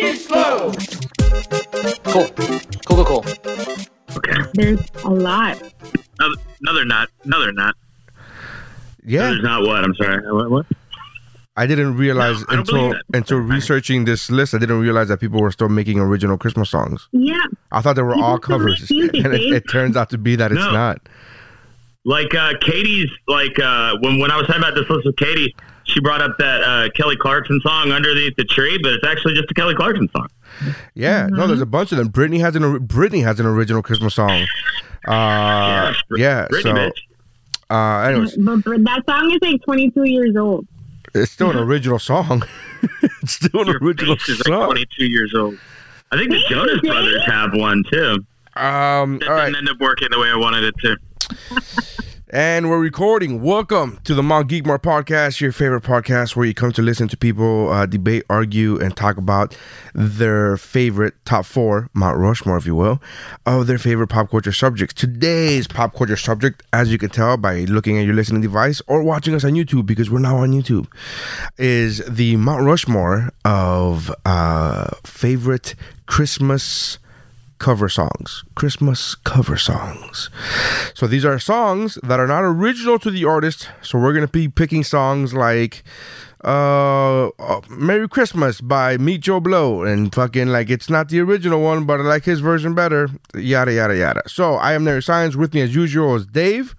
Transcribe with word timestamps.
They 0.00 0.14
slow. 0.14 0.72
Cool. 2.04 2.28
Cool, 2.86 3.04
cool, 3.04 3.22
cool. 3.22 3.24
There's 4.54 4.80
a 5.04 5.10
lot. 5.10 5.60
Another, 6.20 6.36
no, 6.60 6.74
they're 6.74 6.84
not. 6.84 7.08
No, 7.24 7.50
not. 7.50 7.74
Yeah, 9.04 9.22
There's 9.30 9.42
not 9.42 9.62
what? 9.62 9.84
I'm 9.84 9.94
sorry. 9.94 10.20
What? 10.32 10.50
what? 10.50 10.66
I 11.56 11.66
didn't 11.66 11.96
realize 11.96 12.40
No, 12.40 12.46
I 12.48 12.58
until 12.58 12.94
until 13.14 13.38
researching 13.38 14.04
this 14.04 14.30
list. 14.30 14.54
I 14.54 14.58
didn't 14.58 14.80
realize 14.80 15.08
that 15.08 15.18
people 15.18 15.40
were 15.40 15.50
still 15.50 15.68
making 15.68 15.98
original 15.98 16.38
Christmas 16.38 16.70
songs. 16.70 17.08
Yeah. 17.12 17.36
I 17.72 17.80
thought 17.80 17.96
they 17.96 18.02
were 18.02 18.12
People 18.12 18.24
all 18.28 18.38
covers, 18.38 18.88
music, 18.90 19.14
and 19.24 19.34
it, 19.34 19.40
it 19.52 19.64
turns 19.70 19.96
out 19.96 20.10
to 20.10 20.18
be 20.18 20.36
that 20.36 20.52
it's 20.52 20.60
No. 20.60 20.70
not. 20.70 21.08
Like 22.04 22.32
uh, 22.34 22.52
Katie's. 22.60 23.10
Like 23.26 23.58
uh, 23.58 23.96
when 24.02 24.18
when 24.20 24.30
I 24.30 24.36
was 24.36 24.46
talking 24.46 24.62
about 24.62 24.74
this 24.76 24.88
list 24.88 25.06
with 25.06 25.16
Katie, 25.16 25.54
she 25.88 26.00
brought 26.00 26.22
up 26.22 26.36
that 26.38 26.62
uh, 26.62 26.88
Kelly 26.94 27.16
Clarkson 27.16 27.60
song 27.62 27.90
"Underneath 27.92 28.36
the 28.36 28.44
Tree," 28.44 28.78
but 28.82 28.92
it's 28.92 29.04
actually 29.06 29.34
just 29.34 29.50
a 29.50 29.54
Kelly 29.54 29.74
Clarkson 29.74 30.08
song. 30.16 30.28
Yeah, 30.94 31.26
no, 31.26 31.36
Mm-hmm. 31.38 31.48
there's 31.48 31.60
a 31.60 31.66
bunch 31.66 31.92
of 31.92 31.98
them. 31.98 32.10
Britney 32.10 32.40
has 32.40 32.56
an 32.56 32.62
Britney 32.86 33.22
has 33.24 33.38
an 33.40 33.46
original 33.46 33.82
Christmas 33.82 34.14
song. 34.14 34.46
Uh, 35.06 35.92
Br- 36.08 36.18
yeah, 36.18 36.46
Britney, 36.50 36.62
so 36.62 36.72
bitch. 36.74 36.98
uh, 37.70 38.08
anyways, 38.08 38.36
But, 38.36 38.64
but 38.64 38.84
that 38.84 39.02
song 39.06 39.30
is 39.32 39.38
like 39.42 39.62
22 39.62 40.04
years 40.04 40.36
old. 40.36 40.66
it's 41.14 41.30
still 41.32 41.50
an 41.50 41.56
original 41.68 41.98
song. 41.98 42.42
it's 43.22 43.32
still 43.32 43.62
an 43.62 43.68
Your 43.68 43.78
original 43.78 44.16
face 44.16 44.28
is 44.40 44.48
like 44.48 44.64
22 44.66 45.04
years 45.04 45.34
old. 45.34 45.56
I 46.10 46.16
think 46.16 46.30
the 46.30 46.40
Jonas 46.48 46.80
Brothers 46.80 47.22
have 47.26 47.50
one 47.54 47.84
too. 47.90 48.24
Um, 48.56 49.18
That 49.20 49.28
all 49.28 49.34
right, 49.34 49.44
didn't 49.46 49.56
end 49.56 49.68
up 49.68 49.78
working 49.78 50.08
the 50.10 50.18
way 50.18 50.28
I 50.30 50.36
wanted 50.36 50.64
it 50.64 50.74
to. 50.78 50.96
and 52.30 52.68
we're 52.68 52.78
recording. 52.78 53.40
Welcome 53.40 54.00
to 54.04 54.14
the 54.14 54.22
Mount 54.22 54.50
Geekmore 54.50 54.78
podcast, 54.78 55.40
your 55.40 55.52
favorite 55.52 55.82
podcast 55.82 56.36
where 56.36 56.44
you 56.44 56.52
come 56.52 56.72
to 56.72 56.82
listen 56.82 57.08
to 57.08 57.16
people 57.16 57.70
uh, 57.70 57.86
debate, 57.86 58.24
argue, 58.28 58.78
and 58.78 58.94
talk 58.94 59.16
about 59.16 59.56
their 59.94 60.56
favorite 60.58 61.14
top 61.24 61.46
four, 61.46 61.88
Mount 61.94 62.18
Rushmore, 62.18 62.58
if 62.58 62.66
you 62.66 62.74
will, 62.74 63.00
of 63.46 63.66
their 63.66 63.78
favorite 63.78 64.08
pop 64.08 64.30
culture 64.30 64.52
subjects. 64.52 64.94
Today's 64.94 65.66
pop 65.66 65.94
culture 65.94 66.16
subject, 66.16 66.62
as 66.72 66.92
you 66.92 66.98
can 66.98 67.10
tell 67.10 67.36
by 67.38 67.60
looking 67.60 67.98
at 67.98 68.04
your 68.04 68.14
listening 68.14 68.42
device 68.42 68.82
or 68.86 69.02
watching 69.02 69.34
us 69.34 69.44
on 69.44 69.52
YouTube, 69.52 69.86
because 69.86 70.10
we're 70.10 70.18
now 70.18 70.36
on 70.36 70.52
YouTube, 70.52 70.86
is 71.56 72.04
the 72.06 72.36
Mount 72.36 72.64
Rushmore 72.64 73.30
of 73.44 74.14
uh, 74.26 74.90
favorite 75.04 75.74
Christmas 76.06 76.98
cover 77.58 77.88
songs, 77.88 78.44
Christmas 78.54 79.14
cover 79.14 79.56
songs. 79.56 80.30
So 80.94 81.06
these 81.06 81.24
are 81.24 81.38
songs 81.38 81.98
that 82.02 82.20
are 82.20 82.26
not 82.26 82.44
original 82.44 82.98
to 83.00 83.10
the 83.10 83.24
artist. 83.24 83.68
So 83.82 83.98
we're 83.98 84.12
gonna 84.12 84.28
be 84.28 84.48
picking 84.48 84.84
songs 84.84 85.34
like 85.34 85.82
uh, 86.44 87.28
uh 87.28 87.60
Merry 87.68 88.08
Christmas 88.08 88.60
by 88.60 88.96
Meet 88.96 89.22
Joe 89.22 89.40
Blow 89.40 89.82
and 89.82 90.14
fucking 90.14 90.48
like 90.48 90.70
it's 90.70 90.88
not 90.88 91.08
the 91.08 91.20
original 91.20 91.60
one, 91.60 91.84
but 91.84 92.00
I 92.00 92.04
like 92.04 92.24
his 92.24 92.40
version 92.40 92.74
better. 92.74 93.08
Yada 93.34 93.72
yada 93.72 93.96
yada. 93.96 94.22
So 94.28 94.54
I 94.54 94.72
am 94.74 94.84
Neri 94.84 95.02
Science. 95.02 95.36
With 95.36 95.54
me 95.54 95.60
as 95.62 95.74
usual 95.74 96.14
is 96.16 96.26
Dave, 96.26 96.76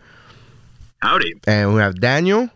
Howdy. 1.01 1.35
and 1.45 1.73
we 1.73 1.81
have 1.81 1.99
Daniel. 1.99 2.49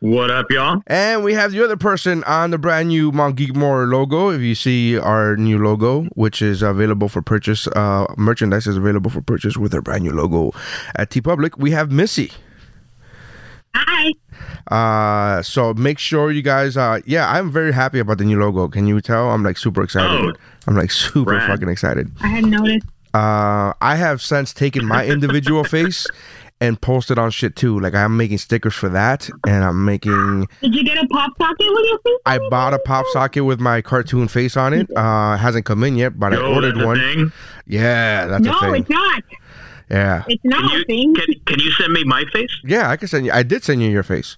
What 0.00 0.30
up, 0.30 0.46
y'all? 0.50 0.80
And 0.86 1.24
we 1.24 1.34
have 1.34 1.50
the 1.50 1.64
other 1.64 1.76
person 1.76 2.22
on 2.22 2.52
the 2.52 2.58
brand 2.58 2.86
new 2.88 3.10
Mount 3.10 3.34
Geekmore 3.34 3.90
logo. 3.90 4.28
If 4.28 4.40
you 4.40 4.54
see 4.54 4.96
our 4.96 5.36
new 5.36 5.58
logo, 5.58 6.04
which 6.14 6.40
is 6.40 6.62
available 6.62 7.08
for 7.08 7.20
purchase, 7.20 7.66
uh, 7.66 8.06
merchandise 8.16 8.68
is 8.68 8.76
available 8.76 9.10
for 9.10 9.20
purchase 9.20 9.56
with 9.56 9.74
our 9.74 9.82
brand 9.82 10.04
new 10.04 10.12
logo 10.12 10.52
at 10.94 11.10
TeePublic. 11.10 11.58
We 11.58 11.72
have 11.72 11.90
Missy. 11.90 12.30
Hi. 13.74 14.12
Uh, 14.68 15.42
so 15.42 15.74
make 15.74 15.98
sure 15.98 16.30
you 16.30 16.42
guys, 16.42 16.76
uh, 16.76 17.00
yeah, 17.04 17.28
I'm 17.28 17.50
very 17.50 17.72
happy 17.72 17.98
about 17.98 18.18
the 18.18 18.24
new 18.24 18.38
logo. 18.38 18.68
Can 18.68 18.86
you 18.86 19.00
tell? 19.00 19.30
I'm 19.30 19.42
like 19.42 19.58
super 19.58 19.82
excited. 19.82 20.08
Oh. 20.08 20.32
I'm 20.68 20.76
like 20.76 20.92
super 20.92 21.32
Rad. 21.32 21.48
fucking 21.48 21.68
excited. 21.68 22.12
I 22.20 22.28
had 22.28 22.44
noticed. 22.44 22.86
Uh, 23.14 23.72
I 23.80 23.96
have 23.96 24.22
since 24.22 24.52
taken 24.52 24.86
my 24.86 25.04
individual 25.06 25.64
face 25.64 26.06
and 26.60 26.80
posted 26.80 27.18
on 27.18 27.30
shit 27.30 27.54
too. 27.56 27.78
Like 27.78 27.94
I'm 27.94 28.16
making 28.16 28.38
stickers 28.38 28.74
for 28.74 28.88
that, 28.88 29.28
and 29.46 29.62
I'm 29.64 29.84
making. 29.84 30.48
Did 30.60 30.74
you 30.74 30.84
get 30.84 31.02
a 31.02 31.06
pop 31.08 31.30
socket 31.38 31.56
with 31.60 31.84
your 31.88 31.98
face? 31.98 32.18
I 32.26 32.38
bought 32.50 32.74
a 32.74 32.78
pop 32.80 33.06
socket 33.12 33.44
with 33.44 33.60
my 33.60 33.80
cartoon 33.82 34.28
face 34.28 34.56
on 34.56 34.72
it. 34.74 34.88
Uh, 34.96 35.34
it 35.34 35.38
hasn't 35.38 35.64
come 35.66 35.84
in 35.84 35.96
yet, 35.96 36.18
but 36.18 36.32
I 36.34 36.36
ordered 36.38 36.74
that's 36.76 36.84
a 36.84 36.86
one. 36.86 36.98
thing? 36.98 37.32
Yeah, 37.66 38.26
that's 38.26 38.44
No, 38.44 38.56
a 38.58 38.60
thing. 38.60 38.74
it's 38.82 38.90
not. 38.90 39.22
Yeah, 39.90 40.22
It's 40.28 40.44
not 40.44 40.70
Can 40.70 40.80
a 40.82 40.84
thing. 40.84 41.14
can, 41.14 41.34
can 41.46 41.60
you 41.60 41.70
send 41.72 41.92
me 41.94 42.04
my 42.04 42.24
face? 42.32 42.50
yeah, 42.64 42.90
I 42.90 42.96
can 42.98 43.08
send 43.08 43.24
you. 43.24 43.32
I 43.32 43.42
did 43.42 43.64
send 43.64 43.82
you 43.82 43.88
your 43.88 44.02
face. 44.02 44.36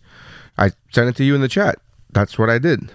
I 0.56 0.70
sent 0.92 1.08
it 1.08 1.16
to 1.16 1.24
you 1.24 1.34
in 1.34 1.40
the 1.40 1.48
chat. 1.48 1.78
That's 2.12 2.38
what 2.38 2.48
I 2.50 2.58
did. 2.58 2.92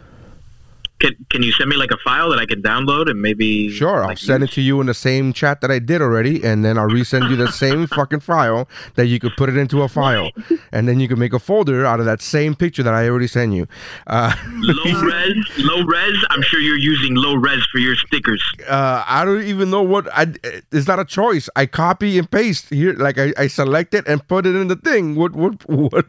Can, 1.00 1.14
can 1.30 1.44
you 1.44 1.52
send 1.52 1.70
me 1.70 1.76
like 1.76 1.92
a 1.92 1.98
file 2.06 2.30
that 2.30 2.40
I 2.40 2.46
can 2.46 2.62
download 2.62 3.10
and 3.10 3.22
maybe? 3.22 3.70
Sure, 3.70 4.02
I'll 4.02 4.08
like, 4.08 4.18
send 4.18 4.44
it 4.44 4.52
to 4.52 4.62
you 4.62 4.80
in 4.80 4.88
the 4.88 4.94
same 4.94 5.34
chat 5.34 5.60
that 5.62 5.70
I 5.70 5.80
did 5.80 6.02
already, 6.02 6.44
and 6.44 6.64
then 6.64 6.78
I'll 6.78 6.88
resend 6.88 7.30
you 7.30 7.36
the 7.36 7.52
same 7.52 7.88
fucking 7.88 8.22
file 8.22 8.70
that 8.96 9.08
you 9.08 9.20
could 9.20 9.34
put 9.36 9.50
it 9.50 9.58
into 9.58 9.82
a 9.82 9.90
file, 9.90 10.32
and 10.72 10.88
then 10.88 11.00
you 11.02 11.08
can 11.08 11.20
make 11.20 11.34
a 11.34 11.40
folder 11.40 11.86
out 11.86 12.00
of 12.00 12.06
that 12.06 12.22
same 12.22 12.56
picture 12.56 12.82
that 12.84 12.94
I 12.94 13.10
already 13.10 13.28
sent 13.28 13.54
you. 13.54 13.68
Uh, 14.08 14.34
low 14.48 15.02
res, 15.02 15.36
low 15.58 15.84
res. 15.84 16.18
I'm 16.30 16.42
sure 16.42 16.60
you're 16.62 16.80
using 16.80 17.16
low 17.16 17.36
res 17.36 17.66
for 17.72 17.80
your 17.80 17.96
stickers. 17.96 18.42
uh, 18.68 19.04
I 19.06 19.26
don't 19.26 19.44
even 19.44 19.70
know 19.70 19.84
what 19.84 20.08
I. 20.14 20.34
It's 20.72 20.88
not 20.88 21.00
a 21.00 21.06
choice. 21.06 21.50
I 21.56 21.66
copy 21.66 22.18
and 22.18 22.30
paste 22.30 22.70
here. 22.70 22.94
Like 22.94 23.18
I, 23.18 23.34
I 23.38 23.48
select 23.48 23.94
it 23.94 24.08
and 24.08 24.26
put 24.28 24.46
it 24.46 24.56
in 24.56 24.70
the 24.70 24.78
thing. 24.78 25.16
What 25.16 25.36
what 25.36 25.68
what? 25.70 26.06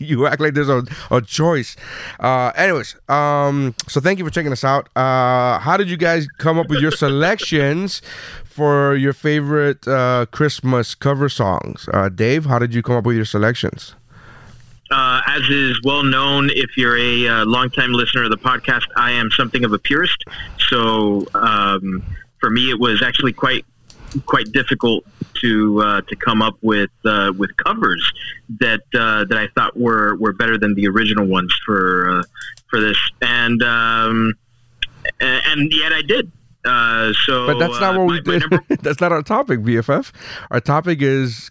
you 0.00 0.26
act 0.26 0.40
like 0.40 0.54
there's 0.54 0.68
a, 0.68 0.84
a 1.10 1.20
choice. 1.20 1.76
Uh, 2.20 2.52
anyways, 2.54 2.94
um, 3.08 3.74
so 3.88 4.00
thank 4.00 4.18
you 4.18 4.24
for 4.24 4.30
checking 4.30 4.52
us 4.52 4.64
out. 4.64 4.88
Uh, 4.96 5.58
how 5.58 5.76
did 5.76 5.90
you 5.90 5.96
guys 5.96 6.26
come 6.38 6.58
up 6.58 6.68
with 6.68 6.80
your 6.80 6.90
selections 6.90 8.02
for 8.44 8.94
your 8.94 9.12
favorite 9.12 9.86
uh, 9.88 10.26
Christmas 10.30 10.94
cover 10.94 11.28
songs? 11.28 11.88
Uh, 11.92 12.08
Dave, 12.08 12.46
how 12.46 12.58
did 12.58 12.74
you 12.74 12.82
come 12.82 12.96
up 12.96 13.04
with 13.04 13.16
your 13.16 13.24
selections? 13.24 13.94
Uh, 14.90 15.20
as 15.26 15.42
is 15.50 15.78
well 15.84 16.02
known, 16.02 16.48
if 16.50 16.76
you're 16.76 16.96
a 16.96 17.28
uh, 17.28 17.44
longtime 17.44 17.92
listener 17.92 18.24
of 18.24 18.30
the 18.30 18.38
podcast, 18.38 18.84
I 18.96 19.10
am 19.10 19.30
something 19.30 19.64
of 19.64 19.72
a 19.72 19.78
purist. 19.78 20.24
So 20.70 21.26
um, 21.34 22.02
for 22.40 22.48
me, 22.48 22.70
it 22.70 22.80
was 22.80 23.02
actually 23.02 23.32
quite 23.32 23.64
quite 24.24 24.50
difficult 24.52 25.04
to 25.42 25.80
uh, 25.82 26.00
to 26.02 26.16
come 26.16 26.42
up 26.42 26.56
with 26.62 26.90
uh, 27.04 27.32
with 27.36 27.56
covers 27.56 28.12
that 28.60 28.80
uh, 28.94 29.24
that 29.24 29.38
I 29.38 29.48
thought 29.54 29.76
were, 29.76 30.16
were 30.16 30.32
better 30.32 30.58
than 30.58 30.74
the 30.74 30.88
original 30.88 31.26
ones 31.26 31.52
for 31.64 32.18
uh, 32.18 32.22
for 32.70 32.80
this, 32.80 32.96
and 33.22 33.62
um, 33.62 34.34
and 35.20 35.72
yet 35.72 35.92
I 35.92 36.02
did. 36.02 36.30
Uh, 36.64 37.12
so, 37.24 37.46
But 37.46 37.58
that's 37.60 37.80
not 37.80 37.94
uh, 37.96 37.98
what 38.00 38.08
we 38.10 38.16
my 38.20 38.38
did. 38.38 38.50
number- 38.50 38.64
that's 38.82 39.00
not 39.00 39.12
our 39.12 39.22
topic, 39.22 39.60
BFF. 39.60 40.12
Our 40.50 40.60
topic 40.60 41.00
is 41.00 41.50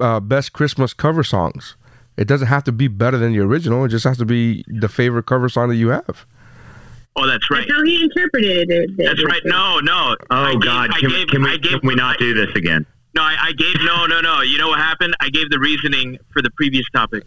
uh, 0.00 0.20
best 0.20 0.52
Christmas 0.52 0.92
cover 0.92 1.22
songs. 1.22 1.76
It 2.18 2.26
doesn't 2.26 2.48
have 2.48 2.64
to 2.64 2.72
be 2.72 2.88
better 2.88 3.16
than 3.16 3.32
the 3.32 3.38
original. 3.38 3.84
It 3.84 3.88
just 3.90 4.04
has 4.04 4.18
to 4.18 4.24
be 4.26 4.64
the 4.66 4.88
favorite 4.88 5.24
cover 5.26 5.48
song 5.48 5.68
that 5.68 5.76
you 5.76 5.88
have. 5.88 6.26
oh, 7.16 7.26
that's 7.26 7.48
right. 7.50 7.64
That's 7.66 7.78
how 7.78 7.84
he 7.84 8.02
interpreted 8.02 8.70
it. 8.70 8.96
That's 8.96 9.24
right. 9.24 9.40
No, 9.44 9.78
no. 9.78 10.16
Oh 10.30 10.52
gave- 10.52 10.60
God! 10.62 10.90
I 10.92 11.00
Can, 11.00 11.10
gave- 11.10 11.28
can 11.28 11.42
we 11.42 11.58
gave- 11.58 11.80
can 11.80 11.88
we 11.88 11.94
not 11.94 12.18
do 12.18 12.34
this 12.34 12.54
again? 12.56 12.84
No, 13.18 13.24
I, 13.24 13.48
I 13.48 13.52
gave 13.52 13.74
no, 13.82 14.06
no, 14.06 14.20
no. 14.20 14.42
You 14.42 14.58
know 14.58 14.68
what 14.68 14.78
happened? 14.78 15.16
I 15.18 15.28
gave 15.28 15.50
the 15.50 15.58
reasoning 15.58 16.18
for 16.32 16.40
the 16.40 16.50
previous 16.50 16.88
topic. 16.90 17.24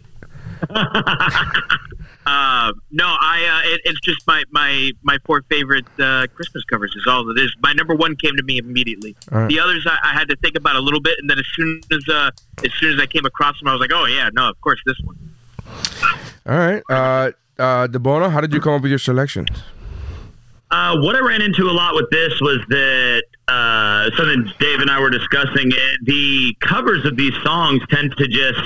uh, 0.70 2.72
no, 2.90 3.04
I. 3.04 3.62
Uh, 3.66 3.74
it, 3.74 3.82
it's 3.84 4.00
just 4.00 4.26
my 4.26 4.42
my 4.50 4.92
my 5.02 5.18
four 5.26 5.42
favorite 5.50 5.84
uh, 6.00 6.28
Christmas 6.34 6.64
covers 6.64 6.96
is 6.96 7.06
all 7.06 7.28
it 7.28 7.38
is. 7.38 7.54
My 7.62 7.74
number 7.74 7.94
one 7.94 8.16
came 8.16 8.38
to 8.38 8.42
me 8.42 8.56
immediately. 8.56 9.14
Right. 9.30 9.48
The 9.48 9.60
others 9.60 9.86
I, 9.86 9.98
I 10.02 10.14
had 10.14 10.30
to 10.30 10.36
think 10.36 10.56
about 10.56 10.76
a 10.76 10.80
little 10.80 11.00
bit, 11.00 11.18
and 11.18 11.28
then 11.28 11.38
as 11.38 11.44
soon 11.52 11.82
as 11.92 12.08
uh, 12.08 12.30
as 12.64 12.72
soon 12.80 12.94
as 12.94 12.98
I 12.98 13.04
came 13.04 13.26
across 13.26 13.58
them, 13.58 13.68
I 13.68 13.72
was 13.72 13.80
like, 13.80 13.92
oh 13.92 14.06
yeah, 14.06 14.30
no, 14.32 14.48
of 14.48 14.58
course 14.62 14.80
this 14.86 14.98
one. 15.04 15.18
All 16.46 16.56
right. 16.56 16.82
Uh, 16.88 17.32
uh, 17.58 17.86
DeBono, 17.86 18.30
how 18.30 18.40
did 18.40 18.54
you 18.54 18.60
come 18.60 18.72
up 18.72 18.80
with 18.80 18.90
your 18.90 18.98
selections? 18.98 19.50
Uh, 20.70 20.96
what 21.00 21.16
I 21.16 21.20
ran 21.20 21.42
into 21.42 21.68
a 21.68 21.70
lot 21.70 21.94
with 21.94 22.08
this 22.08 22.40
was 22.40 22.60
that 22.70 23.24
uh, 23.48 24.10
something 24.16 24.50
Dave 24.58 24.80
and 24.80 24.90
I 24.90 25.00
were 25.00 25.10
discussing. 25.10 25.72
eh, 25.72 25.96
The 26.04 26.56
covers 26.60 27.04
of 27.04 27.16
these 27.16 27.34
songs 27.42 27.82
tend 27.90 28.16
to 28.16 28.28
just 28.28 28.60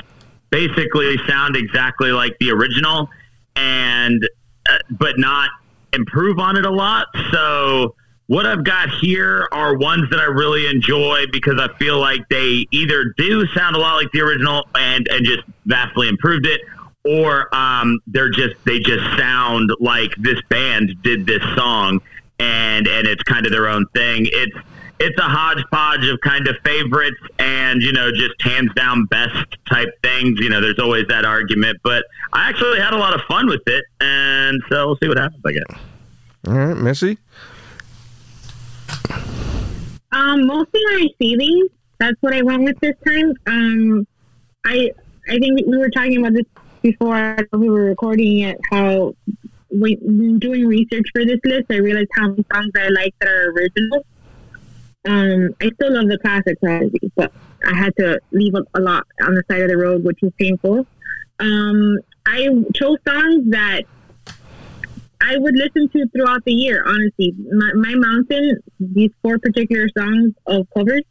basically 0.51 1.19
sound 1.27 1.57
exactly 1.57 2.13
like 2.13 2.37
the 2.39 2.51
original, 2.51 3.09
and 3.57 4.29
uh, 4.69 4.79
but 4.91 5.19
not 5.19 5.51
improve 5.93 6.39
on 6.39 6.57
it 6.57 6.65
a 6.65 6.71
lot. 6.71 7.07
So 7.33 7.95
what 8.27 8.45
I've 8.45 8.65
got 8.65 8.91
here 8.91 9.49
are 9.53 9.77
ones 9.77 10.11
that 10.11 10.19
I 10.21 10.25
really 10.25 10.67
enjoy 10.67 11.27
because 11.33 11.61
I 11.61 11.69
feel 11.79 11.99
like 11.99 12.29
they 12.29 12.67
either 12.71 13.15
do 13.17 13.47
sound 13.49 13.77
a 13.77 13.79
lot 13.79 13.95
like 13.97 14.11
the 14.13 14.21
original 14.21 14.67
and 14.75 15.07
and 15.09 15.25
just 15.25 15.43
vastly 15.65 16.09
improved 16.09 16.47
it, 16.47 16.61
or 17.05 17.55
um, 17.55 18.01
they're 18.07 18.31
just 18.31 18.57
they 18.65 18.79
just 18.81 19.05
sound 19.17 19.71
like 19.81 20.15
this 20.19 20.41
band 20.49 20.93
did 21.03 21.27
this 21.27 21.43
song 21.57 22.01
and 22.39 22.87
and 22.87 23.07
it's 23.07 23.23
kind 23.23 23.47
of 23.47 23.53
their 23.53 23.69
own 23.69 23.87
thing. 23.95 24.27
It's 24.31 24.57
it's 24.99 25.19
a 25.19 25.25
hodgepodge 25.25 26.07
of 26.09 26.21
kind 26.21 26.49
of 26.49 26.57
favorites 26.65 27.21
and 27.39 27.83
you 27.83 27.93
know 27.93 28.11
just 28.11 28.41
hands 28.41 28.71
down 28.75 29.05
best 29.07 29.57
type 29.69 29.89
things. 30.03 30.39
You 30.41 30.49
know, 30.49 30.61
there's 30.61 30.79
always 30.79 31.07
that 31.09 31.25
argument, 31.25 31.79
but 31.83 32.05
I 32.33 32.49
actually 32.49 32.81
had 32.81 32.95
a 32.95 32.99
lot 32.99 33.15
of 33.15 33.21
fun 33.23 33.47
with 33.47 33.63
it, 33.67 33.85
and 34.01 34.61
so 34.69 34.87
we'll 34.87 34.99
see 35.03 35.09
what 35.09 35.19
happens. 35.19 35.43
I 35.45 35.53
guess. 35.53 35.81
All 36.49 36.55
right, 36.55 36.77
Missy. 36.77 37.19
Um, 40.13 40.47
mostly 40.47 40.81
my 40.85 41.09
feelings. 41.19 41.71
That's 41.99 42.17
what 42.21 42.35
I 42.35 42.43
went 42.43 42.63
with 42.63 42.79
this 42.81 42.95
time. 43.07 43.35
Um, 43.47 44.07
I 44.65 44.91
I 45.29 45.39
think 45.39 45.67
we 45.67 45.77
were 45.77 45.91
talking 45.91 46.19
about 46.19 46.35
this 46.35 46.47
before 46.83 47.37
we 47.53 47.69
were 47.69 47.85
recording 47.85 48.41
it. 48.41 48.59
How 48.71 49.15
when 49.81 50.39
doing 50.39 50.67
research 50.67 51.07
for 51.15 51.25
this 51.25 51.41
list, 51.45 51.67
I 51.71 51.77
realized 51.77 52.09
how 52.15 52.29
many 52.29 52.45
songs 52.53 52.71
I 52.77 52.89
like 52.89 53.15
that 53.21 53.29
are 53.29 53.51
original. 53.51 54.07
Um, 55.07 55.51
I 55.61 55.71
still 55.75 55.95
love 55.95 56.09
the 56.09 56.19
classic 56.19 56.61
Prodigy, 56.61 57.13
but 57.15 57.33
I 57.65 57.77
had 57.77 57.95
to 57.97 58.21
leave 58.33 58.55
a, 58.55 58.65
a 58.75 58.81
lot 58.81 59.07
on 59.23 59.35
the 59.35 59.43
side 59.49 59.63
of 59.63 59.69
the 59.69 59.77
road, 59.77 60.05
which 60.05 60.19
was 60.21 60.33
painful. 60.39 60.87
Um, 61.39 61.99
I 62.27 62.49
chose 62.75 62.99
songs 63.07 63.51
that 63.51 63.83
I 65.21 65.39
would 65.39 65.55
listen 65.55 65.89
to 65.89 66.09
throughout 66.09 66.45
the 66.45 66.53
year. 66.53 66.83
Honestly, 66.87 67.35
my, 67.53 67.73
my 67.75 67.95
mountain, 67.95 68.59
these 68.81 69.11
four 69.23 69.39
particular 69.39 69.89
songs 69.97 70.35
of 70.47 70.67
covers, 70.77 71.03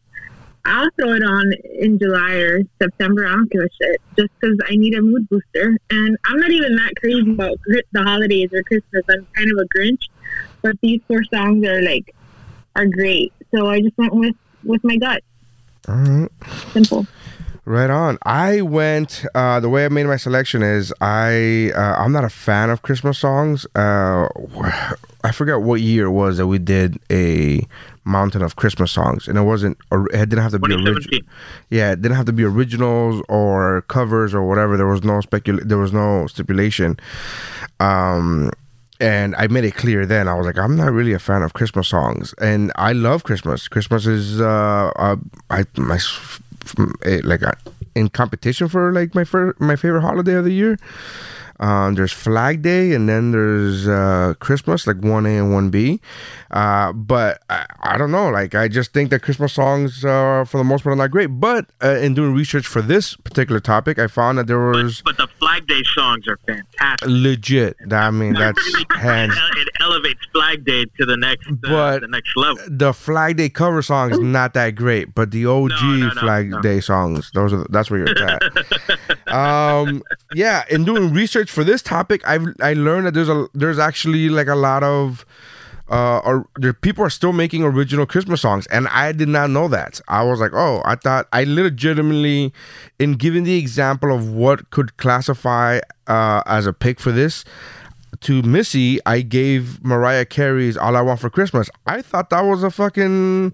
I'll 0.65 0.89
throw 0.97 1.13
it 1.13 1.23
on 1.23 1.53
in 1.79 2.00
July 2.00 2.33
or 2.33 2.62
September. 2.81 3.27
I 3.27 3.33
don't 3.33 3.51
give 3.51 3.62
a 3.62 3.69
shit, 3.81 4.01
just 4.17 4.29
because 4.39 4.57
I 4.67 4.75
need 4.75 4.95
a 4.95 5.01
mood 5.01 5.29
booster. 5.29 5.77
And 5.91 6.17
I'm 6.25 6.38
not 6.38 6.51
even 6.51 6.75
that 6.75 6.94
crazy 7.00 7.31
about 7.31 7.57
the 7.67 8.03
holidays 8.03 8.50
or 8.51 8.63
Christmas. 8.63 9.03
I'm 9.09 9.27
kind 9.35 9.51
of 9.51 9.59
a 9.59 9.77
Grinch, 9.77 10.03
but 10.62 10.75
these 10.81 11.01
four 11.07 11.23
songs 11.25 11.65
are 11.65 11.81
like 11.81 12.15
are 12.75 12.88
great. 12.88 13.31
So 13.53 13.67
I 13.67 13.81
just 13.81 13.97
went 13.97 14.13
with 14.13 14.35
with 14.63 14.83
my 14.83 14.97
gut. 14.97 15.23
All 15.88 15.95
right. 15.95 16.29
Simple. 16.73 17.06
Right 17.65 17.89
on. 17.89 18.17
I 18.23 18.62
went. 18.62 19.25
Uh, 19.33 19.59
the 19.59 19.69
way 19.69 19.85
I 19.85 19.89
made 19.89 20.06
my 20.06 20.17
selection 20.17 20.62
is 20.62 20.94
I. 21.01 21.71
Uh, 21.75 21.95
I'm 21.97 22.12
not 22.12 22.23
a 22.23 22.29
fan 22.29 22.69
of 22.69 22.81
Christmas 22.81 23.17
songs. 23.17 23.65
Uh, 23.75 24.27
I 25.23 25.31
forget 25.31 25.62
what 25.62 25.81
year 25.81 26.06
it 26.06 26.12
was 26.12 26.38
that 26.38 26.47
we 26.47 26.59
did 26.59 27.00
a 27.12 27.67
mountain 28.05 28.41
of 28.41 28.55
Christmas 28.55 28.91
songs, 28.91 29.27
and 29.27 29.37
it 29.37 29.41
wasn't. 29.41 29.77
Or 29.91 30.07
it 30.13 30.29
didn't 30.29 30.43
have 30.43 30.51
to 30.51 30.59
be 30.59 30.73
original. 30.73 31.19
Yeah, 31.69 31.91
it 31.91 32.01
didn't 32.01 32.15
have 32.15 32.25
to 32.27 32.33
be 32.33 32.43
originals 32.43 33.23
or 33.27 33.81
covers 33.83 34.33
or 34.33 34.47
whatever. 34.47 34.77
There 34.77 34.87
was 34.87 35.03
no 35.03 35.19
specul. 35.19 35.61
There 35.67 35.77
was 35.77 35.91
no 35.91 36.27
stipulation. 36.27 36.97
Um, 37.79 38.51
and 38.99 39.35
I 39.35 39.47
made 39.47 39.65
it 39.65 39.75
clear 39.75 40.05
then. 40.05 40.27
I 40.27 40.35
was 40.35 40.45
like, 40.45 40.57
I'm 40.57 40.77
not 40.77 40.91
really 40.91 41.13
a 41.13 41.19
fan 41.19 41.41
of 41.41 41.53
Christmas 41.53 41.87
songs, 41.87 42.33
and 42.39 42.71
I 42.77 42.93
love 42.93 43.23
Christmas. 43.23 43.67
Christmas 43.67 44.05
is 44.05 44.39
uh, 44.39 44.91
uh 44.95 45.17
I 45.49 45.65
my 45.75 45.99
like 47.23 47.41
in 47.95 48.09
competition 48.09 48.67
for 48.67 48.91
like 48.91 49.15
my 49.15 49.23
fir- 49.23 49.55
my 49.59 49.75
favorite 49.75 50.01
holiday 50.01 50.33
of 50.33 50.45
the 50.45 50.53
year. 50.53 50.77
Um, 51.59 51.95
there's 51.95 52.11
Flag 52.11 52.61
Day, 52.61 52.93
and 52.93 53.07
then 53.07 53.31
there's 53.31 53.87
uh, 53.87 54.33
Christmas, 54.39 54.85
like 54.87 54.97
one 54.97 55.25
A 55.25 55.37
and 55.37 55.53
one 55.53 55.69
B. 55.69 56.01
Uh, 56.51 56.91
but 56.93 57.41
I, 57.49 57.65
I 57.81 57.97
don't 57.97 58.11
know. 58.11 58.29
Like 58.29 58.55
I 58.55 58.67
just 58.67 58.91
think 58.93 59.09
that 59.11 59.21
Christmas 59.21 59.53
songs, 59.53 60.03
uh, 60.03 60.43
for 60.47 60.57
the 60.57 60.63
most 60.63 60.83
part, 60.83 60.93
are 60.93 60.97
not 60.97 61.11
great. 61.11 61.27
But 61.27 61.67
uh, 61.83 61.95
in 61.97 62.13
doing 62.13 62.33
research 62.33 62.67
for 62.67 62.81
this 62.81 63.15
particular 63.15 63.59
topic, 63.59 63.99
I 63.99 64.07
found 64.07 64.37
that 64.37 64.47
there 64.47 64.59
was 64.59 65.01
But 65.03 65.17
the 65.17 65.27
Flag 65.39 65.65
Day 65.67 65.81
songs 65.93 66.27
are 66.27 66.37
fantastic. 66.45 67.07
legit. 67.09 67.77
I 67.91 68.11
mean, 68.11 68.33
that's 68.39 68.83
hands. 68.95 69.33
It 69.57 69.69
elevates 69.81 70.19
Flag 70.33 70.65
Day 70.65 70.85
to 70.99 71.05
the 71.05 71.15
next, 71.17 71.47
uh, 71.47 71.53
But- 71.61 72.01
the 72.01 72.07
next 72.07 72.35
level. 72.35 72.61
the 72.69 72.93
Flag 72.93 73.37
Day 73.37 73.49
cover 73.49 73.81
song 73.81 74.11
is 74.11 74.19
not 74.19 74.53
that 74.55 74.71
great, 74.75 75.15
but 75.15 75.31
the 75.31 75.45
OG 75.45 75.69
No, 75.69 75.95
no, 75.95 76.07
no, 76.07 76.21
Flag. 76.21 76.61
Day 76.61 76.79
songs, 76.81 77.31
those 77.33 77.53
are 77.53 77.65
that's 77.69 77.89
where 77.89 78.05
you're 78.05 78.27
at. 78.27 78.41
um, 79.33 80.03
yeah, 80.33 80.63
in 80.69 80.83
doing 80.85 81.13
research 81.13 81.44
for 81.50 81.63
this 81.63 81.81
topic, 81.81 82.21
I've 82.27 82.47
I 82.62 82.74
learned 82.74 83.07
that 83.07 83.13
there's 83.13 83.30
a 83.30 83.47
there's 83.53 83.80
actually 83.80 84.30
like 84.30 84.47
a 84.47 84.56
lot 84.56 84.83
of 84.83 85.25
uh 85.89 86.18
or 86.25 86.47
there 86.56 86.74
people 86.74 87.03
are 87.03 87.09
still 87.09 87.33
making 87.33 87.63
original 87.63 88.06
Christmas 88.06 88.42
songs, 88.42 88.65
and 88.68 88.88
I 88.89 89.12
did 89.12 89.30
not 89.30 89.50
know 89.50 89.68
that. 89.68 90.01
I 90.07 90.24
was 90.24 90.39
like, 90.39 90.51
oh, 90.53 90.81
I 90.86 90.95
thought 90.95 91.27
I 91.31 91.44
legitimately, 91.44 92.53
in 93.00 93.13
giving 93.13 93.44
the 93.44 93.57
example 93.57 94.13
of 94.13 94.31
what 94.31 94.69
could 94.71 94.97
classify 94.97 95.80
uh 96.07 96.42
as 96.45 96.65
a 96.68 96.74
pick 96.74 97.00
for 97.00 97.12
this 97.12 97.45
to 98.21 98.41
Missy, 98.41 99.00
I 99.06 99.21
gave 99.21 99.83
Mariah 99.83 100.25
Carey's 100.25 100.77
"All 100.77 100.95
I 100.95 101.01
Want 101.01 101.19
for 101.19 101.30
Christmas." 101.30 101.69
I 101.86 102.01
thought 102.01 102.30
that 102.30 102.41
was 102.41 102.63
a 102.63 102.71
fucking 102.71 103.53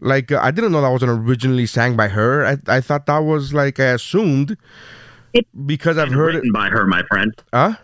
like 0.00 0.32
I 0.32 0.50
didn't 0.50 0.72
know 0.72 0.80
that 0.80 0.90
wasn't 0.90 1.12
originally 1.12 1.66
sang 1.66 1.96
by 1.96 2.08
her. 2.08 2.44
I 2.44 2.58
I 2.66 2.80
thought 2.80 3.06
that 3.06 3.18
was 3.18 3.54
like 3.54 3.78
I 3.78 3.86
assumed 3.86 4.56
because 5.66 5.98
I've 5.98 6.12
heard 6.12 6.34
it. 6.36 6.44
by 6.52 6.68
her, 6.68 6.86
my 6.86 7.02
friend, 7.04 7.32
Huh? 7.52 7.74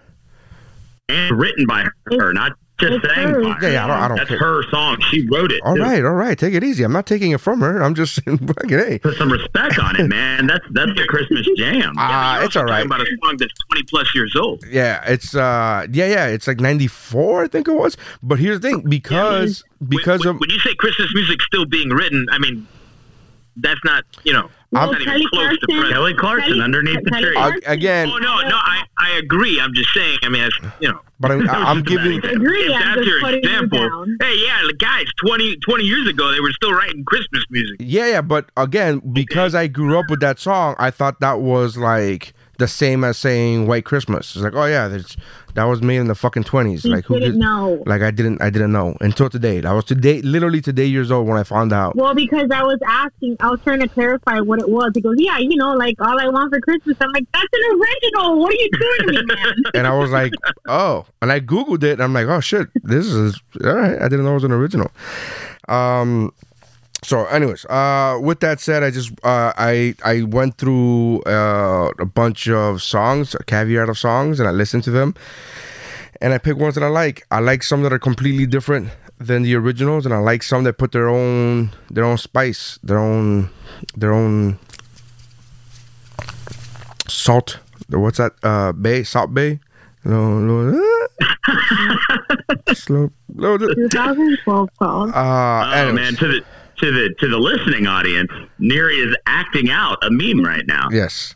and 1.08 1.38
written 1.38 1.66
by 1.66 1.86
her, 2.06 2.32
not 2.32 2.52
just 2.78 2.92
It's 3.04 3.14
sang 3.14 3.32
by 3.42 3.52
her. 3.52 3.62
Yeah, 3.62 3.68
yeah, 3.72 3.84
I 3.84 3.86
don't, 3.86 3.96
I 3.96 4.08
don't 4.08 4.16
That's 4.18 4.28
care. 4.28 4.38
her 4.38 4.62
song. 4.70 4.98
She 5.10 5.26
wrote 5.32 5.50
it. 5.50 5.62
All 5.62 5.76
too. 5.76 5.80
right, 5.82 6.04
all 6.04 6.12
right. 6.12 6.38
Take 6.38 6.52
it 6.52 6.62
easy. 6.62 6.82
I'm 6.84 6.92
not 6.92 7.06
taking 7.06 7.30
it 7.30 7.40
from 7.40 7.60
her. 7.60 7.80
I'm 7.82 7.94
just 7.94 8.14
saying, 8.24 8.38
fucking 8.38 8.68
hey. 8.68 8.98
Put 8.98 9.16
some 9.16 9.32
respect 9.32 9.78
on 9.78 9.98
it, 9.98 10.08
man. 10.08 10.46
That's 10.46 10.64
that's 10.72 10.92
the 10.94 11.06
Christmas 11.06 11.48
jam. 11.56 11.94
Ah, 11.98 12.36
You're 12.36 12.44
it's 12.44 12.56
all 12.56 12.64
right. 12.64 12.84
about 12.84 13.00
a 13.00 13.06
song 13.24 13.36
that's 13.38 13.52
20 13.72 13.82
plus 13.84 14.14
years 14.14 14.34
old. 14.36 14.62
Yeah, 14.68 15.02
it's 15.06 15.34
uh, 15.34 15.86
yeah, 15.90 16.06
yeah. 16.06 16.26
It's 16.26 16.46
like 16.46 16.60
'94, 16.60 17.44
I 17.44 17.48
think 17.48 17.66
it 17.68 17.72
was. 17.72 17.96
But 18.22 18.38
here's 18.40 18.60
the 18.60 18.68
thing, 18.68 18.82
because 18.86 19.64
because 19.88 20.20
when, 20.26 20.34
of 20.34 20.40
when 20.40 20.50
you 20.50 20.58
say 20.58 20.74
Christmas 20.74 21.14
music 21.14 21.40
still 21.42 21.64
being 21.64 21.88
written, 21.88 22.26
I 22.30 22.38
mean, 22.38 22.66
that's 23.58 23.80
not, 23.84 24.04
you 24.24 24.32
know, 24.32 24.50
Well, 24.72 24.92
not 24.92 25.00
even 25.00 25.12
Kelly 25.12 25.26
close 25.32 25.42
to 25.58 25.66
Clarkson- 25.66 25.68
present. 25.76 25.92
Kelly 25.92 26.14
Clarkson 26.14 26.48
Kelly- 26.52 26.62
underneath 26.62 27.04
the 27.04 27.10
tree. 27.10 27.32
Clarkson- 27.32 27.62
Uh, 27.66 27.72
again- 27.72 28.08
Oh, 28.12 28.18
no, 28.18 28.40
no, 28.48 28.56
I, 28.56 28.82
I 28.98 29.10
agree. 29.18 29.60
I'm 29.60 29.72
just 29.74 29.92
saying, 29.94 30.18
I 30.22 30.28
mean, 30.28 30.42
as, 30.42 30.52
you 30.80 30.88
know, 30.88 31.00
but 31.20 31.30
I'm, 31.30 31.48
I'm 31.48 31.82
giving 31.82 32.22
I 32.24 32.30
agree. 32.32 32.64
if 32.66 32.74
I'm 32.74 32.94
that's 32.96 33.06
your 33.06 33.30
example, 33.34 33.78
down. 33.78 34.18
hey, 34.20 34.34
yeah, 34.44 34.60
the 34.66 34.74
guys, 34.74 35.06
20, 35.24 35.56
20 35.56 35.84
years 35.84 36.06
ago, 36.08 36.30
they 36.32 36.40
were 36.40 36.52
still 36.52 36.72
writing 36.72 37.04
Christmas 37.06 37.42
music. 37.50 37.76
Yeah, 37.80 38.06
yeah, 38.08 38.20
but 38.20 38.50
again, 38.56 39.00
because 39.12 39.54
I 39.54 39.66
grew 39.68 39.98
up 39.98 40.06
with 40.10 40.20
that 40.20 40.38
song, 40.38 40.74
I 40.78 40.90
thought 40.90 41.20
that 41.20 41.40
was 41.40 41.76
like 41.78 42.34
the 42.58 42.68
same 42.68 43.04
as 43.04 43.18
saying 43.18 43.66
White 43.66 43.84
Christmas. 43.84 44.34
It's 44.34 44.42
like, 44.44 44.54
oh 44.54 44.64
yeah, 44.66 44.88
that's, 44.88 45.16
that 45.54 45.64
was 45.64 45.82
made 45.82 45.96
in 45.98 46.06
the 46.06 46.14
fucking 46.14 46.44
twenties. 46.44 46.84
Like 46.84 47.04
who 47.04 47.14
didn't 47.14 47.32
did- 47.32 47.40
know. 47.40 47.82
Like 47.86 48.02
I 48.02 48.10
didn't, 48.10 48.40
I 48.42 48.50
didn't 48.50 48.72
know 48.72 48.96
until 49.00 49.28
today. 49.30 49.62
I 49.62 49.72
was 49.72 49.84
today, 49.84 50.20
literally 50.22 50.60
today 50.60 50.86
years 50.86 51.10
old 51.10 51.26
when 51.28 51.38
I 51.38 51.42
found 51.44 51.72
out. 51.72 51.96
Well, 51.96 52.14
because 52.14 52.50
I 52.50 52.62
was 52.62 52.78
asking, 52.86 53.36
I 53.40 53.50
was 53.50 53.60
trying 53.62 53.80
to 53.80 53.88
clarify 53.88 54.40
what 54.40 54.60
it 54.60 54.68
was. 54.68 54.92
He 54.94 55.00
goes, 55.00 55.16
"Yeah, 55.18 55.38
you 55.38 55.56
know, 55.56 55.74
like 55.74 56.00
all 56.00 56.20
I 56.20 56.28
want 56.28 56.52
for 56.52 56.60
Christmas." 56.60 56.96
I'm 57.00 57.10
like, 57.12 57.24
"That's 57.32 57.48
an 57.52 57.80
original. 57.80 58.38
What 58.38 58.52
are 58.52 58.56
you 58.56 58.70
doing 58.70 58.98
to 59.16 59.22
me, 59.22 59.34
man?" 59.34 59.54
And 59.74 59.86
I 59.86 59.94
was 59.96 60.10
like, 60.10 60.32
oh, 60.66 61.06
and 61.22 61.30
I 61.32 61.40
googled 61.40 61.82
it, 61.82 61.92
and 61.92 62.02
I'm 62.02 62.12
like, 62.12 62.26
oh 62.26 62.40
shit, 62.40 62.68
this 62.82 63.06
is 63.06 63.40
all 63.64 63.74
right. 63.74 64.00
I 64.00 64.08
didn't 64.08 64.24
know 64.24 64.32
it 64.32 64.34
was 64.34 64.44
an 64.44 64.52
original. 64.52 64.90
Um. 65.68 66.32
So, 67.02 67.26
anyways, 67.26 67.64
uh, 67.66 68.18
with 68.20 68.40
that 68.40 68.58
said, 68.58 68.82
I 68.82 68.90
just 68.90 69.12
uh, 69.22 69.52
I 69.56 69.94
I 70.04 70.22
went 70.22 70.58
through 70.58 71.22
uh, 71.22 71.90
a 71.98 72.06
bunch 72.06 72.48
of 72.48 72.82
songs, 72.82 73.34
a 73.34 73.44
caveat 73.44 73.88
of 73.88 73.98
songs, 73.98 74.40
and 74.40 74.48
I 74.48 74.52
listened 74.52 74.82
to 74.84 74.90
them, 74.90 75.14
and 76.20 76.32
I 76.32 76.38
picked 76.38 76.58
ones 76.58 76.74
that 76.74 76.82
I 76.82 76.88
like. 76.88 77.24
I 77.30 77.38
like 77.40 77.62
some 77.62 77.82
that 77.82 77.92
are 77.92 77.98
completely 78.00 78.46
different 78.46 78.90
than 79.18 79.42
the 79.42 79.54
originals, 79.54 80.04
and 80.04 80.12
I 80.14 80.18
like 80.18 80.42
some 80.42 80.64
that 80.64 80.78
put 80.78 80.90
their 80.92 81.08
own 81.08 81.70
their 81.90 82.04
own 82.04 82.18
spice, 82.18 82.78
their 82.82 82.98
own 82.98 83.50
their 83.96 84.12
own 84.12 84.58
salt. 87.08 87.58
What's 87.88 88.18
that? 88.18 88.32
Uh, 88.42 88.72
bay, 88.72 89.04
salt 89.04 89.32
bay. 89.32 89.60
No, 90.04 90.38
no. 90.38 90.82
Slow, 92.74 93.10
slow. 93.34 93.58
2012 93.58 94.68
called. 94.78 95.10
Uh, 95.10 95.14
Oh 95.14 95.70
anyways. 95.72 95.94
man, 95.94 96.16
to 96.16 96.28
the 96.28 96.44
to 96.78 96.92
the 96.92 97.14
to 97.18 97.28
the 97.28 97.38
listening 97.38 97.86
audience, 97.86 98.30
Neri 98.58 98.96
is 98.96 99.16
acting 99.26 99.70
out 99.70 99.98
a 100.02 100.10
meme 100.10 100.44
right 100.44 100.66
now. 100.66 100.88
Yes. 100.90 101.34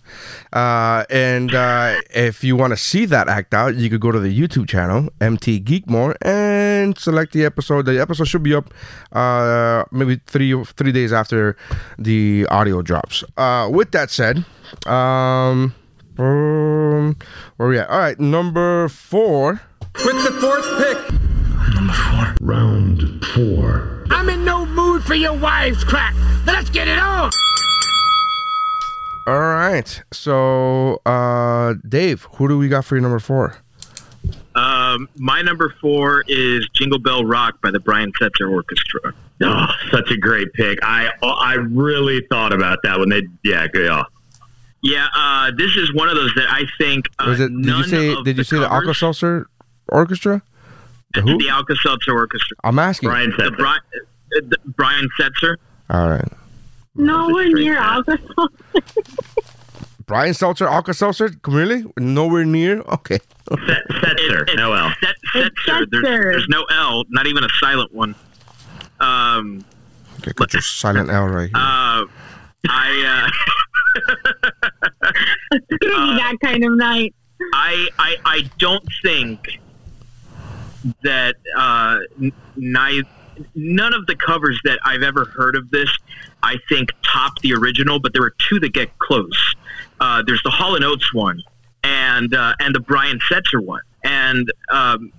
Uh, 0.52 1.04
and 1.10 1.54
uh, 1.54 2.00
if 2.10 2.42
you 2.42 2.56
want 2.56 2.72
to 2.72 2.76
see 2.76 3.04
that 3.06 3.28
act 3.28 3.54
out, 3.54 3.76
you 3.76 3.88
could 3.88 4.00
go 4.00 4.10
to 4.10 4.18
the 4.18 4.36
YouTube 4.36 4.68
channel, 4.68 5.08
MT 5.20 5.60
Geekmore, 5.60 6.16
and 6.22 6.98
select 6.98 7.32
the 7.32 7.44
episode. 7.44 7.86
The 7.86 8.00
episode 8.00 8.24
should 8.24 8.42
be 8.42 8.54
up 8.54 8.72
uh, 9.12 9.84
maybe 9.90 10.20
three 10.26 10.62
three 10.64 10.92
days 10.92 11.12
after 11.12 11.56
the 11.98 12.46
audio 12.50 12.82
drops. 12.82 13.24
Uh, 13.36 13.68
with 13.72 13.92
that 13.92 14.10
said, 14.10 14.44
um, 14.86 15.74
um, 16.18 17.16
where 17.56 17.68
we 17.68 17.78
at? 17.78 17.88
All 17.88 17.98
right, 17.98 18.18
number 18.18 18.88
four. 18.88 19.62
With 20.04 20.24
the 20.24 20.32
fourth 20.40 20.78
pick 20.78 21.29
number 21.80 21.92
four. 21.94 22.34
Round 22.40 23.24
four. 23.26 24.04
I'm 24.10 24.28
in 24.28 24.44
no 24.44 24.66
mood 24.66 25.02
for 25.02 25.14
your 25.14 25.36
wives 25.36 25.82
crap. 25.84 26.14
Let's 26.46 26.68
get 26.70 26.88
it 26.88 26.98
on. 26.98 27.30
All 29.26 29.38
right. 29.38 30.02
So, 30.12 31.00
uh, 31.06 31.74
Dave, 31.88 32.26
who 32.34 32.48
do 32.48 32.58
we 32.58 32.68
got 32.68 32.84
for 32.84 32.96
your 32.96 33.02
number 33.02 33.18
four? 33.18 33.56
Um, 34.54 35.08
my 35.16 35.42
number 35.42 35.74
four 35.80 36.24
is 36.28 36.68
Jingle 36.74 36.98
Bell 36.98 37.24
Rock 37.24 37.60
by 37.62 37.70
the 37.70 37.80
Brian 37.80 38.12
Setzer 38.20 38.50
Orchestra. 38.50 39.14
Oh, 39.42 39.66
such 39.90 40.10
a 40.10 40.16
great 40.18 40.52
pick. 40.52 40.78
I 40.82 41.08
I 41.22 41.54
really 41.54 42.26
thought 42.28 42.52
about 42.52 42.80
that 42.82 42.98
when 42.98 43.08
they 43.08 43.22
yeah 43.42 43.68
yeah. 43.72 44.02
Yeah, 44.82 45.08
uh, 45.14 45.50
this 45.56 45.76
is 45.76 45.94
one 45.94 46.08
of 46.08 46.16
those 46.16 46.32
that 46.34 46.46
I 46.50 46.64
think. 46.78 47.06
Uh, 47.18 47.26
Was 47.28 47.40
it? 47.40 47.48
Did 47.48 47.64
you 47.64 47.70
none 47.72 47.84
say? 47.88 48.22
Did 48.22 48.36
you 48.38 48.44
say 48.44 48.56
the 48.58 48.64
covers- 48.66 48.86
Alka 48.88 48.94
Seltzer 48.94 49.46
Orchestra? 49.88 50.42
The 51.14 51.22
who? 51.22 51.38
The 51.38 51.48
Alka 51.48 51.74
Seltzer 51.82 52.12
Orchestra. 52.12 52.56
I'm 52.64 52.78
asking. 52.78 53.08
Brian 53.08 53.30
The 53.30 53.36
Setzer. 53.44 53.56
Brian, 53.58 53.80
uh, 53.94 54.40
the 54.48 54.56
Brian 54.76 55.08
Setzer. 55.18 55.56
All 55.88 56.08
right. 56.08 56.28
Nowhere 56.94 57.48
straight 57.48 57.64
near 57.64 57.76
Alka 57.78 58.18
Seltzer. 58.18 58.82
Brian 60.06 60.34
Seltzer, 60.34 60.66
Alka 60.66 60.92
Seltzer, 60.92 61.30
really? 61.46 61.84
Nowhere 61.98 62.44
near. 62.44 62.80
Okay. 62.80 63.18
Set, 63.66 63.82
Setzer. 63.90 64.48
It- 64.48 64.56
no 64.56 64.72
L. 64.72 64.92
Set, 65.32 65.50
Setzer. 65.66 65.86
There's, 65.90 66.02
there's 66.02 66.48
no 66.48 66.64
L, 66.64 67.04
not 67.10 67.26
even 67.28 67.44
a 67.44 67.48
silent 67.60 67.92
one. 67.94 68.14
Um, 69.00 69.64
Okay, 70.18 70.32
got 70.34 70.52
your 70.52 70.60
silent 70.62 71.08
L 71.10 71.26
right 71.28 71.48
here. 71.48 71.56
uh, 71.56 72.04
I, 72.68 73.30
uh, 73.94 74.00
It's 75.52 75.84
gonna 75.88 76.12
be 76.12 76.18
that 76.18 76.34
kind 76.42 76.62
of 76.64 76.76
night. 76.76 77.14
I, 77.54 77.88
I, 77.98 78.16
I 78.26 78.50
don't 78.58 78.84
think 79.02 79.58
that 81.02 81.36
uh, 81.56 81.98
n- 82.20 82.32
ni- 82.56 83.02
none 83.54 83.94
of 83.94 84.06
the 84.06 84.16
covers 84.16 84.60
that 84.64 84.78
I've 84.84 85.02
ever 85.02 85.24
heard 85.24 85.56
of 85.56 85.70
this, 85.70 85.90
I 86.42 86.56
think 86.68 86.90
top 87.02 87.38
the 87.40 87.54
original. 87.54 87.98
But 88.00 88.12
there 88.12 88.22
are 88.22 88.34
two 88.48 88.60
that 88.60 88.72
get 88.72 88.98
close. 88.98 89.54
Uh, 90.00 90.22
there's 90.26 90.42
the 90.42 90.50
Hall 90.50 90.76
and 90.76 90.84
Oates 90.84 91.12
one, 91.12 91.42
and 91.82 92.34
uh, 92.34 92.54
and 92.60 92.74
the 92.74 92.80
Brian 92.80 93.18
Setzer 93.30 93.64
one, 93.64 93.82
and 94.04 94.50
um, 94.70 95.12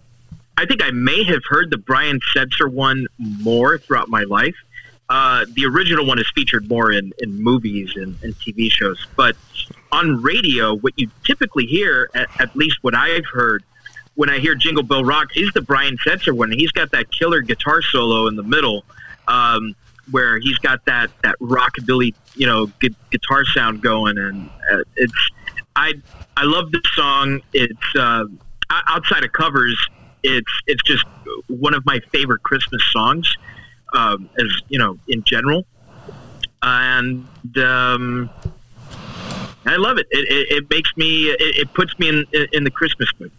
I 0.58 0.65
think 0.65 0.84
I 0.84 0.91
may 0.91 1.24
have 1.24 1.41
heard 1.50 1.70
the 1.70 1.77
Brian 1.77 2.20
Setzer 2.36 2.72
one 2.72 3.08
more 3.18 3.77
throughout 3.77 4.10
my 4.10 4.24
life. 4.24 4.56
Uh, 5.10 5.46
the 5.56 5.65
original 5.65 6.06
one 6.06 6.20
is 6.20 6.32
featured 6.34 6.70
more 6.70 6.91
in, 6.91 7.12
in 7.20 7.44
movies 7.44 7.91
and, 7.98 8.15
and 8.24 8.34
TV 8.36 8.72
shows, 8.72 9.06
but 9.18 9.36
on 9.91 10.22
radio, 10.22 10.74
what 10.75 10.94
you 10.98 11.10
typically 11.25 11.65
hear, 11.65 12.10
at, 12.15 12.30
at 12.39 12.56
least 12.56 12.77
what 12.82 12.96
I've 12.96 13.25
heard, 13.25 13.63
when 14.22 14.30
I 14.30 14.38
hear 14.38 14.54
Jingle 14.54 14.84
Bell 14.84 15.04
Rock, 15.04 15.36
is 15.36 15.51
the 15.54 15.63
Brian 15.63 15.98
Setzer 15.98 16.32
one. 16.32 16.51
He's 16.51 16.72
got 16.72 16.92
that 16.92 17.12
killer 17.12 17.42
guitar 17.42 17.82
solo 17.82 18.28
in 18.28 18.36
the 18.36 18.44
middle, 18.44 18.86
um, 19.28 19.75
where 20.12 20.38
he's 20.38 20.60
got 20.60 20.86
that 20.86 21.10
that 21.24 21.40
rockabilly, 21.40 22.13
you 22.36 22.46
know, 22.46 22.68
gu- 22.78 22.94
guitar 23.10 23.44
sound 23.46 23.82
going, 23.82 24.20
and 24.20 24.48
uh, 24.72 24.84
it's 24.96 25.32
I 25.75 25.94
I 26.38 26.44
love 26.44 26.72
this 26.72 26.84
song. 26.94 27.42
It's 27.51 27.96
uh, 27.96 28.25
outside 28.70 29.24
of 29.24 29.32
covers, 29.32 29.75
it's 30.22 30.51
it's 30.68 30.84
just 30.84 31.04
one 31.48 31.74
of 31.74 31.84
my 31.88 32.00
favorite 32.12 32.44
Christmas 32.44 32.84
songs, 32.92 33.36
um, 33.96 34.30
as 34.38 34.51
you 34.70 34.78
know, 34.78 35.00
in 35.08 35.24
general, 35.24 35.66
and. 36.62 37.25
Um, 37.58 38.30
I 39.63 39.75
love 39.75 40.00
it. 40.00 40.08
It, 40.10 40.28
it, 40.28 40.51
it 40.58 40.70
makes 40.72 40.98
me. 40.98 41.30
It, 41.30 41.40
it 41.40 41.74
puts 41.75 41.98
me 42.00 42.10
in 42.10 42.25
in 42.51 42.63
the 42.63 42.72
Christmas 42.72 43.10
mood. 43.20 43.32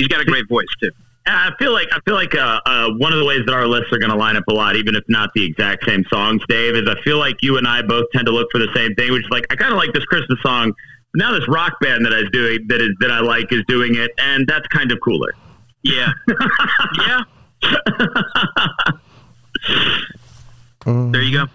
He's 0.00 0.08
got 0.08 0.22
a 0.22 0.24
great 0.24 0.48
voice 0.48 0.66
too. 0.80 0.90
I 1.26 1.50
feel 1.58 1.72
like 1.72 1.88
I 1.92 2.00
feel 2.06 2.14
like 2.14 2.34
uh, 2.34 2.60
uh, 2.64 2.88
one 2.96 3.12
of 3.12 3.18
the 3.18 3.26
ways 3.26 3.42
that 3.44 3.52
our 3.52 3.66
lists 3.66 3.92
are 3.92 3.98
going 3.98 4.10
to 4.10 4.16
line 4.16 4.36
up 4.36 4.44
a 4.48 4.54
lot, 4.54 4.76
even 4.76 4.96
if 4.96 5.04
not 5.08 5.28
the 5.34 5.44
exact 5.44 5.84
same 5.86 6.04
songs, 6.10 6.40
Dave, 6.48 6.74
is 6.74 6.88
I 6.88 6.98
feel 7.02 7.18
like 7.18 7.42
you 7.42 7.58
and 7.58 7.68
I 7.68 7.82
both 7.82 8.06
tend 8.14 8.24
to 8.26 8.32
look 8.32 8.48
for 8.50 8.58
the 8.58 8.68
same 8.74 8.94
thing, 8.94 9.12
which 9.12 9.24
is 9.24 9.30
like 9.30 9.44
I 9.50 9.56
kind 9.56 9.72
of 9.72 9.76
like 9.76 9.92
this 9.92 10.06
Christmas 10.06 10.40
song. 10.42 10.72
But 11.12 11.18
now 11.18 11.38
this 11.38 11.46
rock 11.48 11.78
band 11.82 12.06
that 12.06 12.14
I 12.14 12.22
was 12.22 12.30
doing 12.32 12.66
that 12.68 12.80
is 12.80 12.96
that 13.00 13.10
I 13.10 13.20
like 13.20 13.52
is 13.52 13.62
doing 13.68 13.96
it, 13.96 14.10
and 14.16 14.46
that's 14.46 14.66
kind 14.68 14.90
of 14.90 14.98
cooler. 15.04 15.34
Yeah, 15.82 16.10
yeah. 16.98 17.22
There 20.86 21.22
you 21.22 21.32
go. 21.32 21.46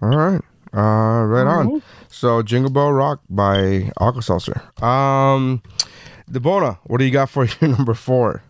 All 0.00 0.16
right. 0.16 0.40
Uh, 0.74 1.26
right 1.26 1.46
on. 1.46 1.82
So, 2.08 2.42
Jingle 2.42 2.70
Bell 2.70 2.92
Rock 2.92 3.20
by 3.28 3.92
Alka 4.00 4.22
Seltzer. 4.22 4.62
Um, 4.82 5.62
Debona, 6.32 6.78
what 6.84 6.98
do 6.98 7.04
you 7.04 7.10
got 7.10 7.28
for 7.30 7.44
your 7.60 7.70
number 7.70 7.94
four? 7.94 8.42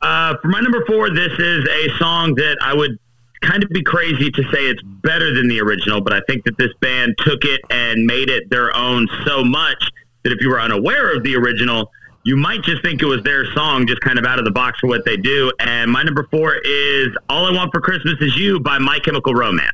Uh, 0.00 0.34
for 0.40 0.48
my 0.48 0.60
number 0.60 0.84
four, 0.86 1.10
this 1.10 1.32
is 1.38 1.68
a 1.68 1.98
song 1.98 2.34
that 2.34 2.58
I 2.60 2.74
would 2.74 2.98
kind 3.40 3.62
of 3.62 3.70
be 3.70 3.82
crazy 3.82 4.30
to 4.30 4.42
say 4.44 4.66
it's 4.66 4.82
better 4.82 5.34
than 5.34 5.48
the 5.48 5.60
original, 5.60 6.00
but 6.00 6.12
I 6.12 6.20
think 6.26 6.44
that 6.44 6.56
this 6.58 6.72
band 6.80 7.14
took 7.18 7.44
it 7.44 7.60
and 7.70 8.06
made 8.06 8.30
it 8.30 8.48
their 8.50 8.74
own 8.74 9.06
so 9.24 9.44
much 9.44 9.90
that 10.22 10.32
if 10.32 10.40
you 10.40 10.48
were 10.48 10.60
unaware 10.60 11.14
of 11.14 11.22
the 11.22 11.36
original, 11.36 11.90
you 12.24 12.36
might 12.36 12.62
just 12.62 12.82
think 12.82 13.02
it 13.02 13.06
was 13.06 13.22
their 13.22 13.52
song, 13.52 13.86
just 13.86 14.00
kind 14.00 14.18
of 14.18 14.24
out 14.24 14.38
of 14.38 14.46
the 14.46 14.50
box 14.50 14.80
for 14.80 14.86
what 14.86 15.04
they 15.04 15.16
do. 15.16 15.52
And 15.60 15.90
my 15.90 16.02
number 16.02 16.26
four 16.30 16.54
is 16.54 17.08
"All 17.28 17.44
I 17.44 17.52
Want 17.52 17.70
for 17.72 17.82
Christmas 17.82 18.14
Is 18.20 18.34
You" 18.36 18.60
by 18.60 18.78
My 18.78 18.98
Chemical 18.98 19.34
Romance. 19.34 19.72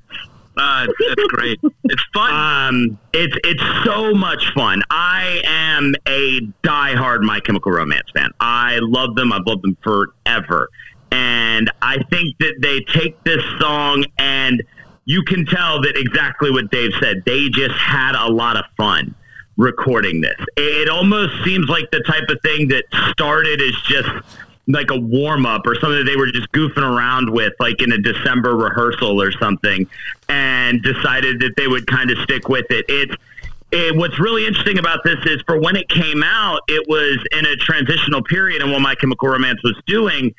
Uh, 0.61 0.87
that's 1.09 1.25
great. 1.29 1.59
It's 1.85 2.03
fun. 2.13 2.33
Um, 2.33 2.99
it's 3.15 3.35
it's 3.45 3.63
so 3.85 4.13
much 4.13 4.53
fun. 4.55 4.83
I 4.91 5.41
am 5.45 5.95
a 6.07 6.41
diehard 6.63 7.23
My 7.23 7.41
Chemical 7.41 7.73
Romance 7.73 8.11
fan. 8.13 8.31
I 8.41 8.79
love 8.81 9.15
them. 9.15 9.33
I've 9.33 9.47
loved 9.47 9.63
them 9.63 9.77
forever, 9.83 10.69
and 11.11 11.71
I 11.81 12.03
think 12.11 12.37
that 12.39 12.57
they 12.61 12.81
take 12.81 13.23
this 13.25 13.43
song 13.59 14.05
and 14.19 14.63
you 15.07 15.23
can 15.23 15.47
tell 15.47 15.81
that 15.81 15.97
exactly 15.97 16.51
what 16.51 16.71
Dave 16.71 16.93
said. 17.01 17.23
They 17.25 17.49
just 17.49 17.75
had 17.75 18.15
a 18.15 18.31
lot 18.31 18.57
of 18.57 18.65
fun 18.77 19.15
recording 19.57 20.21
this. 20.21 20.37
It 20.57 20.89
almost 20.89 21.43
seems 21.43 21.69
like 21.69 21.91
the 21.91 22.01
type 22.01 22.29
of 22.29 22.39
thing 22.43 22.69
that 22.69 22.85
started 23.11 23.61
as 23.61 23.73
just 23.83 24.09
like 24.73 24.91
a 24.91 24.99
warm 24.99 25.47
up 25.47 25.67
or 25.67 25.75
something 25.75 25.99
that 25.99 26.05
they 26.05 26.17
were 26.17 26.31
just 26.31 26.51
goofing 26.53 26.83
around 26.83 27.31
with, 27.31 27.53
like 27.61 27.83
in 27.83 27.93
a 27.93 27.99
December 27.99 28.57
rehearsal 28.57 29.21
or 29.21 29.33
something, 29.33 29.89
and 30.29 30.83
decided 30.83 31.41
that 31.41 31.55
they 31.57 31.69
would 31.69 31.87
kind 31.87 32.11
of 32.11 32.19
stick 32.19 32.49
with 32.49 32.67
it. 32.71 32.85
It's 32.89 33.15
it, 33.73 33.97
what's 33.97 34.19
really 34.19 34.47
interesting 34.47 34.79
about 34.79 35.05
this 35.05 35.19
is 35.27 35.43
for 35.43 35.61
when 35.61 35.77
it 35.77 35.89
came 35.89 36.23
out, 36.25 36.63
it 36.67 36.89
was 36.89 37.25
in 37.31 37.47
a 37.47 37.57
transitional 37.57 38.23
period 38.23 38.63
and 38.63 38.73
what 38.73 38.81
My 38.81 38.95
Chemical 38.95 39.29
Romance 39.29 39.63
was 39.63 39.81
doing. 39.87 40.35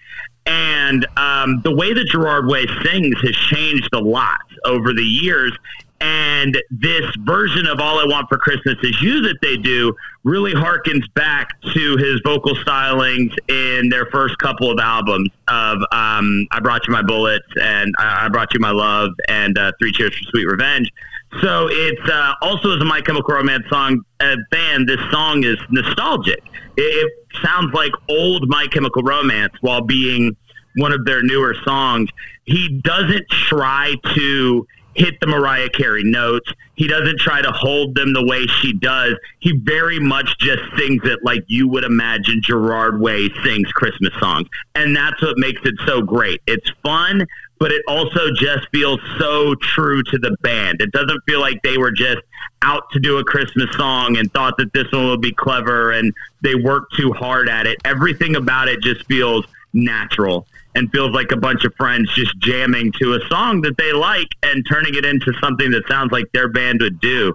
And 0.46 1.06
um, 1.18 1.62
the 1.62 1.74
way 1.74 1.94
that 1.94 2.08
Gerard 2.08 2.48
Way 2.48 2.66
sings 2.84 3.16
has 3.22 3.36
changed 3.36 3.90
a 3.94 4.00
lot 4.00 4.40
over 4.66 4.94
the 4.94 5.04
years. 5.04 5.54
And 6.02 6.58
this 6.72 7.06
version 7.20 7.68
of 7.68 7.80
All 7.80 8.00
I 8.00 8.06
Want 8.06 8.28
for 8.28 8.40
Christmas 8.40 8.76
Is 8.82 9.00
You 9.04 9.22
that 9.22 9.38
they 9.44 9.56
do 9.56 9.94
really 10.24 10.52
harkens 10.52 11.04
back 11.14 11.50
to 11.74 11.96
his 11.98 12.20
vocal 12.26 12.56
stylings 12.56 13.36
in 13.48 13.90
their 13.90 14.08
first 14.08 14.38
couple 14.40 14.72
of 14.72 14.80
albums 14.80 15.30
of 15.48 15.78
um, 15.92 16.48
I 16.52 16.60
Brought 16.60 16.88
You 16.88 16.94
My 16.94 17.04
Bullets 17.04 17.46
and 17.62 17.94
I, 18.00 18.26
I 18.26 18.30
Brought 18.30 18.52
You 18.54 18.60
My 18.60 18.72
Love 18.72 19.12
and 19.28 19.56
uh, 19.60 19.72
Three 19.80 19.92
Cheers 19.92 20.18
for 20.18 20.24
Sweet 20.32 20.46
Revenge. 20.46 20.92
So 21.40 21.70
it's 21.72 22.10
uh, 22.10 22.34
also 22.42 22.76
as 22.76 22.82
a 22.82 22.86
My 22.86 23.02
Chemical 23.02 23.36
Romance 23.36 23.64
song 23.70 24.04
uh, 24.20 24.36
band, 24.50 24.90
this 24.90 25.00
song 25.12 25.44
is 25.44 25.58
nostalgic. 25.70 26.44
It, 26.78 26.82
it 26.82 27.14
sounds 27.44 27.74
like 27.74 27.92
old 28.10 28.50
My 28.50 28.66
Chemical 28.68 29.04
Romance 29.04 29.54
while 29.62 29.82
being 29.82 30.36
one 30.78 30.92
of 30.92 31.06
their 31.06 31.22
newer 31.22 31.56
songs. 31.64 32.10
He 32.46 32.82
doesn't 32.84 33.30
try 33.30 33.96
to 34.16 34.68
hit 34.96 35.20
the 35.20 35.28
Mariah 35.28 35.70
Carey 35.70 36.04
notes. 36.04 36.52
He 36.76 36.88
doesn't 36.88 37.20
try 37.20 37.42
to 37.42 37.52
hold 37.52 37.96
them 37.96 38.14
the 38.14 38.26
way 38.26 38.46
she 38.48 38.74
does. 38.74 39.16
He 39.40 39.58
very 39.58 40.00
much 40.00 40.38
just 40.40 40.62
sings 40.78 41.02
it 41.06 41.20
like 41.24 41.44
you 41.48 41.68
would 41.68 41.84
imagine 41.84 42.42
Gerard 42.42 43.00
Way 43.00 43.30
sings 43.44 43.72
Christmas 43.72 44.14
songs. 44.20 44.48
And 44.76 44.96
that's 44.96 45.22
what 45.22 45.38
makes 45.38 45.62
it 45.64 45.76
so 45.86 46.02
great. 46.02 46.42
It's 46.48 46.70
fun, 46.84 47.26
but 47.60 47.72
it 47.72 47.84
also 47.88 48.32
just 48.34 48.68
feels 48.72 49.00
so 49.18 49.56
true 49.56 50.04
to 50.04 50.18
the 50.18 50.36
band. 50.42 50.82
It 50.82 50.92
doesn't 50.92 51.22
feel 51.26 51.40
like 51.40 51.62
they 51.64 51.78
were 51.78 51.92
just 51.92 52.22
out 52.64 52.84
to 52.92 53.00
do 53.00 53.18
a 53.18 53.24
Christmas 53.24 53.70
song 53.76 54.18
and 54.18 54.32
thought 54.34 54.58
that 54.58 54.74
this 54.74 54.92
one 54.92 55.08
would 55.08 55.22
be 55.22 55.32
clever 55.32 55.92
and 55.92 56.14
they 56.42 56.56
worked 56.56 56.96
too 56.96 57.12
hard 57.14 57.50
at 57.50 57.66
it. 57.66 57.80
Everything 57.86 58.36
about 58.36 58.68
it 58.68 58.82
just 58.82 59.06
feels 59.06 59.46
natural 59.74 60.46
and 60.76 60.90
feels 60.92 61.12
like 61.12 61.32
a 61.32 61.38
bunch 61.38 61.66
of 61.66 61.74
friends 61.76 62.14
just 62.14 62.38
jamming 62.40 62.92
to 63.00 63.14
a 63.14 63.20
song 63.28 63.62
that 63.62 63.78
they 63.78 63.94
like 63.94 64.30
and 64.44 64.66
turning 64.70 64.96
it 64.96 65.06
into 65.06 65.34
something 65.42 65.72
that 65.72 65.84
sounds 65.88 66.12
like 66.12 66.26
their 66.34 66.48
band 66.48 66.82
would 66.82 67.00
do. 67.00 67.34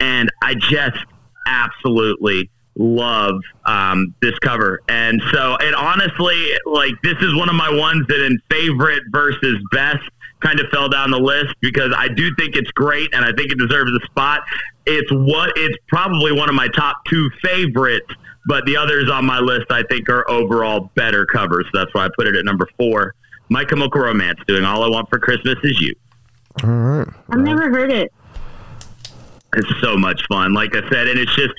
And 0.00 0.30
I 0.42 0.54
just 0.54 0.98
absolutely 1.46 2.50
love 2.76 3.40
um, 3.64 4.14
this 4.20 4.38
cover. 4.40 4.80
And 4.88 5.22
so, 5.32 5.56
and 5.56 5.74
honestly, 5.74 6.50
like 6.66 6.94
this 7.02 7.16
is 7.20 7.34
one 7.34 7.48
of 7.48 7.54
my 7.54 7.70
ones 7.70 8.06
that 8.08 8.24
in 8.24 8.38
favorite 8.50 9.02
versus 9.10 9.56
best 9.72 10.04
kind 10.40 10.60
of 10.60 10.68
fell 10.70 10.88
down 10.88 11.10
the 11.10 11.18
list 11.18 11.54
because 11.60 11.94
I 11.96 12.08
do 12.08 12.34
think 12.36 12.56
it's 12.56 12.70
great 12.72 13.14
and 13.14 13.24
I 13.24 13.32
think 13.32 13.50
it 13.50 13.58
deserves 13.58 13.90
a 13.92 14.04
spot. 14.04 14.42
It's 14.84 15.10
what 15.10 15.52
it's 15.56 15.76
probably 15.88 16.32
one 16.32 16.48
of 16.48 16.54
my 16.54 16.68
top 16.68 16.96
two 17.08 17.30
favorites 17.42 18.12
but 18.46 18.64
the 18.64 18.76
others 18.76 19.10
on 19.10 19.24
my 19.26 19.40
list 19.40 19.70
I 19.70 19.82
think 19.84 20.08
are 20.08 20.28
overall 20.30 20.90
better 20.94 21.26
covers. 21.26 21.66
So 21.72 21.80
that's 21.80 21.92
why 21.94 22.06
I 22.06 22.08
put 22.16 22.26
it 22.26 22.36
at 22.36 22.44
number 22.44 22.68
four. 22.76 23.14
My 23.48 23.64
Chemical 23.64 24.00
Romance 24.00 24.40
doing 24.46 24.64
All 24.64 24.82
I 24.82 24.88
Want 24.88 25.08
for 25.08 25.18
Christmas 25.18 25.56
Is 25.62 25.80
You. 25.80 25.94
All 26.64 26.70
right. 26.70 27.08
I've 27.30 27.40
never 27.40 27.68
heard 27.70 27.92
it. 27.92 28.12
It's 29.54 29.80
so 29.80 29.96
much 29.96 30.26
fun, 30.26 30.52
like 30.52 30.74
I 30.74 30.88
said, 30.88 31.08
and 31.08 31.18
it's 31.18 31.34
just. 31.34 31.54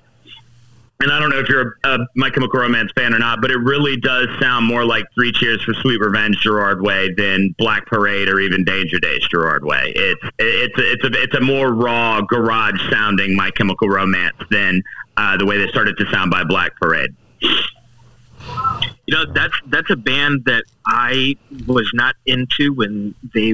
And 1.00 1.12
I 1.12 1.20
don't 1.20 1.29
know 1.29 1.38
if 1.38 1.48
you're 1.48 1.77
a, 1.84 1.89
a 1.89 2.08
My 2.15 2.32
Chemical 2.32 2.60
Romance 2.60 2.91
fan 2.96 3.13
or 3.13 3.20
not, 3.20 3.39
but 3.39 3.51
it 3.51 3.58
really 3.58 3.98
does 3.98 4.27
sound 4.39 4.65
more 4.65 4.84
like 4.84 5.06
Three 5.13 5.32
Cheers 5.32 5.63
for 5.63 5.75
Sweet 5.75 6.00
Revenge, 6.00 6.39
Gerard 6.39 6.82
Way, 6.82 7.13
than 7.15 7.53
Black 7.60 7.86
Parade 7.86 8.27
or 8.27 8.39
even 8.39 8.63
Danger 8.63 8.98
Days, 8.98 9.22
Gerard 9.29 9.63
Way. 9.63 9.94
It's 9.96 10.22
it's 10.39 10.77
a, 10.79 10.91
it's 10.91 11.03
a 11.03 11.22
it's 11.22 11.36
a 11.36 11.41
more 11.41 11.72
raw 11.72 12.22
garage 12.22 12.82
sounding 12.89 13.36
My 13.36 13.51
Chemical 13.51 13.88
Romance 13.88 14.38
than 14.50 14.82
uh, 15.18 15.36
the 15.38 15.46
way 15.46 15.58
they 15.58 15.68
started 15.70 15.98
to 15.98 16.06
sound 16.12 16.32
by 16.32 16.44
Black 16.44 16.76
Parade. 16.80 17.14
You 17.42 19.16
know, 19.16 19.34
that's 19.34 19.54
that's 19.68 19.90
a 19.90 19.96
band 19.96 20.46
that 20.46 20.64
I 20.86 21.36
was 21.66 21.90
not 21.94 22.16
into 22.26 22.74
when 22.74 23.16
they 23.34 23.54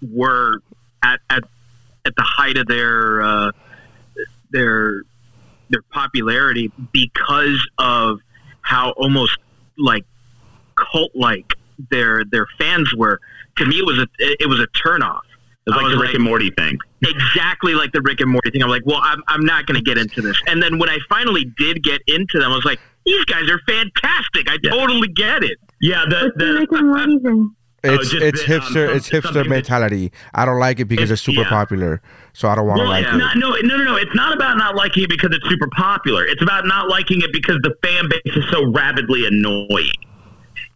were 0.00 0.60
at 1.02 1.20
at, 1.28 1.44
at 2.04 2.16
the 2.16 2.22
height 2.22 2.56
of 2.56 2.66
their 2.66 3.22
uh, 3.22 3.52
their 4.50 5.02
their 5.70 5.82
popularity 5.90 6.72
because 6.92 7.68
of 7.78 8.20
how 8.62 8.90
almost 8.92 9.36
like 9.76 10.04
cult 10.76 11.10
like 11.14 11.54
their 11.90 12.24
their 12.24 12.46
fans 12.58 12.94
were. 12.96 13.20
To 13.58 13.66
me, 13.66 13.78
it 13.78 13.84
was 13.84 13.98
a 13.98 14.06
it 14.18 14.48
was 14.48 14.60
a 14.60 14.66
turnoff. 14.68 15.22
It 15.66 15.70
was 15.70 15.78
I 15.78 15.82
like 15.82 15.90
the 15.92 15.98
Rick 15.98 16.06
like- 16.08 16.14
and 16.16 16.24
Morty 16.24 16.50
thing. 16.56 16.78
exactly 17.02 17.74
like 17.74 17.92
the 17.92 18.00
Rick 18.02 18.20
and 18.20 18.30
Morty 18.30 18.50
thing. 18.50 18.62
I'm 18.62 18.68
like, 18.70 18.82
well, 18.84 19.00
I'm, 19.02 19.22
I'm 19.28 19.44
not 19.44 19.66
going 19.66 19.76
to 19.78 19.84
get 19.84 19.96
into 19.98 20.20
this. 20.20 20.36
And 20.46 20.60
then 20.62 20.78
when 20.78 20.88
I 20.88 20.98
finally 21.08 21.44
did 21.56 21.82
get 21.84 22.00
into 22.08 22.38
them, 22.40 22.50
I 22.50 22.54
was 22.56 22.64
like, 22.64 22.80
these 23.06 23.24
guys 23.26 23.48
are 23.50 23.60
fantastic. 23.66 24.50
I 24.50 24.58
Yeah. 24.62 24.70
totally 24.70 25.08
get 25.08 25.44
it. 25.44 25.58
Yeah, 25.80 26.04
the, 26.08 26.32
the 26.36 26.44
the, 26.46 26.52
Rick 26.54 26.68
and 26.72 26.86
Morty 26.88 27.18
thing? 27.18 27.54
It's 27.84 28.10
just 28.10 28.22
it's 28.22 28.46
that, 28.46 28.56
um, 28.56 28.60
hipster 28.62 28.72
some- 28.88 28.96
it's 28.96 29.08
hipster 29.10 29.22
something 29.22 29.42
that- 29.44 29.48
mentality. 29.48 30.12
I 30.34 30.44
don't 30.44 30.58
like 30.60 30.78
it 30.80 30.84
because 30.86 31.04
It's- 31.10 31.18
it's, 31.18 31.22
super 31.22 31.42
yeah. 31.42 31.48
popular, 31.48 32.00
so 32.32 32.48
I 32.48 32.54
don't 32.56 32.66
want 32.66 32.78
to 32.78 32.82
Well, 32.84 32.90
like 32.92 33.04
it's 33.04 33.14
it. 33.14 33.18
not, 33.18 33.36
no, 33.36 33.50
no, 33.62 33.76
no, 33.76 33.84
no. 33.84 33.96
It's 33.96 34.14
not 34.14 34.34
about 34.34 34.56
not 34.56 34.74
liking 34.76 35.04
it 35.04 35.10
because 35.10 35.30
it's 35.32 35.48
super 35.48 35.68
popular. 35.76 36.24
It's 36.24 36.42
about 36.42 36.66
not 36.66 36.88
liking 36.88 37.22
it 37.22 37.32
because 37.32 37.56
the 37.62 37.74
fan 37.84 38.08
base 38.08 38.36
is 38.36 38.44
so 38.50 38.70
rabidly 38.72 39.26
annoying. 39.26 39.92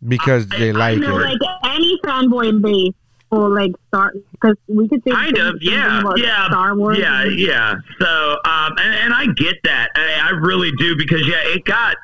because 0.07 0.47
they 0.49 0.73
like 0.73 0.97
You 0.97 1.00
know, 1.02 1.19
it. 1.19 1.38
like 1.40 1.61
any 1.64 1.99
fanboy 2.05 2.61
base 2.62 2.93
for 3.30 3.49
like 3.50 3.73
Star, 3.88 4.12
because 4.33 4.56
we 4.68 4.88
could 4.88 5.02
say 5.04 5.11
Kind 5.11 5.37
of, 5.38 5.56
yeah, 5.61 6.02
yeah, 6.16 6.47
Star 6.49 6.76
Wars. 6.76 6.99
yeah, 6.99 7.25
yeah. 7.25 7.75
So, 8.00 8.33
um, 8.45 8.73
and, 8.78 8.95
and 8.95 9.14
I 9.14 9.26
get 9.37 9.56
that. 9.64 9.90
I, 9.95 10.28
I 10.28 10.30
really 10.30 10.71
do 10.78 10.97
because 10.97 11.26
yeah, 11.26 11.40
it 11.45 11.64
got 11.64 11.97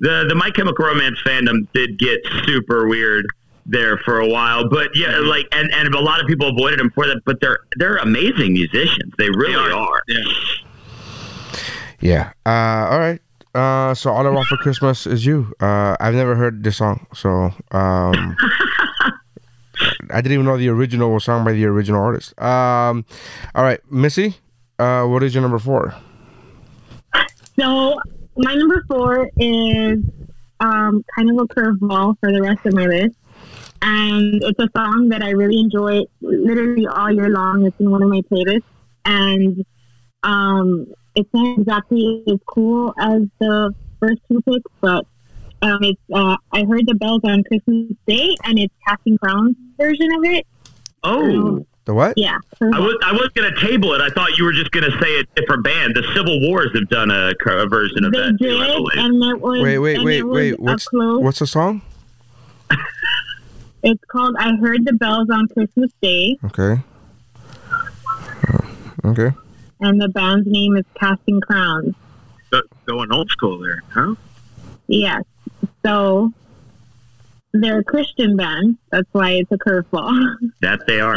the 0.00 0.24
the 0.28 0.34
My 0.34 0.50
Chemical 0.50 0.84
Romance 0.86 1.18
fandom 1.26 1.66
did 1.74 1.98
get 1.98 2.20
super 2.46 2.86
weird 2.88 3.26
there 3.66 3.98
for 3.98 4.20
a 4.20 4.26
while, 4.28 4.68
but 4.68 4.94
yeah, 4.96 5.08
Mm-hmm. 5.08 5.28
like 5.28 5.46
and 5.52 5.70
and 5.74 5.94
a 5.94 6.00
lot 6.00 6.20
of 6.20 6.26
people 6.26 6.48
avoided 6.48 6.78
them 6.78 6.90
for 6.94 7.06
that. 7.06 7.20
But 7.26 7.40
they're 7.40 7.58
they're 7.76 7.96
amazing 7.96 8.52
musicians. 8.54 9.12
They 9.18 9.28
really 9.30 9.52
They 9.52 9.58
are. 9.72 9.72
are. 9.72 10.02
Yeah. 10.08 10.22
Yeah. 12.00 12.32
Uh, 12.46 12.88
all 12.90 12.98
right. 12.98 13.20
Uh, 13.54 13.92
so 13.94 14.12
all 14.12 14.24
I 14.26 14.30
want 14.30 14.46
for 14.46 14.56
Christmas 14.58 15.06
is 15.06 15.26
you. 15.26 15.52
Uh, 15.58 15.96
I've 15.98 16.14
never 16.14 16.36
heard 16.36 16.62
this 16.62 16.76
song, 16.76 17.06
so 17.12 17.50
um, 17.72 18.36
I 20.10 20.20
didn't 20.20 20.32
even 20.32 20.46
know 20.46 20.56
the 20.56 20.68
original 20.68 21.12
was 21.12 21.24
sung 21.24 21.44
by 21.44 21.52
the 21.52 21.64
original 21.66 22.02
artist. 22.02 22.40
Um, 22.40 23.04
all 23.54 23.64
right, 23.64 23.80
Missy. 23.90 24.36
Uh, 24.78 25.04
what 25.04 25.22
is 25.22 25.34
your 25.34 25.42
number 25.42 25.58
four? 25.58 25.94
So 27.58 27.98
my 28.36 28.54
number 28.54 28.84
four 28.86 29.28
is 29.36 29.98
um, 30.60 31.04
kind 31.16 31.30
of 31.30 31.38
a 31.38 31.46
curveball 31.46 32.16
for 32.20 32.32
the 32.32 32.40
rest 32.40 32.64
of 32.64 32.74
my 32.74 32.86
list, 32.86 33.16
and 33.82 34.42
it's 34.42 34.58
a 34.60 34.68
song 34.76 35.08
that 35.08 35.22
I 35.22 35.30
really 35.30 35.58
enjoy 35.58 36.02
literally 36.20 36.86
all 36.86 37.12
year 37.12 37.28
long. 37.28 37.66
It's 37.66 37.78
in 37.80 37.90
one 37.90 38.02
of 38.02 38.08
my 38.08 38.20
playlists, 38.30 38.62
and 39.04 39.64
um, 40.22 40.86
it's 41.16 41.28
not 41.34 41.58
exactly 41.58 42.22
as 42.28 42.38
cool 42.46 42.94
as 42.98 43.22
the 43.40 43.74
first 43.98 44.20
two 44.30 44.40
picks, 44.42 44.70
but 44.80 45.04
um, 45.62 45.82
it's 45.82 46.00
uh, 46.14 46.36
I 46.52 46.64
heard 46.64 46.86
the 46.86 46.94
bells 46.94 47.22
on 47.24 47.42
Christmas 47.42 47.96
Day, 48.06 48.36
and 48.44 48.58
it's 48.58 48.74
Casting 48.86 49.18
Crowns 49.18 49.56
version 49.78 50.12
of 50.12 50.24
it. 50.24 50.46
Oh. 51.04 51.64
The 51.84 51.94
what? 51.94 52.18
Yeah, 52.18 52.36
I 52.60 52.78
was 52.80 52.98
I 53.02 53.12
was 53.12 53.30
gonna 53.34 53.58
table 53.62 53.94
it. 53.94 54.02
I 54.02 54.10
thought 54.10 54.36
you 54.36 54.44
were 54.44 54.52
just 54.52 54.70
gonna 54.72 54.90
say 55.00 55.20
a 55.20 55.24
different 55.40 55.64
band. 55.64 55.94
The 55.96 56.02
Civil 56.14 56.38
Wars 56.42 56.68
have 56.74 56.86
done 56.90 57.10
a, 57.10 57.30
a 57.46 57.66
version 57.66 58.04
of 58.04 58.12
they 58.12 58.18
that 58.18 58.36
too, 58.38 58.58
I 58.58 58.66
did, 58.66 58.76
believe. 58.76 59.04
and 59.06 59.24
it 59.24 59.40
was 59.40 59.62
Wait, 59.62 59.78
wait, 59.78 60.04
wait, 60.04 60.22
wait. 60.22 60.60
What's 60.60 60.86
close 60.86 61.22
what's 61.22 61.38
the 61.38 61.46
song? 61.46 61.80
It's 63.82 64.02
called 64.10 64.34
I 64.38 64.56
Heard 64.56 64.84
the 64.84 64.92
Bells 64.94 65.30
on 65.30 65.46
Christmas 65.48 65.90
Day, 66.02 66.36
Okay. 66.44 66.82
Uh, 67.72 68.58
Okay. 69.06 69.30
and 69.80 70.00
the 70.00 70.08
band's 70.08 70.46
name 70.48 70.76
is 70.76 70.84
Casting 70.94 71.40
Crowns. 71.40 71.94
Going 72.86 73.12
old 73.12 73.30
school 73.30 73.58
there, 73.60 73.82
huh? 73.94 74.14
Yes. 74.88 75.22
So 75.86 76.32
they're 77.52 77.80
a 77.80 77.84
Christian 77.84 78.36
band. 78.36 78.78
That's 78.90 79.08
why 79.12 79.32
it's 79.32 79.50
a 79.52 79.58
curveball. 79.58 80.36
that 80.60 80.86
they 80.86 81.00
are. 81.00 81.16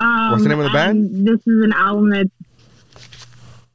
Um, 0.00 0.30
What's 0.32 0.42
the 0.42 0.48
name 0.48 0.58
of 0.58 0.64
the 0.64 0.70
band? 0.70 1.26
This 1.26 1.40
is 1.46 1.64
an 1.64 1.72
album 1.72 2.10
that's 2.10 2.30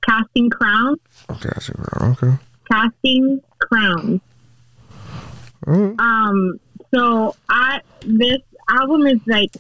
Casting 0.07 0.49
Crowns. 0.49 0.99
Okay. 1.29 1.49
I 1.53 1.59
see. 1.59 1.73
Okay. 2.01 2.33
Casting 2.71 3.41
Crowns. 3.59 4.21
Alright. 5.67 5.99
Um, 5.99 6.59
so 6.93 7.35
I 7.49 7.81
this 8.01 8.39
album 8.69 9.05
is 9.07 9.19
like 9.27 9.51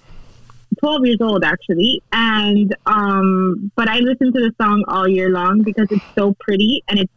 twelve 0.79 1.05
years 1.05 1.19
old 1.21 1.43
actually, 1.43 2.01
and 2.11 2.75
um, 2.85 3.71
but 3.75 3.89
I 3.89 3.99
listen 3.99 4.31
to 4.33 4.39
the 4.39 4.53
song 4.61 4.83
all 4.87 5.07
year 5.07 5.29
long 5.29 5.61
because 5.63 5.87
it's 5.91 6.05
so 6.15 6.33
pretty 6.39 6.83
and 6.87 6.99
it's. 6.99 7.11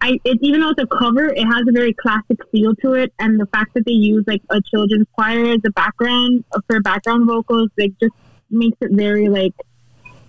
I, 0.00 0.20
it, 0.24 0.38
even 0.42 0.60
though 0.60 0.70
it's 0.70 0.82
a 0.82 0.86
cover, 0.86 1.26
it 1.26 1.44
has 1.44 1.62
a 1.68 1.72
very 1.72 1.94
classic 1.94 2.38
feel 2.50 2.74
to 2.76 2.94
it, 2.94 3.12
and 3.18 3.40
the 3.40 3.46
fact 3.46 3.74
that 3.74 3.84
they 3.86 3.92
use 3.92 4.24
like 4.26 4.42
a 4.50 4.60
children's 4.60 5.06
choir 5.12 5.46
as 5.52 5.60
a 5.66 5.70
background 5.70 6.44
uh, 6.52 6.60
for 6.66 6.80
background 6.80 7.26
vocals, 7.26 7.70
like 7.78 7.92
just 7.98 8.14
makes 8.50 8.76
it 8.80 8.90
very 8.92 9.28
like 9.28 9.54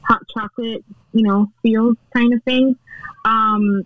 hot 0.01 0.21
chocolate, 0.33 0.83
you 1.13 1.23
know, 1.23 1.51
feels 1.61 1.97
kind 2.15 2.33
of 2.33 2.41
thing. 2.43 2.77
Um, 3.25 3.85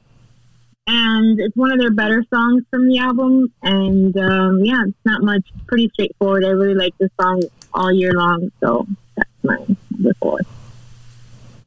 and 0.87 1.39
it's 1.39 1.55
one 1.55 1.71
of 1.71 1.79
their 1.79 1.91
better 1.91 2.23
songs 2.33 2.63
from 2.69 2.87
the 2.87 2.99
album. 2.99 3.51
And 3.63 4.15
um, 4.17 4.63
yeah, 4.63 4.83
it's 4.87 5.05
not 5.05 5.23
much, 5.23 5.47
pretty 5.67 5.89
straightforward. 5.93 6.45
I 6.45 6.49
really 6.49 6.75
like 6.75 6.97
this 6.97 7.11
song 7.19 7.41
all 7.73 7.91
year 7.91 8.11
long, 8.13 8.51
so 8.59 8.87
that's 9.15 9.29
my 9.43 9.57
number. 9.97 10.60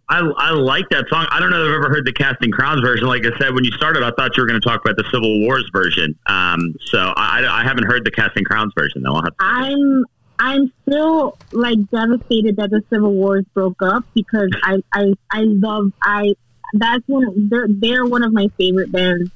I, 0.08 0.18
I 0.18 0.50
like 0.50 0.88
that 0.90 1.06
song. 1.08 1.26
I 1.30 1.40
don't 1.40 1.50
know 1.50 1.64
if 1.64 1.68
I've 1.70 1.76
ever 1.76 1.88
heard 1.88 2.06
the 2.06 2.12
Casting 2.12 2.50
Crowns 2.50 2.82
version. 2.82 3.06
Like 3.06 3.24
I 3.24 3.36
said, 3.38 3.54
when 3.54 3.64
you 3.64 3.72
started, 3.72 4.02
I 4.02 4.10
thought 4.10 4.36
you 4.36 4.42
were 4.42 4.46
going 4.46 4.60
to 4.60 4.66
talk 4.66 4.84
about 4.84 4.96
the 4.96 5.04
Civil 5.10 5.40
Wars 5.40 5.68
version. 5.72 6.18
Um, 6.26 6.74
so 6.86 6.98
I, 7.16 7.40
I, 7.40 7.60
I 7.60 7.64
haven't 7.64 7.84
heard 7.84 8.04
the 8.04 8.10
Casting 8.10 8.44
Crowns 8.44 8.72
version 8.76 9.02
though. 9.02 9.14
I'll 9.14 9.22
have 9.22 9.36
to 9.36 9.44
I'm 9.44 10.04
I'm 10.38 10.72
still 10.82 11.38
like 11.52 11.78
devastated 11.90 12.56
that 12.56 12.70
the 12.70 12.82
Civil 12.90 13.12
Wars 13.12 13.44
broke 13.54 13.80
up 13.82 14.04
because 14.14 14.50
I 14.62 14.82
I, 14.92 15.14
I 15.30 15.42
love 15.44 15.92
I 16.02 16.34
that's 16.74 17.04
one 17.06 17.26
of, 17.26 17.34
they're 17.36 17.68
they're 17.70 18.04
one 18.04 18.22
of 18.24 18.32
my 18.32 18.48
favorite 18.58 18.92
bands 18.92 19.30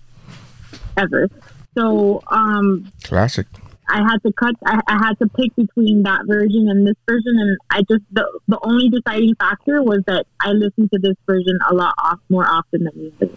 ever. 0.96 1.28
So 1.76 2.22
um 2.26 2.92
Classic. 3.04 3.46
I 3.90 3.98
had 4.02 4.18
to 4.26 4.32
cut. 4.32 4.54
I, 4.66 4.80
I 4.86 4.98
had 5.06 5.18
to 5.20 5.28
pick 5.28 5.54
between 5.56 6.02
that 6.04 6.22
version 6.26 6.68
and 6.68 6.86
this 6.86 6.96
version, 7.08 7.38
and 7.38 7.56
I 7.70 7.80
just 7.82 8.04
the 8.12 8.26
the 8.48 8.58
only 8.62 8.88
deciding 8.90 9.34
factor 9.36 9.82
was 9.82 10.00
that 10.06 10.26
I 10.40 10.50
listened 10.52 10.90
to 10.92 10.98
this 11.00 11.16
version 11.26 11.58
a 11.70 11.74
lot 11.74 11.94
off, 12.02 12.18
more 12.28 12.46
often 12.46 12.84
than 12.84 12.92
the 12.94 13.26
other. 13.26 13.36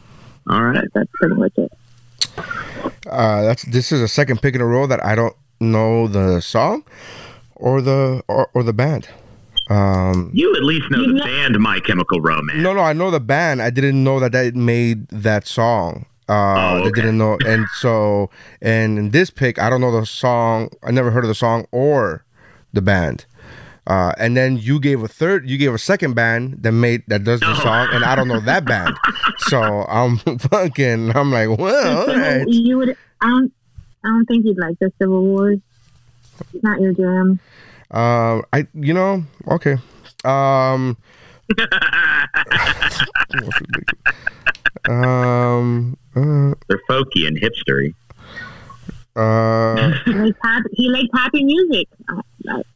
All 0.49 0.63
right. 0.63 0.73
That, 0.75 0.87
that's 0.93 1.09
pretty 1.13 1.35
much 1.35 1.53
it. 1.57 1.71
Uh, 3.07 3.41
that's 3.43 3.63
this 3.63 3.91
is 3.91 4.01
a 4.01 4.07
second 4.07 4.41
pick 4.41 4.55
in 4.55 4.61
a 4.61 4.65
row 4.65 4.87
that 4.87 5.03
I 5.05 5.15
don't 5.15 5.35
know 5.59 6.07
the 6.07 6.41
song 6.41 6.83
or 7.55 7.81
the 7.81 8.23
or, 8.27 8.49
or 8.53 8.63
the 8.63 8.73
band. 8.73 9.07
Um, 9.69 10.31
You 10.33 10.53
at 10.55 10.63
least 10.63 10.89
know 10.91 11.01
the 11.07 11.13
know- 11.13 11.23
band 11.23 11.59
My 11.59 11.79
Chemical 11.79 12.19
Romance. 12.19 12.59
no, 12.59 12.73
no, 12.73 12.81
I 12.81 12.93
know 12.93 13.09
the 13.11 13.19
band. 13.21 13.61
I 13.61 13.69
didn't 13.69 14.03
know 14.03 14.19
that 14.19 14.31
that 14.33 14.55
made 14.55 15.07
that 15.09 15.47
song. 15.47 16.05
Uh, 16.31 16.33
Oh, 16.33 16.37
I 16.37 16.79
okay. 16.87 16.91
didn't 17.01 17.17
know, 17.17 17.37
and 17.45 17.65
so 17.75 18.29
and 18.61 18.97
in 18.97 19.09
this 19.11 19.29
pick, 19.29 19.59
I 19.59 19.69
don't 19.69 19.81
know 19.81 19.91
the 19.91 20.05
song. 20.05 20.69
I 20.83 20.91
never 20.91 21.11
heard 21.11 21.25
of 21.25 21.27
the 21.27 21.35
song 21.35 21.65
or 21.71 22.23
the 22.71 22.81
band. 22.81 23.25
Uh, 23.87 24.13
and 24.17 24.37
then 24.37 24.57
you 24.57 24.79
gave 24.79 25.01
a 25.03 25.07
third, 25.09 25.49
you 25.49 25.57
gave 25.57 25.73
a 25.73 25.77
second 25.79 26.13
band 26.13 26.61
that 26.63 26.71
made 26.71 27.03
that 27.07 27.23
does 27.25 27.39
the 27.41 27.49
Oh. 27.51 27.55
song, 27.63 27.87
and 27.91 28.05
I 28.05 28.15
don't 28.15 28.27
know 28.29 28.39
that 28.39 28.63
band. 28.63 28.95
so 29.49 29.59
I'm 29.89 30.17
fucking. 30.39 31.15
I'm 31.17 31.31
like, 31.31 31.49
well, 31.57 31.97
all 31.99 32.05
The 32.05 32.13
Civil- 32.13 32.21
right. 32.37 32.47
You 32.47 32.77
would. 32.77 32.95
I 33.21 33.27
don't. 33.27 33.51
I 34.05 34.07
don't 34.07 34.25
think 34.25 34.45
you'd 34.45 34.57
like 34.59 34.79
the 34.79 34.91
Civil 35.01 35.23
Wars. 35.25 35.59
It's 36.53 36.63
not 36.63 36.79
your 36.79 36.93
jam. 36.93 37.39
Um, 37.91 38.43
I 38.53 38.65
you 38.73 38.93
know 38.93 39.23
okay. 39.49 39.77
Um, 40.23 40.95
Um. 44.89 45.97
Uh, 46.15 46.53
They're 46.67 46.81
folky 46.89 47.25
and 47.27 47.37
hipstery. 47.39 47.93
uh, 49.15 49.91
He 50.05 50.13
likes 50.13 50.37
happy, 50.43 50.69
he 50.73 50.89
likes 50.89 51.07
happy 51.13 51.43
music. 51.43 51.87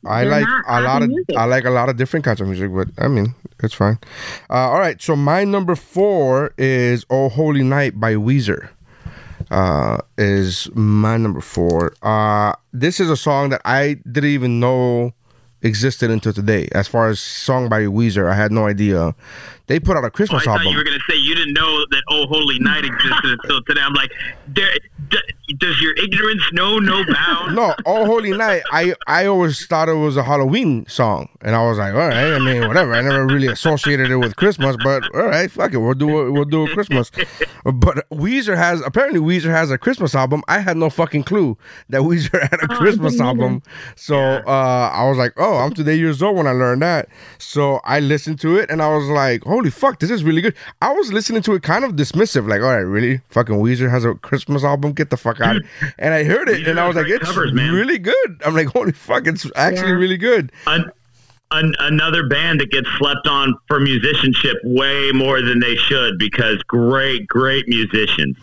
I 0.05 0.23
like 0.23 0.47
a 0.67 0.81
lot 0.81 1.01
of 1.03 1.09
music. 1.09 1.35
I 1.37 1.45
like 1.45 1.65
a 1.65 1.69
lot 1.69 1.89
of 1.89 1.97
different 1.97 2.23
kinds 2.25 2.39
of 2.41 2.47
music, 2.47 2.71
but 2.73 2.87
I 2.97 3.07
mean 3.07 3.33
it's 3.63 3.73
fine. 3.73 3.97
Uh, 4.49 4.69
all 4.69 4.79
right, 4.79 5.01
so 5.01 5.15
my 5.15 5.43
number 5.43 5.75
four 5.75 6.53
is 6.57 7.05
"Oh 7.09 7.29
Holy 7.29 7.63
Night" 7.63 7.99
by 7.99 8.13
Weezer. 8.15 8.69
Uh, 9.51 9.97
is 10.17 10.69
my 10.73 11.17
number 11.17 11.41
four. 11.41 11.93
Uh, 12.01 12.53
this 12.73 12.99
is 12.99 13.09
a 13.09 13.17
song 13.17 13.49
that 13.49 13.61
I 13.65 13.95
didn't 14.09 14.29
even 14.31 14.59
know 14.59 15.13
existed 15.61 16.09
until 16.11 16.33
today. 16.33 16.67
As 16.73 16.87
far 16.87 17.09
as 17.09 17.19
song 17.19 17.69
by 17.69 17.81
Weezer, 17.81 18.29
I 18.31 18.35
had 18.35 18.51
no 18.51 18.65
idea. 18.67 19.13
They 19.67 19.79
put 19.79 19.97
out 19.97 20.05
a 20.05 20.11
Christmas 20.11 20.45
Oh, 20.47 20.51
I 20.51 20.55
Christmas 20.55 20.55
thought 20.55 20.59
album. 20.59 20.71
you 20.71 20.77
were 20.77 20.83
going 20.83 20.99
to 20.99 21.11
say 21.11 21.17
you 21.17 21.35
didn't 21.35 21.53
know 21.53 21.85
that 21.91 22.03
Oh 22.09 22.27
Holy 22.27 22.59
Night 22.59 22.85
existed 22.85 23.39
until 23.41 23.61
today. 23.63 23.81
I'm 23.81 23.93
like, 23.93 24.11
d- 24.53 24.79
does 25.57 25.79
your 25.81 25.93
ignorance 25.93 26.41
know 26.51 26.79
no 26.79 27.03
bounds? 27.05 27.53
no, 27.55 27.73
Oh 27.85 28.05
Holy 28.05 28.31
Night. 28.35 28.63
I 28.71 28.93
I 29.07 29.25
always 29.27 29.65
thought 29.67 29.89
it 29.89 29.93
was 29.93 30.17
a 30.17 30.23
Halloween 30.23 30.85
song, 30.87 31.29
and 31.41 31.55
I 31.55 31.63
was 31.67 31.77
like, 31.77 31.93
all 31.93 31.99
right. 32.07 32.33
I 32.33 32.39
mean, 32.39 32.67
whatever. 32.67 32.93
I 32.93 33.01
never 33.01 33.25
really 33.27 33.47
associated 33.47 34.09
it 34.11 34.17
with 34.17 34.35
Christmas, 34.35 34.75
but 34.83 35.03
all 35.15 35.25
right, 35.27 35.49
fuck 35.51 35.73
it. 35.73 35.77
We'll 35.77 35.93
do 35.93 36.27
it. 36.27 36.31
We'll 36.31 36.45
do 36.45 36.65
a 36.65 36.73
Christmas. 36.73 37.11
But 37.63 38.07
Weezer 38.09 38.55
has 38.57 38.81
apparently 38.81 39.19
Weezer 39.19 39.51
has 39.51 39.71
a 39.71 39.77
Christmas 39.77 40.15
album. 40.15 40.43
I 40.47 40.59
had 40.59 40.77
no 40.77 40.89
fucking 40.89 41.23
clue 41.23 41.57
that 41.89 42.01
Weezer 42.01 42.41
had 42.41 42.59
a 42.61 42.67
Oh, 42.71 42.77
Christmas 42.77 43.19
album. 43.21 43.61
So 43.95 44.17
uh, 44.17 44.89
I 44.93 45.07
was 45.07 45.17
like, 45.17 45.33
oh, 45.37 45.57
I'm 45.57 45.73
today 45.73 45.95
years 45.95 46.21
old 46.23 46.35
when 46.37 46.47
I 46.47 46.51
learned 46.51 46.81
that. 46.81 47.07
So 47.37 47.79
I 47.83 47.99
listened 47.99 48.39
to 48.41 48.57
it, 48.57 48.69
and 48.71 48.81
I 48.81 48.89
was 48.95 49.07
like, 49.07 49.45
holy 49.55 49.69
fuck, 49.69 49.99
this 49.99 50.11
is 50.11 50.23
really 50.23 50.41
good. 50.41 50.55
I 50.81 50.91
was 50.93 51.11
listening 51.13 51.41
to 51.43 51.53
it 51.53 51.63
kind 51.63 51.83
of 51.85 51.93
dismissive, 51.93 52.47
like, 52.47 52.61
all 52.61 52.67
right, 52.75 52.81
really, 52.97 53.21
fucking 53.29 53.55
Weezer 53.55 53.89
has 53.89 54.03
a 54.05 54.13
Christmas 54.15 54.63
album. 54.63 54.91
Get 54.93 55.09
the 55.09 55.17
fuck 55.17 55.39
out. 55.41 55.61
and 55.97 56.13
I 56.13 56.23
heard 56.23 56.49
it, 56.49 56.67
and 56.67 56.79
I 56.79 56.87
was 56.87 56.95
like, 56.95 57.07
it's 57.07 57.23
covers, 57.25 57.53
really 57.53 57.97
good. 57.99 58.41
I'm 58.45 58.53
like, 58.55 58.67
holy 58.67 58.91
fuck, 58.91 59.27
it's 59.27 59.49
actually 59.55 59.89
Yeah. 59.89 59.93
really 60.03 60.17
good. 60.17 60.51
An, 60.67 60.91
an, 61.51 61.73
another 61.79 62.27
band 62.27 62.59
that 62.59 62.71
gets 62.71 62.89
slept 62.97 63.27
on 63.27 63.55
for 63.67 63.79
musicianship 63.79 64.57
way 64.63 65.11
more 65.13 65.41
than 65.41 65.59
they 65.59 65.75
should 65.75 66.17
because 66.19 66.57
great, 66.67 67.27
great 67.27 67.67
musicians. 67.67 68.35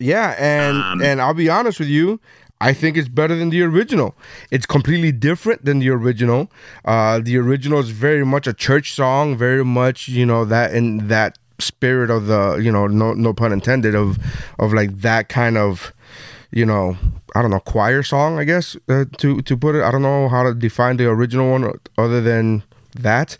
Yeah, 0.00 0.34
and 0.38 0.76
Um, 0.76 1.02
and 1.02 1.20
I'll 1.20 1.34
be 1.34 1.48
honest 1.48 1.78
with 1.80 1.88
you, 1.88 2.20
I 2.60 2.72
think 2.72 2.96
it's 2.96 3.08
better 3.08 3.36
than 3.36 3.50
the 3.50 3.62
original. 3.62 4.16
It's 4.50 4.66
completely 4.66 5.12
different 5.12 5.64
than 5.64 5.78
the 5.78 5.90
original. 5.90 6.50
Uh, 6.84 7.20
the 7.20 7.36
original 7.38 7.78
is 7.78 7.90
very 7.90 8.24
much 8.24 8.46
a 8.46 8.52
church 8.52 8.92
song, 8.92 9.36
very 9.36 9.64
much 9.64 10.08
you 10.08 10.26
know 10.26 10.44
that 10.44 10.74
in 10.74 11.08
that 11.08 11.38
spirit 11.60 12.10
of 12.10 12.26
the 12.26 12.56
you 12.62 12.70
know 12.70 12.86
no 12.86 13.12
no 13.14 13.32
pun 13.32 13.52
intended 13.52 13.94
of 13.94 14.18
of 14.58 14.72
like 14.72 15.00
that 15.00 15.28
kind 15.28 15.58
of 15.58 15.92
you 16.52 16.64
know 16.64 16.96
I 17.34 17.42
don't 17.42 17.50
know 17.50 17.60
choir 17.60 18.02
song 18.04 18.38
I 18.38 18.44
guess 18.44 18.76
uh, 18.88 19.04
to 19.18 19.42
to 19.42 19.56
put 19.56 19.74
it. 19.74 19.82
I 19.82 19.90
don't 19.90 20.02
know 20.02 20.28
how 20.28 20.42
to 20.42 20.54
define 20.54 20.96
the 20.96 21.06
original 21.06 21.50
one 21.50 21.72
other 21.96 22.20
than 22.20 22.62
that 22.94 23.36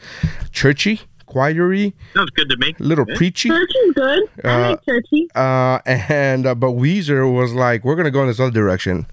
churchy 0.52 1.08
choiry 1.32 1.94
Sounds 2.14 2.30
good 2.30 2.48
to 2.48 2.56
me. 2.56 2.74
little 2.78 3.06
preachy 3.06 3.48
Church 3.48 3.70
is 3.86 3.94
good. 3.94 4.22
I 4.44 4.48
Uh, 4.48 4.70
like 4.70 4.84
churchy. 4.84 5.28
uh, 5.34 5.78
and 5.86 6.46
uh, 6.46 6.54
but 6.54 6.70
Weezer 6.72 7.32
was 7.32 7.52
like, 7.52 7.84
"We're 7.84 7.96
gonna 7.96 8.10
go 8.10 8.22
in 8.22 8.28
this 8.28 8.40
other 8.40 8.50
direction, 8.50 9.06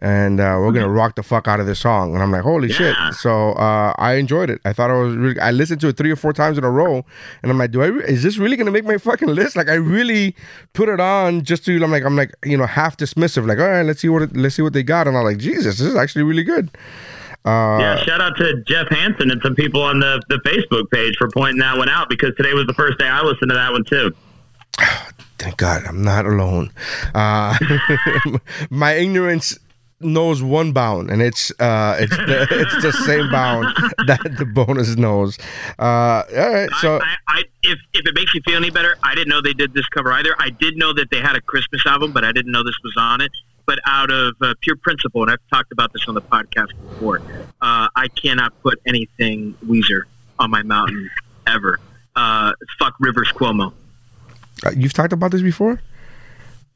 and 0.00 0.40
uh, 0.40 0.56
we're 0.60 0.72
gonna 0.72 0.88
rock 0.88 1.14
the 1.16 1.22
fuck 1.22 1.46
out 1.48 1.60
of 1.60 1.66
this 1.66 1.80
song." 1.80 2.14
And 2.14 2.22
I'm 2.22 2.30
like, 2.30 2.42
"Holy 2.42 2.70
shit!" 2.72 2.94
So 3.18 3.52
uh, 3.52 3.94
I 3.98 4.14
enjoyed 4.14 4.50
it. 4.50 4.60
I 4.64 4.72
thought 4.72 4.90
it 4.90 4.94
was 5.02 5.14
really. 5.16 5.40
I 5.40 5.50
listened 5.50 5.80
to 5.82 5.88
it 5.88 5.96
three 5.96 6.10
or 6.10 6.16
four 6.16 6.32
times 6.32 6.58
in 6.58 6.64
a 6.64 6.70
row, 6.70 7.04
and 7.42 7.50
I'm 7.52 7.58
like, 7.58 7.70
"Do 7.70 7.82
I? 7.82 7.86
Re- 7.86 8.04
is 8.04 8.22
this 8.22 8.36
really 8.38 8.56
gonna 8.56 8.70
make 8.72 8.84
my 8.84 8.98
fucking 8.98 9.28
list?" 9.28 9.56
Like, 9.56 9.68
I 9.68 9.74
really 9.74 10.34
put 10.72 10.88
it 10.88 11.00
on 11.00 11.42
just 11.42 11.64
to. 11.66 11.82
I'm 11.82 11.90
like, 11.90 12.04
I'm 12.04 12.16
like, 12.16 12.32
you 12.44 12.56
know, 12.56 12.66
half 12.66 12.96
dismissive. 12.96 13.46
Like, 13.46 13.58
all 13.58 13.68
right, 13.68 13.82
let's 13.82 14.00
see 14.00 14.08
what 14.08 14.22
it, 14.22 14.36
let's 14.36 14.54
see 14.56 14.62
what 14.62 14.72
they 14.72 14.82
got, 14.82 15.06
and 15.08 15.16
I'm 15.16 15.24
like, 15.24 15.38
Jesus, 15.38 15.78
this 15.78 15.86
is 15.86 15.96
actually 15.96 16.24
really 16.24 16.44
good. 16.44 16.70
Uh, 17.44 17.76
yeah, 17.78 17.96
shout 18.04 18.22
out 18.22 18.36
to 18.38 18.62
Jeff 18.66 18.88
Hansen 18.88 19.30
and 19.30 19.40
some 19.42 19.54
people 19.54 19.82
on 19.82 20.00
the, 20.00 20.22
the 20.28 20.36
Facebook 20.36 20.90
page 20.90 21.16
for 21.18 21.28
pointing 21.28 21.58
that 21.58 21.76
one 21.76 21.90
out 21.90 22.08
because 22.08 22.34
today 22.36 22.54
was 22.54 22.66
the 22.66 22.72
first 22.72 22.98
day 22.98 23.06
I 23.06 23.22
listened 23.22 23.50
to 23.50 23.54
that 23.54 23.72
one 23.72 23.84
too. 23.84 24.14
Thank 25.38 25.58
God 25.58 25.82
I'm 25.86 26.02
not 26.02 26.24
alone. 26.24 26.70
Uh, 27.14 27.58
my 28.70 28.94
ignorance 28.94 29.58
knows 30.00 30.42
one 30.42 30.72
bound, 30.72 31.10
and 31.10 31.20
it's 31.20 31.50
uh, 31.60 31.96
it's 32.00 32.16
the 32.16 32.46
it's 32.50 32.82
the 32.82 32.92
same 32.92 33.30
bound 33.30 33.66
that 34.06 34.22
the 34.38 34.44
bonus 34.46 34.96
knows. 34.96 35.38
Uh, 35.78 36.22
all 36.36 36.52
right, 36.52 36.70
so 36.80 36.98
I, 36.98 37.16
I, 37.28 37.42
if, 37.62 37.78
if 37.92 38.06
it 38.06 38.14
makes 38.14 38.34
you 38.34 38.40
feel 38.46 38.56
any 38.56 38.70
better, 38.70 38.96
I 39.02 39.14
didn't 39.14 39.28
know 39.28 39.40
they 39.40 39.52
did 39.52 39.74
this 39.74 39.88
cover 39.88 40.12
either. 40.12 40.34
I 40.38 40.50
did 40.50 40.76
know 40.76 40.92
that 40.94 41.10
they 41.10 41.20
had 41.20 41.36
a 41.36 41.40
Christmas 41.40 41.84
album, 41.86 42.12
but 42.12 42.24
I 42.24 42.32
didn't 42.32 42.52
know 42.52 42.62
this 42.62 42.78
was 42.82 42.94
on 42.96 43.20
it. 43.20 43.32
But 43.66 43.78
out 43.86 44.10
of 44.10 44.34
uh, 44.42 44.54
pure 44.60 44.76
principle, 44.76 45.22
and 45.22 45.30
I've 45.30 45.38
talked 45.50 45.72
about 45.72 45.92
this 45.92 46.04
on 46.06 46.14
the 46.14 46.20
podcast 46.22 46.68
before, 46.90 47.20
uh, 47.62 47.88
I 47.96 48.08
cannot 48.14 48.52
put 48.62 48.78
anything 48.86 49.54
Weezer 49.66 50.02
on 50.38 50.50
my 50.50 50.62
mountain 50.62 51.08
ever. 51.46 51.80
Uh, 52.14 52.52
fuck 52.78 52.94
Rivers 53.00 53.28
Cuomo. 53.32 53.72
uh, 54.64 54.70
you've 54.76 54.92
talked 54.92 55.12
about 55.12 55.30
this 55.30 55.42
before. 55.42 55.80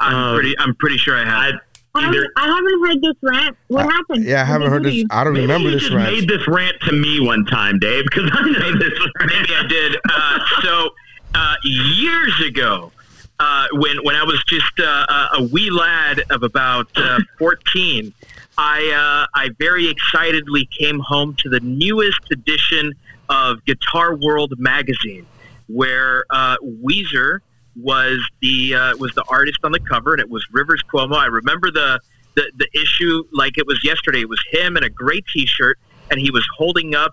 I'm 0.00 0.14
Uh, 0.14 0.34
pretty. 0.34 0.54
I'm 0.58 0.74
pretty 0.76 0.96
sure 0.96 1.16
I 1.16 1.24
have. 1.24 1.54
I, 1.94 2.00
I 2.00 2.00
either, 2.08 2.14
haven't, 2.16 2.30
I 2.36 2.46
haven't 2.46 2.86
heard 2.86 3.02
this 3.02 3.16
rant. 3.22 3.56
What 3.68 3.84
happened? 3.92 4.24
Yeah, 4.24 4.36
I 4.36 4.38
What 4.40 4.46
haven't 4.46 4.70
heard 4.70 4.82
this. 4.84 4.94
do? 4.94 5.06
I 5.10 5.24
don't 5.24 5.32
maybe 5.34 5.42
remember 5.46 5.68
you 5.68 5.74
this 5.74 5.82
just 5.82 5.94
rant. 5.94 6.12
made 6.14 6.28
this 6.28 6.46
rant 6.48 6.76
to 6.82 6.92
me 6.92 7.20
one 7.20 7.44
time, 7.46 7.78
Dave, 7.78 8.04
because 8.04 8.30
I 8.32 8.42
know 8.42 8.78
this 8.78 8.98
rant. 9.20 9.32
Maybe 9.32 9.54
I 9.54 9.66
did. 9.68 9.96
Uh, 10.08 10.38
so 10.62 10.90
uh, 11.34 11.54
years 11.64 12.40
ago, 12.46 12.92
uh, 13.40 13.66
when 13.72 13.98
when 14.04 14.16
I 14.16 14.24
was 14.24 14.42
just 14.46 14.78
uh, 14.80 15.06
a- 15.08 15.28
a 15.38 15.42
wee 15.44 15.70
lad 15.70 16.22
of 16.30 16.42
about 16.42 16.88
uh, 16.96 17.18
fourteen, 17.38 18.12
I 18.56 18.80
uh, 18.90 19.26
I 19.38 19.50
very 19.58 19.88
excitedly 19.88 20.68
came 20.78 20.98
home 20.98 21.34
to 21.40 21.48
the 21.48 21.60
newest 21.60 22.30
edition 22.32 22.94
of 23.28 23.64
Guitar 23.64 24.16
World 24.16 24.54
magazine, 24.58 25.26
where 25.68 26.24
uh, 26.30 26.56
Weezer 26.84 27.40
was 27.76 28.18
the 28.40 28.74
uh, 28.74 28.96
was 28.96 29.14
the 29.14 29.24
artist 29.28 29.58
on 29.62 29.70
the 29.72 29.80
cover, 29.80 30.12
and 30.14 30.20
it 30.20 30.28
was 30.30 30.44
Rivers 30.50 30.82
Cuomo. 30.92 31.14
I 31.16 31.26
remember 31.26 31.70
the, 31.70 32.00
the 32.34 32.50
the 32.56 32.68
issue 32.80 33.22
like 33.32 33.56
it 33.58 33.66
was 33.66 33.84
yesterday. 33.84 34.22
It 34.22 34.28
was 34.28 34.42
him 34.50 34.76
in 34.76 34.82
a 34.82 34.88
gray 34.90 35.20
T-shirt, 35.32 35.78
and 36.10 36.18
he 36.20 36.30
was 36.32 36.44
holding 36.56 36.96
up 36.96 37.12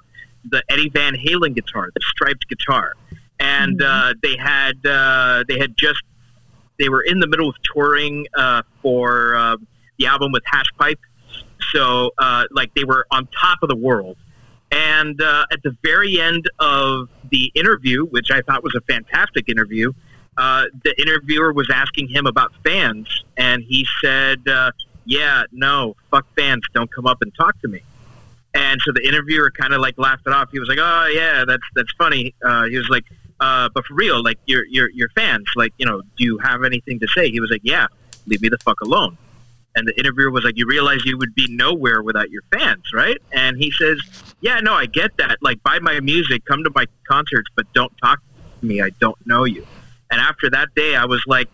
the 0.49 0.63
Eddie 0.69 0.89
Van 0.89 1.13
Halen 1.15 1.53
guitar, 1.53 1.89
the 1.93 2.01
striped 2.01 2.47
guitar, 2.47 2.93
and 3.39 3.79
uh, 3.83 4.13
they 4.23 4.35
had 4.37 4.83
uh, 4.85 5.43
they 5.47 5.59
had 5.59 5.77
just 5.77 6.01
they 6.77 6.89
were 6.89 7.01
in 7.01 7.19
the 7.19 7.27
middle 7.27 7.49
of 7.49 7.55
touring 7.63 8.27
uh, 8.35 8.63
for 8.81 9.35
uh, 9.35 9.57
the 9.97 10.07
album 10.07 10.31
with 10.31 10.43
Hash 10.45 10.65
Pipe, 10.77 10.99
so 11.71 12.11
uh, 12.17 12.45
like 12.51 12.73
they 12.75 12.83
were 12.83 13.05
on 13.11 13.27
top 13.27 13.59
of 13.61 13.69
the 13.69 13.75
world. 13.75 14.17
And 14.71 15.21
uh, 15.21 15.45
at 15.51 15.63
the 15.63 15.75
very 15.83 16.19
end 16.19 16.49
of 16.59 17.09
the 17.29 17.51
interview, 17.55 18.05
which 18.05 18.31
I 18.31 18.41
thought 18.41 18.63
was 18.63 18.75
a 18.75 18.81
fantastic 18.81 19.47
interview, 19.47 19.93
uh, 20.37 20.65
the 20.83 20.99
interviewer 20.99 21.53
was 21.53 21.69
asking 21.73 22.09
him 22.09 22.25
about 22.25 22.51
fans, 22.63 23.23
and 23.37 23.63
he 23.63 23.87
said, 24.03 24.45
uh, 24.47 24.71
"Yeah, 25.05 25.43
no, 25.51 25.95
fuck 26.11 26.25
fans, 26.35 26.63
don't 26.73 26.91
come 26.91 27.07
up 27.07 27.21
and 27.21 27.33
talk 27.35 27.59
to 27.61 27.67
me." 27.67 27.81
And 28.53 28.79
so 28.83 28.91
the 28.91 29.05
interviewer 29.05 29.51
kind 29.51 29.73
of 29.73 29.81
like 29.81 29.97
laughed 29.97 30.27
it 30.27 30.33
off. 30.33 30.49
He 30.51 30.59
was 30.59 30.67
like, 30.67 30.79
"Oh 30.81 31.07
yeah, 31.13 31.45
that's 31.47 31.63
that's 31.73 31.91
funny." 31.97 32.33
Uh, 32.43 32.65
he 32.65 32.77
was 32.77 32.89
like, 32.89 33.05
uh, 33.39 33.69
"But 33.73 33.85
for 33.85 33.93
real, 33.93 34.23
like 34.23 34.39
your 34.45 34.65
your 34.65 34.89
your 34.91 35.09
fans, 35.09 35.45
like 35.55 35.73
you 35.77 35.85
know, 35.85 36.01
do 36.17 36.23
you 36.23 36.37
have 36.39 36.63
anything 36.63 36.99
to 36.99 37.07
say?" 37.07 37.29
He 37.29 37.39
was 37.39 37.49
like, 37.49 37.61
"Yeah, 37.63 37.87
leave 38.25 38.41
me 38.41 38.49
the 38.49 38.57
fuck 38.59 38.81
alone." 38.81 39.17
And 39.77 39.87
the 39.87 39.97
interviewer 39.99 40.31
was 40.31 40.43
like, 40.43 40.57
"You 40.57 40.65
realize 40.67 41.03
you 41.05 41.17
would 41.17 41.35
be 41.35 41.47
nowhere 41.49 42.01
without 42.01 42.29
your 42.29 42.43
fans, 42.51 42.83
right?" 42.93 43.17
And 43.31 43.57
he 43.57 43.71
says, 43.71 43.99
"Yeah, 44.41 44.59
no, 44.59 44.73
I 44.73 44.85
get 44.85 45.17
that. 45.17 45.37
Like, 45.41 45.61
buy 45.63 45.79
my 45.79 45.99
music, 45.99 46.45
come 46.45 46.63
to 46.63 46.71
my 46.73 46.85
concerts, 47.07 47.49
but 47.55 47.71
don't 47.73 47.91
talk 47.97 48.19
to 48.59 48.65
me. 48.65 48.81
I 48.81 48.89
don't 48.99 49.17
know 49.25 49.43
you." 49.43 49.65
And 50.11 50.21
after 50.21 50.49
that 50.51 50.69
day, 50.75 50.95
I 50.95 51.05
was 51.05 51.23
like, 51.27 51.49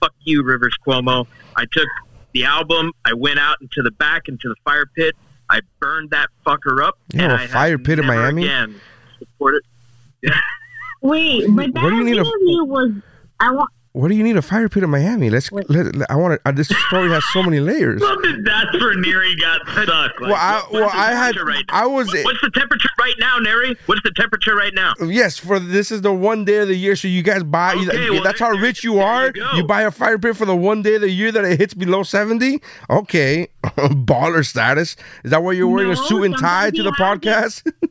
"Fuck 0.00 0.14
you, 0.24 0.42
Rivers 0.42 0.76
Cuomo." 0.86 1.26
I 1.56 1.66
took 1.70 1.88
the 2.32 2.44
album, 2.44 2.92
I 3.04 3.12
went 3.12 3.38
out 3.38 3.58
into 3.60 3.82
the 3.82 3.90
back 3.90 4.26
into 4.26 4.48
the 4.48 4.56
fire 4.64 4.86
pit, 4.86 5.14
I 5.50 5.60
burned 5.80 6.10
that 6.10 6.30
fucker 6.46 6.82
up. 6.82 6.98
You 7.12 7.20
and 7.20 7.32
a 7.32 7.34
I 7.36 7.46
fire 7.46 7.76
pit 7.76 7.98
in 7.98 8.06
Miami? 8.06 8.44
Again 8.44 8.80
support 9.22 9.54
it. 9.54 10.32
Wait, 11.02 11.44
but 11.50 11.74
that 11.74 11.82
What 11.82 11.90
do 11.90 11.96
you 11.96 12.04
need 12.04 12.18
a- 12.18 12.24
was. 12.64 12.92
I 13.40 13.50
want. 13.52 13.70
What 13.94 14.08
do 14.08 14.14
you 14.14 14.22
need 14.22 14.38
a 14.38 14.42
fire 14.42 14.70
pit 14.70 14.82
in 14.82 14.88
Miami? 14.88 15.28
Let's. 15.28 15.52
Let, 15.52 15.68
let- 15.68 16.10
I 16.10 16.16
want 16.16 16.40
to. 16.42 16.48
Uh, 16.48 16.52
this 16.52 16.68
story 16.88 17.10
has 17.10 17.22
so 17.34 17.42
many 17.42 17.60
layers. 17.60 18.00
Love 18.00 18.22
that 18.22 18.42
that's 18.42 18.82
where 18.82 18.94
Neri 18.98 19.36
got 19.36 19.60
stuck. 19.68 20.18
Like, 20.18 20.30
Well, 20.30 20.34
I 20.34 20.54
What's 20.60 20.72
well 20.72 20.88
the 20.88 20.96
I 20.96 21.10
had 21.10 21.34
temperature 21.34 21.44
right 21.44 21.64
I 21.68 21.84
was 21.86 22.06
What's 22.24 22.40
the 22.40 22.50
temperature 22.54 22.88
right 22.98 23.14
now, 23.18 23.36
Neri? 23.38 23.76
What's 23.84 24.00
the 24.02 24.12
temperature 24.12 24.54
right 24.56 24.72
now? 24.72 24.94
Yes, 25.04 25.38
for 25.38 25.58
this 25.60 25.90
is 25.92 26.00
the 26.00 26.12
one 26.12 26.46
day 26.46 26.56
of 26.58 26.68
the 26.68 26.74
year. 26.74 26.96
So 26.96 27.06
you 27.06 27.22
guys 27.22 27.42
buy. 27.42 27.74
Okay, 27.74 28.08
well, 28.08 28.22
that's 28.22 28.40
how 28.40 28.48
rich 28.52 28.82
you 28.82 28.98
are. 29.00 29.30
you 29.34 29.44
You, 29.56 29.64
buy 29.64 29.82
a 29.82 29.90
fire 29.90 30.18
pit 30.18 30.36
for 30.38 30.46
the 30.46 30.56
one 30.56 30.80
day 30.80 30.94
of 30.94 31.02
the 31.02 31.10
year 31.10 31.30
that 31.30 31.44
it 31.44 31.58
hits 31.60 31.74
below 31.74 32.02
seventy. 32.02 32.62
Okay, 32.88 33.48
baller 33.64 34.46
status. 34.46 34.96
Is 35.22 35.32
that 35.32 35.42
why 35.42 35.52
you're 35.52 35.68
wearing 35.68 35.90
a 35.90 35.96
suit 35.96 36.22
and 36.22 36.38
tie 36.38 36.70
to 36.70 36.82
the 36.82 36.84
you 36.84 37.04
have 37.04 37.20
podcast? 37.20 37.70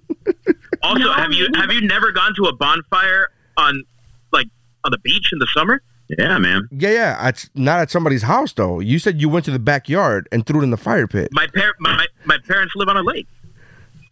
Also, 0.84 1.00
No, 1.04 1.14
have 1.14 1.32
you 1.32 1.48
maybe- 1.52 1.60
have 1.60 1.72
you 1.74 1.82
never 1.88 2.12
gone 2.12 2.34
to 2.36 2.46
a 2.46 2.56
bonfire 2.56 3.30
on 3.58 3.84
like 4.32 4.48
on 4.84 4.92
the 4.92 4.98
beach 5.00 5.30
in 5.32 5.40
the 5.40 5.48
summer? 5.54 5.82
Yeah, 6.18 6.38
man. 6.40 6.68
Yeah, 6.72 6.90
yeah. 6.92 7.28
It's 7.30 7.50
not 7.56 7.80
at 7.80 7.90
somebody's 7.90 8.24
house 8.24 8.52
though. 8.54 8.80
You 8.80 9.00
said 9.00 9.22
you 9.22 9.30
went 9.30 9.46
to 9.46 9.52
the 9.52 9.60
backyard 9.60 10.28
and 10.32 10.46
threw 10.46 10.60
it 10.62 10.64
in 10.64 10.70
the 10.72 10.78
fire 10.78 11.08
pit. 11.08 11.30
My 11.32 11.48
par- 11.48 11.76
my 11.80 12.06
my 12.26 12.38
parents 12.48 12.74
live 12.76 12.90
on 12.90 12.98
a 12.98 13.04
lake. 13.04 13.28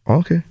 Okay. 0.07 0.41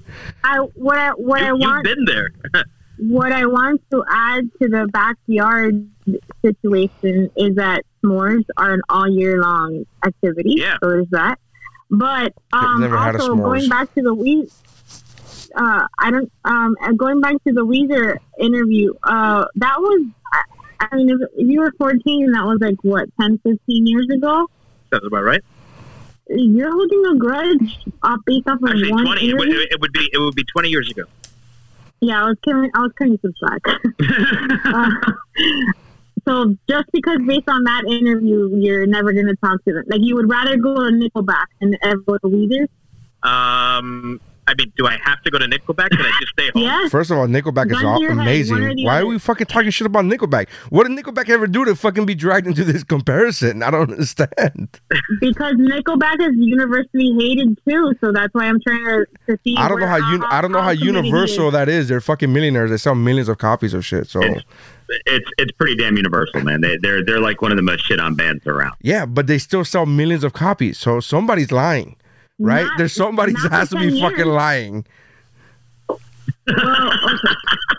I 0.44 0.58
what 0.74 0.98
I 0.98 1.10
what 1.12 1.42
I 1.42 1.48
You, 1.48 1.58
you've 1.60 1.82
been 1.82 2.04
there. 2.04 2.30
what 2.98 3.32
I 3.32 3.46
want 3.46 3.80
to 3.92 4.04
add 4.10 4.50
to 4.60 4.68
the 4.68 4.88
backyard 4.92 5.88
situation 6.44 7.30
is 7.36 7.54
that 7.56 7.82
s'mores 8.04 8.44
are 8.56 8.74
an 8.74 8.82
all 8.88 9.08
year 9.08 9.40
long 9.40 9.84
activity. 10.04 10.54
Yeah. 10.58 10.76
So 10.82 11.00
is 11.00 11.06
that. 11.10 11.38
But 11.90 12.34
um, 12.52 12.80
never 12.82 12.98
had 12.98 13.14
a 13.14 13.20
also 13.20 13.34
going 13.36 13.68
back 13.68 13.92
to 13.94 14.02
the 14.02 14.12
we, 14.14 14.46
uh, 15.54 15.86
I 15.98 16.10
don't. 16.10 16.30
Um, 16.44 16.76
going 16.96 17.20
back 17.20 17.34
to 17.44 17.52
the 17.52 17.64
Weezer 17.64 18.18
interview, 18.38 18.92
uh, 19.02 19.46
that 19.56 19.78
was. 19.78 20.06
I, 20.80 20.94
mean, 20.94 21.10
if, 21.10 21.18
if 21.36 21.48
you 21.50 21.60
were 21.60 21.72
14, 21.76 22.30
that 22.32 22.44
was 22.44 22.58
like 22.60 22.76
what 22.82 23.08
10, 23.20 23.38
15 23.38 23.58
years 23.88 24.08
ago. 24.10 24.46
That's 24.90 25.04
about 25.04 25.24
right. 25.24 25.42
You're 26.28 26.70
holding 26.70 27.04
a 27.06 27.16
grudge 27.16 27.78
off 28.02 28.20
based 28.26 28.46
off 28.46 28.62
of 28.62 28.68
Actually, 28.68 28.92
one 28.92 29.04
twenty. 29.04 29.30
It 29.30 29.36
would, 29.36 29.48
it 29.48 29.80
would 29.80 29.92
be 29.92 30.10
it 30.12 30.18
would 30.18 30.34
be 30.34 30.44
twenty 30.44 30.68
years 30.68 30.90
ago. 30.90 31.04
Yeah, 32.00 32.22
I 32.22 32.28
was 32.28 32.36
cutting, 32.44 32.70
I 32.74 32.80
was 32.80 32.92
cutting 32.96 33.18
some 33.22 33.32
slack. 33.38 33.62
uh, 34.64 34.90
so 36.28 36.54
just 36.68 36.92
because 36.92 37.18
based 37.26 37.48
on 37.48 37.64
that 37.64 37.84
interview, 37.88 38.56
you're 38.56 38.86
never 38.86 39.12
going 39.12 39.26
to 39.26 39.36
talk 39.36 39.64
to 39.64 39.72
them. 39.72 39.84
Like 39.86 40.00
you 40.02 40.14
would 40.16 40.28
rather 40.28 40.56
go 40.58 40.74
to 40.74 40.90
Nickelback 40.90 41.46
than 41.60 41.76
ever 41.82 41.96
go 41.98 42.18
to 42.18 42.26
Weezer. 42.26 42.68
Um, 43.28 44.20
I 44.48 44.54
mean, 44.56 44.72
do 44.76 44.86
I 44.86 44.96
have 45.04 45.20
to 45.22 45.30
go 45.30 45.38
to 45.38 45.44
Nickelback? 45.44 45.90
Can 45.90 46.00
I 46.00 46.10
just 46.20 46.32
stay 46.32 46.50
home? 46.54 46.62
Yes. 46.62 46.90
First 46.90 47.10
of 47.10 47.18
all, 47.18 47.26
Nickelback 47.26 47.70
is 47.70 47.82
all 47.84 48.00
your 48.00 48.12
head, 48.14 48.20
amazing. 48.22 48.54
one 48.56 48.64
or 48.64 48.74
the 48.74 48.84
Why 48.84 49.00
are 49.00 49.06
we 49.06 49.18
fucking 49.18 49.46
talking 49.46 49.70
shit 49.70 49.86
about 49.86 50.04
Nickelback? 50.06 50.48
What 50.70 50.86
did 50.88 50.96
Nickelback 50.98 51.28
ever 51.28 51.46
do 51.46 51.64
to 51.66 51.76
fucking 51.76 52.06
be 52.06 52.14
dragged 52.14 52.46
into 52.46 52.64
this 52.64 52.82
comparison? 52.82 53.62
I 53.62 53.70
don't 53.70 53.90
understand. 53.90 54.80
Because 55.20 55.54
Nickelback 55.54 56.20
is 56.20 56.34
universally 56.36 57.14
hated 57.18 57.58
too, 57.68 57.92
so 58.00 58.12
that's 58.12 58.32
why 58.34 58.46
I'm 58.46 58.60
trying 58.60 58.84
to, 58.84 59.06
to 59.28 59.38
see. 59.44 59.54
I 59.56 59.68
don't 59.68 59.80
know 59.80 59.86
where- 59.86 60.00
how 60.00 60.12
you. 60.12 60.22
Uh, 60.22 60.28
I 60.30 60.40
don't 60.40 60.52
know 60.52 60.60
how 60.62 60.70
committed 60.74 60.86
universal 61.04 61.48
is. 61.48 61.52
that 61.52 61.68
is. 61.68 61.88
They're 61.88 62.00
fucking 62.00 62.32
millionaires. 62.32 62.70
They 62.70 62.76
sell 62.78 62.94
millions 62.94 63.28
of 63.28 63.38
copies 63.38 63.74
of 63.74 63.84
shit. 63.84 64.06
So 64.08 64.20
It's 64.22 64.44
it's 65.06 65.30
it's 65.38 65.52
pretty 65.52 65.74
damn 65.76 65.96
universal, 65.96 66.40
man. 66.42 66.60
They, 66.60 66.76
they're 66.80 67.04
they're 67.04 67.20
like 67.20 67.42
one 67.42 67.50
of 67.52 67.56
the 67.56 67.62
most 67.62 67.84
shit 67.86 68.00
on 68.00 68.14
bands 68.14 68.46
around. 68.46 68.76
yeah, 68.80 69.04
but 69.06 69.26
they 69.26 69.38
still 69.38 69.64
sell 69.64 69.84
millions 69.86 70.24
of 70.24 70.32
copies. 70.32 70.78
So 70.78 71.00
somebody's 71.00 71.52
lying, 71.52 71.96
right? 72.38 72.64
Not- 72.64 72.78
There's 72.78 72.92
somebody 72.92 73.32
not 73.32 73.50
has 73.50 73.70
to 73.70 73.76
be 73.78 73.90
10 73.90 74.00
fucking 74.00 74.26
lying. 74.26 74.86
Well, 75.88 75.98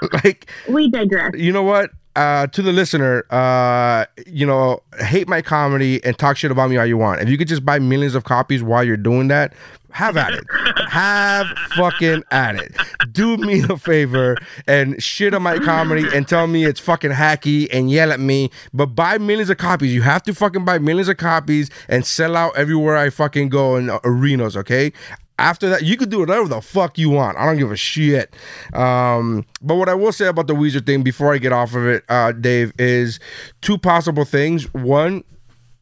okay, 0.03 0.17
Like 0.23 0.49
we 0.69 0.89
digress. 0.89 1.31
you 1.35 1.51
know 1.51 1.63
what? 1.63 1.91
Uh, 2.15 2.47
to 2.47 2.61
the 2.61 2.73
listener, 2.73 3.23
uh, 3.29 4.05
you 4.27 4.45
know, 4.45 4.81
hate 4.99 5.27
my 5.27 5.41
comedy 5.41 6.03
and 6.03 6.17
talk 6.17 6.35
shit 6.37 6.51
about 6.51 6.69
me 6.69 6.75
all 6.77 6.85
you 6.85 6.97
want. 6.97 7.21
If 7.21 7.29
you 7.29 7.37
could 7.37 7.47
just 7.47 7.63
buy 7.63 7.79
millions 7.79 8.13
of 8.15 8.23
copies 8.25 8.61
while 8.61 8.83
you're 8.83 8.97
doing 8.97 9.29
that, 9.29 9.53
have 9.91 10.17
at 10.17 10.33
it. 10.33 10.43
have 10.89 11.47
fucking 11.75 12.23
at 12.31 12.55
it. 12.55 12.75
Do 13.11 13.37
me 13.37 13.63
a 13.69 13.77
favor 13.77 14.37
and 14.67 15.01
shit 15.01 15.33
on 15.33 15.41
my 15.43 15.57
comedy 15.59 16.05
and 16.13 16.27
tell 16.27 16.47
me 16.47 16.65
it's 16.65 16.79
fucking 16.79 17.11
hacky 17.11 17.67
and 17.71 17.89
yell 17.89 18.11
at 18.11 18.19
me. 18.19 18.51
But 18.73 18.87
buy 18.87 19.17
millions 19.17 19.49
of 19.49 19.57
copies. 19.57 19.93
You 19.93 20.01
have 20.01 20.23
to 20.23 20.33
fucking 20.33 20.65
buy 20.65 20.79
millions 20.79 21.09
of 21.09 21.17
copies 21.17 21.69
and 21.87 22.05
sell 22.05 22.35
out 22.35 22.55
everywhere 22.55 22.97
I 22.97 23.09
fucking 23.09 23.49
go 23.49 23.75
in 23.77 23.89
arenas, 24.03 24.55
okay? 24.57 24.93
After 25.37 25.69
that, 25.69 25.83
you 25.83 25.95
could 25.95 26.09
do 26.09 26.19
whatever 26.19 26.49
the 26.49 26.61
fuck 26.61 26.97
you 26.97 27.09
want. 27.09 27.37
I 27.37 27.45
don't 27.45 27.57
give 27.57 27.71
a 27.71 27.77
shit. 27.77 28.35
Um, 28.73 29.45
but 29.61 29.75
what 29.75 29.87
I 29.87 29.93
will 29.93 30.11
say 30.11 30.27
about 30.27 30.47
the 30.47 30.53
Weezer 30.53 30.85
thing 30.85 31.01
before 31.01 31.33
I 31.33 31.37
get 31.37 31.53
off 31.53 31.75
of 31.75 31.87
it, 31.87 32.03
uh, 32.09 32.33
Dave, 32.33 32.73
is 32.77 33.21
two 33.61 33.77
possible 33.77 34.25
things. 34.25 34.71
One, 34.73 35.23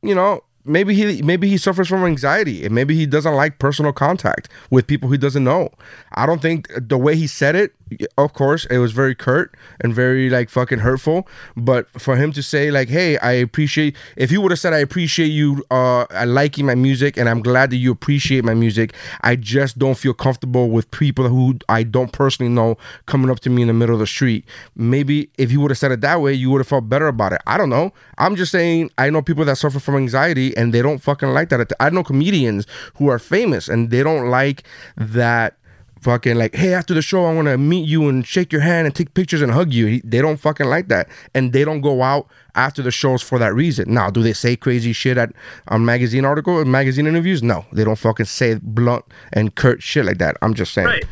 you 0.04 0.14
know, 0.14 0.44
maybe 0.68 0.94
he 0.94 1.22
maybe 1.22 1.48
he 1.50 1.58
suffers 1.58 1.88
from 1.88 2.04
anxiety 2.04 2.66
and 2.66 2.76
maybe 2.76 2.96
he 2.96 3.06
doesn't 3.06 3.34
like 3.34 3.60
personal 3.60 3.94
contact 3.94 4.50
with 4.70 4.88
people 4.88 5.10
he 5.10 5.18
doesn't 5.18 5.44
know. 5.44 5.70
I 6.14 6.26
don't 6.26 6.42
think 6.42 6.70
the 6.76 6.98
way 6.98 7.16
he 7.16 7.28
said 7.28 7.56
it, 7.56 7.74
of 8.18 8.34
course, 8.34 8.66
it 8.66 8.78
was 8.78 8.92
very 8.92 9.16
curt 9.16 9.56
and 9.82 9.94
very 9.94 10.30
like 10.30 10.50
fucking 10.50 10.80
hurtful. 10.80 11.28
But 11.56 11.88
for 12.00 12.16
him 12.16 12.32
to 12.34 12.44
say 12.44 12.72
like, 12.72 12.90
"Hey, 12.90 13.18
I 13.18 13.32
appreciate," 13.32 13.96
if 14.16 14.30
he 14.30 14.38
would 14.38 14.52
have 14.52 14.60
said, 14.60 14.74
"I 14.74 14.80
appreciate 14.80 15.28
you, 15.28 15.64
uh, 15.72 16.06
liking 16.26 16.66
my 16.66 16.76
music, 16.76 17.18
and 17.18 17.30
I'm 17.30 17.42
glad 17.42 17.70
that 17.72 17.78
you 17.78 17.92
appreciate 17.92 18.44
my 18.44 18.54
music," 18.54 18.94
I 19.22 19.36
just 19.36 19.78
don't 19.78 19.98
feel 19.98 20.14
comfortable 20.14 20.70
with 20.70 20.90
people 20.92 21.28
who 21.28 21.58
I 21.70 21.84
don't 21.84 22.12
personally 22.12 22.52
know 22.52 22.78
coming 23.06 23.30
up 23.30 23.40
to 23.42 23.50
me 23.50 23.62
in 23.62 23.68
the 23.68 23.74
middle 23.74 23.96
of 23.96 24.00
the 24.00 24.08
street. 24.08 24.46
Maybe 24.76 25.30
if 25.38 25.50
he 25.50 25.58
would 25.58 25.72
have 25.72 25.78
said 25.78 25.92
it 25.92 26.02
that 26.02 26.22
way, 26.22 26.34
you 26.34 26.50
would 26.50 26.60
have 26.60 26.68
felt 26.68 26.90
better 26.90 27.08
about 27.08 27.34
it. 27.34 27.42
I 27.48 27.58
don't 27.58 27.70
know. 27.70 27.94
I'm 28.18 28.36
just 28.36 28.52
saying 28.52 28.92
I 28.98 29.10
know 29.10 29.22
people 29.22 29.46
that 29.46 29.58
suffer 29.58 29.80
from 29.80 29.96
anxiety 29.96 30.56
and 30.58 30.74
they 30.74 30.82
don't 30.82 31.00
fucking 31.00 31.30
like 31.30 31.50
that. 31.50 31.72
I 31.80 31.90
know 31.90 32.04
comedians 32.04 32.66
who 32.96 33.10
are 33.10 33.20
famous 33.20 33.68
and 33.68 33.90
they 33.92 34.04
don't 34.04 34.30
like 34.30 34.64
that 34.98 35.58
fucking 36.02 36.36
like, 36.38 36.56
hey, 36.56 36.74
after 36.74 36.94
the 36.94 37.02
show, 37.02 37.26
I 37.26 37.34
want 37.34 37.48
to 37.48 37.58
meet 37.58 37.88
you 37.88 38.08
and 38.10 38.26
shake 38.26 38.52
your 38.52 38.62
hand 38.62 38.86
and 38.88 38.96
take 38.96 39.14
pictures 39.14 39.42
and 39.42 39.52
hug 39.52 39.74
you. 39.74 39.86
He- 39.88 40.02
They 40.04 40.22
don't 40.22 40.38
fucking 40.38 40.68
like 40.68 40.88
that, 40.90 41.10
and 41.34 41.54
they 41.54 41.64
don't 41.64 41.82
go 41.82 42.02
out 42.04 42.28
after 42.56 42.82
the 42.82 42.92
shows 42.92 43.22
for 43.22 43.38
that 43.40 43.54
reason. 43.54 43.94
Now, 43.94 44.10
do 44.10 44.24
they 44.24 44.34
say 44.34 44.56
crazy 44.56 44.94
shit 44.94 45.18
at 45.18 45.32
on 45.68 45.86
magazine 45.86 46.26
article, 46.26 46.64
magazine 46.66 47.08
interviews? 47.08 47.44
No, 47.44 47.66
they 47.72 47.84
don't 47.84 47.98
fucking 47.98 48.26
say 48.26 48.60
blunt 48.62 49.06
and 49.34 49.54
curt 49.56 49.82
shit 49.84 50.06
like 50.06 50.18
that. 50.20 50.38
I'm 50.42 50.54
just 50.54 50.74
saying. 50.74 50.88
Right. 50.88 51.06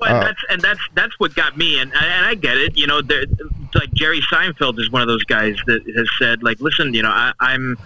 Well, 0.00 0.10
Uh, 0.10 0.14
and 0.18 0.22
that's 0.26 0.40
and 0.50 0.60
that's 0.62 0.80
that's 0.94 1.20
what 1.20 1.34
got 1.34 1.56
me, 1.56 1.78
and 1.78 1.92
and 1.94 2.26
I 2.26 2.34
get 2.34 2.56
it. 2.56 2.76
You 2.76 2.86
know, 2.86 3.00
like 3.74 3.92
Jerry 3.94 4.20
Seinfeld 4.32 4.78
is 4.78 4.90
one 4.90 5.02
of 5.02 5.08
those 5.08 5.24
guys 5.24 5.56
that 5.66 5.82
has 5.96 6.08
said, 6.18 6.42
like, 6.42 6.60
listen, 6.60 6.94
you 6.94 7.02
know, 7.02 7.10
I, 7.10 7.32
I'm, 7.40 7.76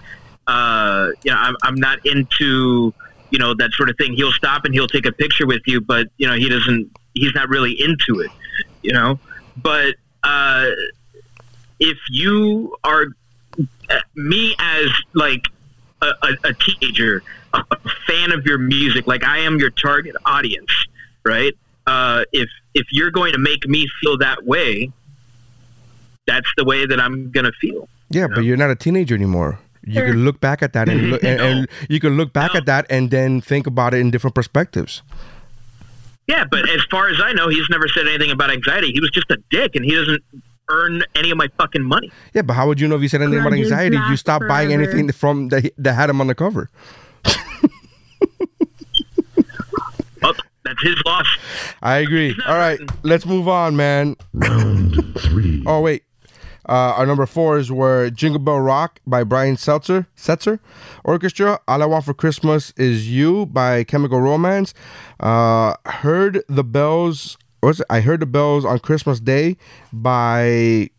uh, 0.47 1.09
you 1.23 1.31
know, 1.31 1.37
I'm 1.37 1.55
I'm 1.63 1.75
not 1.75 2.05
into, 2.05 2.93
you 3.31 3.39
know, 3.39 3.53
that 3.55 3.71
sort 3.73 3.89
of 3.89 3.97
thing. 3.97 4.13
He'll 4.13 4.31
stop 4.31 4.65
and 4.65 4.73
he'll 4.73 4.87
take 4.87 5.05
a 5.05 5.11
picture 5.11 5.45
with 5.45 5.61
you, 5.65 5.81
but 5.81 6.07
you 6.17 6.27
know, 6.27 6.35
he 6.35 6.49
doesn't. 6.49 6.91
He's 7.13 7.33
not 7.33 7.49
really 7.49 7.71
into 7.71 8.21
it, 8.21 8.31
you 8.81 8.93
know. 8.93 9.19
But 9.57 9.95
uh, 10.23 10.67
if 11.79 11.97
you 12.09 12.75
are 12.83 13.07
uh, 13.89 13.99
me 14.15 14.55
as 14.59 14.87
like 15.13 15.45
a, 16.01 16.07
a, 16.07 16.49
a 16.49 16.53
teenager, 16.53 17.23
a, 17.53 17.63
a 17.71 17.89
fan 18.07 18.31
of 18.31 18.45
your 18.45 18.57
music, 18.57 19.07
like 19.07 19.23
I 19.23 19.39
am 19.39 19.57
your 19.57 19.69
target 19.69 20.15
audience, 20.25 20.71
right? 21.25 21.53
Uh, 21.87 22.23
if 22.31 22.49
if 22.73 22.87
you're 22.91 23.11
going 23.11 23.33
to 23.33 23.39
make 23.39 23.67
me 23.67 23.87
feel 24.01 24.17
that 24.19 24.45
way, 24.45 24.91
that's 26.27 26.51
the 26.57 26.63
way 26.63 26.85
that 26.85 26.99
I'm 26.99 27.31
gonna 27.31 27.51
feel. 27.59 27.89
Yeah, 28.11 28.27
but 28.27 28.43
you're 28.43 28.57
not 28.57 28.71
a 28.71 28.75
teenager 28.75 29.15
anymore. 29.15 29.59
You 29.89 29.95
Sure. 30.01 30.05
can 30.11 30.23
look 30.25 30.39
back 30.39 30.61
at 30.61 30.73
that 30.73 30.87
and, 30.87 31.09
look, 31.11 31.23
and, 31.23 31.41
and 31.41 31.67
you 31.89 31.99
can 31.99 32.15
look 32.15 32.31
back 32.31 32.53
No. 32.53 32.59
at 32.59 32.65
that 32.67 32.85
and 32.89 33.09
then 33.11 33.41
think 33.41 33.65
about 33.67 33.93
it 33.93 33.99
in 33.99 34.11
different 34.11 34.35
perspectives. 34.35 35.01
Yeah, 36.27 36.45
but 36.49 36.69
as 36.69 36.81
far 36.91 37.09
as 37.09 37.19
I 37.19 37.33
know, 37.33 37.49
he's 37.49 37.67
never 37.69 37.87
said 37.87 38.07
anything 38.07 38.29
about 38.31 38.51
anxiety. 38.51 38.91
He 38.93 38.99
was 38.99 39.09
just 39.09 39.31
a 39.31 39.37
dick, 39.49 39.75
and 39.75 39.83
he 39.83 39.95
doesn't 39.95 40.23
earn 40.69 41.01
any 41.15 41.31
of 41.31 41.37
my 41.37 41.47
fucking 41.57 41.81
money. 41.83 42.11
Yeah, 42.35 42.43
but 42.43 42.53
how 42.53 42.67
would 42.67 42.79
you 42.79 42.87
know 42.87 42.95
if 42.97 43.01
he 43.01 43.07
said 43.07 43.21
anything 43.23 43.39
about 43.41 43.53
anxiety? 43.53 43.95
You 43.95 44.03
last 44.03 44.19
stopped 44.19 44.47
buying 44.47 44.71
anything 44.71 45.11
from 45.11 45.47
that, 45.49 45.71
that 45.79 45.93
had 45.93 46.07
him 46.09 46.21
on 46.21 46.27
the 46.27 46.35
cover. 46.35 46.69
Well, 50.21 50.33
that's 50.65 50.81
his 50.83 51.01
loss. 51.05 51.25
I 51.81 51.97
agree. 51.99 52.35
All 52.45 52.57
right, 52.57 52.79
let's 53.03 53.25
move 53.25 53.47
on, 53.47 53.75
man. 53.77 54.17
Round 54.33 55.17
three. 55.19 55.63
Oh 55.65 55.79
wait, 55.79 56.03
uh, 56.69 56.93
our 56.97 57.05
number 57.07 57.25
four 57.25 57.57
is 57.57 57.71
where 57.71 58.09
Jingle 58.11 58.39
Bell 58.39 58.59
Rock 58.59 58.99
by 59.07 59.23
Brian 59.23 59.57
Seltzer, 59.57 60.05
Setzer 60.15 60.59
Orchestra. 61.03 61.59
All 61.67 61.81
I 61.81 61.85
Want 61.87 62.05
for 62.05 62.13
Christmas 62.13 62.71
is 62.77 63.09
You 63.09 63.47
by 63.47 63.83
Chemical 63.83 64.21
Romance. 64.21 64.75
Uh, 65.19 65.73
heard 65.85 66.43
the 66.47 66.63
bells. 66.63 67.37
What's 67.61 67.79
it? 67.79 67.87
I 67.89 68.01
heard 68.01 68.19
the 68.19 68.25
bells 68.27 68.65
on 68.65 68.77
Christmas 68.79 69.19
Day 69.19 69.57
by 69.91 70.89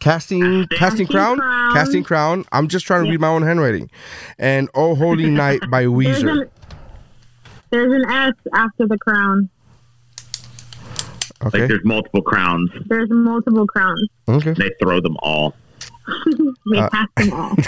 Casting 0.00 0.40
Casting 0.40 0.78
Casting 0.78 1.06
Crown. 1.06 1.38
Crown. 1.38 1.72
Casting 1.74 2.02
Crown. 2.04 2.44
I'm 2.50 2.68
just 2.68 2.86
trying 2.86 3.04
to 3.04 3.10
read 3.10 3.20
my 3.20 3.28
own 3.28 3.42
handwriting. 3.42 3.90
And 4.38 4.68
Oh 4.74 4.94
Holy 4.94 5.30
Night 5.30 5.60
by 5.70 5.82
There's 5.82 5.92
Weezer. 5.92 6.42
an, 6.42 6.50
there's 7.70 7.92
an 7.92 8.10
S 8.10 8.34
after 8.54 8.86
the 8.88 8.98
crown. 8.98 9.50
Okay. 11.42 11.58
Like 11.60 11.68
there's 11.68 11.84
multiple 11.84 12.22
crowns. 12.22 12.70
There's 12.86 13.10
multiple 13.10 13.66
crowns. 13.66 14.08
Okay. 14.28 14.52
They 14.54 14.70
throw 14.80 15.00
them 15.00 15.16
all. 15.20 15.54
They 16.70 16.78
Uh, 16.78 16.88
pass 16.90 17.08
them 17.16 17.32
all. 17.32 17.54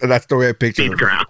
That's 0.00 0.26
the 0.26 0.36
way 0.36 0.48
I 0.48 0.52
picture 0.52 0.82
These 0.82 0.92
it. 0.92 0.98
crowns. 0.98 1.26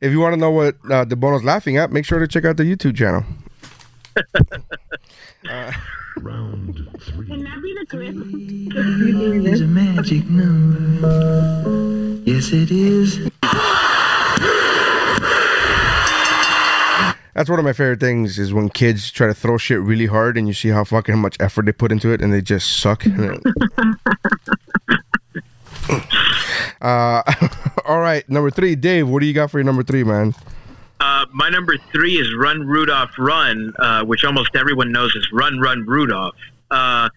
If 0.00 0.12
you 0.12 0.20
want 0.20 0.34
to 0.34 0.36
know 0.36 0.50
what 0.50 0.76
uh, 0.90 1.04
the 1.04 1.16
bonus 1.16 1.42
laughing 1.44 1.76
at, 1.76 1.90
make 1.92 2.04
sure 2.04 2.18
to 2.18 2.28
check 2.28 2.44
out 2.44 2.56
the 2.56 2.62
YouTube 2.64 2.96
channel. 2.96 3.24
Round 6.18 6.88
three. 7.00 7.26
Can 7.26 7.42
that 7.44 7.60
be 7.62 7.74
the 7.74 7.86
clip? 7.86 8.14
You 8.14 9.44
is 9.44 9.60
a 9.60 9.66
magic 9.66 10.24
number. 10.28 12.20
Yes, 12.24 12.52
it 12.52 12.70
is. 12.70 13.28
That's 17.44 17.50
that's 17.50 17.50
one 17.50 17.58
of 17.58 17.66
my 17.66 17.74
favorite 17.74 18.00
things 18.00 18.38
is 18.38 18.54
when 18.54 18.70
kids 18.70 19.10
try 19.10 19.26
to 19.26 19.34
throw 19.34 19.58
shit 19.58 19.78
really 19.78 20.06
hard 20.06 20.38
and 20.38 20.48
you 20.48 20.54
see 20.54 20.70
how 20.70 20.82
fucking 20.82 21.18
much 21.18 21.36
effort 21.40 21.66
they 21.66 21.72
put 21.72 21.92
into 21.92 22.10
it 22.10 22.22
and 22.22 22.32
they 22.32 22.40
just 22.40 22.80
suck. 22.80 23.04
uh, 26.80 26.80
all 27.84 28.00
right, 28.00 28.26
number 28.30 28.50
three, 28.50 28.74
Dave. 28.74 29.10
What 29.10 29.20
do 29.20 29.26
you 29.26 29.34
got 29.34 29.50
for 29.50 29.58
your 29.58 29.66
number 29.66 29.82
three, 29.82 30.04
man? 30.04 30.34
Uh, 31.00 31.26
my 31.34 31.50
number 31.50 31.76
three 31.92 32.14
is 32.14 32.34
Run 32.34 32.66
Rudolph 32.66 33.10
Run, 33.18 33.74
uh, 33.78 34.06
which 34.06 34.24
almost 34.24 34.56
everyone 34.56 34.90
knows 34.90 35.14
is 35.14 35.30
Run 35.30 35.60
Run 35.60 35.84
Rudolph, 35.84 36.36
uh, 36.70 37.10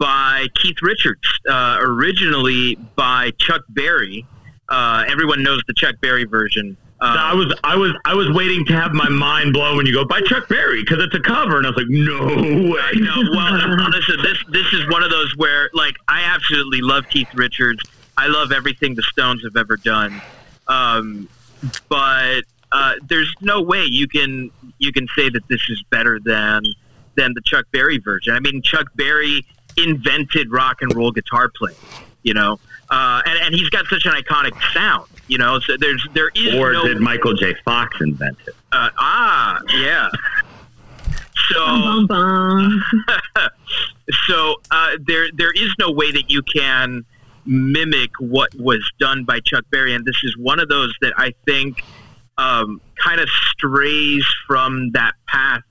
by 0.00 0.48
Keith 0.56 0.82
Richards, 0.82 1.28
uh, 1.48 1.78
originally 1.80 2.74
by 2.96 3.30
Chuck 3.38 3.62
Berry. 3.68 4.26
Uh, 4.68 5.04
everyone 5.06 5.44
knows 5.44 5.62
the 5.68 5.74
Chuck 5.74 5.94
Berry 6.00 6.24
version. 6.24 6.76
Um, 7.02 7.16
I 7.16 7.34
was 7.34 7.54
I 7.64 7.76
was 7.76 7.92
I 8.04 8.14
was 8.14 8.30
waiting 8.30 8.64
to 8.66 8.74
have 8.74 8.92
my 8.92 9.08
mind 9.08 9.54
blown 9.54 9.78
when 9.78 9.86
you 9.86 9.92
go 9.94 10.04
by 10.04 10.20
Chuck 10.20 10.48
Berry 10.48 10.82
because 10.82 11.02
it's 11.02 11.14
a 11.14 11.20
cover, 11.20 11.56
and 11.56 11.66
I 11.66 11.70
was 11.70 11.76
like, 11.78 11.88
no 11.88 12.26
way. 12.26 13.00
Know. 13.00 13.22
Well, 13.32 13.90
listen, 13.90 14.16
this 14.22 14.38
this 14.50 14.66
is 14.74 14.86
one 14.90 15.02
of 15.02 15.10
those 15.10 15.34
where, 15.36 15.70
like, 15.72 15.94
I 16.08 16.24
absolutely 16.24 16.82
love 16.82 17.08
Keith 17.08 17.32
Richards. 17.34 17.82
I 18.18 18.26
love 18.26 18.52
everything 18.52 18.94
the 18.94 19.02
Stones 19.02 19.42
have 19.44 19.56
ever 19.56 19.78
done, 19.78 20.20
um, 20.68 21.26
but 21.88 22.42
uh, 22.72 22.94
there's 23.08 23.34
no 23.40 23.62
way 23.62 23.84
you 23.84 24.06
can 24.06 24.50
you 24.78 24.92
can 24.92 25.08
say 25.16 25.30
that 25.30 25.48
this 25.48 25.62
is 25.70 25.82
better 25.90 26.20
than 26.20 26.62
than 27.16 27.32
the 27.34 27.40
Chuck 27.40 27.66
Berry 27.72 27.98
version. 27.98 28.34
I 28.34 28.40
mean, 28.40 28.62
Chuck 28.62 28.86
Berry 28.94 29.46
invented 29.76 30.52
rock 30.52 30.82
and 30.82 30.94
roll 30.94 31.12
guitar 31.12 31.48
playing, 31.48 31.78
you 32.22 32.34
know, 32.34 32.60
uh, 32.90 33.22
and 33.24 33.38
and 33.38 33.54
he's 33.54 33.70
got 33.70 33.86
such 33.86 34.06
an 34.06 34.12
iconic 34.12 34.52
sound, 34.72 35.09
you 35.30 35.38
know. 35.38 35.58
So 35.60 35.76
there's 35.78 36.06
there 36.12 36.30
is 36.34 36.54
Or 36.54 36.72
no 36.72 36.86
did 36.86 37.00
Michael 37.00 37.34
J. 37.34 37.54
Fox 37.64 37.96
invent 38.00 38.36
it? 38.46 38.54
uh, 38.72 38.90
ah 38.98 39.60
yeah. 39.74 40.08
So 41.52 41.64
Bum, 41.64 42.06
bum. 42.06 42.84
so 44.26 44.56
uh, 44.70 44.96
there 45.06 45.28
there 45.34 45.52
is 45.52 45.72
no 45.78 45.90
way 45.90 46.10
that 46.12 46.30
you 46.30 46.42
can 46.42 47.04
mimic 47.46 48.10
what 48.18 48.54
was 48.54 48.88
done 49.00 49.24
by 49.24 49.40
Chuck 49.40 49.64
Berry, 49.70 49.94
and 49.94 50.04
this 50.04 50.20
is 50.22 50.36
one 50.36 50.60
of 50.60 50.68
those 50.68 50.94
that 51.00 51.12
I 51.16 51.32
think 51.46 51.82
um, 52.38 52.80
kind 53.02 53.20
of 53.20 53.28
strays 53.28 54.24
from 54.46 54.90
that 54.92 55.12
path 55.26 55.62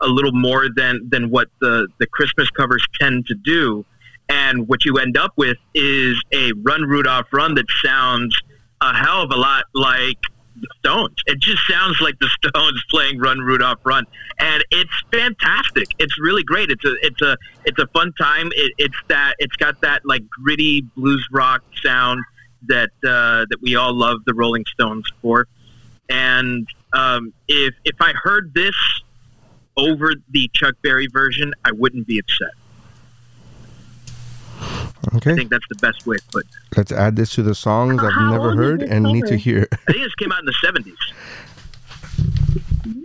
a 0.00 0.06
little 0.08 0.32
more 0.32 0.68
than 0.74 1.08
than 1.10 1.30
what 1.30 1.48
the 1.60 1.86
the 1.98 2.06
Christmas 2.06 2.48
covers 2.50 2.84
tend 2.98 3.26
to 3.26 3.34
do. 3.34 3.84
And 4.28 4.68
what 4.68 4.84
you 4.84 4.96
end 4.98 5.16
up 5.16 5.32
with 5.36 5.58
is 5.74 6.20
a 6.32 6.52
Run 6.62 6.82
Rudolph 6.82 7.26
Run 7.32 7.54
that 7.56 7.66
sounds 7.84 8.40
a 8.80 8.94
hell 8.94 9.22
of 9.22 9.30
a 9.30 9.36
lot 9.36 9.64
like 9.74 10.18
the 10.56 10.68
Stones. 10.78 11.16
It 11.26 11.38
just 11.38 11.62
sounds 11.68 12.00
like 12.00 12.18
the 12.18 12.28
Stones 12.48 12.82
playing 12.90 13.18
Run 13.18 13.38
Rudolph 13.38 13.80
Run, 13.84 14.06
and 14.38 14.64
it's 14.70 14.92
fantastic. 15.12 15.88
It's 15.98 16.18
really 16.18 16.42
great. 16.42 16.70
It's 16.70 16.84
a 16.84 16.94
it's 17.02 17.22
a 17.22 17.36
it's 17.64 17.78
a 17.78 17.86
fun 17.88 18.12
time. 18.20 18.50
It, 18.54 18.72
it's 18.78 18.96
that 19.08 19.34
it's 19.38 19.56
got 19.56 19.80
that 19.82 20.04
like 20.04 20.28
gritty 20.28 20.82
blues 20.96 21.26
rock 21.32 21.62
sound 21.82 22.22
that 22.68 22.90
uh, 23.04 23.46
that 23.48 23.58
we 23.60 23.76
all 23.76 23.94
love 23.94 24.24
the 24.26 24.34
Rolling 24.34 24.64
Stones 24.66 25.10
for. 25.22 25.46
And 26.08 26.68
um, 26.92 27.32
if 27.48 27.74
if 27.84 27.96
I 28.00 28.12
heard 28.12 28.52
this 28.54 28.74
over 29.76 30.14
the 30.30 30.50
Chuck 30.52 30.74
Berry 30.82 31.06
version, 31.06 31.54
I 31.64 31.72
wouldn't 31.72 32.06
be 32.06 32.18
upset. 32.18 32.52
I 35.12 35.18
think 35.18 35.50
that's 35.50 35.66
the 35.68 35.76
best 35.76 36.06
way 36.06 36.16
to 36.16 36.22
put 36.30 36.44
it. 36.44 36.50
let's 36.76 36.92
add 36.92 37.16
this 37.16 37.34
to 37.34 37.42
the 37.42 37.54
songs 37.54 38.02
I've 38.02 38.12
How 38.12 38.30
never 38.30 38.54
heard 38.54 38.80
this 38.80 38.90
and 38.90 39.04
need 39.04 39.26
to 39.26 39.36
hear. 39.36 39.66
I 39.72 39.92
think 39.92 40.04
this 40.04 40.14
came 40.16 40.30
out 40.32 40.40
in 40.40 40.46
the 40.46 40.54
seventies. 40.62 40.96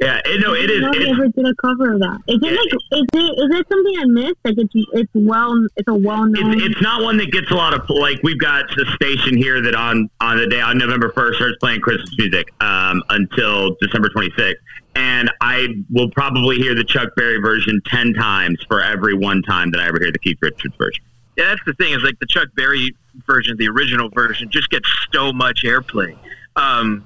Yeah, 0.02 0.20
it, 0.26 0.42
no, 0.42 0.54
it 0.54 0.70
is. 0.70 0.82
Nobody 0.82 1.04
It's, 1.10 1.12
ever 1.14 1.28
did 1.30 1.46
a 1.46 1.56
cover 1.56 1.94
of 1.94 2.00
that. 2.00 2.20
Is 2.28 2.40
it 2.42 2.44
Yeah. 2.44 2.52
like 2.52 2.74
is 2.74 3.08
it 3.14 3.54
is 3.54 3.60
it 3.60 3.68
something 3.70 3.96
I 4.00 4.06
missed? 4.06 4.36
Like 4.44 4.56
it's 4.58 4.74
it's 4.94 5.12
well 5.14 5.66
it's 5.76 5.88
a 5.88 5.94
well 5.94 6.26
known. 6.26 6.54
it's, 6.54 6.66
it's 6.66 6.82
not 6.82 7.02
one 7.04 7.18
that 7.18 7.32
gets 7.32 7.50
a 7.52 7.56
lot 7.56 7.74
of 7.74 7.88
like. 7.90 8.20
We've 8.24 8.40
got 8.40 8.66
a 8.78 8.86
station 8.96 9.38
here 9.38 9.62
that 9.62 9.76
on 9.76 10.10
on 10.22 10.38
the 10.38 10.48
day 10.48 10.62
on 10.62 10.78
November 10.78 11.12
first 11.14 11.38
starts 11.38 11.58
playing 11.60 11.82
Christmas 11.82 12.10
music 12.18 12.52
um, 12.62 13.04
until 13.10 13.76
December 13.82 14.10
twenty 14.10 14.32
sixth, 14.38 14.62
and 14.96 15.30
I 15.42 15.68
will 15.92 16.10
probably 16.12 16.58
hear 16.58 16.76
the 16.76 16.84
Chuck 16.84 17.10
Berry 17.16 17.38
version 17.38 17.82
ten 17.86 18.14
times 18.14 18.58
for 18.68 18.82
every 18.82 19.14
one 19.14 19.42
time 19.44 19.72
that 19.72 19.80
I 19.82 19.88
ever 19.88 20.00
hear 20.02 20.12
the 20.12 20.20
Keith 20.20 20.38
Richards 20.42 20.76
version. 20.78 21.04
Yeah, 21.38 21.50
that's 21.50 21.62
the 21.66 21.74
thing 21.74 21.94
is 21.94 22.02
like 22.04 22.18
the 22.20 22.26
Chuck 22.26 22.50
Berry 22.56 22.96
version, 23.28 23.58
the 23.58 23.68
original 23.68 24.10
version, 24.10 24.50
just 24.50 24.70
gets 24.70 24.90
so 25.14 25.34
much 25.34 25.64
airplay. 25.64 26.18
Um, 26.56 27.04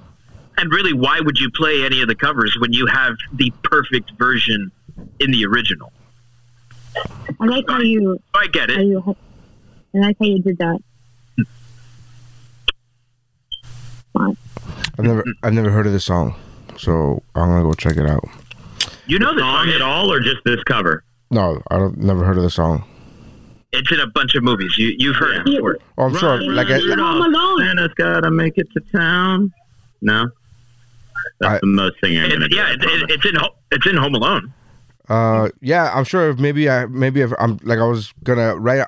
and 0.57 0.71
really, 0.71 0.93
why 0.93 1.19
would 1.19 1.39
you 1.39 1.49
play 1.51 1.83
any 1.83 2.01
of 2.01 2.07
the 2.07 2.15
covers 2.15 2.55
when 2.59 2.73
you 2.73 2.85
have 2.87 3.15
the 3.33 3.51
perfect 3.63 4.11
version 4.19 4.71
in 5.19 5.31
the 5.31 5.45
original? 5.45 5.91
I 7.39 7.45
like 7.45 7.65
how 7.67 7.79
you 7.79 8.19
I 8.33 8.47
get 8.47 8.69
how 8.69 8.79
it. 8.79 8.85
you 8.85 9.15
I 9.95 9.97
like 9.97 10.17
how 10.19 10.25
you 10.25 10.39
did 10.41 10.57
that. 10.57 10.79
I've 14.17 15.05
never 15.05 15.23
I've 15.43 15.53
never 15.53 15.69
heard 15.69 15.87
of 15.87 15.93
this 15.93 16.03
song, 16.03 16.35
so 16.77 17.23
I'm 17.35 17.47
gonna 17.47 17.63
go 17.63 17.73
check 17.73 17.95
it 17.95 18.05
out. 18.05 18.23
You 19.07 19.17
know 19.17 19.33
the 19.33 19.39
Song 19.39 19.65
song 19.65 19.69
at 19.73 19.81
all, 19.81 20.11
or 20.11 20.19
just 20.19 20.43
this 20.43 20.61
cover? 20.65 21.03
No, 21.31 21.61
I 21.71 21.77
don't 21.77 21.97
never 21.99 22.23
heard 22.25 22.37
of 22.37 22.43
the 22.43 22.49
song. 22.49 22.83
It's 23.71 23.91
in 23.91 23.99
a 23.99 24.07
bunch 24.07 24.33
of 24.35 24.43
movies. 24.43 24.75
You 24.77 24.95
you've 24.97 25.15
heard 25.15 25.35
it 25.37 25.45
before. 25.45 25.77
Oh, 25.97 26.05
I'm 26.05 26.15
sure. 26.17 26.29
Run, 26.37 26.55
Like 26.55 26.67
I, 26.67 26.79
run, 26.79 26.97
Home 26.99 27.21
Alone. 27.33 27.59
Santa's 27.59 27.93
gotta 27.95 28.31
make 28.31 28.57
it 28.57 28.67
to 28.73 28.79
town. 28.91 29.53
No, 30.01 30.29
that's 31.39 31.53
I- 31.55 31.59
the 31.59 31.67
most 31.67 31.99
thing 32.01 32.17
I'm 32.17 32.29
gonna 32.29 32.45
It's, 32.45 32.55
do. 32.55 32.57
yeah, 32.57 32.71
it, 32.73 32.83
it, 32.83 33.11
it's 33.11 33.25
in 33.25 33.35
it's 33.71 33.85
in 33.87 33.97
Home 33.97 34.15
Alone. 34.15 34.53
Uh, 35.07 35.49
yeah, 35.61 35.91
I'm 35.95 36.03
sure. 36.03 36.29
If 36.29 36.37
maybe 36.37 36.69
I, 36.69 36.85
maybe 36.85 37.21
if 37.21 37.31
I'm 37.39 37.57
like 37.63 37.79
I 37.79 37.83
was 37.85 38.13
gonna 38.23 38.55
write. 38.55 38.85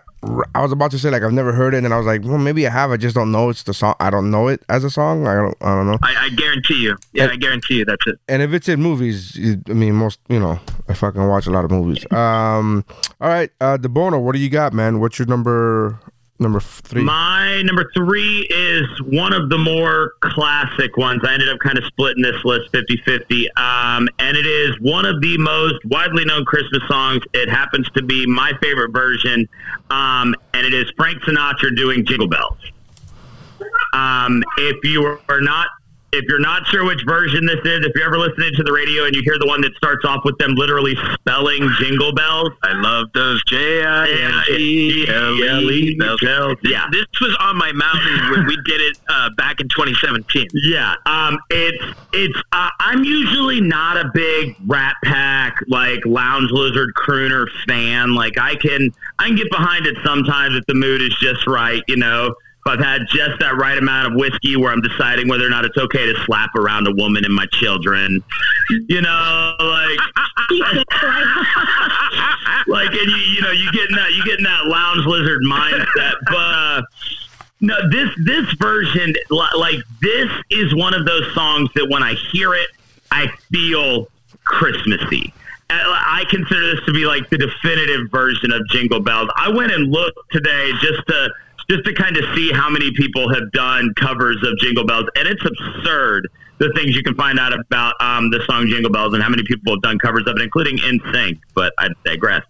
I 0.54 0.62
was 0.62 0.72
about 0.72 0.92
to 0.92 1.00
say 1.00 1.10
like 1.10 1.24
I've 1.24 1.34
never 1.34 1.52
heard 1.52 1.74
it, 1.74 1.84
and 1.84 1.92
I 1.94 1.98
was 1.98 2.06
like, 2.06 2.24
well, 2.24 2.38
maybe 2.38 2.68
I 2.68 2.70
have. 2.70 2.92
I 2.92 2.98
just 2.98 3.16
don't 3.16 3.32
know 3.32 3.50
it's 3.50 3.64
the 3.64 3.74
song. 3.74 3.96
I 4.00 4.12
don't 4.12 4.30
know 4.30 4.48
it 4.50 4.64
as 4.70 4.84
a 4.84 4.90
song. 4.92 5.26
I 5.28 5.34
don't. 5.36 5.58
I 5.62 5.76
don't 5.76 5.88
know. 5.88 5.98
I, 6.04 6.26
I 6.26 6.30
guarantee 6.30 6.76
you. 6.84 6.96
Yeah, 7.14 7.24
And- 7.24 7.32
I 7.32 7.36
guarantee 7.38 7.76
you. 7.80 7.86
That's 7.86 8.06
it. 8.06 8.20
And 8.28 8.42
if 8.44 8.54
it's 8.54 8.70
in 8.70 8.82
movies, 8.84 9.36
it- 9.36 9.62
I 9.68 9.74
mean, 9.74 9.96
most 9.96 10.20
you 10.30 10.40
know, 10.40 10.60
I 10.92 10.94
fucking 10.94 11.26
watch 11.26 11.48
a 11.48 11.52
lot 11.52 11.64
of 11.64 11.72
movies. 11.72 12.06
Um, 12.12 12.84
all 13.22 13.30
right, 13.30 13.50
uh, 13.62 13.78
DeBono, 13.78 14.22
what 14.22 14.36
do 14.36 14.42
you 14.42 14.50
got, 14.50 14.74
man? 14.74 15.00
What's 15.00 15.18
your 15.18 15.26
number 15.26 15.98
number 16.38 16.60
three? 16.60 17.02
My 17.02 17.62
number 17.62 17.90
three 17.96 18.46
is 18.50 19.02
one 19.04 19.32
of 19.32 19.50
the 19.50 19.58
more 19.58 20.16
classic 20.20 20.98
ones. 20.98 21.22
I 21.24 21.34
ended 21.34 21.48
up 21.48 21.60
kind 21.60 21.78
of 21.78 21.86
splitting 21.86 22.24
this 22.24 22.44
list 22.44 22.72
50 22.74 22.98
50. 23.06 23.50
Um, 23.52 24.10
and 24.20 24.36
it 24.36 24.46
is 24.46 24.78
one 24.82 25.06
of 25.06 25.22
the 25.22 25.38
most 25.38 25.76
widely 25.86 26.26
known 26.26 26.44
Christmas 26.44 26.82
songs. 26.90 27.24
It 27.34 27.48
happens 27.48 27.90
to 27.92 28.04
be 28.04 28.26
my 28.26 28.52
favorite 28.62 28.92
version. 28.92 29.48
Um, 29.92 30.36
and 30.54 30.68
it 30.68 30.74
is 30.74 30.92
Frank 30.98 31.22
Sinatra 31.22 31.74
doing 31.74 32.06
Jingle 32.06 32.28
Bells. 32.28 32.58
Um, 33.94 34.44
if 34.58 34.84
you 34.84 35.20
are 35.30 35.42
not 35.42 35.68
if 36.14 36.26
you're 36.28 36.40
not 36.40 36.68
sure 36.68 36.86
which 36.86 37.04
version 37.06 37.46
this 37.46 37.60
is, 37.64 37.86
if 37.86 37.94
you're 37.96 38.06
ever 38.06 38.20
listening 38.20 38.52
to 38.56 38.64
the 38.64 38.72
radio 38.72 39.06
and 39.06 39.16
you 39.16 39.22
hear 39.24 39.40
the 39.40 39.48
one 39.48 39.62
that 39.62 39.74
starts 39.76 40.04
off 40.06 40.26
with 40.26 40.38
them 40.38 40.56
literally 40.56 40.96
spelling 41.14 41.70
jingle 41.80 42.14
bells, 42.14 42.50
I 42.64 42.74
love 42.74 43.08
those 43.14 43.44
J 43.46 43.84
I 43.84 44.08
N 44.08 44.44
G 44.48 45.08
L 45.08 45.72
E 45.72 45.96
bells. 45.98 46.58
Yeah. 46.64 46.88
This 46.92 47.06
was 47.22 47.36
on 47.40 47.58
my 47.58 47.72
mountain 47.72 48.32
when 48.32 48.46
we 48.46 48.58
did 48.66 48.82
it 48.82 48.98
uh, 49.10 49.30
back 49.38 49.62
in 49.62 49.70
2017. 49.70 50.48
Yeah, 50.54 50.96
um, 51.06 51.40
it's 51.50 51.84
it's. 52.14 52.38
Uh, 52.52 52.70
I'm 52.80 53.04
usually 53.04 53.62
not 53.62 53.98
a 53.98 54.12
big 54.14 54.56
Rat 54.68 54.96
Pack 55.04 55.58
like 55.68 56.06
Lounge 56.06 56.52
Lizard 56.52 56.94
crooner 56.96 57.48
fan. 57.68 58.16
Like 58.16 58.38
I 58.38 58.56
can 58.56 58.94
I 59.20 59.28
can 59.28 59.36
get 59.36 59.50
behind 59.50 59.86
it 59.86 59.98
sometimes 60.04 60.56
if 60.56 60.66
the 60.66 60.74
mood 60.74 61.02
is 61.02 61.16
just 61.20 61.48
right. 61.48 61.84
You 61.88 61.98
know, 61.98 62.36
I've 62.66 62.80
had 62.80 63.08
just 63.10 63.40
that 63.40 63.58
right 63.58 63.78
amount 63.78 64.14
of 64.14 64.20
whiskey 64.20 64.56
where 64.56 64.72
I'm 64.72 64.82
deciding 64.82 65.28
whether 65.28 65.46
or 65.46 65.50
not 65.50 65.66
it's 65.66 65.78
okay 65.78 66.12
to 66.12 66.24
slap 66.26 66.56
around 66.56 66.88
a 66.88 66.92
woman 66.92 67.26
and 67.26 67.34
my 67.34 67.46
children. 67.54 68.24
You 68.70 69.02
know, 69.02 69.56
like 69.60 70.00
like 72.68 72.92
and 72.92 73.10
you 73.10 73.18
you 73.18 73.42
know 73.42 73.52
you 73.52 73.72
get 73.72 73.90
in 73.90 73.96
that 73.96 74.14
you 74.14 74.24
get 74.24 74.38
in 74.38 74.46
that 74.46 74.68
Lounge 74.68 75.06
Lizard 75.06 75.42
mindset, 75.44 76.14
but. 76.26 76.36
Uh, 76.36 76.82
no, 77.64 77.76
this 77.92 78.10
this 78.26 78.52
version, 78.54 79.14
li- 79.30 79.48
like 79.56 79.82
this, 80.02 80.32
is 80.50 80.74
one 80.74 80.96
of 80.96 81.06
those 81.06 81.32
songs 81.36 81.70
that 81.76 81.88
when 81.92 82.02
I 82.02 82.16
hear 82.32 82.56
it, 82.56 82.68
I 83.12 83.28
feel 83.52 84.08
Christmassy. 84.44 85.32
I 85.70 86.24
I 86.24 86.26
consider 86.30 86.76
this 86.76 86.84
to 86.86 86.92
be 86.92 87.06
like 87.06 87.30
the 87.30 87.38
definitive 87.38 88.10
version 88.10 88.52
of 88.52 88.68
Jingle 88.70 89.00
Bells. 89.00 89.30
I 89.38 89.50
went 89.50 89.72
and 89.72 89.92
looked 89.92 90.18
today 90.32 90.72
just 90.82 91.06
to 91.08 91.30
just 91.72 91.86
to 91.86 91.94
kind 91.94 92.18
of 92.18 92.26
see 92.36 92.52
how 92.52 92.70
many 92.70 92.92
people 92.92 93.34
have 93.34 93.50
done 93.54 93.94
covers 93.96 94.38
of 94.44 94.58
Jingle 94.60 94.86
Bells, 94.86 95.06
and 95.16 95.26
it's 95.26 95.44
absurd 95.46 96.28
the 96.58 96.70
things 96.76 96.96
you 96.96 97.02
can 97.02 97.16
find 97.16 97.40
out 97.40 97.54
about 97.58 97.96
um, 98.02 98.30
the 98.30 98.44
song 98.46 98.68
Jingle 98.68 98.92
Bells 98.92 99.14
and 99.14 99.24
how 99.24 99.30
many 99.30 99.44
people 99.44 99.74
have 99.74 99.82
done 99.82 99.98
covers 99.98 100.24
of 100.28 100.36
it, 100.36 100.42
including 100.42 100.78
In 100.80 101.00
Sync. 101.14 101.40
But 101.56 101.74
I 101.80 101.88
digress. 102.04 102.44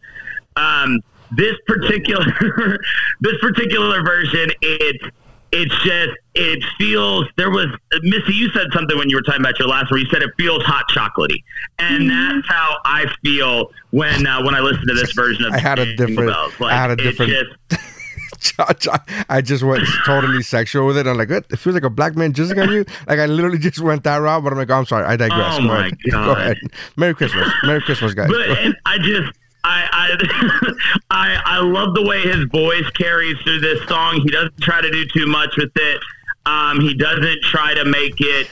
Um, 0.56 1.00
this 1.32 1.56
particular 1.68 2.26
this 3.22 3.38
particular 3.40 4.04
version, 4.04 4.52
it's 4.62 5.04
it's 5.52 5.76
just 5.84 6.12
it 6.34 6.64
feels 6.80 7.26
there 7.38 7.52
was 7.52 7.68
Missy. 8.02 8.34
You 8.34 8.50
said 8.50 8.68
something 8.74 8.98
when 8.98 9.10
you 9.10 9.18
were 9.18 9.22
talking 9.22 9.42
about 9.42 9.60
your 9.60 9.68
last 9.68 9.92
one. 9.92 10.00
You 10.00 10.08
said 10.08 10.24
it 10.24 10.32
feels 10.36 10.64
hot 10.64 10.86
chocolatey, 10.90 11.44
and 11.78 12.10
that's 12.10 12.48
how 12.48 12.78
I 12.86 13.06
feel 13.24 13.70
when 13.92 14.26
uh, 14.26 14.44
when 14.44 14.56
I 14.56 14.62
listen 14.62 14.88
to 14.88 14.96
this 14.96 15.12
version 15.14 15.46
of 15.46 15.54
I 15.54 15.60
had 15.60 15.78
a 15.78 15.86
Jingle 15.86 16.08
different. 16.08 16.30
Bells. 16.32 16.54
I 16.62 16.74
had 16.76 16.90
a 16.90 16.94
it's 16.94 17.04
different. 17.18 17.32
just- 17.70 17.91
I 19.30 19.42
just 19.42 19.64
went 19.64 19.88
totally 20.06 20.42
sexual 20.44 20.88
with 20.88 20.98
it. 20.98 21.08
I'm 21.08 21.18
like, 21.18 21.30
what? 21.30 21.46
It 21.50 21.58
feels 21.58 21.74
like 21.74 21.84
a 21.84 21.90
black 21.90 22.16
man 22.16 22.34
jizzing 22.34 22.62
on 22.62 22.72
you. 22.72 22.86
Like 23.08 23.20
I 23.20 23.26
literally 23.26 23.58
just 23.58 23.80
went 23.80 24.04
that 24.04 24.18
route. 24.18 24.44
But 24.44 24.54
I'm 24.54 24.60
like, 24.60 24.70
oh, 24.70 24.76
I'm 24.76 24.86
sorry. 24.86 25.06
I 25.06 25.16
digress. 25.16 25.56
Oh 25.56 25.62
Go 25.62 25.68
my 25.68 25.80
ahead. 25.80 25.98
Go 26.12 26.32
ahead. 26.32 26.58
Merry 26.96 27.14
Christmas. 27.14 27.52
Merry 27.64 27.82
Christmas, 27.82 28.14
guys. 28.14 28.30
But 28.30 28.42
and 28.42 28.76
I 28.86 28.98
just 28.98 29.32
I 29.64 29.88
I, 29.92 30.74
I 31.12 31.42
I 31.46 31.60
love 31.60 31.94
the 31.94 32.04
way 32.04 32.22
his 32.22 32.46
voice 32.46 32.90
carries 32.92 33.38
through 33.40 33.60
this 33.60 33.88
song. 33.88 34.22
He 34.22 34.32
doesn't 34.32 34.60
try 34.62 34.82
to 34.82 34.90
do 34.90 35.06
too 35.14 35.28
much 35.28 35.56
with 35.58 35.72
it. 35.76 36.02
Um, 36.46 36.80
he 36.80 36.96
doesn't 36.96 37.44
try 37.44 37.74
to 37.76 37.86
make 37.86 38.16
it 38.20 38.48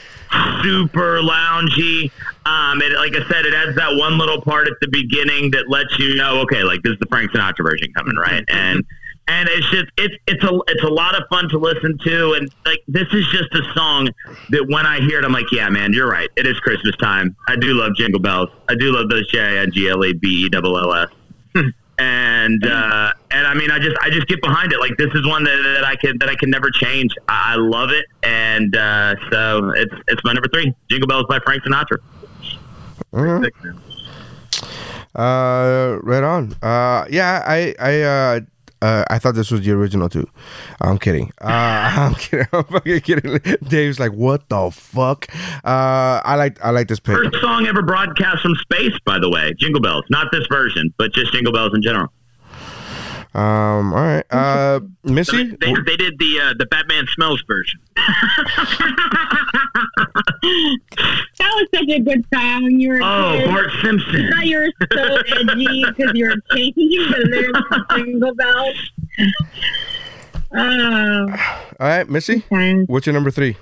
super 0.62 1.20
loungy. 1.20 2.10
Um, 2.46 2.80
and 2.80 2.94
like 2.94 3.14
I 3.16 3.28
said, 3.28 3.46
it 3.46 3.54
has 3.54 3.74
that 3.76 3.96
one 3.96 4.18
little 4.18 4.40
part 4.40 4.68
at 4.68 4.74
the 4.80 4.88
beginning 4.88 5.50
that 5.50 5.68
lets 5.68 5.98
you 5.98 6.14
know, 6.14 6.40
okay, 6.42 6.62
like 6.62 6.82
this 6.82 6.92
is 6.92 6.98
the 7.00 7.06
Frank 7.06 7.32
Sinatra 7.32 7.64
version 7.64 7.92
coming, 7.92 8.16
right? 8.16 8.44
And 8.48 8.84
and 9.30 9.48
it's 9.48 9.70
just 9.70 9.86
it's 9.96 10.14
it's 10.26 10.42
a 10.42 10.58
it's 10.66 10.82
a 10.82 10.88
lot 10.88 11.14
of 11.14 11.22
fun 11.30 11.48
to 11.50 11.58
listen 11.58 11.96
to, 11.98 12.32
and 12.32 12.52
like 12.66 12.82
this 12.88 13.06
is 13.12 13.24
just 13.28 13.54
a 13.54 13.62
song 13.74 14.08
that 14.48 14.66
when 14.68 14.86
I 14.86 14.98
hear 15.00 15.20
it, 15.20 15.24
I'm 15.24 15.32
like, 15.32 15.52
yeah, 15.52 15.68
man, 15.68 15.92
you're 15.92 16.10
right. 16.10 16.28
It 16.36 16.48
is 16.48 16.58
Christmas 16.58 16.96
time. 16.96 17.36
I 17.48 17.54
do 17.54 17.72
love 17.74 17.94
Jingle 17.94 18.20
Bells. 18.20 18.48
I 18.68 18.74
do 18.74 18.90
love 18.90 19.08
those 19.08 19.30
J 19.30 19.40
I 19.40 19.56
N 19.62 19.70
G 19.72 19.88
L 19.88 20.04
A 20.04 20.12
B 20.12 20.46
E 20.46 20.50
L 20.52 20.76
L 20.76 20.94
S. 20.94 21.08
And 22.02 22.66
uh, 22.66 23.12
and 23.30 23.46
I 23.46 23.52
mean, 23.52 23.70
I 23.70 23.78
just 23.78 23.94
I 24.00 24.08
just 24.08 24.26
get 24.26 24.40
behind 24.40 24.72
it. 24.72 24.80
Like 24.80 24.96
this 24.96 25.10
is 25.12 25.26
one 25.26 25.44
that, 25.44 25.60
that 25.74 25.84
I 25.84 25.96
can 25.96 26.16
that 26.20 26.30
I 26.30 26.34
can 26.34 26.48
never 26.48 26.70
change. 26.70 27.12
I, 27.28 27.52
I 27.52 27.56
love 27.56 27.90
it, 27.90 28.06
and 28.22 28.74
uh, 28.74 29.16
so 29.30 29.70
it's 29.76 29.94
it's 30.08 30.24
my 30.24 30.32
number 30.32 30.48
three, 30.48 30.74
Jingle 30.88 31.06
Bells 31.08 31.26
by 31.28 31.40
Frank 31.40 31.62
Sinatra. 31.62 31.98
Mhm. 33.12 33.50
Uh, 35.14 35.98
right 36.02 36.22
on. 36.22 36.52
Uh, 36.62 37.04
yeah, 37.10 37.44
I, 37.46 37.74
I, 37.78 38.00
uh, 38.00 38.40
uh, 38.82 39.04
I 39.10 39.18
thought 39.18 39.34
this 39.34 39.50
was 39.50 39.62
the 39.62 39.72
original 39.72 40.08
too. 40.08 40.28
I'm 40.80 40.98
kidding. 40.98 41.32
Uh, 41.40 41.46
I'm 41.48 42.14
kidding. 42.14 42.46
I'm 42.52 42.64
fucking 42.64 43.00
kidding. 43.00 43.38
Dave's 43.62 44.00
like, 44.00 44.12
what 44.12 44.48
the 44.48 44.70
fuck? 44.70 45.26
Uh, 45.64 46.20
I 46.24 46.36
like, 46.36 46.64
I 46.64 46.70
like 46.70 46.88
this 46.88 47.00
pick. 47.00 47.16
First 47.16 47.40
song 47.40 47.66
ever 47.66 47.82
broadcast 47.82 48.42
from 48.42 48.54
space, 48.56 48.94
by 49.04 49.18
the 49.18 49.28
way, 49.30 49.54
Jingle 49.58 49.80
Bells. 49.80 50.04
Not 50.10 50.28
this 50.32 50.46
version, 50.48 50.92
but 50.96 51.12
just 51.12 51.32
Jingle 51.32 51.52
Bells 51.52 51.74
in 51.74 51.82
general. 51.82 52.12
Um, 53.32 53.92
all 53.94 54.00
right. 54.00 54.24
Uh, 54.30 54.80
Missy. 55.04 55.44
They, 55.44 55.74
they 55.86 55.96
did 55.96 56.18
the 56.18 56.40
uh, 56.40 56.54
the 56.58 56.66
Batman 56.66 57.06
Smells 57.14 57.42
version. 57.46 57.78
That 59.74 61.52
was 61.54 61.68
such 61.74 61.88
a 61.88 62.00
good 62.00 62.24
song 62.34 62.64
when 62.64 62.80
you 62.80 62.88
were 62.90 63.00
a 63.00 63.04
Oh, 63.04 63.36
kid. 63.38 63.46
Bart 63.48 63.70
Simpson. 63.82 64.26
I 64.26 64.30
thought 64.30 64.46
you 64.46 64.58
were 64.58 64.72
so 64.92 65.16
edgy 65.38 65.84
because 65.84 66.12
you 66.14 66.26
were 66.26 66.36
changing 66.54 67.10
the 67.10 67.28
lyrics 67.30 67.60
to 67.70 68.04
Jingle 68.04 68.34
Bells. 68.34 68.76
Oh, 70.52 71.26
All 71.80 71.86
right, 71.88 72.08
Missy. 72.08 72.44
What's 72.86 73.06
your 73.06 73.14
number 73.14 73.30
three? 73.30 73.56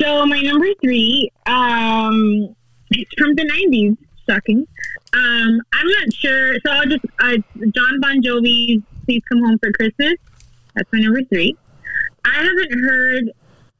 so 0.00 0.24
my 0.26 0.40
number 0.40 0.66
three, 0.82 1.30
um, 1.46 2.54
it's 2.90 3.10
from 3.18 3.34
the 3.34 3.44
'90s. 3.44 3.96
Shocking. 4.28 4.66
Um, 5.14 5.60
I'm 5.74 5.86
not 5.86 6.14
sure. 6.14 6.54
So 6.64 6.70
I'll 6.72 6.86
just 6.86 7.04
uh, 7.20 7.36
John 7.74 8.00
Bon 8.00 8.22
Jovi's 8.22 8.82
"Please 9.04 9.22
Come 9.28 9.42
Home 9.44 9.58
for 9.58 9.70
Christmas." 9.72 10.14
That's 10.74 10.88
my 10.92 11.00
number 11.00 11.22
three. 11.24 11.56
I 12.24 12.34
haven't 12.44 12.80
heard 12.84 13.30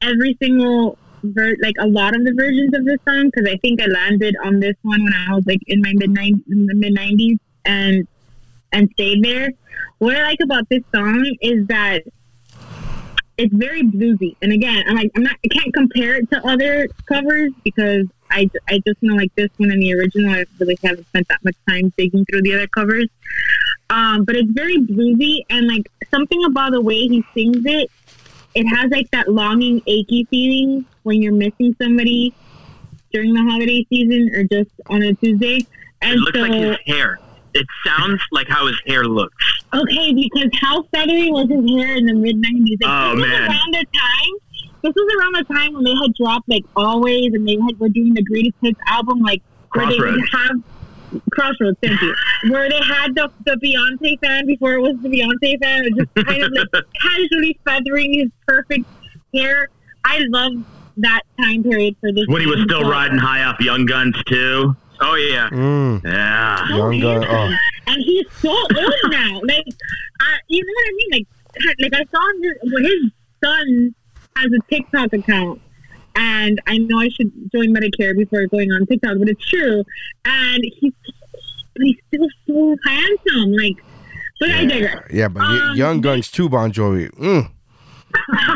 every 0.01 0.37
single 0.41 0.97
ver- 1.23 1.55
like 1.61 1.75
a 1.79 1.87
lot 1.87 2.15
of 2.15 2.23
the 2.25 2.33
versions 2.33 2.73
of 2.75 2.85
this 2.85 2.99
song 3.07 3.31
because 3.33 3.49
I 3.49 3.57
think 3.57 3.81
I 3.81 3.85
landed 3.85 4.35
on 4.43 4.59
this 4.59 4.75
one 4.81 5.03
when 5.03 5.13
I 5.13 5.33
was 5.33 5.45
like 5.45 5.61
in 5.67 5.81
my 5.81 5.93
mid 5.95 6.17
in 6.17 6.65
the 6.65 6.75
mid 6.75 6.93
nineties 6.93 7.39
and 7.65 8.07
and 8.71 8.89
stayed 8.93 9.23
there. 9.23 9.49
What 9.99 10.15
I 10.15 10.23
like 10.23 10.39
about 10.43 10.67
this 10.69 10.83
song 10.93 11.35
is 11.41 11.67
that 11.67 12.03
it's 13.37 13.53
very 13.53 13.81
bluesy, 13.81 14.35
and 14.41 14.51
again, 14.51 14.83
I'm 14.87 14.95
like 14.95 15.11
I'm 15.15 15.23
not 15.23 15.37
I 15.43 15.47
can't 15.47 15.73
compare 15.73 16.15
it 16.15 16.29
to 16.31 16.47
other 16.47 16.87
covers 17.07 17.51
because 17.63 18.05
I, 18.33 18.49
I 18.67 18.81
just 18.85 19.01
know 19.01 19.15
like 19.15 19.33
this 19.35 19.49
one 19.57 19.71
and 19.71 19.81
the 19.81 19.93
original. 19.93 20.33
I 20.33 20.45
really 20.59 20.77
haven't 20.83 21.07
spent 21.07 21.27
that 21.29 21.43
much 21.43 21.55
time 21.69 21.93
digging 21.97 22.25
through 22.25 22.41
the 22.41 22.55
other 22.55 22.67
covers. 22.67 23.07
Um, 23.89 24.25
but 24.25 24.35
it's 24.35 24.49
very 24.51 24.77
bluesy 24.77 25.41
and 25.49 25.67
like 25.67 25.83
something 26.09 26.43
about 26.45 26.71
the 26.71 26.81
way 26.81 27.07
he 27.07 27.23
sings 27.35 27.63
it 27.65 27.91
it 28.55 28.65
has 28.65 28.91
like 28.91 29.09
that 29.11 29.27
longing, 29.29 29.81
achy 29.87 30.25
feeling 30.29 30.85
when 31.03 31.21
you're 31.21 31.33
missing 31.33 31.75
somebody 31.81 32.33
during 33.11 33.33
the 33.33 33.41
holiday 33.41 33.85
season 33.89 34.29
or 34.33 34.43
just 34.43 34.69
on 34.87 35.01
a 35.03 35.13
Tuesday. 35.15 35.65
And 36.01 36.13
It 36.13 36.17
looks 36.19 36.37
so, 36.37 36.41
like 36.41 36.53
his 36.53 36.77
hair. 36.95 37.19
It 37.53 37.67
sounds 37.85 38.19
like 38.31 38.47
how 38.47 38.65
his 38.67 38.79
hair 38.87 39.05
looks. 39.05 39.35
okay, 39.73 40.13
because 40.13 40.49
how 40.59 40.83
feathery 40.93 41.29
was 41.31 41.47
his 41.49 41.69
hair 41.77 41.95
in 41.97 42.05
the 42.07 42.13
mid 42.13 42.37
'90s? 42.37 42.77
Like, 42.81 42.89
Oh, 42.89 43.15
this 43.15 43.21
was 43.21 43.29
man. 43.29 43.41
around 43.51 43.73
the 43.73 43.85
time. 43.93 44.71
This 44.81 44.93
was 44.95 45.15
around 45.19 45.35
the 45.35 45.53
time 45.53 45.73
when 45.73 45.83
they 45.83 45.93
had 46.01 46.13
dropped 46.15 46.49
like 46.49 46.65
Always, 46.75 47.33
and 47.33 47.47
they 47.47 47.57
had 47.67 47.79
were 47.79 47.89
doing 47.89 48.13
the 48.15 48.23
Greatest 48.23 48.55
Hits 48.61 48.79
album, 48.87 49.19
like 49.21 49.41
where 49.73 49.87
they 49.87 49.97
would 49.99 50.19
have 50.31 50.63
Crossroads. 51.31 51.77
Thank 51.81 52.01
you. 52.01 52.13
Where 52.49 52.69
they 52.69 52.81
had 52.81 53.15
the 53.15 53.29
the 53.45 53.55
Beyonce 53.63 54.19
fan 54.19 54.45
before 54.45 54.73
it 54.73 54.81
was 54.81 54.95
the 55.01 55.09
Beyonce 55.09 55.59
fan, 55.61 55.85
it 55.85 55.93
was 55.93 56.05
just 56.15 56.27
kind 56.27 56.43
of 56.43 56.51
like 56.53 56.83
casually 57.01 57.59
feathering 57.65 58.13
his 58.13 58.29
perfect 58.47 58.85
hair. 59.33 59.69
I 60.05 60.19
love 60.29 60.51
that 60.97 61.21
time 61.39 61.63
period 61.63 61.95
for 61.99 62.11
this. 62.11 62.25
When 62.27 62.41
he 62.41 62.47
was 62.47 62.61
still 62.63 62.81
so- 62.81 62.89
riding 62.89 63.17
high 63.17 63.43
off 63.43 63.59
Young 63.59 63.85
Guns 63.85 64.15
too. 64.25 64.75
Oh 65.01 65.15
yeah. 65.15 65.49
Mm, 65.49 66.03
Yeah. 66.03 66.67
young 66.77 66.99
Guns. 66.99 67.25
Oh, 67.27 67.53
and 67.87 68.01
he's 68.03 68.25
so 68.41 68.49
old 68.51 68.93
now. 69.09 69.41
Like, 69.43 69.65
I, 70.21 70.37
you 70.47 70.63
know 70.63 70.73
what 70.75 70.85
I 70.87 70.91
mean? 70.95 71.09
Like, 71.11 71.77
like 71.91 71.93
I 71.93 72.05
saw 72.11 72.25
his, 72.41 72.71
well, 72.71 72.83
his 72.83 73.11
son 73.43 73.95
has 74.37 74.45
a 74.51 74.59
TikTok 74.73 75.13
account, 75.13 75.61
and 76.15 76.61
I 76.67 76.77
know 76.77 76.99
I 76.99 77.09
should 77.09 77.31
join 77.51 77.73
Medicare 77.73 78.15
before 78.17 78.45
going 78.47 78.71
on 78.71 78.85
TikTok, 78.85 79.17
but 79.19 79.29
it's 79.29 79.45
true. 79.47 79.83
And 80.25 80.63
he's, 80.79 80.93
but 81.75 81.83
he's 81.83 81.97
still 82.07 82.27
so 82.47 82.75
handsome. 82.85 83.53
Like, 83.53 83.83
but 84.39 84.49
I 84.51 84.65
digress. 84.65 85.03
yeah, 85.11 85.27
but 85.27 85.41
Um, 85.41 85.75
Young 85.77 86.01
Guns 86.01 86.29
too, 86.29 86.49
Bon 86.49 86.71
Jovi. 86.71 87.09
Mm. 87.11 87.49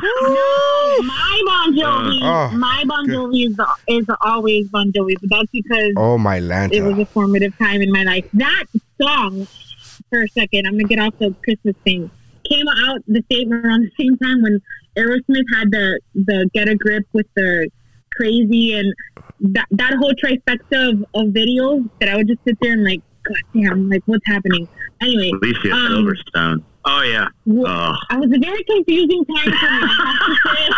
No, 0.00 1.02
my 1.02 1.42
Bon 1.46 1.74
Jovi, 1.76 2.22
Uh, 2.22 2.50
oh, 2.52 2.56
my 2.56 2.84
Bon 2.86 3.06
good. 3.06 3.16
Jovi 3.16 3.46
is, 3.48 3.58
is 3.88 4.06
always 4.20 4.68
Bon 4.68 4.92
Jovi, 4.92 5.14
but 5.20 5.30
that's 5.30 5.50
because 5.52 5.92
Oh 5.96 6.18
my 6.18 6.38
land. 6.40 6.72
it 6.72 6.82
was 6.82 6.98
a 6.98 7.06
formative 7.06 7.56
time 7.58 7.80
in 7.82 7.90
my 7.90 8.02
life. 8.04 8.28
That 8.34 8.64
song, 9.00 9.46
for 10.10 10.22
a 10.22 10.28
second, 10.28 10.66
I'm 10.66 10.74
gonna 10.74 10.84
get 10.84 10.98
off 10.98 11.14
the 11.18 11.34
Christmas 11.42 11.74
thing. 11.84 12.10
Came 12.48 12.66
out 12.68 13.00
the 13.08 13.24
same 13.30 13.52
around 13.52 13.82
the 13.82 13.90
same 14.02 14.16
time 14.18 14.42
when 14.42 14.60
Aerosmith 14.98 15.44
had 15.54 15.70
the 15.70 16.00
the 16.14 16.50
Get 16.52 16.68
a 16.68 16.74
Grip 16.74 17.06
with 17.12 17.26
the 17.36 17.70
crazy 18.14 18.78
and 18.78 18.92
that 19.54 19.66
that 19.70 19.94
whole 19.94 20.12
trifecta 20.12 20.90
of, 20.90 21.04
of 21.14 21.32
videos 21.32 21.88
that 22.00 22.08
I 22.08 22.16
would 22.16 22.28
just 22.28 22.40
sit 22.44 22.58
there 22.60 22.72
and 22.72 22.84
like, 22.84 23.00
God 23.24 23.36
damn, 23.54 23.88
like 23.88 24.02
what's 24.06 24.26
happening? 24.26 24.68
Anyway, 25.00 25.30
Alicia 25.40 25.70
um, 25.70 25.92
Silverstone. 25.92 26.64
Oh 26.84 27.02
yeah. 27.02 27.28
Oh. 27.48 27.94
I 28.10 28.16
was 28.16 28.30
a 28.34 28.38
very 28.38 28.64
confusing 28.64 29.24
time 29.26 29.44
for 29.44 29.70
me. 29.70 29.82
I 29.84 30.14
have 30.14 30.26
to 30.26 30.36
say. 30.44 30.68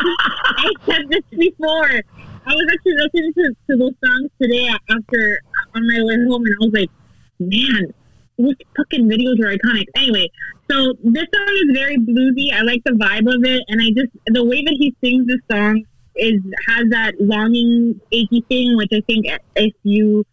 I 0.46 0.72
said 0.86 1.08
this 1.08 1.38
before. 1.38 2.02
I 2.46 2.54
was 2.54 2.66
actually 2.72 2.94
listening 2.96 3.32
to, 3.34 3.54
to 3.70 3.76
those 3.76 3.94
songs 4.04 4.30
today 4.40 4.68
after 4.88 5.40
on 5.74 5.86
my 5.86 6.02
way 6.02 6.16
home, 6.26 6.42
and 6.44 6.54
I 6.60 6.64
was 6.64 6.72
like, 6.72 6.90
man, 7.38 7.94
those 8.42 8.54
fucking 8.76 9.08
videos 9.08 9.40
are 9.40 9.56
iconic. 9.56 9.86
Anyway, 9.96 10.28
so 10.70 10.94
this 11.02 11.26
song 11.34 11.54
is 11.64 11.76
very 11.76 11.98
bluesy. 11.98 12.52
I 12.52 12.62
like 12.62 12.82
the 12.84 12.92
vibe 12.92 13.32
of 13.32 13.44
it, 13.44 13.62
and 13.68 13.80
I 13.80 13.90
just 13.90 14.12
the 14.26 14.44
way 14.44 14.62
that 14.62 14.76
he 14.78 14.94
sings 15.02 15.26
this 15.26 15.40
song 15.50 15.84
is 16.16 16.40
has 16.68 16.88
that 16.90 17.14
longing, 17.20 18.00
achy 18.12 18.44
thing, 18.48 18.76
which 18.76 18.90
I 18.92 19.00
think 19.06 19.26
if 19.56 19.74
you 19.82 20.24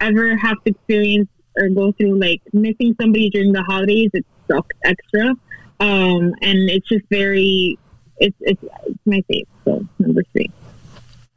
ever 0.00 0.36
have 0.36 0.62
to 0.64 0.70
experience 0.70 1.28
or 1.56 1.68
go 1.68 1.92
through 1.92 2.18
like 2.18 2.40
missing 2.52 2.94
somebody 3.00 3.30
during 3.30 3.52
the 3.52 3.62
holidays, 3.62 4.10
it 4.14 4.24
sucks 4.50 4.76
extra. 4.84 5.30
Um, 5.80 6.34
and 6.42 6.68
it's 6.68 6.88
just 6.88 7.04
very, 7.10 7.78
it's 8.18 8.36
it's, 8.40 8.62
it's 8.86 8.98
my 9.04 9.22
fave. 9.30 9.46
So 9.64 9.86
number 9.98 10.22
three. 10.32 10.50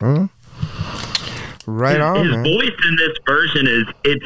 Huh? 0.01 0.27
Right 1.67 1.97
his, 1.97 2.03
on, 2.03 2.25
his 2.25 2.35
man. 2.35 2.43
voice 2.43 2.77
in 2.87 2.95
this 2.97 3.17
version 3.25 3.67
is 3.67 3.83
it's 4.03 4.25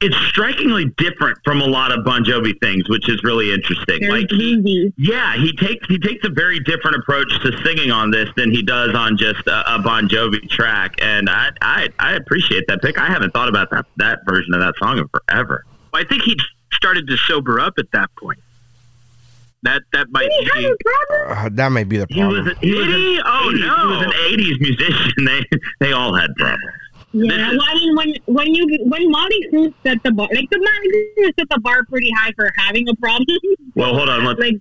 it's 0.00 0.16
strikingly 0.28 0.86
different 0.98 1.38
from 1.44 1.60
a 1.62 1.66
lot 1.66 1.90
of 1.90 2.04
Bon 2.04 2.22
Jovi 2.24 2.52
things, 2.60 2.88
which 2.88 3.08
is 3.08 3.22
really 3.24 3.52
interesting. 3.52 4.00
Very 4.00 4.20
like 4.22 4.30
he, 4.30 4.92
yeah, 4.98 5.36
he 5.36 5.56
takes 5.56 5.86
he 5.88 5.98
takes 5.98 6.24
a 6.26 6.28
very 6.30 6.60
different 6.60 6.96
approach 6.96 7.28
to 7.42 7.52
singing 7.64 7.90
on 7.90 8.10
this 8.10 8.28
than 8.36 8.50
he 8.50 8.62
does 8.62 8.94
on 8.94 9.16
just 9.16 9.46
a, 9.46 9.74
a 9.74 9.78
Bon 9.78 10.08
Jovi 10.08 10.48
track, 10.50 10.94
and 11.00 11.30
I, 11.30 11.50
I 11.62 11.88
I 11.98 12.12
appreciate 12.14 12.64
that 12.68 12.82
pick. 12.82 12.98
I 12.98 13.06
haven't 13.06 13.32
thought 13.32 13.48
about 13.48 13.70
that 13.70 13.86
that 13.96 14.20
version 14.26 14.52
of 14.54 14.60
that 14.60 14.74
song 14.78 14.98
in 14.98 15.08
forever. 15.08 15.64
I 15.94 16.04
think 16.04 16.22
he 16.24 16.36
started 16.72 17.06
to 17.08 17.16
sober 17.16 17.58
up 17.58 17.74
at 17.78 17.90
that 17.92 18.10
point. 18.16 18.38
That 19.62 19.82
that 19.94 20.08
might 20.10 20.28
Did 20.28 20.52
he 20.54 20.64
have 20.64 20.76
be. 20.78 20.84
a? 21.16 21.28
Uh, 21.30 21.48
that 21.52 21.72
might 21.72 21.88
be 21.88 21.96
the 21.96 22.06
He 22.10 22.22
was, 22.22 22.34
problem. 22.44 22.56
he 22.60 22.74
was 22.74 22.86
Did 22.86 22.94
an 22.94 23.00
he? 23.00 23.20
Oh, 23.24 23.50
80s, 23.50 23.60
no. 23.60 23.76
He 23.76 23.96
was 23.96 24.02
an 24.04 24.12
'80s 24.12 24.60
musician. 24.60 25.12
They 25.26 25.86
they 25.86 25.92
all 25.92 26.14
had 26.14 26.34
problems. 26.36 26.74
Yeah, 27.18 27.50
well, 27.50 27.60
I 27.66 27.74
mean, 27.74 27.96
when 27.96 28.14
when 28.26 28.54
you 28.54 28.66
when 28.84 29.10
Mötley 29.12 29.50
Crüe 29.52 29.74
set 29.84 30.02
the 30.02 30.12
bar, 30.12 30.28
like 30.34 30.48
the 30.50 30.56
Mötley 30.58 31.24
Crüe 31.26 31.32
set 31.38 31.48
the 31.50 31.60
bar 31.60 31.84
pretty 31.88 32.10
high 32.10 32.32
for 32.36 32.52
having 32.58 32.88
a 32.88 32.94
problem. 32.96 33.38
Well, 33.74 33.94
hold 33.94 34.08
on. 34.08 34.24
Let's 34.24 34.38
like, 34.40 34.54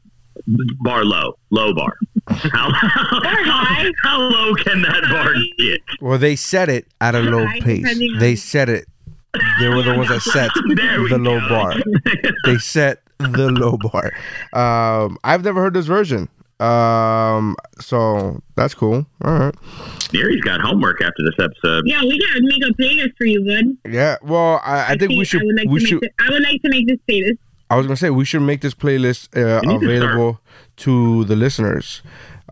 bar 0.80 1.04
low, 1.04 1.38
low 1.50 1.74
bar. 1.74 1.98
How, 2.28 2.70
high. 2.72 3.92
how 4.04 4.20
low 4.20 4.56
can 4.56 4.82
that 4.82 5.04
bar 5.12 5.34
get? 5.60 5.82
Well, 6.02 6.18
they 6.18 6.36
set 6.36 6.70
it 6.70 6.88
at 7.00 7.14
a 7.14 7.20
low 7.20 7.44
Right, 7.44 7.62
pace. 7.62 7.82
depending 7.84 8.12
on- 8.14 8.20
They 8.20 8.36
set 8.36 8.68
it. 8.70 8.86
They 9.60 9.70
were 9.70 9.84
the 9.84 9.94
ones 9.96 10.10
that 10.10 10.22
set 10.22 10.50
the 10.56 11.18
low 11.20 11.40
go. 11.42 11.50
bar. 11.50 11.74
They 12.46 12.58
set 12.58 13.02
the 13.20 13.52
low 13.52 13.78
bar. 13.78 14.12
Um, 14.54 15.18
I've 15.24 15.44
never 15.44 15.62
heard 15.62 15.74
this 15.74 15.86
version. 15.86 16.30
Um, 16.60 17.56
so 17.80 18.42
that's 18.56 18.74
cool. 18.74 19.06
All 19.24 19.40
right. 19.40 19.56
Gary's 20.10 20.42
got 20.42 20.62
homework 20.62 21.02
after 21.02 21.24
this 21.24 21.36
episode. 21.38 21.84
yeah, 21.86 22.02
we 22.02 22.18
gotta 22.20 22.42
make 22.42 22.64
a 22.64 22.74
playlist 22.82 23.18
for 23.18 23.26
you, 23.26 23.44
bud. 23.46 23.92
Yeah. 23.94 24.16
Well, 24.24 24.62
I, 24.64 24.94
I 24.94 24.98
think 24.98 25.12
we 25.12 25.26
should. 25.26 25.42
I 25.42 25.46
would 25.46 25.56
like 25.58 25.68
we 25.70 25.80
to 25.82 25.86
should. 25.86 26.02
Make 26.02 26.18
this, 26.18 26.28
I 26.28 26.32
would 26.32 26.44
like 26.44 26.62
to 26.62 26.70
make 26.70 26.88
this 26.88 26.98
playlist. 27.10 27.38
I 27.70 27.76
was 27.78 27.88
gonna 27.88 27.98
say 27.98 28.10
we 28.10 28.26
should 28.26 28.42
make 28.44 28.62
this 28.62 28.74
playlist 28.74 29.36
uh, 29.36 29.60
We 29.64 29.74
need 29.74 29.80
to 29.82 29.86
available 29.86 30.40
to 30.78 31.26
the 31.26 31.36
listeners 31.36 32.02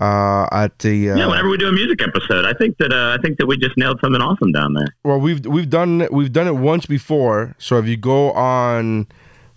uh, 0.01 0.47
at 0.51 0.77
the. 0.79 1.11
Uh, 1.11 1.15
Yeah, 1.15 1.27
whenever 1.27 1.47
we 1.49 1.57
do 1.57 1.67
a 1.67 1.71
music 1.71 2.01
episode, 2.01 2.45
I 2.45 2.53
think 2.53 2.77
that 2.79 2.91
uh, 2.91 3.15
I 3.17 3.21
think 3.21 3.37
that 3.37 3.45
we 3.45 3.55
just 3.57 3.77
nailed 3.77 3.99
something 4.01 4.21
awesome 4.21 4.51
down 4.51 4.73
there. 4.73 4.95
Well, 5.03 5.19
we've 5.19 5.45
we've 5.45 5.69
done 5.69 6.07
we've 6.11 6.33
done 6.33 6.47
it 6.47 6.55
once 6.55 6.85
before. 6.85 7.55
So 7.57 7.77
if 7.77 7.85
you 7.87 7.95
go 7.95 8.31
on, 8.33 9.07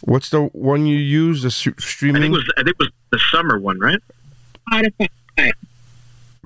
what's 0.03 0.31
the 0.31 0.43
one 0.53 0.87
you 0.87 0.99
use 0.99 1.43
the 1.43 1.49
s- 1.49 1.67
I 1.67 1.73
streaming 1.81 2.23
think 2.23 2.35
it 2.35 2.37
was. 2.37 2.53
I 2.59 2.63
think 2.63 2.77
it 2.79 2.85
was 2.85 2.91
the 3.11 3.19
summer 3.33 3.59
one, 3.59 3.81
right? 3.81 3.99
Spotify. 4.71 5.09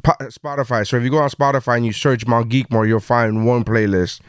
Spotify? 0.02 0.86
So 0.86 0.96
if 0.96 1.02
you 1.02 1.10
go 1.10 1.18
on 1.18 1.30
Spotify 1.30 1.76
and 1.76 1.86
you 1.86 1.92
search 1.92 2.26
Mount 2.26 2.50
Geekmore, 2.50 2.88
you'll 2.88 3.00
find 3.00 3.46
one 3.46 3.64
playlist. 3.64 4.20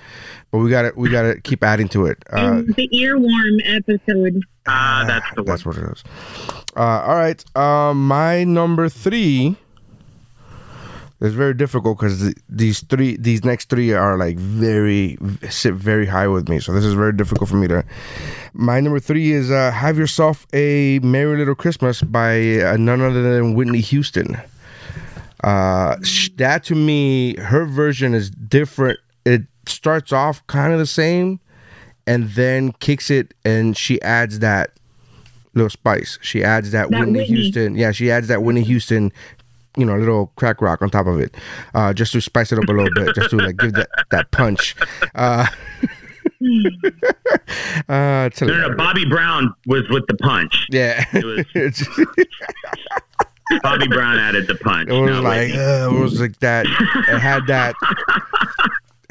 But 0.52 0.60
we 0.60 0.70
got 0.70 0.82
to 0.84 0.92
we 0.96 1.10
got 1.10 1.24
to 1.24 1.40
keep 1.42 1.64
adding 1.64 1.88
to 1.90 2.06
it. 2.08 2.18
Uh, 2.30 2.62
the 2.62 2.90
earworm 2.94 3.62
episode. 3.66 4.44
Ah, 4.68 5.06
that's 5.08 5.26
the 5.36 5.44
one. 5.44 5.46
that's 5.46 5.66
what 5.66 5.78
it 5.78 5.84
is. 5.92 6.04
Uh, 6.76 6.82
all 6.82 7.16
right, 7.16 7.44
uh, 7.56 7.94
my 7.94 8.44
number 8.44 8.90
three. 8.90 9.56
It's 11.22 11.36
very 11.36 11.54
difficult 11.54 12.00
because 12.00 12.34
these 12.50 12.82
three, 12.82 13.16
these 13.16 13.46
next 13.46 13.70
three 13.70 13.94
are 13.94 14.18
like 14.18 14.38
very 14.38 15.18
sit 15.50 15.76
very 15.76 16.08
high 16.08 16.28
with 16.28 16.50
me. 16.50 16.60
So 16.60 16.74
this 16.74 16.84
is 16.84 16.96
very 16.96 17.14
difficult 17.14 17.48
for 17.48 17.58
me 17.58 17.68
to. 17.68 17.86
My 18.54 18.80
number 18.80 19.00
three 19.00 19.32
is 19.32 19.52
uh, 19.52 19.70
"Have 19.70 20.00
Yourself 20.00 20.48
a 20.52 20.98
Merry 21.04 21.38
Little 21.38 21.54
Christmas" 21.54 22.02
by 22.02 22.62
uh, 22.62 22.76
none 22.78 23.02
other 23.02 23.22
than 23.22 23.54
Whitney 23.54 23.82
Houston. 23.82 24.36
Uh, 25.44 25.98
that 26.38 26.64
to 26.66 26.76
me, 26.76 27.36
her 27.38 27.66
version 27.66 28.16
is 28.16 28.32
different. 28.32 29.00
It 29.24 29.44
starts 29.68 30.12
off 30.12 30.46
kind 30.48 30.74
of 30.74 30.80
the 30.80 30.88
same, 30.88 31.40
and 32.08 32.30
then 32.32 32.72
kicks 32.74 33.12
it, 33.12 33.36
and 33.46 33.78
she 33.78 34.02
adds 34.02 34.40
that 34.40 34.72
little 35.54 35.70
spice. 35.70 36.18
She 36.22 36.44
adds 36.44 36.72
that, 36.72 36.90
That 36.90 37.00
Whitney, 37.00 37.20
Whitney. 37.20 37.36
Houston. 37.36 37.76
Yeah, 37.76 37.92
she 37.92 38.10
adds 38.10 38.28
that 38.30 38.42
Whitney 38.42 38.64
Houston. 38.64 39.12
You 39.78 39.86
know, 39.86 39.96
a 39.96 40.00
little 40.00 40.28
crack 40.36 40.62
rock 40.62 40.82
on 40.82 40.90
top 40.90 41.08
of 41.08 41.20
it, 41.20 41.36
uh, 41.74 41.94
just 41.94 42.12
to 42.14 42.22
spice 42.22 42.52
it 42.52 42.58
up 42.60 42.66
a 42.68 42.72
little 42.74 42.90
bit, 42.94 43.16
just 43.16 43.30
to 43.30 43.38
like 43.38 43.56
give 43.58 43.74
that 43.74 43.88
that 44.12 44.30
punch. 44.32 44.76
Uh, 45.16 45.46
uh, 47.90 48.28
it's 48.32 48.42
No, 48.42 48.48
no, 48.48 48.68
no. 48.70 48.76
Bobby 48.76 49.06
Brown 49.06 49.54
was 49.68 49.88
with 49.90 50.06
the 50.08 50.16
punch. 50.16 50.68
Yeah, 50.72 51.06
It 51.14 51.24
was- 51.56 51.88
Bobby 53.64 53.88
Brown 53.88 54.18
added 54.18 54.48
the 54.48 54.56
punch. 54.56 54.90
It 54.90 54.94
was 54.94 55.10
not 55.12 55.24
like 55.24 55.52
uh, 55.54 55.90
it 55.94 56.00
was 56.00 56.20
like 56.22 56.40
that. 56.40 56.66
It 56.66 57.20
had 57.20 57.46
that. 57.48 57.76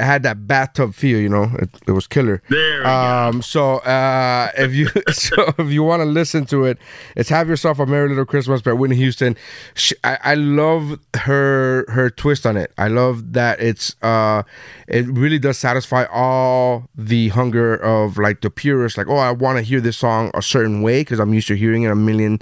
It 0.01 0.05
had 0.05 0.22
that 0.22 0.46
bathtub 0.46 0.94
feel, 0.94 1.20
you 1.20 1.28
know. 1.28 1.51
It, 1.59 1.68
it 1.88 1.92
was 1.92 2.07
killer. 2.07 2.42
There 2.48 2.78
we 2.78 2.84
go. 2.84 2.90
Um. 2.90 3.42
So, 3.42 3.76
uh, 3.78 4.51
if 4.57 4.74
you 4.74 4.88
so 5.12 5.53
if 5.59 5.70
you 5.70 5.82
want 5.82 6.01
to 6.01 6.07
listen 6.07 6.46
to 6.46 6.64
it, 6.64 6.78
it's 7.16 7.28
"Have 7.28 7.48
Yourself 7.48 7.78
a 7.78 7.84
Merry 7.84 8.09
Little 8.09 8.24
Christmas" 8.24 8.62
by 8.62 8.72
Whitney 8.72 8.96
Houston. 8.96 9.36
She, 9.74 9.94
I, 10.03 10.18
I 10.24 10.34
love 10.36 10.98
her 11.14 11.84
her 11.90 12.09
twist 12.09 12.46
on 12.46 12.57
it. 12.57 12.72
I 12.78 12.88
love 12.88 13.34
that 13.34 13.61
it's 13.61 13.94
uh, 14.03 14.42
it 14.88 15.07
really 15.07 15.38
does 15.38 15.59
satisfy 15.59 16.05
all 16.05 16.88
the 16.94 17.28
hunger 17.28 17.76
of 17.76 18.16
like 18.16 18.40
the 18.40 18.51
purists. 18.51 18.96
Like, 18.96 19.09
oh, 19.09 19.16
I 19.16 19.32
want 19.32 19.59
to 19.59 19.62
hear 19.62 19.82
this 19.82 19.98
song 19.98 20.30
a 20.32 20.40
certain 20.40 20.80
way 20.80 21.03
because 21.03 21.20
I'm 21.20 21.34
used 21.34 21.48
to 21.48 21.57
hearing 21.57 21.82
it 21.82 21.90
a 21.90 21.94
million, 21.94 22.38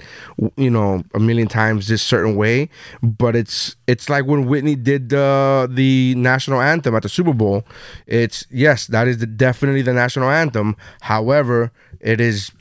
you 0.55 0.69
know, 0.69 1.03
a 1.13 1.19
million 1.19 1.49
times 1.49 1.89
this 1.89 2.01
certain 2.01 2.35
way. 2.37 2.69
But 3.03 3.35
it's 3.35 3.75
it's 3.89 4.07
like 4.07 4.25
when 4.25 4.45
Whitney 4.45 4.75
did 4.75 5.09
the 5.09 5.67
the 5.69 6.13
national 6.15 6.61
anthem 6.61 6.95
at 6.95 7.01
the 7.01 7.09
Super 7.09 7.33
Bowl. 7.33 7.65
It's 8.05 8.45
yes, 8.51 8.85
that 8.87 9.07
is 9.07 9.17
the, 9.17 9.25
definitely 9.25 9.81
the 9.81 9.93
national 9.93 10.29
anthem. 10.29 10.77
However, 11.01 11.71
it 11.99 12.21
is 12.21 12.51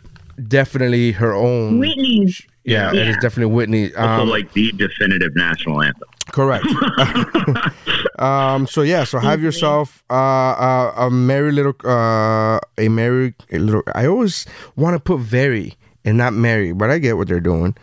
definitely 0.49 1.13
her 1.13 1.35
own. 1.35 1.79
Whitney's. 1.79 2.43
Yeah, 2.65 2.93
it 2.93 3.09
is 3.09 3.17
definitely 3.17 3.53
Whitney. 3.55 3.95
also 3.95 4.23
Um, 4.23 4.29
like 4.29 4.53
the 4.53 4.73
definitive 4.73 5.35
national 5.37 5.83
anthem. 5.83 6.09
Correct. 6.33 6.67
um. 8.19 8.67
So 8.67 8.81
yeah. 8.81 9.05
So 9.05 9.19
have 9.19 9.43
yourself 9.43 10.03
uh, 10.09 10.15
uh, 10.15 10.95
a 10.97 11.11
merry 11.11 11.53
little 11.53 11.75
uh, 11.85 12.59
a 12.79 12.89
merry 12.89 13.35
a 13.53 13.59
little. 13.59 13.83
I 13.95 14.07
always 14.07 14.47
want 14.77 14.95
to 14.95 15.01
put 15.01 15.21
very 15.21 15.77
and 16.05 16.17
not 16.17 16.33
merry, 16.33 16.73
but 16.73 16.89
I 16.89 16.99
get 16.99 17.19
what 17.19 17.29
they're 17.29 17.41
doing. 17.41 17.77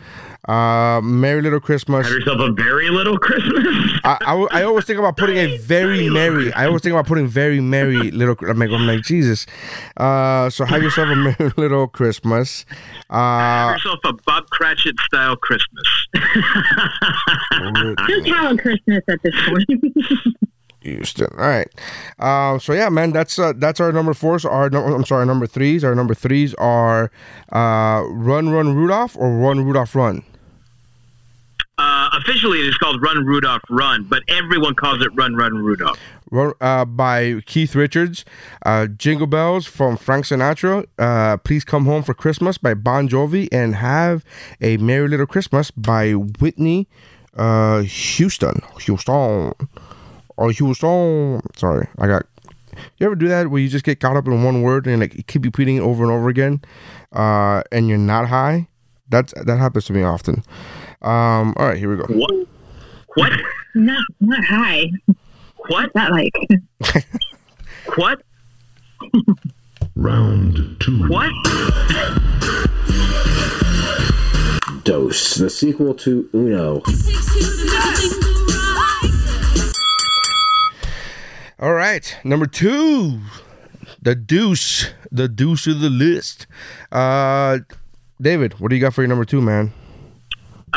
Uh, 0.48 1.00
merry 1.02 1.42
little 1.42 1.58
Christmas. 1.60 2.06
Have 2.06 2.14
yourself 2.14 2.38
a 2.40 2.52
very 2.52 2.88
little 2.90 3.18
Christmas. 3.18 3.66
I, 4.04 4.16
I, 4.20 4.26
w- 4.30 4.48
I 4.52 4.62
always 4.62 4.84
think 4.84 4.98
about 4.98 5.16
putting 5.16 5.36
a 5.38 5.56
very 5.58 6.08
merry. 6.08 6.52
I 6.52 6.66
always 6.66 6.82
think 6.82 6.92
about 6.92 7.06
putting 7.06 7.26
very 7.26 7.60
merry 7.60 8.10
little. 8.12 8.36
I'm 8.48 8.58
like, 8.58 8.70
I'm 8.70 8.86
like 8.86 9.02
Jesus. 9.02 9.46
Uh, 9.96 10.48
so 10.50 10.64
have 10.64 10.82
yourself 10.82 11.08
a 11.08 11.16
merry 11.16 11.52
little 11.56 11.88
Christmas. 11.88 12.64
Have 13.10 13.70
Uh, 13.70 13.72
yourself 13.74 13.98
a 14.04 14.12
Bob 14.24 14.48
Cratchit 14.50 14.94
style 15.00 15.34
Christmas. 15.36 16.06
Just 18.08 18.26
have 18.28 18.52
a 18.52 18.56
Christmas 18.56 19.02
at 19.08 19.20
this 19.22 19.34
point. 19.48 19.68
Houston. 20.80 21.26
All 21.32 21.38
right. 21.38 21.68
Um, 22.20 22.60
so 22.60 22.72
yeah, 22.72 22.88
man, 22.88 23.10
that's 23.10 23.38
uh, 23.38 23.52
that's 23.56 23.80
our 23.80 23.90
number 23.92 24.14
four. 24.14 24.38
So 24.38 24.48
our 24.50 24.70
no, 24.70 24.84
I'm 24.84 25.04
sorry, 25.04 25.20
our 25.20 25.26
number 25.26 25.48
threes. 25.48 25.82
Our 25.82 25.96
number 25.96 26.14
threes 26.14 26.54
are 26.54 27.10
uh, 27.52 28.04
Run 28.08 28.50
Run 28.50 28.74
Rudolph 28.76 29.16
or 29.16 29.36
Run 29.36 29.64
Rudolph 29.64 29.94
Run. 29.96 30.22
Uh, 31.78 32.08
officially, 32.14 32.60
it 32.60 32.68
is 32.68 32.78
called 32.78 33.02
Run 33.02 33.26
Rudolph 33.26 33.60
Run, 33.68 34.04
but 34.04 34.22
everyone 34.28 34.74
calls 34.74 35.04
it 35.04 35.10
Run 35.14 35.34
Run 35.36 35.56
Rudolph. 35.56 35.98
Uh, 36.58 36.86
by 36.86 37.42
Keith 37.44 37.74
Richards, 37.74 38.24
uh, 38.64 38.86
Jingle 38.86 39.26
Bells 39.26 39.66
from 39.66 39.98
Frank 39.98 40.24
Sinatra, 40.24 40.86
uh, 40.98 41.36
Please 41.36 41.64
Come 41.64 41.84
Home 41.84 42.02
for 42.02 42.14
Christmas 42.14 42.56
by 42.56 42.72
Bon 42.72 43.10
Jovi, 43.10 43.46
and 43.52 43.74
Have 43.74 44.24
a 44.62 44.78
Merry 44.78 45.06
Little 45.06 45.26
Christmas 45.26 45.70
by 45.70 46.12
Whitney 46.12 46.88
uh, 47.36 47.82
Houston. 47.82 48.62
Houston. 48.80 49.52
Or 50.38 50.50
Houston. 50.50 51.42
Sorry, 51.56 51.88
I 51.98 52.06
got. 52.06 52.24
You 52.96 53.06
ever 53.06 53.16
do 53.16 53.28
that 53.28 53.50
where 53.50 53.60
you 53.60 53.68
just 53.68 53.84
get 53.84 54.00
caught 54.00 54.16
up 54.16 54.26
in 54.26 54.42
one 54.42 54.62
word 54.62 54.86
and 54.86 55.00
like 55.00 55.26
keep 55.26 55.44
repeating 55.44 55.76
it 55.76 55.80
over 55.80 56.02
and 56.02 56.12
over 56.12 56.30
again, 56.30 56.62
uh, 57.12 57.62
and 57.70 57.86
you're 57.86 57.98
not 57.98 58.28
high? 58.28 58.68
That's 59.10 59.34
that 59.44 59.58
happens 59.58 59.84
to 59.86 59.92
me 59.92 60.02
often. 60.02 60.42
Um, 61.02 61.54
all 61.56 61.66
right, 61.66 61.78
here 61.78 61.90
we 61.90 61.96
go. 61.96 62.06
What? 62.12 62.48
What? 63.14 63.32
not 63.74 64.02
not 64.20 64.44
high. 64.44 64.90
What? 65.68 65.94
Not 65.94 66.12
like. 66.12 66.32
What? 67.94 68.20
Round 69.94 70.76
two. 70.80 71.06
What? 71.06 71.30
Dose, 74.84 75.34
the 75.34 75.48
sequel 75.48 75.94
to 75.94 76.28
Uno. 76.34 76.82
All 81.58 81.72
right, 81.72 82.16
number 82.24 82.46
two, 82.46 83.20
the 84.02 84.14
deuce, 84.14 84.90
the 85.10 85.28
deuce 85.28 85.66
of 85.66 85.80
the 85.80 85.88
list. 85.88 86.46
Uh, 86.92 87.58
David, 88.20 88.60
what 88.60 88.68
do 88.68 88.76
you 88.76 88.80
got 88.80 88.94
for 88.94 89.02
your 89.02 89.08
number 89.08 89.24
two, 89.24 89.40
man? 89.40 89.72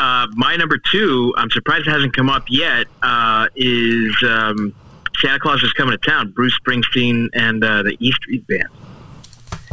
Uh, 0.00 0.26
my 0.32 0.56
number 0.56 0.78
two, 0.78 1.34
I'm 1.36 1.50
surprised 1.50 1.86
it 1.86 1.90
hasn't 1.90 2.16
come 2.16 2.30
up 2.30 2.44
yet, 2.48 2.86
uh, 3.02 3.48
is 3.54 4.16
um, 4.26 4.74
Santa 5.20 5.38
Claus 5.38 5.62
is 5.62 5.74
Coming 5.74 5.92
to 5.92 6.10
Town, 6.10 6.30
Bruce 6.30 6.58
Springsteen 6.58 7.28
and 7.34 7.62
uh, 7.62 7.82
the 7.82 7.98
E 8.00 8.10
Street 8.12 8.46
Band. 8.46 8.68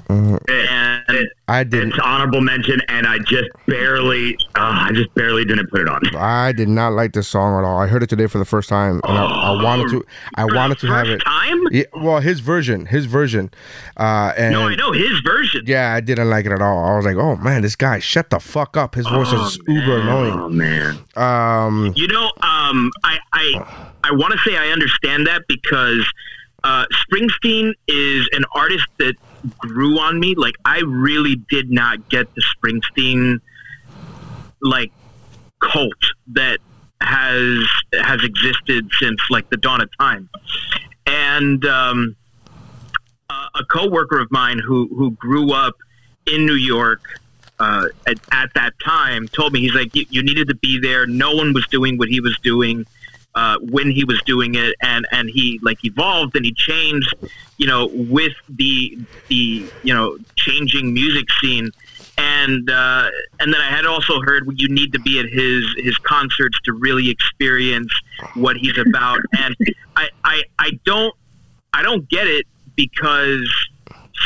Uh, 0.10 0.38
And. 0.48 1.28
I 1.50 1.64
didn't. 1.64 1.92
It's 1.92 2.00
honorable 2.04 2.42
mention, 2.42 2.82
and 2.90 3.08
I 3.08 3.20
just 3.20 3.48
barely, 3.68 4.36
uh, 4.56 4.88
I 4.88 4.92
just 4.94 5.14
barely 5.16 5.46
didn't 5.46 5.70
put 5.70 5.80
it 5.80 5.88
on. 5.88 6.02
I 6.18 6.52
did 6.52 6.68
not 6.68 6.90
like 6.92 7.14
this 7.14 7.30
song 7.30 7.58
at 7.58 7.66
all. 7.66 7.78
I 7.80 7.88
heard 7.88 8.04
it 8.04 8.10
today 8.10 8.28
for 8.28 8.38
the 8.38 8.44
first 8.46 8.68
time, 8.68 9.00
and 9.06 9.18
I, 9.18 9.24
I 9.26 9.64
wanted 9.64 9.90
to. 9.92 10.06
I 10.36 10.44
wanted 10.44 10.78
to 10.80 10.88
have 10.88 11.08
it. 11.08 11.20
Time? 11.24 11.62
Yeah, 11.72 11.84
well, 11.94 12.20
his 12.20 12.42
version, 12.42 12.86
his 12.88 13.06
version. 13.06 13.50
Uh, 13.96 14.34
and 14.38 14.52
No, 14.52 14.68
I 14.68 14.76
know 14.76 14.92
his 14.92 15.22
version. 15.22 15.64
Yeah, 15.66 15.94
I 15.94 16.02
didn't 16.02 16.30
like 16.30 16.46
it 16.46 16.52
at 16.52 16.62
all. 16.62 16.84
I 16.84 16.98
was 16.98 17.06
like, 17.06 17.16
oh 17.16 17.38
man, 17.38 17.62
this 17.62 17.78
guy, 17.78 18.00
shut 18.00 18.30
the 18.30 18.40
fuck 18.40 18.76
up. 18.76 18.96
His 18.96 19.08
voice 19.08 19.30
Oh, 19.32 19.46
is 19.46 19.58
uber 19.68 20.02
annoying. 20.02 20.34
Oh 20.38 20.50
man. 20.50 21.00
Um, 21.16 21.94
You 21.96 22.08
know, 22.10 22.26
um, 22.42 22.92
I 23.06 23.20
I 23.32 23.88
I 24.04 24.12
want 24.12 24.34
to 24.34 24.40
say 24.40 24.58
I 24.58 24.68
understand 24.72 25.28
that 25.28 25.44
because 25.48 26.06
uh, 26.66 26.86
Springsteen 26.92 27.72
is 27.88 28.28
an 28.34 28.44
artist 28.54 28.86
that 28.98 29.16
grew 29.58 30.00
on 30.00 30.20
me. 30.20 30.36
Like 30.36 30.56
I 30.66 30.80
really 30.80 31.36
did 31.36 31.72
not 31.72 32.10
get 32.10 32.28
the 32.36 32.44
Springsteen 32.56 33.40
like 34.62 34.92
cult 35.60 35.94
that 36.28 36.60
has 37.02 37.66
has 37.94 38.24
existed 38.24 38.90
since 39.00 39.20
like 39.30 39.50
the 39.50 39.58
dawn 39.58 39.82
of 39.82 39.90
time. 39.98 40.30
And 41.06 41.64
um, 41.66 42.16
a, 43.30 43.64
coworker 43.72 44.20
of 44.20 44.32
mine 44.32 44.60
who 44.60 44.88
who 44.88 45.12
grew 45.12 45.54
up 45.54 45.76
in 46.26 46.46
New 46.46 46.56
York 46.56 47.02
uh, 47.60 47.88
at, 48.08 48.18
at 48.32 48.54
that 48.56 48.74
time 48.84 49.28
told 49.30 49.54
me 49.54 49.62
he's 49.62 49.74
like 49.74 49.96
you, 49.96 50.06
you 50.10 50.24
needed 50.24 50.48
to 50.50 50.56
be 50.56 50.80
there. 50.80 51.06
No 51.06 51.36
one 51.36 51.54
was 51.54 51.66
doing 51.68 51.98
what 51.98 52.10
he 52.10 52.20
was 52.20 52.38
doing 52.44 52.86
uh, 53.38 53.60
when 53.60 53.92
he 53.92 54.04
was 54.04 54.20
doing 54.24 54.56
it, 54.56 54.74
and 54.82 55.06
and 55.12 55.30
he 55.30 55.60
like 55.62 55.86
evolved 55.86 56.36
and 56.36 56.44
he 56.44 56.52
changed, 56.54 57.14
you 57.58 57.68
know, 57.68 57.86
with 57.94 58.34
the 58.50 58.98
the 59.28 59.70
you 59.84 59.94
know 59.94 60.18
changing 60.36 60.92
music 60.92 61.28
scene. 61.40 61.70
And 62.18 62.68
uh, 62.68 63.10
and 63.40 63.54
then 63.54 63.62
I 63.62 63.70
had 63.70 63.86
also 63.86 64.22
heard 64.22 64.50
you 64.60 64.70
need 64.70 64.92
to 64.94 65.00
be 65.00 65.20
at 65.20 65.28
his 65.28 65.64
his 65.78 65.96
concerts 66.00 66.60
to 66.62 66.74
really 66.74 67.12
experience 67.12 67.94
what 68.34 68.58
he's 68.58 68.80
about. 68.80 69.20
and 69.40 69.56
I, 69.96 70.10
I 70.24 70.44
I 70.58 70.80
don't 70.84 71.14
I 71.74 71.84
don't 71.84 72.10
get 72.10 72.26
it 72.26 72.48
because 72.76 73.48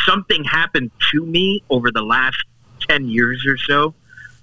something 0.06 0.46
happened 0.46 0.90
to 1.12 1.26
me 1.26 1.62
over 1.70 1.92
the 1.92 2.02
last 2.02 2.42
10 2.88 3.10
years 3.10 3.46
or 3.46 3.58
so 3.58 3.94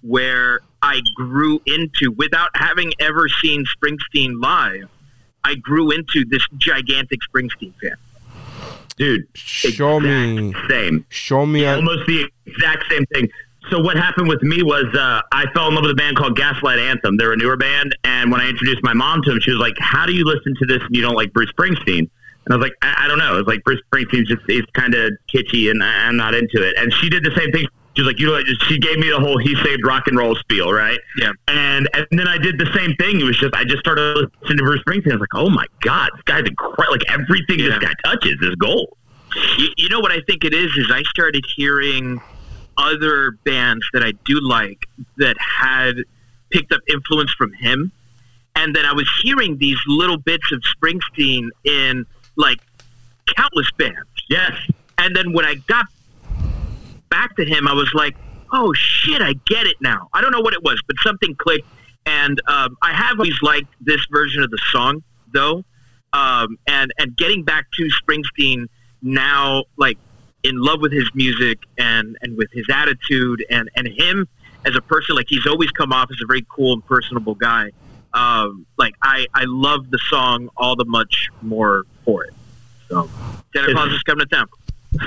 where 0.02 0.60
I 0.82 1.00
grew 1.14 1.60
into, 1.66 2.12
without 2.12 2.50
having 2.54 2.92
ever 3.00 3.28
seen 3.28 3.64
Springsteen 3.64 4.42
live, 4.42 4.88
I 5.44 5.54
grew 5.56 5.90
into 5.90 6.24
this 6.24 6.46
gigantic 6.56 7.20
Springsteen 7.32 7.72
fan. 7.80 7.96
Dude, 8.96 9.26
show 9.34 10.00
me, 10.00 10.54
same. 10.68 11.06
Show 11.08 11.46
me. 11.46 11.64
on- 11.64 11.76
almost 11.76 12.06
the 12.06 12.28
exact 12.46 12.84
same 12.90 13.06
thing. 13.06 13.28
So 13.70 13.78
what 13.80 13.96
happened 13.96 14.28
with 14.28 14.42
me 14.42 14.62
was 14.62 14.86
uh, 14.94 15.20
I 15.30 15.44
fell 15.52 15.68
in 15.68 15.74
love 15.74 15.82
with 15.82 15.90
a 15.90 15.94
band 15.94 16.16
called 16.16 16.36
Gaslight 16.36 16.78
Anthem. 16.78 17.16
They're 17.16 17.32
a 17.32 17.36
newer 17.36 17.56
band, 17.56 17.94
and 18.02 18.32
when 18.32 18.40
I 18.40 18.48
introduced 18.48 18.82
my 18.82 18.94
mom 18.94 19.22
to 19.22 19.30
them, 19.30 19.40
she 19.40 19.50
was 19.50 19.60
like, 19.60 19.74
"How 19.78 20.06
do 20.06 20.12
you 20.12 20.24
listen 20.24 20.54
to 20.58 20.66
this 20.66 20.82
and 20.82 20.96
you 20.96 21.02
don't 21.02 21.14
like 21.14 21.32
Bruce 21.32 21.52
Springsteen?" 21.52 21.98
And 22.44 22.54
I 22.54 22.56
was 22.56 22.64
like, 22.64 22.72
"I, 22.82 23.04
I 23.04 23.08
don't 23.08 23.18
know. 23.18 23.38
It's 23.38 23.46
like 23.46 23.62
Bruce 23.64 23.80
Springsteen's 23.92 24.28
just 24.28 24.42
is 24.48 24.64
kind 24.72 24.94
of 24.94 25.12
kitschy, 25.32 25.70
and 25.70 25.82
I, 25.84 26.06
I'm 26.06 26.16
not 26.16 26.34
into 26.34 26.66
it." 26.66 26.76
And 26.78 26.92
she 26.94 27.08
did 27.10 27.24
the 27.24 27.34
same 27.36 27.52
thing. 27.52 27.68
She 27.98 28.02
was 28.02 28.12
like, 28.12 28.20
"You 28.20 28.28
know," 28.28 28.40
she 28.68 28.78
gave 28.78 29.00
me 29.00 29.10
the 29.10 29.18
whole 29.18 29.38
"He 29.38 29.56
saved 29.56 29.84
rock 29.84 30.06
and 30.06 30.16
roll" 30.16 30.36
spiel, 30.36 30.72
right? 30.72 31.00
Yeah. 31.16 31.32
And 31.48 31.88
and 31.92 32.06
then 32.12 32.28
I 32.28 32.38
did 32.38 32.56
the 32.56 32.72
same 32.72 32.94
thing. 32.94 33.20
It 33.20 33.24
was 33.24 33.36
just 33.36 33.52
I 33.54 33.64
just 33.64 33.80
started 33.80 34.30
listening 34.40 34.58
to 34.58 34.62
Bruce 34.62 34.82
Springsteen. 34.84 35.10
I 35.10 35.14
was 35.16 35.20
like, 35.20 35.34
"Oh 35.34 35.50
my 35.50 35.66
god, 35.80 36.10
this 36.14 36.22
guy's 36.22 36.46
incredible! 36.46 36.92
Like 36.92 37.10
everything 37.10 37.58
this 37.58 37.76
guy 37.78 37.92
touches 38.04 38.36
is 38.40 38.54
gold." 38.54 38.96
You, 39.58 39.68
you 39.76 39.88
know 39.88 39.98
what 39.98 40.12
I 40.12 40.20
think 40.20 40.44
it 40.44 40.54
is? 40.54 40.70
Is 40.76 40.92
I 40.92 41.02
started 41.10 41.44
hearing 41.56 42.20
other 42.76 43.32
bands 43.42 43.84
that 43.92 44.04
I 44.04 44.12
do 44.24 44.38
like 44.42 44.86
that 45.16 45.36
had 45.40 45.96
picked 46.50 46.72
up 46.72 46.82
influence 46.88 47.32
from 47.32 47.52
him, 47.54 47.90
and 48.54 48.76
then 48.76 48.86
I 48.86 48.92
was 48.92 49.10
hearing 49.24 49.58
these 49.58 49.78
little 49.88 50.18
bits 50.18 50.52
of 50.52 50.62
Springsteen 50.62 51.48
in 51.64 52.06
like 52.36 52.60
countless 53.34 53.72
bands. 53.72 54.06
Yes. 54.28 54.52
And 54.98 55.16
then 55.16 55.32
when 55.32 55.44
I 55.44 55.54
got 55.66 55.86
back 57.08 57.36
to 57.36 57.44
him, 57.44 57.68
I 57.68 57.74
was 57.74 57.92
like, 57.94 58.16
"Oh 58.52 58.72
shit, 58.74 59.22
I 59.22 59.34
get 59.46 59.66
it 59.66 59.76
now." 59.80 60.08
I 60.12 60.20
don't 60.20 60.32
know 60.32 60.40
what 60.40 60.54
it 60.54 60.62
was, 60.62 60.80
but 60.86 60.96
something 61.02 61.34
clicked, 61.36 61.68
and 62.06 62.40
um, 62.46 62.76
I 62.82 62.92
have 62.92 63.18
always 63.18 63.40
liked 63.42 63.72
this 63.80 64.04
version 64.10 64.42
of 64.42 64.50
the 64.50 64.58
song, 64.70 65.02
though. 65.32 65.64
Um, 66.12 66.58
and 66.66 66.92
and 66.98 67.16
getting 67.16 67.44
back 67.44 67.66
to 67.72 67.88
Springsteen 68.02 68.66
now, 69.02 69.64
like 69.76 69.98
in 70.42 70.56
love 70.56 70.80
with 70.80 70.92
his 70.92 71.10
music 71.14 71.58
and 71.76 72.16
and 72.22 72.36
with 72.36 72.50
his 72.52 72.66
attitude 72.70 73.44
and 73.50 73.70
and 73.76 73.88
him 73.88 74.28
as 74.64 74.76
a 74.76 74.80
person, 74.80 75.16
like 75.16 75.26
he's 75.28 75.46
always 75.46 75.70
come 75.72 75.92
off 75.92 76.10
as 76.10 76.18
a 76.22 76.26
very 76.26 76.46
cool 76.48 76.74
and 76.74 76.86
personable 76.86 77.34
guy. 77.34 77.70
Um, 78.14 78.66
like 78.78 78.94
I 79.02 79.26
I 79.34 79.44
love 79.46 79.90
the 79.90 79.98
song 80.08 80.48
all 80.56 80.76
the 80.76 80.84
much 80.84 81.28
more 81.42 81.84
for 82.04 82.24
it. 82.24 82.34
So 82.88 83.10
Santa 83.54 83.72
Claus 83.74 83.92
is 83.92 84.02
coming 84.02 84.26
to 84.26 84.34
town. 84.34 84.48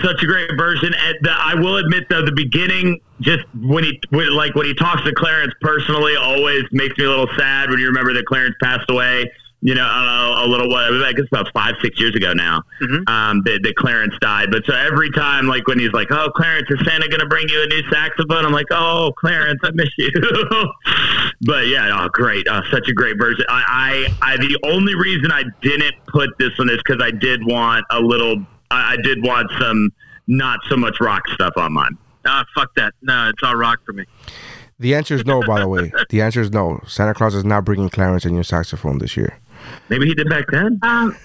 Such 0.03 0.23
a 0.23 0.25
great 0.25 0.51
version. 0.57 0.93
The, 1.21 1.31
I 1.31 1.55
will 1.55 1.77
admit, 1.77 2.07
though, 2.09 2.23
the 2.23 2.31
beginning, 2.31 3.01
just 3.19 3.43
when 3.55 3.83
he, 3.83 3.99
when, 4.09 4.33
like 4.33 4.55
when 4.55 4.65
he 4.65 4.73
talks 4.73 5.03
to 5.03 5.13
Clarence 5.13 5.53
personally, 5.61 6.15
always 6.15 6.63
makes 6.71 6.97
me 6.97 7.05
a 7.05 7.09
little 7.09 7.29
sad 7.37 7.69
when 7.69 7.79
you 7.79 7.87
remember 7.87 8.13
that 8.13 8.25
Clarence 8.25 8.55
passed 8.61 8.89
away. 8.89 9.31
You 9.63 9.75
know, 9.75 9.85
uh, 9.85 10.43
a 10.43 10.47
little 10.47 10.67
what 10.69 10.91
I 11.05 11.13
guess 11.13 11.25
about 11.31 11.47
five, 11.53 11.75
six 11.83 11.99
years 11.99 12.15
ago 12.15 12.33
now. 12.33 12.63
Um, 13.07 13.43
that, 13.45 13.59
that 13.61 13.75
Clarence 13.75 14.15
died. 14.19 14.49
But 14.49 14.65
so 14.65 14.73
every 14.73 15.11
time, 15.11 15.45
like 15.45 15.67
when 15.67 15.77
he's 15.77 15.91
like, 15.91 16.07
"Oh, 16.09 16.31
Clarence, 16.35 16.67
is 16.71 16.79
Santa 16.83 17.07
going 17.07 17.19
to 17.19 17.27
bring 17.27 17.47
you 17.47 17.61
a 17.61 17.67
new 17.67 17.83
saxophone?" 17.91 18.43
I'm 18.43 18.53
like, 18.53 18.65
"Oh, 18.71 19.13
Clarence, 19.19 19.59
I 19.63 19.69
miss 19.75 19.89
you." 19.99 20.09
but 21.41 21.67
yeah, 21.67 21.89
oh, 21.93 22.09
great, 22.11 22.47
uh, 22.47 22.63
such 22.71 22.87
a 22.87 22.93
great 22.93 23.19
version. 23.19 23.45
I, 23.49 24.07
I, 24.21 24.33
I, 24.33 24.37
the 24.37 24.57
only 24.63 24.95
reason 24.95 25.31
I 25.31 25.43
didn't 25.61 25.93
put 26.07 26.29
this 26.39 26.57
one 26.57 26.69
is 26.69 26.77
because 26.77 26.99
I 26.99 27.11
did 27.11 27.45
want 27.45 27.85
a 27.91 27.99
little. 27.99 28.43
I, 28.71 28.93
I 28.93 28.95
did 29.01 29.23
want 29.23 29.51
some 29.59 29.89
not 30.27 30.59
so 30.69 30.77
much 30.77 30.99
rock 30.99 31.27
stuff 31.29 31.53
on 31.57 31.73
mine. 31.73 31.97
Ah, 32.25 32.45
fuck 32.55 32.73
that. 32.75 32.93
No, 33.01 33.29
it's 33.29 33.43
all 33.43 33.55
rock 33.55 33.79
for 33.85 33.93
me. 33.93 34.05
The 34.79 34.95
answer 34.95 35.15
is 35.15 35.25
no, 35.25 35.41
by 35.43 35.59
the 35.59 35.67
way. 35.67 35.91
The 36.09 36.21
answer 36.21 36.41
is 36.41 36.51
no. 36.51 36.81
Santa 36.87 37.13
Claus 37.13 37.35
is 37.35 37.45
not 37.45 37.65
bringing 37.65 37.89
Clarence 37.89 38.25
a 38.25 38.29
new 38.29 38.43
saxophone 38.43 38.97
this 38.97 39.15
year. 39.15 39.39
Maybe 39.89 40.07
he 40.07 40.15
did 40.15 40.27
back 40.27 40.45
then. 40.51 40.79
Um, 40.81 41.15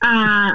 uh, 0.00 0.52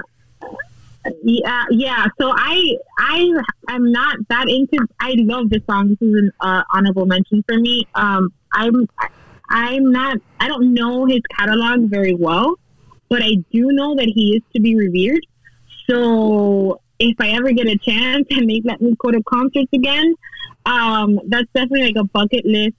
yeah, 1.23 1.65
yeah. 1.69 2.05
So 2.19 2.31
I, 2.35 2.77
I 2.99 3.31
am 3.69 3.91
not 3.91 4.17
that 4.29 4.49
into. 4.49 4.87
I 4.99 5.13
love 5.17 5.49
this 5.49 5.61
song. 5.69 5.89
This 5.89 6.01
is 6.01 6.15
an 6.15 6.31
uh, 6.39 6.63
honorable 6.73 7.05
mention 7.05 7.43
for 7.47 7.57
me. 7.59 7.87
Um, 7.95 8.33
I'm, 8.53 8.87
I'm 9.49 9.91
not. 9.91 10.17
I 10.39 10.47
don't 10.47 10.73
know 10.73 11.05
his 11.05 11.21
catalog 11.37 11.89
very 11.89 12.15
well, 12.15 12.55
but 13.09 13.21
I 13.21 13.35
do 13.51 13.71
know 13.71 13.95
that 13.95 14.11
he 14.13 14.35
is 14.35 14.41
to 14.55 14.61
be 14.61 14.75
revered. 14.75 15.25
So 15.89 16.81
if 16.99 17.15
I 17.19 17.29
ever 17.31 17.51
get 17.51 17.67
a 17.67 17.77
chance 17.77 18.27
and 18.31 18.49
they 18.49 18.61
let 18.63 18.81
me 18.81 18.95
go 18.97 19.11
to 19.11 19.21
concerts 19.23 19.71
again, 19.73 20.13
um, 20.65 21.19
that's 21.27 21.47
definitely 21.53 21.87
like 21.87 21.95
a 21.97 22.03
bucket 22.03 22.45
list 22.45 22.75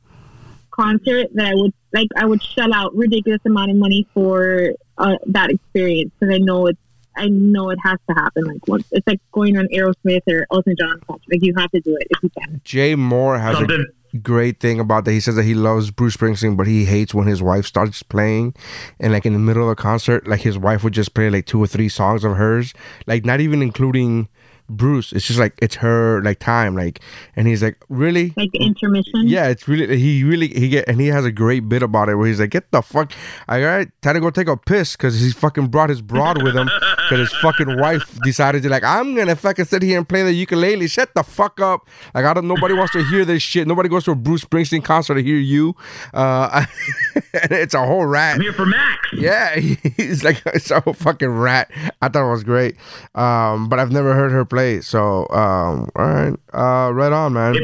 concert 0.71 1.29
that 1.35 1.47
I 1.47 1.55
would 1.55 1.73
like. 1.93 2.09
I 2.17 2.25
would 2.27 2.43
shell 2.43 2.73
out 2.73 2.95
ridiculous 2.95 3.41
amount 3.45 3.71
of 3.71 3.77
money 3.77 4.07
for 4.15 4.73
uh, 4.99 5.17
that 5.27 5.51
experience 5.51 6.13
because 6.19 6.35
I 6.35 6.39
know 6.39 6.67
it's. 6.67 6.79
I 7.15 7.27
know 7.29 7.69
it 7.69 7.79
has 7.85 7.99
to 8.09 8.15
happen. 8.15 8.45
Like 8.45 8.67
once 8.67 8.87
it's 8.91 9.07
like 9.07 9.21
going 9.33 9.59
on 9.59 9.67
Aerosmith 9.69 10.23
or 10.29 10.47
Elton 10.51 10.75
John 10.79 10.99
concert. 11.07 11.27
Like 11.31 11.43
you 11.43 11.53
have 11.59 11.71
to 11.73 11.81
do 11.81 11.95
it 12.01 12.07
if 12.09 12.23
you 12.23 12.31
can. 12.31 12.61
Jay 12.65 12.95
Mohr 12.95 13.39
has 13.39 13.57
Something- 13.57 13.81
a 13.81 14.02
great 14.21 14.61
thing 14.61 14.81
about 14.81 15.05
that. 15.05 15.13
He 15.13 15.21
says 15.21 15.37
that 15.37 15.45
he 15.45 15.55
loves 15.55 15.91
Bruce 15.91 16.17
Springsteen, 16.17 16.57
but 16.57 16.67
he 16.67 16.85
hates 16.85 17.15
when 17.15 17.27
his 17.27 17.43
wife 17.43 17.67
starts 17.67 18.03
playing. 18.03 18.55
And 19.01 19.13
like 19.13 19.27
in 19.27 19.33
the 19.33 19.39
middle 19.39 19.63
of 19.63 19.77
the 19.77 19.83
concert, 19.83 20.27
like 20.27 20.41
his 20.41 20.59
wife 20.59 20.85
would 20.85 20.93
just 20.93 21.15
play 21.15 21.31
like 21.31 21.47
two 21.47 21.63
or 21.63 21.67
three 21.67 21.89
songs 21.89 22.25
of 22.25 22.37
hers, 22.37 22.75
like 23.07 23.25
not 23.25 23.41
even 23.41 23.63
including 23.63 24.29
Bruce. 24.77 25.13
It's 25.13 25.27
just 25.27 25.39
like 25.39 25.55
it's 25.61 25.77
her 25.77 26.23
like 26.23 26.39
time, 26.39 26.77
like. 26.77 27.01
And 27.37 27.47
he's 27.47 27.63
like, 27.63 27.77
really? 27.89 28.33
Like 28.37 28.51
intermission. 28.55 29.29
Yeah, 29.29 29.49
it's 29.49 29.67
really 29.69 29.99
he 29.99 30.25
really 30.25 30.49
he 30.49 30.69
get 30.69 30.89
and 30.89 31.01
he 31.01 31.09
has 31.09 31.25
a 31.25 31.33
great 31.33 31.69
bit 31.69 31.83
about 31.83 32.09
it 32.09 32.17
where 32.17 32.27
he's 32.27 32.41
like, 32.41 32.51
get 32.51 32.71
the 32.73 32.83
fuck, 32.83 33.13
I 33.49 33.61
got 33.61 33.87
time 34.03 34.15
to 34.15 34.21
go 34.21 34.31
take 34.31 34.49
a 34.49 34.57
piss 34.57 34.97
because 34.97 35.21
he 35.21 35.31
fucking 35.31 35.69
brought 35.69 35.91
his 35.91 36.03
broad 36.03 36.43
with 36.43 36.57
him 36.57 36.67
because 36.67 37.31
his 37.31 37.33
fucking 37.41 37.79
wife 37.79 38.19
decided 38.25 38.63
to 38.63 38.69
like, 38.69 38.85
I'm 38.85 39.15
gonna 39.15 39.37
fucking 39.37 39.67
sit 39.67 39.83
here 39.83 39.99
and 39.99 40.09
play 40.09 40.23
the 40.23 40.33
ukulele. 40.33 40.89
Shut 40.89 41.15
the 41.15 41.23
fuck 41.23 41.61
up. 41.61 41.89
Like 42.15 42.25
I 42.25 42.35
don't. 42.35 42.49
Nobody 42.49 42.75
wants 42.75 42.93
to 42.93 43.05
hear 43.05 43.25
this 43.25 43.43
shit. 43.43 43.67
Nobody 43.67 43.89
goes 43.89 44.05
to 44.05 44.13
a 44.13 44.15
Bruce 44.15 44.45
Springsteen 44.45 44.85
concert 44.85 45.15
to 45.15 45.23
hear 45.23 45.37
you. 45.37 45.75
Uh, 46.13 46.65
and 47.43 47.53
it's 47.53 47.75
a 47.75 47.85
whole 47.85 48.05
rat. 48.05 48.37
I'm 48.37 48.41
here 48.41 48.53
for 48.53 48.67
Max. 48.67 49.09
Yeah, 49.13 49.57
he's 49.97 50.25
like 50.25 50.43
it's 50.47 50.71
a 50.71 50.81
whole 50.81 50.95
fucking 50.95 51.29
rat. 51.29 51.71
I 52.01 52.09
thought 52.09 52.27
it 52.27 52.31
was 52.31 52.45
great, 52.45 52.77
um, 53.15 53.69
but 53.69 53.79
I've 53.79 53.93
never 53.93 54.15
heard 54.15 54.33
her 54.33 54.45
play. 54.45 54.62
So, 54.81 55.29
um, 55.31 55.91
all 55.95 56.05
right, 56.05 56.35
uh, 56.53 56.93
right 56.93 57.13
on, 57.13 57.33
man. 57.33 57.57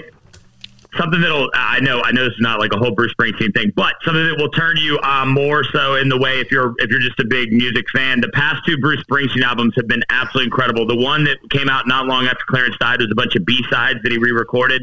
something 0.97 1.21
that'll 1.21 1.51
I 1.55 1.81
know 1.81 2.03
I 2.03 2.13
know 2.13 2.25
this 2.25 2.35
is 2.35 2.41
not 2.41 2.59
like 2.59 2.73
a 2.73 2.79
whole 2.79 2.91
Bruce 2.91 3.13
Springsteen 3.15 3.55
thing, 3.55 3.73
but 3.77 3.95
something 4.05 4.25
that 4.25 4.37
will 4.39 4.51
turn 4.51 4.77
you 4.79 4.99
um, 5.01 5.31
more 5.31 5.65
so 5.65 5.95
in 5.95 6.09
the 6.09 6.19
way 6.19 6.41
if 6.41 6.51
you're 6.51 6.75
if 6.79 6.91
you're 6.91 7.01
just 7.01 7.19
a 7.21 7.25
big 7.25 7.53
music 7.53 7.87
fan. 7.95 8.21
The 8.21 8.31
past 8.31 8.63
two 8.67 8.77
Bruce 8.79 9.03
Springsteen 9.05 9.43
albums 9.43 9.75
have 9.77 9.87
been 9.87 10.03
absolutely 10.11 10.47
incredible. 10.47 10.87
The 10.87 10.97
one 10.97 11.25
that 11.25 11.39
came 11.51 11.69
out 11.69 11.87
not 11.87 12.07
long 12.07 12.27
after 12.27 12.45
Clarence 12.49 12.77
died 12.79 13.01
was 13.01 13.11
a 13.11 13.15
bunch 13.15 13.37
of 13.37 13.45
B 13.45 13.65
sides 13.71 14.01
that 14.03 14.13
he 14.13 14.19
re-recorded, 14.19 14.83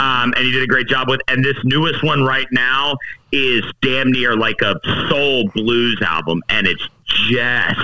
um, 0.00 0.32
and 0.36 0.44
he 0.44 0.52
did 0.52 0.62
a 0.62 0.66
great 0.66 0.88
job 0.88 1.08
with. 1.08 1.20
And 1.28 1.44
this 1.44 1.56
newest 1.64 2.02
one 2.04 2.22
right 2.22 2.48
now 2.52 2.96
is 3.32 3.64
damn 3.82 4.12
near 4.12 4.36
like 4.36 4.60
a 4.62 4.78
soul 5.08 5.48
blues 5.54 6.00
album, 6.02 6.42
and 6.48 6.66
it's 6.66 6.86
just 7.08 7.80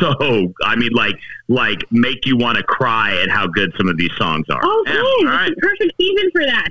so 0.00 0.52
I 0.62 0.76
mean 0.76 0.90
like 0.92 1.16
like 1.48 1.84
make 1.90 2.26
you 2.26 2.36
want 2.36 2.58
to 2.58 2.62
cry 2.64 3.16
at 3.22 3.30
how 3.30 3.46
good 3.46 3.72
some 3.78 3.88
of 3.88 3.96
these 3.96 4.10
songs 4.18 4.44
are. 4.50 4.60
Oh, 4.62 4.84
Yeah, 4.86 4.92
good. 4.92 5.02
all 5.02 5.24
right. 5.32 5.50
It's 5.50 5.60
perfect 5.60 5.92
season 5.98 6.30
for 6.32 6.44
that. 6.44 6.68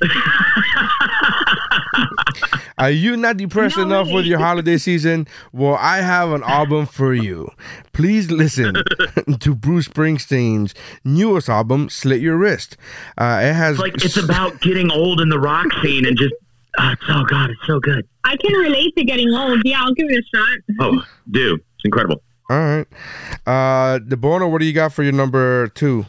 Are 2.77 2.91
you 2.91 3.17
not 3.17 3.37
depressed 3.37 3.77
No 3.77 3.83
enough 3.83 4.07
way. 4.07 4.13
with 4.15 4.25
your 4.27 4.37
holiday 4.37 4.77
season? 4.77 5.27
Well, 5.51 5.75
I 5.79 5.97
have 5.97 6.29
an 6.31 6.43
album 6.43 6.85
for 6.85 7.13
you. 7.13 7.49
Please 7.91 8.29
listen 8.29 8.75
to 9.39 9.55
Bruce 9.55 9.87
Springsteen's 9.87 10.75
newest 11.03 11.49
album, 11.49 11.89
Slit 11.89 12.21
Your 12.21 12.37
Wrist. 12.37 12.77
Uh, 13.17 13.39
it 13.41 13.53
has 13.53 13.71
It's 13.73 13.79
like 13.81 13.95
it's 14.05 14.17
about 14.17 14.61
getting 14.61 14.91
old 14.91 15.21
in 15.21 15.29
the 15.29 15.39
rock 15.39 15.65
scene 15.81 16.05
and 16.05 16.15
just 16.15 16.35
oh, 16.79 16.91
it's, 16.91 17.01
oh 17.09 17.23
god, 17.23 17.49
it's 17.49 17.65
so 17.65 17.79
good. 17.79 18.07
I 18.23 18.37
can 18.37 18.53
relate 18.53 18.95
to 18.97 19.03
getting 19.03 19.33
old. 19.33 19.61
Yeah, 19.65 19.81
I'll 19.81 19.93
give 19.95 20.05
it 20.09 20.23
a 20.23 20.37
shot. 20.37 20.57
Oh, 20.79 21.03
dude, 21.31 21.63
it's 21.78 21.86
incredible. 21.86 22.21
all 22.49 22.57
right. 22.57 22.88
Uh, 23.45 23.99
DeBono, 23.99 24.51
what 24.51 24.59
do 24.59 24.65
you 24.65 24.73
got 24.73 24.91
for 24.93 25.03
your 25.03 25.13
number 25.13 25.67
two? 25.69 26.05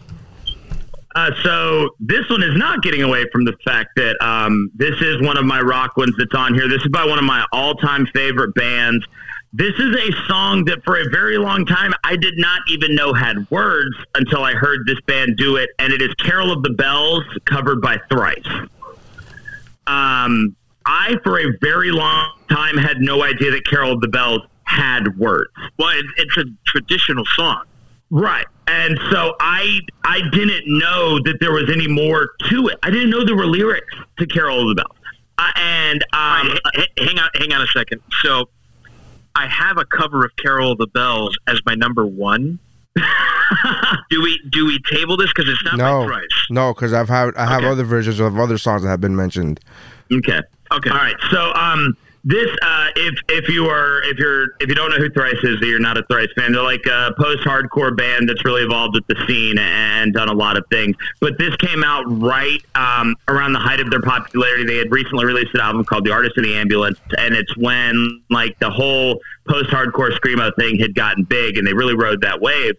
Uh, 1.15 1.31
so 1.43 1.91
this 1.99 2.29
one 2.31 2.43
is 2.43 2.57
not 2.57 2.83
getting 2.83 3.03
away 3.03 3.25
from 3.33 3.45
the 3.45 3.55
fact 3.65 3.91
that 3.97 4.17
um, 4.23 4.71
this 4.75 5.01
is 5.01 5.21
one 5.21 5.37
of 5.37 5.45
my 5.45 5.61
rock 5.61 5.97
ones 5.97 6.15
that's 6.17 6.35
on 6.35 6.55
here. 6.55 6.69
This 6.69 6.83
is 6.83 6.89
by 6.89 7.05
one 7.05 7.19
of 7.19 7.25
my 7.25 7.45
all-time 7.53 8.07
favorite 8.15 8.55
bands. 8.55 9.05
This 9.53 9.75
is 9.79 9.97
a 9.97 10.29
song 10.29 10.65
that 10.67 10.85
for 10.85 10.97
a 10.97 11.09
very 11.11 11.39
long 11.39 11.65
time 11.65 11.93
I 12.05 12.17
did 12.17 12.35
not 12.37 12.61
even 12.69 12.95
know 12.95 13.15
had 13.15 13.51
words 13.51 13.97
until 14.15 14.45
I 14.45 14.53
heard 14.53 14.81
this 14.87 15.01
band 15.07 15.37
do 15.37 15.57
it, 15.57 15.71
and 15.79 15.93
it 15.93 16.03
is 16.03 16.13
"Carol 16.15 16.53
of 16.53 16.63
the 16.63 16.71
Bells" 16.71 17.25
covered 17.47 17.81
by 17.81 17.99
Thrice. 18.11 18.47
Um, 19.87 20.55
I, 20.85 21.17
for 21.25 21.41
a 21.41 21.57
very 21.63 21.91
long 21.91 22.31
time, 22.51 22.77
had 22.77 23.01
no 23.01 23.23
idea 23.23 23.51
that 23.53 23.67
Carol 23.67 23.93
of 23.93 24.03
the 24.03 24.09
Bells 24.09 24.43
had 24.69 25.17
words. 25.19 25.51
Well, 25.79 25.89
it, 25.99 26.05
it's 26.19 26.37
a 26.37 26.45
traditional 26.67 27.25
song. 27.35 27.65
Right. 28.11 28.47
And 28.67 28.99
so 29.11 29.35
I 29.41 29.81
I 30.05 30.21
didn't 30.31 30.65
know 30.67 31.19
that 31.25 31.39
there 31.41 31.53
was 31.53 31.71
any 31.71 31.89
more 31.89 32.31
to 32.51 32.69
it. 32.69 32.79
I 32.83 32.91
didn't 32.91 33.11
know 33.11 33.25
there 33.25 33.37
were 33.37 33.47
lyrics 33.47 33.95
to 34.19 34.27
Carol 34.27 34.63
of 34.71 34.77
the 34.77 34.83
Bells. 34.83 34.97
Uh, 35.39 35.51
and 35.57 36.03
um, 36.13 36.49
Right, 36.49 36.59
h- 36.77 36.89
h- 36.99 37.07
hang 37.09 37.19
on, 37.19 37.31
hang 37.35 37.53
on 37.53 37.63
a 37.63 37.67
second. 37.69 38.01
So, 38.23 38.49
I 39.37 39.47
have 39.47 39.79
a 39.79 39.85
cover 39.85 40.25
of 40.25 40.33
Carol 40.37 40.73
of 40.73 40.79
the 40.79 40.87
Bells 40.89 41.39
as 41.47 41.61
my 41.65 41.75
number 41.75 42.05
one. 42.07 42.59
do 44.11 44.21
we 44.23 44.41
do 44.51 44.67
we 44.67 44.79
table 44.91 45.17
this 45.17 45.29
because 45.35 45.49
it's 45.49 45.63
not 45.65 45.77
no, 45.77 46.01
my 46.03 46.07
price? 46.07 46.29
no, 46.51 46.75
because 46.75 46.93
I've 46.93 47.09
had 47.09 47.35
I 47.37 47.47
have 47.47 47.61
Okay. 47.61 47.69
other 47.69 47.85
versions 47.85 48.21
of 48.21 48.39
other 48.39 48.59
songs 48.59 48.83
that 48.83 48.89
have 48.89 49.01
been 49.01 49.17
mentioned. 49.17 49.61
okay. 50.13 50.41
Okay. 50.73 50.91
All 50.91 50.97
right. 50.97 51.17
So 51.31 51.53
um 51.55 51.97
this 52.29 52.55
uh 52.61 52.89
if 52.95 53.15
if 53.31 53.49
you 53.49 53.65
are 53.67 54.03
if 54.03 54.19
you're 54.19 54.49
if 54.61 54.69
you 54.69 54.75
don't 54.75 54.91
know 54.91 54.99
who 54.99 55.09
Thrice 55.09 55.43
is, 55.43 55.57
you're 55.63 55.79
not 55.79 55.97
a 55.97 56.03
Thrice 56.11 56.29
fan. 56.37 56.53
They're 56.53 56.63
like 56.63 56.85
a 56.85 57.15
post 57.19 57.43
hardcore 57.43 57.97
band 57.97 58.29
that's 58.29 58.45
really 58.45 58.63
evolved 58.63 58.95
with 58.95 59.07
the 59.07 59.17
scene 59.27 59.57
and 59.59 60.13
done 60.13 60.29
a 60.29 60.35
lot 60.35 60.59
of 60.59 60.65
things. 60.71 60.95
But 61.21 61.39
this 61.39 61.57
came 61.57 61.83
out 61.83 62.05
right 62.07 62.63
um 62.75 63.17
around 63.29 63.55
the 63.55 63.59
height 63.59 63.81
of 63.81 63.91
their 63.91 64.03
popularity. 64.03 64.65
They 64.65 64.77
had 64.77 64.93
recently 64.93 65.25
released 65.25 65.55
an 65.55 65.61
album 65.61 65.87
called 65.87 66.05
The 66.05 66.13
Artist 66.13 66.37
in 66.37 66.45
the 66.45 66.55
Ambulance 66.55 66.99
and 67.17 67.35
it's 67.35 67.57
when 67.57 68.23
like 68.29 68.59
the 68.59 68.71
whole 68.71 69.21
post 69.49 69.71
hardcore 69.71 70.11
screamo 70.19 70.55
thing 70.57 70.79
had 70.79 70.95
gotten 70.95 71.25
big 71.25 71.57
and 71.57 71.67
they 71.67 71.73
really 71.73 71.95
rode 71.95 72.21
that 72.21 72.43
wave. 72.43 72.75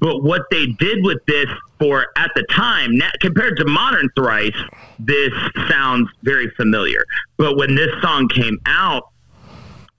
But 0.00 0.22
what 0.22 0.42
they 0.50 0.66
did 0.66 1.04
with 1.04 1.18
this 1.26 1.46
for 1.78 2.06
at 2.16 2.30
the 2.34 2.42
time, 2.50 2.96
na- 2.96 3.10
compared 3.20 3.56
to 3.58 3.64
modern 3.64 4.08
Thrice, 4.16 4.56
this 4.98 5.32
sounds 5.68 6.08
very 6.22 6.50
familiar. 6.50 7.04
But 7.36 7.56
when 7.56 7.74
this 7.74 7.90
song 8.02 8.28
came 8.28 8.58
out, 8.66 9.10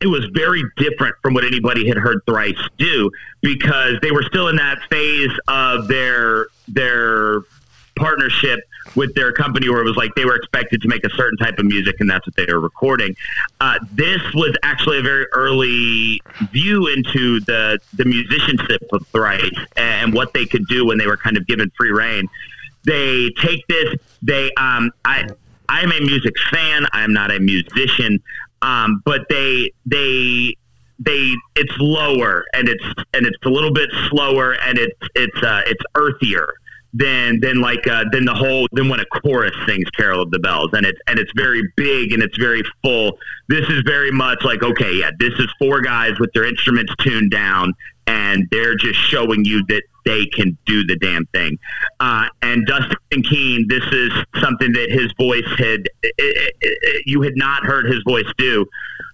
it 0.01 0.07
was 0.07 0.25
very 0.33 0.63
different 0.75 1.15
from 1.21 1.33
what 1.33 1.45
anybody 1.45 1.87
had 1.87 1.97
heard 1.97 2.19
Thrice 2.27 2.59
do 2.77 3.09
because 3.41 3.93
they 4.01 4.11
were 4.11 4.23
still 4.23 4.49
in 4.49 4.57
that 4.57 4.79
phase 4.89 5.31
of 5.47 5.87
their 5.87 6.47
their 6.67 7.41
partnership 7.95 8.61
with 8.95 9.13
their 9.15 9.31
company 9.31 9.69
where 9.69 9.81
it 9.81 9.85
was 9.85 9.95
like 9.95 10.13
they 10.15 10.25
were 10.25 10.35
expected 10.35 10.81
to 10.81 10.87
make 10.87 11.03
a 11.03 11.09
certain 11.11 11.37
type 11.37 11.57
of 11.59 11.65
music 11.65 11.95
and 11.99 12.09
that's 12.09 12.25
what 12.25 12.35
they 12.35 12.45
were 12.45 12.59
recording. 12.59 13.15
Uh, 13.59 13.79
this 13.91 14.21
was 14.33 14.55
actually 14.63 14.99
a 14.99 15.01
very 15.01 15.25
early 15.33 16.21
view 16.51 16.87
into 16.87 17.39
the 17.41 17.79
the 17.93 18.05
musicianship 18.05 18.81
of 18.91 19.05
Thrice 19.07 19.57
and 19.75 20.13
what 20.13 20.33
they 20.33 20.45
could 20.45 20.67
do 20.67 20.85
when 20.85 20.97
they 20.97 21.07
were 21.07 21.17
kind 21.17 21.37
of 21.37 21.47
given 21.47 21.71
free 21.77 21.91
reign. 21.91 22.27
They 22.85 23.31
take 23.41 23.65
this. 23.67 23.95
They 24.21 24.51
um, 24.53 24.91
I 25.03 25.27
I'm 25.67 25.91
a 25.91 25.99
music 26.01 26.35
fan. 26.51 26.85
I'm 26.93 27.13
not 27.13 27.31
a 27.31 27.39
musician, 27.39 28.21
um, 28.61 29.01
but 29.05 29.27
they 29.29 29.71
they 29.85 30.55
they 30.99 31.33
it's 31.55 31.73
lower 31.79 32.45
and 32.53 32.69
it's 32.69 32.83
and 33.13 33.25
it's 33.25 33.37
a 33.43 33.49
little 33.49 33.73
bit 33.73 33.89
slower 34.09 34.53
and 34.53 34.77
it's 34.77 34.97
it's 35.15 35.43
uh, 35.43 35.61
it's 35.65 35.83
earthier 35.95 36.53
than 36.95 37.39
than 37.41 37.59
like 37.59 37.85
uh, 37.87 38.05
than 38.11 38.23
the 38.23 38.33
whole 38.33 38.67
than 38.71 38.87
when 38.87 39.01
a 39.01 39.05
chorus 39.05 39.51
sings 39.67 39.89
Carol 39.91 40.21
of 40.21 40.31
the 40.31 40.39
Bells 40.39 40.69
and 40.73 40.85
it's 40.85 40.99
and 41.07 41.19
it's 41.19 41.31
very 41.35 41.61
big 41.75 42.13
and 42.13 42.23
it's 42.23 42.37
very 42.37 42.63
full. 42.81 43.17
This 43.49 43.69
is 43.69 43.81
very 43.85 44.11
much 44.11 44.43
like 44.43 44.63
okay, 44.63 44.93
yeah, 44.93 45.11
this 45.19 45.33
is 45.33 45.47
four 45.59 45.81
guys 45.81 46.17
with 46.19 46.31
their 46.33 46.45
instruments 46.45 46.93
tuned 46.99 47.31
down 47.31 47.73
and 48.07 48.47
they're 48.51 48.75
just 48.75 48.99
showing 48.99 49.43
you 49.43 49.65
that 49.67 49.83
they 50.05 50.25
can 50.27 50.57
do 50.65 50.85
the 50.85 50.95
damn 50.97 51.25
thing. 51.27 51.57
Uh, 51.99 52.27
and 52.43 52.65
Dustin 52.65 53.23
Keene, 53.23 53.67
this 53.67 53.83
is 53.91 54.11
something 54.39 54.71
that 54.73 54.91
his 54.91 55.11
voice 55.19 55.47
had 55.57 55.89
i 56.03 56.11
i 56.19 56.49
i 56.63 57.01
you 57.05 57.21
had 57.21 57.33
not 57.35 57.63
heard 57.63 57.87
his 57.87 58.01
voice 58.07 58.31
do 58.37 58.65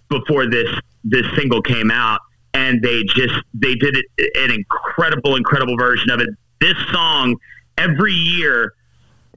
before 0.10 0.46
this 0.46 0.70
this 1.04 1.26
single 1.36 1.64
came 1.64 1.90
out 1.90 2.20
and 2.54 2.84
they 2.84 3.04
just 3.06 3.34
they 3.56 3.74
did 3.74 3.98
it, 3.98 4.06
an 4.38 4.52
incredible 4.52 5.36
incredible 5.36 5.78
version 5.78 6.12
of 6.12 6.20
it 6.20 6.30
this 6.60 6.76
song 6.92 7.36
every 7.78 8.14
year 8.14 8.74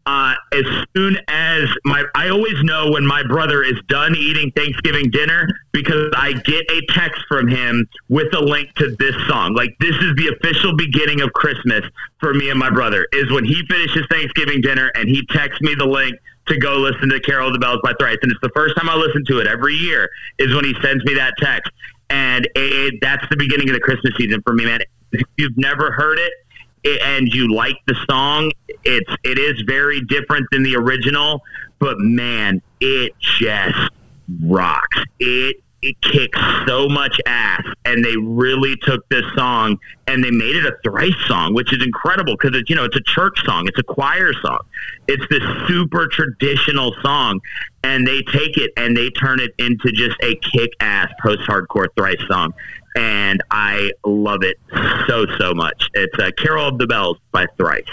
uh, 0.07 0.35
as 0.53 0.65
soon 0.95 1.19
as 1.29 1.69
my 1.85 2.05
I 2.15 2.29
always 2.29 2.63
know 2.63 2.91
when 2.91 3.07
my 3.07 3.23
brother 3.23 3.63
is 3.63 3.81
done 3.89 4.15
eating 4.15 4.53
Thanksgiving 4.55 5.11
dinner 5.11 5.49
because 5.73 6.13
I 6.15 6.33
get 6.33 6.71
a 6.71 6.83
text 6.91 7.23
from 7.27 7.49
him 7.49 7.89
with 8.11 8.35
a 8.35 8.41
link 8.41 8.75
to 8.75 8.95
this 8.99 9.15
song. 9.27 9.55
Like 9.55 9.71
this 9.81 9.97
is 9.97 10.15
the 10.17 10.37
official 10.37 10.77
beginning 10.77 11.23
of 11.23 11.33
Christmas 11.33 11.85
for 12.19 12.35
me 12.35 12.51
and 12.51 12.59
my 12.59 12.71
brother 12.71 13.09
is 13.13 13.31
when 13.33 13.45
he 13.45 13.63
finishes 13.67 14.07
Thanksgiving 14.11 14.61
dinner 14.61 14.93
and 14.95 15.09
he 15.09 15.25
texts 15.31 15.63
me 15.63 15.75
the 15.75 15.87
link 15.87 16.17
to 16.49 16.59
go 16.59 16.77
listen 16.77 17.09
to 17.09 17.21
Carol 17.21 17.47
of 17.47 17.55
the 17.55 17.59
Bells 17.59 17.81
by 17.83 17.95
Thrice. 17.99 18.19
And 18.21 18.31
it's 18.31 18.41
the 18.43 18.53
first 18.55 18.77
time 18.77 18.91
I 18.91 18.97
listen 18.97 19.25
to 19.29 19.39
it 19.39 19.47
every 19.47 19.75
year 19.75 20.11
is 20.39 20.55
when 20.55 20.67
he 20.67 20.75
sends 20.83 21.03
me 21.05 21.15
that 21.15 21.33
text. 21.39 21.73
And 22.11 22.45
it, 22.45 22.51
it, 22.55 22.95
that's 23.01 23.27
the 23.31 23.37
beginning 23.37 23.71
of 23.71 23.75
the 23.75 23.81
Christmas 23.81 24.15
season 24.19 24.43
for 24.43 24.53
me, 24.53 24.67
man. 24.67 24.81
If 25.13 25.23
you've 25.39 25.57
never 25.57 25.91
heard 25.93 26.19
it, 26.19 26.25
it, 26.25 26.33
and 26.85 27.33
you 27.33 27.55
like 27.55 27.79
the 27.87 27.97
song, 28.09 28.53
it's 28.85 29.11
it 29.25 29.39
is 29.39 29.63
very 29.63 30.01
different 30.03 30.47
than 30.51 30.63
the 30.63 30.77
original, 30.77 31.43
but 31.79 31.99
man, 31.99 32.63
it 32.81 33.13
just 33.19 33.91
rocks. 34.43 34.99
It 35.19 35.57
it 35.83 36.01
kicks 36.01 36.39
so 36.67 36.89
much 36.89 37.21
ass, 37.27 37.63
and 37.85 38.03
they 38.03 38.17
really 38.17 38.75
took 38.77 39.07
this 39.11 39.25
song 39.37 39.79
and 40.07 40.25
they 40.25 40.31
made 40.31 40.57
it 40.57 40.65
a 40.65 40.75
thrice 40.83 41.13
song, 41.27 41.55
which 41.55 41.75
is 41.75 41.85
incredible 41.85 42.37
because 42.39 42.59
it's 42.59 42.71
you 42.71 42.77
know 42.77 42.85
it's 42.85 42.97
a 42.97 43.03
church 43.03 43.45
song, 43.45 43.67
it's 43.67 43.79
a 43.79 43.83
choir 43.83 44.33
song, 44.43 44.61
it's 45.09 45.25
this 45.29 45.43
super 45.69 46.07
traditional 46.09 46.95
song, 47.03 47.41
and 47.83 48.07
they 48.07 48.23
take 48.23 48.57
it 48.57 48.73
and 48.77 48.97
they 48.97 49.11
turn 49.11 49.41
it 49.41 49.55
into 49.59 49.93
just 49.93 50.17
a 50.23 50.35
kick 50.37 50.71
ass 50.81 51.11
post 51.23 51.41
hardcore 51.41 51.89
thrice 51.97 52.23
song 52.29 52.53
and 52.95 53.43
I 53.51 53.93
love 54.05 54.43
it 54.43 54.59
so 55.07 55.27
so 55.39 55.55
much. 55.55 55.89
It's 55.95 56.19
uh, 56.19 56.31
"Carol 56.37 56.69
of 56.69 56.79
the 56.79 56.87
Bells" 56.87 57.19
by 57.33 57.47
Thrice. 57.57 57.85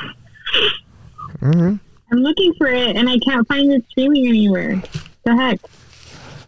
Mm-hmm. 1.39 1.75
I'm 2.11 2.19
looking 2.19 2.53
for 2.57 2.67
it 2.67 2.95
and 2.97 3.09
I 3.09 3.17
can't 3.19 3.47
find 3.47 3.71
it 3.71 3.85
streaming 3.89 4.27
anywhere. 4.27 4.81
The 5.23 5.35
heck? 5.35 5.59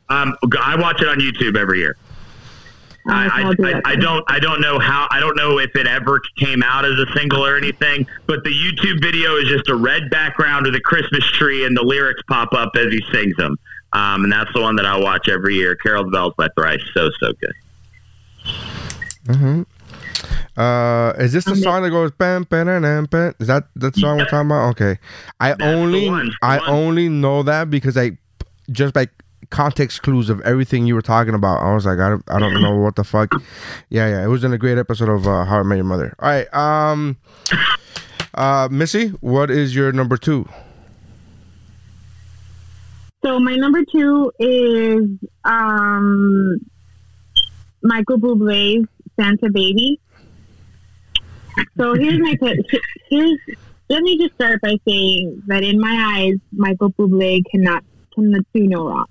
Um, 0.09 0.35
I 0.61 0.75
watch 0.75 1.01
it 1.01 1.07
on 1.07 1.19
YouTube 1.19 1.57
every 1.57 1.79
year. 1.79 1.95
I, 3.07 3.27
I, 3.27 3.41
I'll 3.43 3.53
do 3.53 3.65
I, 3.65 3.73
that 3.73 3.81
I 3.85 3.91
then. 3.91 3.99
don't 4.01 4.25
I 4.27 4.39
don't 4.39 4.61
know 4.61 4.79
how 4.79 5.07
I 5.11 5.19
don't 5.19 5.35
know 5.35 5.59
if 5.59 5.75
it 5.75 5.87
ever 5.87 6.21
came 6.37 6.63
out 6.63 6.85
as 6.85 6.97
a 6.99 7.05
single 7.13 7.45
or 7.45 7.57
anything, 7.57 8.05
but 8.27 8.43
the 8.43 8.49
YouTube 8.49 9.01
video 9.01 9.35
is 9.35 9.47
just 9.47 9.67
a 9.69 9.75
red 9.75 10.09
background 10.09 10.67
of 10.67 10.73
the 10.73 10.79
Christmas 10.79 11.25
tree 11.31 11.65
and 11.65 11.75
the 11.75 11.83
lyrics 11.83 12.21
pop 12.27 12.53
up 12.53 12.71
as 12.75 12.91
he 12.91 13.03
sings 13.11 13.35
them. 13.35 13.57
Um, 13.93 14.23
and 14.23 14.31
that's 14.31 14.51
the 14.53 14.61
one 14.61 14.75
that 14.77 14.85
I 14.85 14.97
watch 14.97 15.27
every 15.27 15.55
year. 15.55 15.75
"Carol 15.75 16.01
of 16.01 16.11
the 16.11 16.11
Bells" 16.11 16.33
by 16.37 16.47
Thrice. 16.57 16.81
So 16.93 17.09
so 17.19 17.33
good. 17.33 17.53
Mm-hmm. 19.25 19.63
Uh, 20.59 21.13
is 21.13 21.33
this 21.33 21.45
the 21.45 21.55
song 21.55 21.83
that 21.83 21.89
goes 21.89 22.11
bam 22.11 22.43
bam 22.43 22.67
bam 22.67 22.81
bam? 22.81 23.05
bam? 23.05 23.33
Is 23.39 23.47
that 23.47 23.63
that 23.75 23.95
song 23.95 24.17
we're 24.17 24.25
talking 24.25 24.47
about? 24.47 24.69
Okay, 24.71 24.99
I 25.39 25.55
only 25.61 26.09
one, 26.09 26.27
the 26.27 26.35
I 26.41 26.57
one. 26.57 26.69
only 26.69 27.09
know 27.09 27.41
that 27.43 27.69
because 27.69 27.97
I 27.97 28.17
just 28.71 28.93
by 28.93 29.07
context 29.49 30.01
clues 30.03 30.29
of 30.29 30.41
everything 30.41 30.85
you 30.85 30.95
were 30.95 31.01
talking 31.01 31.33
about. 31.33 31.61
I 31.61 31.73
was 31.73 31.85
like, 31.85 31.99
I 31.99 32.09
don't 32.09 32.23
I 32.27 32.39
don't 32.39 32.61
know 32.61 32.77
what 32.77 32.95
the 32.95 33.03
fuck. 33.03 33.33
Yeah, 33.89 34.07
yeah, 34.07 34.23
it 34.23 34.27
was 34.27 34.43
in 34.43 34.53
a 34.53 34.57
great 34.57 34.77
episode 34.77 35.09
of 35.09 35.27
uh, 35.27 35.45
How 35.45 35.59
I 35.59 35.63
Met 35.63 35.75
Your 35.75 35.85
Mother. 35.85 36.15
All 36.19 36.29
right, 36.29 36.53
um, 36.53 37.17
uh, 38.33 38.67
Missy, 38.71 39.07
what 39.21 39.49
is 39.49 39.75
your 39.75 39.91
number 39.91 40.17
two? 40.17 40.47
So 43.23 43.39
my 43.39 43.55
number 43.55 43.83
two 43.85 44.31
is 44.37 45.07
um, 45.45 46.57
Michael 47.83 48.17
Bublé's 48.17 48.87
Santa 49.19 49.49
Baby. 49.51 49.99
So 51.77 51.93
here's 51.93 52.19
my 52.19 52.35
here's 53.09 53.39
let 53.89 54.01
me 54.01 54.17
just 54.17 54.33
start 54.35 54.61
by 54.61 54.75
saying 54.87 55.43
that 55.47 55.63
in 55.63 55.79
my 55.79 56.15
eyes, 56.17 56.35
Michael 56.51 56.91
Bublé 56.91 57.41
cannot 57.51 57.83
cannot 58.15 58.41
do 58.53 58.67
no 58.67 58.87
wrong. 58.87 59.05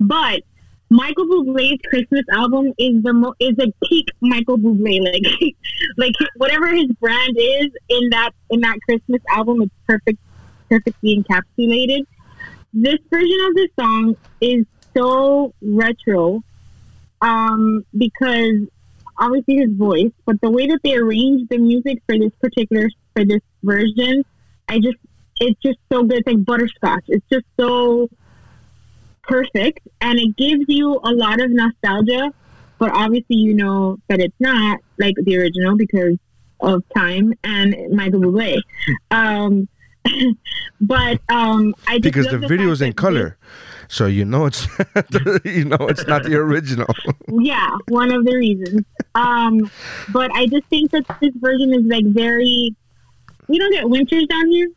But 0.00 0.42
Michael 0.90 1.26
Bublé's 1.26 1.80
Christmas 1.88 2.24
album 2.32 2.72
is 2.78 3.02
the 3.02 3.12
mo- 3.12 3.34
is 3.38 3.56
a 3.60 3.72
peak 3.86 4.08
Michael 4.20 4.58
Bublé 4.58 5.00
like 5.12 5.54
like 5.96 6.14
whatever 6.36 6.74
his 6.74 6.90
brand 7.00 7.36
is 7.36 7.68
in 7.88 8.10
that 8.10 8.30
in 8.50 8.60
that 8.60 8.78
Christmas 8.88 9.20
album, 9.30 9.62
it's 9.62 9.74
perfect 9.86 10.18
perfectly 10.68 11.22
encapsulated 11.22 12.04
this 12.78 12.98
version 13.10 13.38
of 13.48 13.54
this 13.54 13.70
song 13.80 14.16
is 14.42 14.66
so 14.94 15.54
retro 15.62 16.42
um, 17.20 17.84
because 17.96 18.66
obviously 19.18 19.56
his 19.56 19.70
voice, 19.72 20.12
but 20.24 20.40
the 20.40 20.50
way 20.50 20.66
that 20.66 20.80
they 20.82 20.96
arranged 20.96 21.48
the 21.50 21.58
music 21.58 22.02
for 22.06 22.18
this 22.18 22.32
particular 22.40 22.88
for 23.14 23.24
this 23.24 23.40
version, 23.62 24.24
I 24.68 24.78
just 24.78 24.96
it's 25.40 25.60
just 25.60 25.78
so 25.92 26.02
good. 26.02 26.18
It's 26.18 26.26
like 26.26 26.44
butterscotch. 26.44 27.04
It's 27.08 27.26
just 27.30 27.44
so 27.58 28.08
perfect, 29.22 29.86
and 30.00 30.18
it 30.18 30.36
gives 30.36 30.64
you 30.68 31.00
a 31.02 31.12
lot 31.12 31.40
of 31.40 31.50
nostalgia. 31.50 32.32
But 32.78 32.90
obviously, 32.92 33.36
you 33.36 33.54
know 33.54 33.98
that 34.08 34.20
it's 34.20 34.38
not 34.38 34.80
like 34.98 35.14
the 35.22 35.38
original 35.38 35.76
because 35.76 36.18
of 36.60 36.82
time 36.94 37.34
and 37.44 37.74
Michael 37.90 38.20
Bublé. 38.20 38.58
Um, 39.10 39.68
but 40.80 41.20
um, 41.28 41.74
I 41.86 41.98
just 41.98 42.02
Because 42.02 42.28
the 42.28 42.38
video 42.38 42.70
is 42.70 42.82
in 42.82 42.92
color, 42.92 43.36
so 43.88 44.06
you 44.06 44.24
know 44.24 44.46
it's 44.46 44.66
you 45.44 45.64
know 45.64 45.78
it's 45.80 46.06
not 46.06 46.24
the 46.24 46.36
original. 46.36 46.86
yeah, 47.28 47.76
one 47.88 48.12
of 48.12 48.24
the 48.24 48.36
reasons. 48.36 48.84
Um, 49.14 49.70
but 50.12 50.30
I 50.32 50.46
just 50.46 50.66
think 50.66 50.90
that 50.92 51.04
this 51.20 51.32
version 51.36 51.72
is 51.74 51.84
like 51.84 52.04
very. 52.06 52.74
We 53.48 53.58
don't 53.58 53.72
get 53.72 53.88
winters 53.88 54.26
down 54.26 54.48
here, 54.50 54.68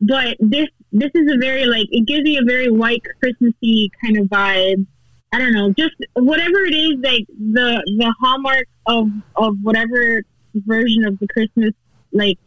but 0.00 0.36
this 0.40 0.68
this 0.92 1.10
is 1.14 1.32
a 1.32 1.38
very 1.38 1.66
like 1.66 1.86
it 1.90 2.06
gives 2.06 2.28
you 2.28 2.40
a 2.40 2.44
very 2.44 2.70
white 2.70 3.02
Christmassy 3.20 3.90
kind 4.02 4.18
of 4.18 4.26
vibe. 4.26 4.86
I 5.32 5.38
don't 5.38 5.52
know, 5.52 5.72
just 5.72 5.94
whatever 6.14 6.64
it 6.64 6.74
is, 6.74 6.98
like 7.00 7.26
the 7.28 7.82
the 7.98 8.14
hallmark 8.20 8.66
of 8.86 9.08
of 9.36 9.56
whatever 9.62 10.22
version 10.54 11.04
of 11.04 11.18
the 11.18 11.28
Christmas 11.28 11.72
like 12.12 12.38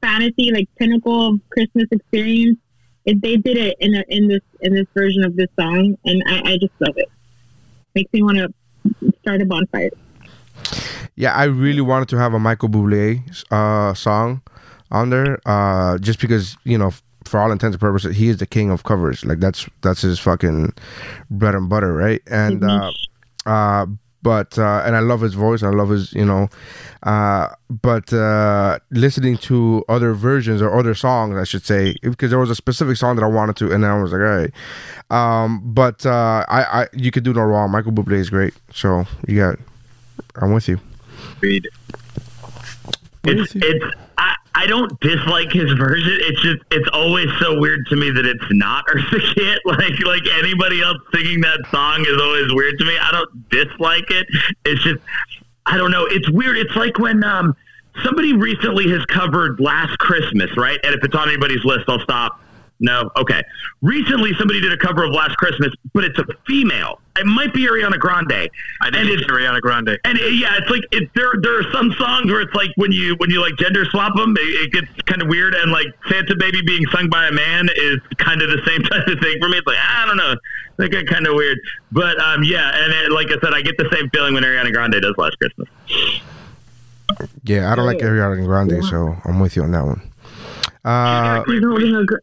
fantasy, 0.00 0.50
like 0.52 0.68
pinnacle 0.78 1.34
of 1.34 1.40
Christmas 1.50 1.86
experience. 1.90 2.58
It, 3.04 3.22
they 3.22 3.36
did 3.36 3.56
it 3.56 3.76
in 3.80 3.94
a, 3.94 4.04
in 4.08 4.28
this 4.28 4.42
in 4.60 4.74
this 4.74 4.86
version 4.94 5.24
of 5.24 5.36
this 5.36 5.48
song, 5.58 5.96
and 6.04 6.22
I, 6.28 6.52
I 6.52 6.58
just 6.58 6.72
love 6.80 6.94
it. 6.96 7.08
Makes 7.94 8.12
me 8.12 8.22
want 8.22 8.38
to 8.38 8.52
start 9.20 9.40
a 9.40 9.46
bonfire. 9.46 9.90
Yeah, 11.16 11.34
I 11.34 11.44
really 11.44 11.80
wanted 11.80 12.08
to 12.10 12.18
have 12.18 12.34
a 12.34 12.38
Michael 12.38 12.68
Bublé 12.68 13.22
uh, 13.50 13.94
song 13.94 14.42
on 14.90 15.10
there, 15.10 15.38
uh, 15.46 15.98
just 15.98 16.20
because 16.20 16.56
you 16.64 16.78
know, 16.78 16.92
for 17.24 17.40
all 17.40 17.52
intents 17.52 17.74
and 17.74 17.80
purposes, 17.80 18.16
he 18.16 18.28
is 18.28 18.38
the 18.38 18.46
king 18.46 18.70
of 18.70 18.84
covers. 18.84 19.24
Like 19.24 19.40
that's 19.40 19.68
that's 19.82 20.02
his 20.02 20.18
fucking 20.18 20.72
bread 21.30 21.54
and 21.54 21.68
butter, 21.68 21.92
right? 21.92 22.22
And 22.26 22.64
uh, 22.64 22.92
uh, 23.46 23.86
but 24.22 24.58
uh, 24.58 24.82
and 24.84 24.96
I 24.96 25.00
love 25.00 25.20
his 25.20 25.34
voice. 25.34 25.62
I 25.62 25.70
love 25.70 25.90
his, 25.90 26.12
you 26.12 26.24
know, 26.24 26.48
uh, 27.02 27.48
but 27.68 28.12
uh, 28.12 28.78
listening 28.90 29.38
to 29.38 29.84
other 29.88 30.12
versions 30.12 30.60
or 30.60 30.78
other 30.78 30.94
songs, 30.94 31.36
I 31.36 31.44
should 31.44 31.64
say, 31.64 31.96
because 32.02 32.30
there 32.30 32.38
was 32.38 32.50
a 32.50 32.54
specific 32.54 32.96
song 32.96 33.16
that 33.16 33.22
I 33.24 33.28
wanted 33.28 33.56
to, 33.56 33.72
and 33.72 33.82
then 33.82 33.90
I 33.90 34.00
was 34.00 34.12
like, 34.12 34.20
all 34.20 34.26
right. 34.26 34.52
Um, 35.10 35.62
but 35.64 36.04
uh, 36.04 36.44
I, 36.48 36.82
I, 36.82 36.86
you 36.92 37.10
could 37.10 37.24
do 37.24 37.32
no 37.32 37.42
wrong. 37.42 37.70
Michael 37.70 37.92
Bublé 37.92 38.14
is 38.18 38.30
great, 38.30 38.54
so 38.72 39.04
you 39.26 39.36
got. 39.36 39.58
I'm 40.36 40.52
with 40.52 40.68
you. 40.68 40.78
Agreed. 41.36 41.68
It's 43.24 43.54
it's 43.54 43.84
I, 44.62 44.66
don't 44.66 44.98
dislike 45.00 45.52
his 45.52 45.72
version. 45.72 46.18
It's 46.20 46.40
just 46.40 46.62
it's 46.70 46.88
always 46.92 47.28
so 47.40 47.58
weird 47.58 47.86
to 47.88 47.96
me 47.96 48.10
that 48.10 48.26
it's 48.26 48.44
not 48.50 48.86
Eartha 48.86 49.34
Kitt. 49.34 49.60
Like 49.64 49.98
like 50.04 50.22
anybody 50.38 50.82
else 50.82 50.98
singing 51.14 51.40
that 51.42 51.60
song 51.70 52.04
is 52.06 52.20
always 52.20 52.52
weird 52.52 52.78
to 52.78 52.84
me. 52.84 52.96
I 52.98 53.10
don't 53.10 53.48
dislike 53.50 54.10
it. 54.10 54.26
It's 54.64 54.82
just 54.82 55.00
I 55.66 55.76
don't 55.76 55.90
know. 55.90 56.06
It's 56.06 56.30
weird. 56.30 56.56
It's 56.56 56.74
like 56.76 56.98
when 56.98 57.22
um 57.24 57.54
somebody 58.04 58.32
recently 58.32 58.88
has 58.90 59.04
covered 59.06 59.60
Last 59.60 59.98
Christmas, 59.98 60.56
right? 60.56 60.78
And 60.82 60.94
if 60.94 61.04
it's 61.04 61.14
on 61.14 61.28
anybody's 61.28 61.64
list, 61.64 61.84
I'll 61.88 62.00
stop. 62.00 62.40
No, 62.80 63.10
okay. 63.18 63.42
Recently, 63.82 64.32
somebody 64.38 64.58
did 64.58 64.72
a 64.72 64.76
cover 64.76 65.04
of 65.04 65.12
Last 65.12 65.36
Christmas, 65.36 65.72
but 65.92 66.02
it's 66.02 66.18
a 66.18 66.24
female. 66.46 66.98
It 67.18 67.26
might 67.26 67.52
be 67.52 67.68
Ariana 67.68 67.98
Grande. 67.98 68.48
I 68.80 68.90
think 68.90 69.10
it's 69.10 69.22
Ariana 69.30 69.60
Grande. 69.60 69.98
And 70.04 70.18
uh, 70.18 70.24
yeah, 70.24 70.56
it's 70.56 70.70
like 70.70 70.84
it, 70.90 71.10
there. 71.14 71.34
There 71.42 71.60
are 71.60 71.72
some 71.72 71.92
songs 71.98 72.32
where 72.32 72.40
it's 72.40 72.54
like 72.54 72.70
when 72.76 72.90
you 72.90 73.16
when 73.16 73.28
you 73.28 73.42
like 73.42 73.56
gender 73.58 73.84
swap 73.84 74.16
them, 74.16 74.34
it, 74.38 74.40
it 74.40 74.72
gets 74.72 74.88
kind 75.04 75.20
of 75.20 75.28
weird. 75.28 75.54
And 75.54 75.70
like 75.70 75.88
Santa 76.08 76.34
Baby 76.36 76.62
being 76.62 76.86
sung 76.86 77.10
by 77.10 77.26
a 77.26 77.32
man 77.32 77.68
is 77.76 77.98
kind 78.16 78.40
of 78.40 78.48
the 78.48 78.62
same 78.66 78.82
type 78.84 79.06
of 79.06 79.20
thing 79.20 79.38
for 79.40 79.50
me. 79.50 79.58
It's 79.58 79.66
like 79.66 79.76
I 79.78 80.06
don't 80.06 80.16
know, 80.16 80.34
they 80.78 80.88
get 80.88 81.06
kind 81.06 81.26
of 81.26 81.34
weird. 81.34 81.58
But 81.92 82.18
um, 82.18 82.42
yeah, 82.44 82.70
and 82.74 82.92
it, 82.94 83.12
like 83.12 83.26
I 83.26 83.38
said, 83.44 83.52
I 83.52 83.60
get 83.60 83.76
the 83.76 83.90
same 83.92 84.08
feeling 84.08 84.32
when 84.32 84.42
Ariana 84.42 84.72
Grande 84.72 84.96
does 85.02 85.14
Last 85.18 85.36
Christmas. 85.38 85.68
Yeah, 87.44 87.70
I 87.70 87.74
don't 87.76 87.84
like 87.84 87.98
Ariana 87.98 88.42
Grande, 88.42 88.82
so 88.84 89.16
I'm 89.26 89.38
with 89.38 89.54
you 89.56 89.64
on 89.64 89.72
that 89.72 89.84
one. 89.84 90.00
Uh, 90.82 91.44
He's 91.44 91.62
holding 91.62 91.94
a 91.94 92.06
gr- 92.06 92.16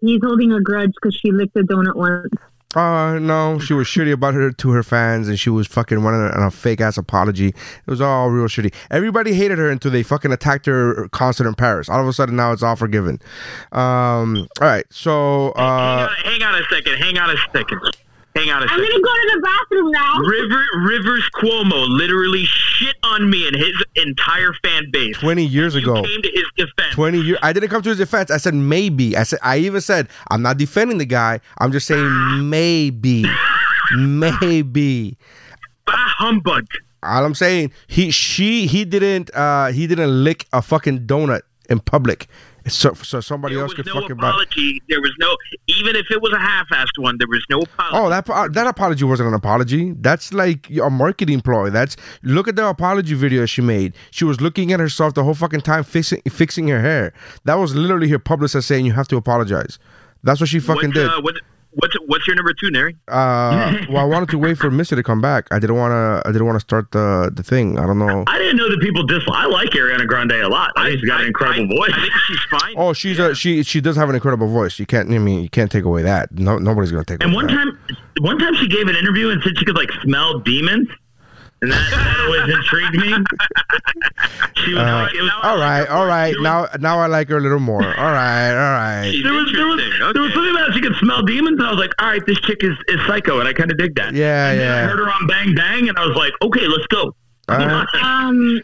he's 0.00 0.20
holding 0.22 0.52
a 0.52 0.60
grudge 0.60 0.92
because 1.00 1.14
she 1.14 1.30
licked 1.30 1.56
a 1.56 1.60
donut 1.60 1.96
once. 1.96 2.28
uh, 2.74 3.18
no, 3.18 3.58
she 3.58 3.72
was 3.72 3.86
shitty 3.86 4.12
about 4.12 4.34
her 4.34 4.50
to 4.52 4.70
her 4.70 4.82
fans, 4.82 5.28
and 5.28 5.38
she 5.38 5.48
was 5.48 5.66
fucking 5.66 5.98
running 6.00 6.20
on 6.36 6.42
a 6.42 6.50
fake 6.50 6.80
ass 6.80 6.98
apology. 6.98 7.48
It 7.48 7.86
was 7.86 8.00
all 8.00 8.28
real 8.30 8.46
shitty. 8.48 8.74
Everybody 8.90 9.32
hated 9.32 9.56
her 9.58 9.70
until 9.70 9.90
they 9.90 10.02
fucking 10.02 10.30
attacked 10.32 10.66
her 10.66 11.08
concert 11.08 11.46
in 11.46 11.54
Paris. 11.54 11.88
All 11.88 12.00
of 12.00 12.06
a 12.08 12.12
sudden, 12.12 12.36
now 12.36 12.52
it's 12.52 12.62
all 12.62 12.76
forgiven. 12.76 13.18
Um, 13.72 14.46
all 14.60 14.66
right, 14.68 14.84
so 14.90 15.50
uh, 15.52 16.08
hang 16.24 16.42
on 16.42 16.54
a 16.60 16.64
second. 16.70 16.96
Hang 16.98 17.18
on 17.18 17.30
a 17.30 17.36
second. 17.52 17.80
Hang 18.36 18.50
on 18.50 18.62
a 18.62 18.66
I'm 18.66 18.68
second. 18.68 18.84
gonna 18.84 19.02
go 19.02 19.14
to 19.14 19.30
the 19.34 19.40
bathroom 19.42 19.90
now. 19.90 20.18
River 20.20 20.62
Rivers 20.84 21.30
Cuomo 21.34 21.88
literally 21.88 22.44
shit 22.44 22.94
on 23.02 23.28
me 23.30 23.46
and 23.48 23.56
his 23.56 23.74
entire 23.96 24.52
fan 24.62 24.90
base. 24.92 25.16
20 25.18 25.44
years 25.44 25.74
You 25.74 25.80
ago. 25.80 26.02
came 26.02 26.22
to 26.22 26.30
his 26.30 26.44
defense. 26.56 26.94
20 26.94 27.20
years. 27.20 27.38
I 27.42 27.52
didn't 27.52 27.70
come 27.70 27.82
to 27.82 27.88
his 27.88 27.98
defense. 27.98 28.30
I 28.30 28.36
said 28.36 28.54
maybe. 28.54 29.16
I 29.16 29.22
said 29.22 29.38
I 29.42 29.56
even 29.58 29.80
said 29.80 30.08
I'm 30.30 30.42
not 30.42 30.58
defending 30.58 30.98
the 30.98 31.06
guy. 31.06 31.40
I'm 31.58 31.72
just 31.72 31.86
saying 31.86 32.10
maybe, 32.50 33.24
maybe. 33.96 35.16
Bah 35.86 35.92
humbug. 36.18 36.66
All 37.02 37.24
I'm 37.24 37.34
saying, 37.34 37.72
he 37.86 38.10
she 38.10 38.66
he 38.66 38.84
didn't 38.84 39.30
uh 39.34 39.68
he 39.68 39.86
didn't 39.86 40.24
lick 40.24 40.46
a 40.52 40.60
fucking 40.62 41.06
donut 41.06 41.42
in 41.70 41.78
public, 41.78 42.26
so 42.68 42.94
so 42.94 43.20
somebody 43.20 43.54
There 43.54 43.64
else 43.64 43.74
could 43.74 43.86
no 43.86 44.00
fucking 44.00 44.16
buy. 44.16 44.28
apology. 44.28 44.82
There 44.88 45.00
was 45.00 45.12
no, 45.18 45.36
even 45.68 45.96
if 45.96 46.10
it 46.10 46.20
was 46.20 46.32
a 46.32 46.38
half-assed 46.38 46.98
one, 46.98 47.16
there 47.18 47.28
was 47.28 47.44
no 47.48 47.60
apology. 47.60 47.96
Oh, 47.96 48.08
that 48.08 48.28
uh, 48.30 48.48
that 48.48 48.66
apology 48.66 49.04
wasn't 49.04 49.28
an 49.28 49.34
apology. 49.34 49.92
That's 49.98 50.32
like 50.32 50.68
a 50.70 50.90
marketing 50.90 51.40
ploy. 51.40 51.70
That's 51.70 51.96
look 52.22 52.48
at 52.48 52.56
the 52.56 52.66
apology 52.68 53.14
video 53.14 53.46
she 53.46 53.62
made. 53.62 53.94
She 54.10 54.24
was 54.24 54.40
looking 54.40 54.72
at 54.72 54.80
herself 54.80 55.14
the 55.14 55.24
whole 55.24 55.34
fucking 55.34 55.60
time 55.62 55.84
fixing 55.84 56.20
fixing 56.28 56.68
her 56.68 56.80
hair. 56.80 57.12
That 57.44 57.54
was 57.54 57.74
literally 57.74 58.08
her 58.08 58.18
publicist 58.18 58.68
saying 58.68 58.86
you 58.86 58.92
have 58.92 59.08
to 59.08 59.16
apologize. 59.16 59.78
That's 60.22 60.40
what 60.40 60.48
she 60.48 60.58
fucking 60.58 60.90
what's, 60.90 60.98
did. 60.98 61.08
Uh, 61.08 61.20
what, 61.20 61.36
what's 61.76 61.94
what's 62.06 62.26
your 62.26 62.36
number 62.36 62.52
two, 62.52 62.70
Neri? 62.70 62.96
Uh, 63.08 63.76
well, 63.88 63.98
I 63.98 64.04
wanted 64.04 64.28
to 64.30 64.38
wait 64.38 64.58
for 64.58 64.70
Missy 64.70 64.96
to 64.96 65.02
come 65.02 65.20
back. 65.20 65.46
I 65.50 65.58
didn't 65.58 65.76
want 65.76 65.92
to. 65.92 66.28
I 66.28 66.32
didn't 66.32 66.46
want 66.46 66.56
to 66.56 66.60
start 66.60 66.90
the 66.92 67.30
the 67.32 67.42
thing. 67.42 67.78
I 67.78 67.86
don't 67.86 67.98
know. 67.98 68.24
I 68.26 68.38
didn't 68.38 68.56
know 68.56 68.68
that 68.68 68.80
people 68.80 69.06
dislike. 69.06 69.36
I 69.38 69.46
like 69.46 69.70
Ariana 69.70 70.06
Grande 70.06 70.32
a 70.32 70.48
lot. 70.48 70.72
I 70.76 70.88
think 70.88 71.00
she's 71.00 71.08
got 71.08 71.20
an 71.20 71.28
incredible 71.28 71.68
voice. 71.76 71.92
I 71.94 72.00
think 72.00 72.12
she's 72.26 72.42
fine. 72.50 72.74
Oh, 72.76 72.92
she's 72.92 73.18
a 73.18 73.34
she. 73.34 73.62
She 73.62 73.80
does 73.80 73.96
have 73.96 74.08
an 74.08 74.14
incredible 74.14 74.48
voice. 74.48 74.78
You 74.78 74.86
can't. 74.86 75.10
I 75.10 75.18
mean, 75.18 75.42
you 75.42 75.48
can't 75.48 75.70
take 75.70 75.84
away 75.84 76.02
that. 76.02 76.32
No, 76.32 76.58
nobody's 76.58 76.90
gonna 76.90 77.04
take. 77.04 77.22
And 77.22 77.32
away 77.32 77.44
one 77.44 77.46
that. 77.46 77.52
time, 77.52 77.78
one 78.20 78.38
time 78.38 78.54
she 78.56 78.68
gave 78.68 78.88
an 78.88 78.96
interview 78.96 79.30
and 79.30 79.42
said 79.42 79.58
she 79.58 79.64
could 79.64 79.76
like 79.76 79.90
smell 80.02 80.40
demons, 80.40 80.88
and 81.62 81.72
that, 81.72 81.90
that 81.90 82.20
always 82.26 82.54
intrigued 82.54 82.96
me. 82.96 83.24
She 84.64 84.72
was, 84.74 84.82
Uh, 84.82 85.02
like, 85.04 85.14
it 85.14 85.22
was 85.22 85.30
all 85.42 85.58
right, 85.58 85.86
all 85.88 86.06
right. 86.06 86.34
Now, 86.40 86.66
now 86.80 86.98
I 86.98 87.06
like 87.06 87.28
her 87.28 87.36
a 87.36 87.40
little 87.40 87.60
more. 87.60 87.82
All 87.82 88.12
right, 88.12 88.50
all 88.50 88.72
right. 88.72 89.12
There 89.22 89.32
was 89.32 89.52
there 89.52 89.66
was, 89.66 89.80
interesting. 89.80 90.12
there 90.12 90.22
was 90.22 90.32
something 90.32 90.54
about 90.54 90.72
she 90.74 90.80
could 90.80 90.96
smell 90.96 91.22
demons, 91.22 91.58
and 91.58 91.66
I 91.66 91.70
was 91.70 91.78
like, 91.78 91.92
all 92.00 92.08
right, 92.08 92.24
this 92.26 92.38
chick 92.40 92.64
is, 92.64 92.76
is 92.88 92.98
psycho, 93.06 93.38
and 93.38 93.48
I 93.48 93.52
kind 93.52 93.70
of 93.70 93.78
dig 93.78 93.94
that. 93.96 94.14
Yeah, 94.14 94.50
and 94.50 94.60
then 94.60 94.72
I 94.72 94.82
heard 94.88 94.98
her 94.98 95.10
on 95.10 95.26
Bang 95.26 95.54
Bang, 95.54 95.88
and 95.88 95.96
I 95.98 96.06
was 96.06 96.16
like, 96.16 96.32
okay, 96.42 96.66
let's 96.66 96.86
go. 96.88 97.14
All 97.48 97.58
right. 97.58 97.86
Um, 98.02 98.60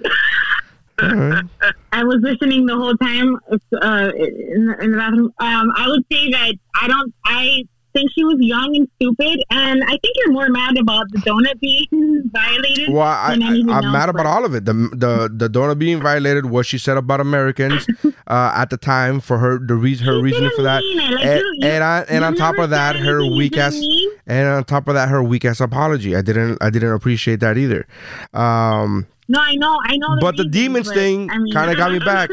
I 1.93 2.05
was 2.05 2.18
listening 2.20 2.66
the 2.66 2.76
whole 2.76 2.97
time 2.97 3.36
uh, 3.51 4.12
in, 4.16 4.66
the, 4.66 4.76
in 4.80 4.90
the 4.93 4.97
bathroom. 4.99 5.32
Um, 5.38 5.72
I 5.76 5.88
would 5.88 6.05
say 6.11 6.30
that 6.30 6.55
I 6.80 6.88
don't. 6.88 7.14
I 7.24 7.64
think 7.93 8.11
she 8.14 8.24
was 8.24 8.36
young 8.40 8.74
and 8.76 8.88
stupid, 8.97 9.43
and 9.51 9.82
I 9.84 9.90
think 9.90 10.14
you're 10.16 10.32
more 10.32 10.49
mad 10.49 10.76
about 10.78 11.07
the 11.11 11.18
donut 11.18 11.61
being 11.61 12.30
violated. 12.32 12.88
Well, 12.90 13.03
I, 13.03 13.30
than 13.32 13.43
I, 13.43 13.47
anything 13.49 13.70
I'm 13.70 13.84
else, 13.84 13.93
mad 13.93 14.09
about 14.09 14.26
all 14.26 14.45
of 14.45 14.55
it. 14.55 14.64
The 14.64 14.72
the 14.72 15.30
the 15.34 15.49
donor 15.49 15.74
being 15.74 16.01
violated, 16.01 16.47
what 16.47 16.66
she 16.66 16.78
said 16.78 16.97
about 16.97 17.20
Americans 17.20 17.86
uh, 18.26 18.53
at 18.57 18.70
the 18.70 18.76
time 18.76 19.20
for 19.20 19.38
her 19.38 19.59
the 19.59 19.74
reason 19.74 20.07
her 20.07 20.18
She 20.18 20.22
reasoning 20.22 20.51
for 20.57 20.62
that, 20.62 20.80
didn't 20.80 20.97
mean 20.99 21.12
it. 21.12 21.14
Like, 21.16 21.26
and, 21.26 21.40
you- 21.40 21.68
and, 21.68 21.84
I, 21.84 22.01
and 22.09 22.24
on 22.24 22.34
top 22.34 22.59
of 22.59 22.70
that, 22.70 22.97
her 22.97 23.24
weak 23.24 23.57
ass, 23.57 23.74
mean. 23.74 24.11
and 24.26 24.49
on 24.49 24.64
top 24.64 24.88
of 24.88 24.95
that, 24.95 25.09
her 25.09 25.22
weak 25.22 25.45
ass 25.45 25.61
apology. 25.61 26.16
I 26.16 26.22
didn't 26.22 26.59
I 26.61 26.70
didn't 26.70 26.93
appreciate 26.93 27.40
that 27.40 27.57
either. 27.59 27.86
Um, 28.34 29.07
No, 29.29 29.41
I 29.41 29.55
know, 29.55 29.81
I 29.85 29.97
know. 29.97 30.18
but 30.20 30.37
the 30.37 30.45
demons 30.45 30.89
but, 30.89 30.95
thing 30.95 31.31
I 31.31 31.39
mean, 31.39 31.53
kind 31.53 31.70
of 31.70 31.77
got 31.77 31.93
me 31.93 32.01
back. 32.01 32.29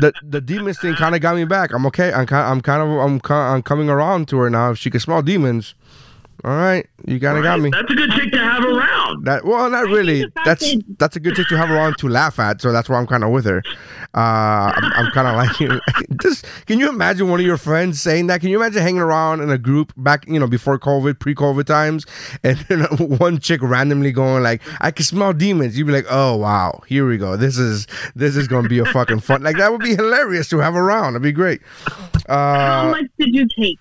The 0.00 0.12
the 0.22 0.40
demons 0.40 0.78
thing 0.80 0.94
kind 0.94 1.14
of 1.14 1.20
got 1.20 1.36
me 1.36 1.44
back. 1.44 1.72
I'm 1.72 1.86
okay. 1.86 2.12
I'm 2.12 2.26
kind 2.26 2.46
I'm 2.46 2.60
kind 2.60 2.82
of 2.82 2.88
I'm 2.98 3.20
I'm 3.30 3.62
coming 3.62 3.88
around 3.88 4.28
to 4.28 4.38
her 4.38 4.50
now. 4.50 4.72
If 4.72 4.78
she 4.78 4.90
can 4.90 5.00
smell 5.00 5.22
demons, 5.22 5.74
all 6.44 6.50
right, 6.56 6.86
you 7.06 7.18
kind 7.18 7.38
of 7.38 7.42
got 7.42 7.58
me. 7.58 7.70
That's 7.70 7.90
a 7.90 7.94
good 7.94 8.10
chick 8.12 8.30
to 8.32 8.38
have 8.38 8.62
around. 8.64 9.24
That 9.24 9.44
well, 9.46 9.70
not 9.70 9.86
really. 9.86 10.26
That's 10.44 10.60
that- 10.60 10.82
that's 10.98 11.16
a 11.16 11.20
good 11.20 11.34
chick 11.36 11.48
to 11.48 11.56
have 11.56 11.70
around 11.70 11.96
to 11.98 12.08
laugh 12.08 12.38
at. 12.38 12.60
So 12.60 12.70
that's 12.70 12.88
why 12.88 12.98
I'm 12.98 13.06
kind 13.06 13.24
of 13.24 13.30
with 13.30 13.46
her. 13.46 13.62
Uh, 14.14 14.70
I'm, 14.76 14.92
I'm 15.06 15.10
kind 15.12 15.26
of 15.26 15.36
like 15.42 15.58
you. 15.58 15.80
Just 16.22 16.44
can 16.66 16.78
you 16.78 16.88
imagine 16.88 17.28
one 17.30 17.40
of 17.40 17.46
your 17.46 17.56
friends 17.56 18.00
saying 18.02 18.26
that? 18.26 18.40
Can 18.42 18.50
you 18.50 18.56
imagine 18.60 18.82
hanging 18.82 19.00
around 19.00 19.40
in 19.40 19.50
a 19.50 19.56
group 19.58 19.92
back, 19.96 20.26
you 20.28 20.38
know, 20.38 20.46
before 20.46 20.78
COVID, 20.78 21.18
pre-COVID 21.18 21.64
times, 21.64 22.04
and 22.44 22.58
then 22.68 22.80
one 23.18 23.38
chick 23.38 23.60
randomly 23.62 24.12
going 24.12 24.42
like, 24.42 24.60
"I 24.80 24.90
can 24.90 25.04
smell 25.04 25.32
demons." 25.32 25.78
You'd 25.78 25.86
be 25.86 25.92
like, 25.92 26.06
"Oh 26.10 26.36
wow, 26.36 26.82
here 26.86 27.06
we 27.08 27.16
go. 27.16 27.36
This 27.38 27.56
is 27.56 27.86
this 28.14 28.36
is 28.36 28.46
gonna 28.48 28.68
be 28.68 28.78
a 28.80 28.84
fucking 28.84 29.20
fun." 29.20 29.42
Like 29.42 29.56
that 29.56 29.72
would 29.72 29.80
be 29.80 29.94
hilarious 29.96 30.48
to 30.50 30.58
have 30.58 30.76
around. 30.76 31.12
It'd 31.14 31.22
be 31.22 31.32
great. 31.32 31.62
How 32.28 32.88
Uh, 32.88 32.90
much 32.90 33.06
did 33.18 33.34
you 33.34 33.46
take? 33.58 33.78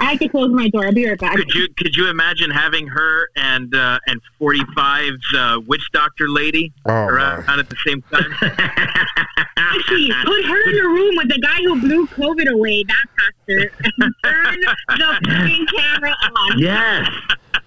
I 0.00 0.12
have 0.12 0.18
to 0.20 0.28
close 0.28 0.50
my 0.52 0.68
door. 0.68 0.86
I'll 0.98 1.04
be 1.04 1.08
right 1.10 1.18
back. 1.18 1.36
Could 1.36 1.54
you 1.54 1.68
could 1.76 1.96
you 1.96 2.08
imagine 2.08 2.50
having 2.50 2.86
her 2.88 3.28
and 3.36 3.74
uh, 3.74 3.98
and 4.06 4.20
45's 4.40 5.34
uh, 5.34 5.60
witch 5.66 5.88
doctor 5.92 6.28
lady 6.28 6.72
Oh, 6.86 6.92
around 6.92 7.46
man. 7.46 7.58
at 7.58 7.68
the 7.70 7.76
same 7.86 8.02
time? 8.02 8.32
Actually, 9.56 10.10
put 10.24 10.44
her 10.44 10.70
in 10.70 10.76
the 10.76 10.82
room 10.88 11.16
with 11.16 11.28
the 11.28 11.38
guy 11.40 11.58
who 11.62 11.80
blew 11.80 12.06
COVID 12.08 12.50
away, 12.52 12.84
that 12.84 13.04
pastor, 13.18 13.72
and 14.00 14.14
turn 14.24 14.60
the 14.60 14.76
fucking 14.98 15.66
camera 15.76 16.14
on. 16.36 16.58
Yes. 16.58 17.08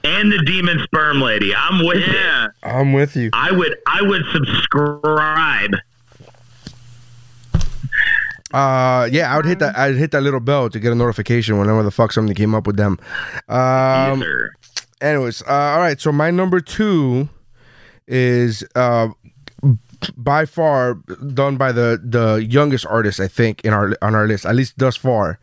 And 0.03 0.31
the 0.31 0.39
demon 0.45 0.79
sperm 0.79 1.21
lady. 1.21 1.53
I'm 1.55 1.85
with 1.85 1.99
yeah. 1.99 2.45
it. 2.45 2.51
I'm 2.63 2.91
with 2.93 3.15
you. 3.15 3.29
I 3.33 3.51
would 3.51 3.77
I 3.87 4.01
would 4.01 4.23
subscribe. 4.31 5.75
Uh, 8.53 9.07
yeah, 9.11 9.33
I 9.33 9.37
would 9.37 9.45
hit 9.45 9.59
that. 9.59 9.77
I'd 9.77 9.95
hit 9.95 10.11
that 10.11 10.21
little 10.21 10.39
bell 10.39 10.69
to 10.69 10.79
get 10.79 10.91
a 10.91 10.95
notification 10.95 11.57
whenever 11.57 11.83
the 11.83 11.91
fuck 11.91 12.11
something 12.11 12.35
came 12.35 12.53
up 12.55 12.67
with 12.67 12.77
them. 12.77 12.99
Um, 13.47 14.21
Yes, 14.21 14.27
anyways, 15.01 15.41
uh, 15.43 15.51
all 15.73 15.79
right. 15.79 15.99
So 15.99 16.11
my 16.11 16.31
number 16.31 16.59
two 16.59 17.29
is 18.07 18.63
uh, 18.75 19.09
by 20.17 20.45
far 20.45 20.95
done 21.33 21.57
by 21.57 21.71
the 21.71 22.01
the 22.03 22.45
youngest 22.49 22.85
artist 22.85 23.19
I 23.19 23.27
think 23.27 23.61
in 23.63 23.73
our 23.73 23.95
on 24.01 24.15
our 24.15 24.27
list, 24.27 24.45
at 24.45 24.55
least 24.55 24.77
thus 24.77 24.95
far. 24.97 25.39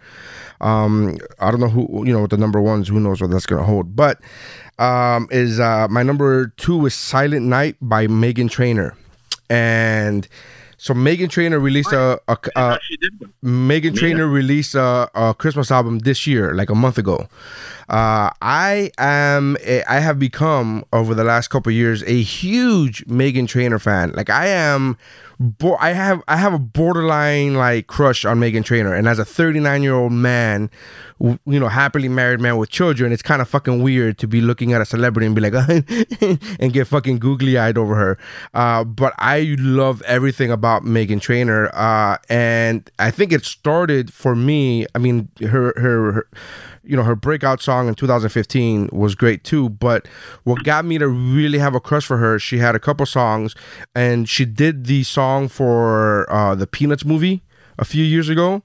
Um, 0.61 1.19
I 1.39 1.51
don't 1.51 1.61
know 1.61 1.69
who 1.69 2.05
you 2.07 2.13
know 2.13 2.21
what 2.21 2.31
the 2.31 2.37
number 2.37 2.61
ones. 2.61 2.89
Who 2.89 3.01
knows 3.01 3.21
what 3.21 3.31
that's 3.31 3.47
gonna 3.47 3.65
hold? 3.65 3.95
But 3.97 4.21
um, 4.79 5.29
is 5.31 5.61
uh, 5.61 5.89
my 5.89 6.03
number 6.03 6.49
two 6.57 6.85
is 6.87 6.95
Silent 6.95 7.47
Night 7.47 7.77
by 7.81 8.07
Meghan 8.07 8.51
Trainor, 8.51 8.97
and 9.49 10.27
so 10.79 10.95
Meghan 10.95 11.29
Trainor 11.29 11.59
released 11.59 11.93
a, 11.93 12.21
a, 12.29 12.39
a. 12.55 12.79
Meghan 13.45 13.97
Trainor 13.97 14.29
released 14.29 14.77
a, 14.77 15.11
a 15.13 15.35
Christmas 15.35 15.73
album 15.73 15.99
this 15.99 16.25
year, 16.25 16.55
like 16.55 16.71
a 16.71 16.75
month 16.75 16.99
ago. 16.99 17.29
Uh, 17.89 18.31
I 18.41 18.93
am, 18.97 19.57
a, 19.65 19.83
I 19.85 19.99
have 19.99 20.21
become 20.21 20.85
over 20.93 21.15
the 21.15 21.25
last 21.25 21.49
couple 21.49 21.71
of 21.71 21.75
years 21.75 22.05
a 22.05 22.23
huge 22.23 23.05
Meghan 23.07 23.49
Trainor 23.49 23.81
fan. 23.81 24.13
Like 24.13 24.31
I 24.31 24.47
am, 24.47 24.97
bo- 25.39 25.77
I 25.81 25.91
have, 25.91 26.23
I 26.29 26.37
have 26.37 26.53
a 26.53 26.59
borderline 26.59 27.55
like 27.55 27.87
crush 27.87 28.25
on 28.25 28.39
Meghan 28.41 28.65
Trainor. 28.65 28.95
And 28.95 29.07
as 29.09 29.19
a 29.19 29.25
39 29.25 29.83
year 29.83 29.95
old 29.95 30.13
man, 30.13 30.71
w- 31.21 31.39
you 31.47 31.61
know, 31.61 31.69
happily 31.69 32.09
married 32.09 32.41
man 32.41 32.57
with 32.57 32.71
children, 32.71 33.13
it's 33.13 33.23
kind 33.23 33.41
of 33.43 33.49
fucking 33.49 33.83
weird 33.83 34.19
to 34.19 34.27
be 34.27 34.41
looking 34.41 34.73
at 34.73 34.81
a 34.81 34.85
celebrity 34.85 35.27
and 35.27 35.35
be 35.35 35.41
like, 35.41 35.55
and 36.61 36.73
get 36.73 36.87
fucking 36.87 37.19
googly 37.19 37.59
eyed 37.59 37.79
over 37.79 37.95
her. 37.95 38.19
Uh, 38.55 38.85
but 38.85 39.15
I 39.19 39.57
love 39.59 40.03
everything 40.03 40.51
about 40.51 40.83
Meghan 40.85 41.21
Trainor. 41.21 41.71
Uh, 41.75 42.19
and 42.29 42.91
I 42.99 43.11
think 43.11 43.33
it 43.33 43.45
started 43.45 44.13
for 44.13 44.35
me. 44.35 44.87
I 44.95 44.99
mean, 44.99 45.29
her, 45.41 45.73
her, 45.77 46.13
her 46.13 46.29
you 46.89 46.97
know 46.97 47.03
her 47.05 47.15
breakout 47.15 47.61
song 47.61 47.87
in 47.87 47.95
2015 47.95 48.89
was 48.93 49.15
great 49.15 49.45
too 49.45 49.69
but 49.69 50.09
what 50.45 50.65
got 50.65 50.85
me 50.85 50.97
to 50.99 51.07
really 51.09 51.59
have 51.59 51.75
a 51.75 51.81
crush 51.81 52.07
for 52.07 52.17
her 52.17 52.39
she 52.39 52.59
had 52.59 52.75
a 52.75 52.79
couple 52.81 53.05
songs 53.07 53.55
and 53.95 54.29
she 54.29 54.45
did 54.45 54.87
the 54.87 55.03
song 55.05 55.49
for 55.49 56.27
uh, 56.33 56.55
the 56.55 56.67
peanuts 56.67 57.05
movie 57.05 57.43
a 57.79 57.85
few 57.85 58.03
years 58.05 58.29
ago 58.29 58.63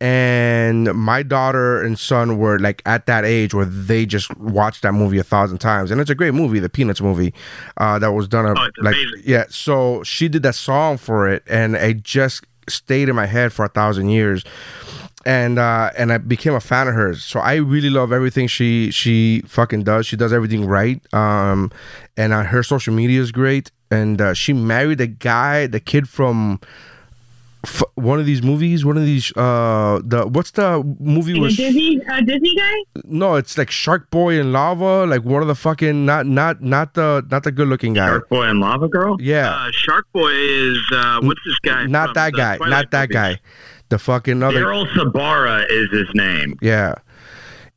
and 0.00 0.92
my 0.94 1.22
daughter 1.22 1.82
and 1.82 1.98
son 1.98 2.38
were 2.38 2.58
like 2.58 2.82
at 2.84 3.06
that 3.06 3.24
age 3.24 3.54
where 3.54 3.64
they 3.64 4.04
just 4.04 4.36
watched 4.38 4.82
that 4.82 4.92
movie 4.92 5.18
a 5.18 5.22
thousand 5.24 5.58
times 5.58 5.90
and 5.90 6.00
it's 6.00 6.10
a 6.10 6.14
great 6.14 6.34
movie 6.34 6.58
the 6.58 6.68
peanuts 6.68 7.00
movie 7.00 7.32
uh, 7.78 7.98
that 7.98 8.12
was 8.12 8.28
done 8.28 8.44
a, 8.46 8.50
Oh, 8.50 8.68
like 8.82 8.94
amazing. 8.94 9.22
yeah 9.24 9.44
so 9.48 10.02
she 10.02 10.28
did 10.28 10.42
that 10.42 10.54
song 10.54 10.96
for 10.98 11.28
it 11.28 11.42
and 11.48 11.76
it 11.76 12.02
just 12.02 12.44
stayed 12.68 13.08
in 13.08 13.14
my 13.16 13.26
head 13.26 13.52
for 13.52 13.64
a 13.64 13.68
thousand 13.68 14.08
years 14.10 14.44
and 15.26 15.58
uh 15.58 15.90
and 15.98 16.10
I 16.12 16.18
became 16.18 16.54
a 16.54 16.60
fan 16.60 16.88
of 16.88 16.94
hers. 16.94 17.22
So 17.22 17.40
I 17.40 17.56
really 17.56 17.90
love 17.90 18.12
everything 18.12 18.46
she 18.46 18.90
she 18.90 19.42
fucking 19.46 19.82
does. 19.82 20.06
She 20.06 20.16
does 20.16 20.32
everything 20.32 20.64
right. 20.66 21.02
Um 21.12 21.70
and 22.16 22.32
uh, 22.32 22.44
her 22.44 22.62
social 22.62 22.94
media 22.94 23.20
is 23.20 23.30
great 23.32 23.70
and 23.90 24.20
uh, 24.20 24.32
she 24.34 24.52
married 24.54 25.00
a 25.00 25.06
guy, 25.06 25.66
the 25.66 25.78
kid 25.80 26.08
from 26.08 26.58
f- 27.64 27.82
one 27.96 28.18
of 28.18 28.26
these 28.26 28.42
movies, 28.42 28.84
one 28.84 28.96
of 28.96 29.04
these 29.04 29.32
uh 29.36 30.00
the 30.04 30.26
what's 30.26 30.52
the 30.52 30.82
movie 31.00 31.34
Like 31.34 31.40
a 31.40 31.42
with 31.42 31.56
Disney, 31.56 32.00
a 32.08 32.22
Disney 32.22 32.54
guy? 32.56 32.74
no, 33.04 33.34
it's 33.34 33.58
like 33.58 33.70
Shark 33.70 34.10
Boy 34.10 34.38
and 34.40 34.52
Lava, 34.52 35.06
like 35.06 35.24
one 35.24 35.42
of 35.42 35.48
the 35.48 35.54
fucking 35.56 36.06
not 36.06 36.26
not 36.26 36.62
not 36.62 36.94
the 36.94 37.26
not 37.30 37.42
the 37.42 37.52
good 37.52 37.68
looking 37.68 37.94
guy. 37.94 38.06
Shark 38.08 38.28
Boy 38.28 38.44
and 38.44 38.60
Lava 38.60 38.88
Girl? 38.88 39.20
Yeah. 39.20 39.50
Uh, 39.50 39.70
Shark 39.72 40.06
Boy 40.12 40.30
is 40.32 40.78
uh, 40.92 41.20
what's 41.22 41.40
this 41.44 41.58
guy? 41.60 41.84
not 41.86 42.08
from 42.08 42.14
that 42.14 42.32
the 42.32 42.38
guy, 42.38 42.56
Twilight 42.58 42.70
not 42.70 42.90
that 42.92 43.08
movies? 43.10 43.14
guy. 43.14 43.40
The 43.88 43.98
fucking 43.98 44.42
other 44.42 44.60
Daryl 44.64 44.86
Sabara 44.94 45.66
is 45.70 45.90
his 45.90 46.08
name. 46.14 46.58
Yeah. 46.60 46.94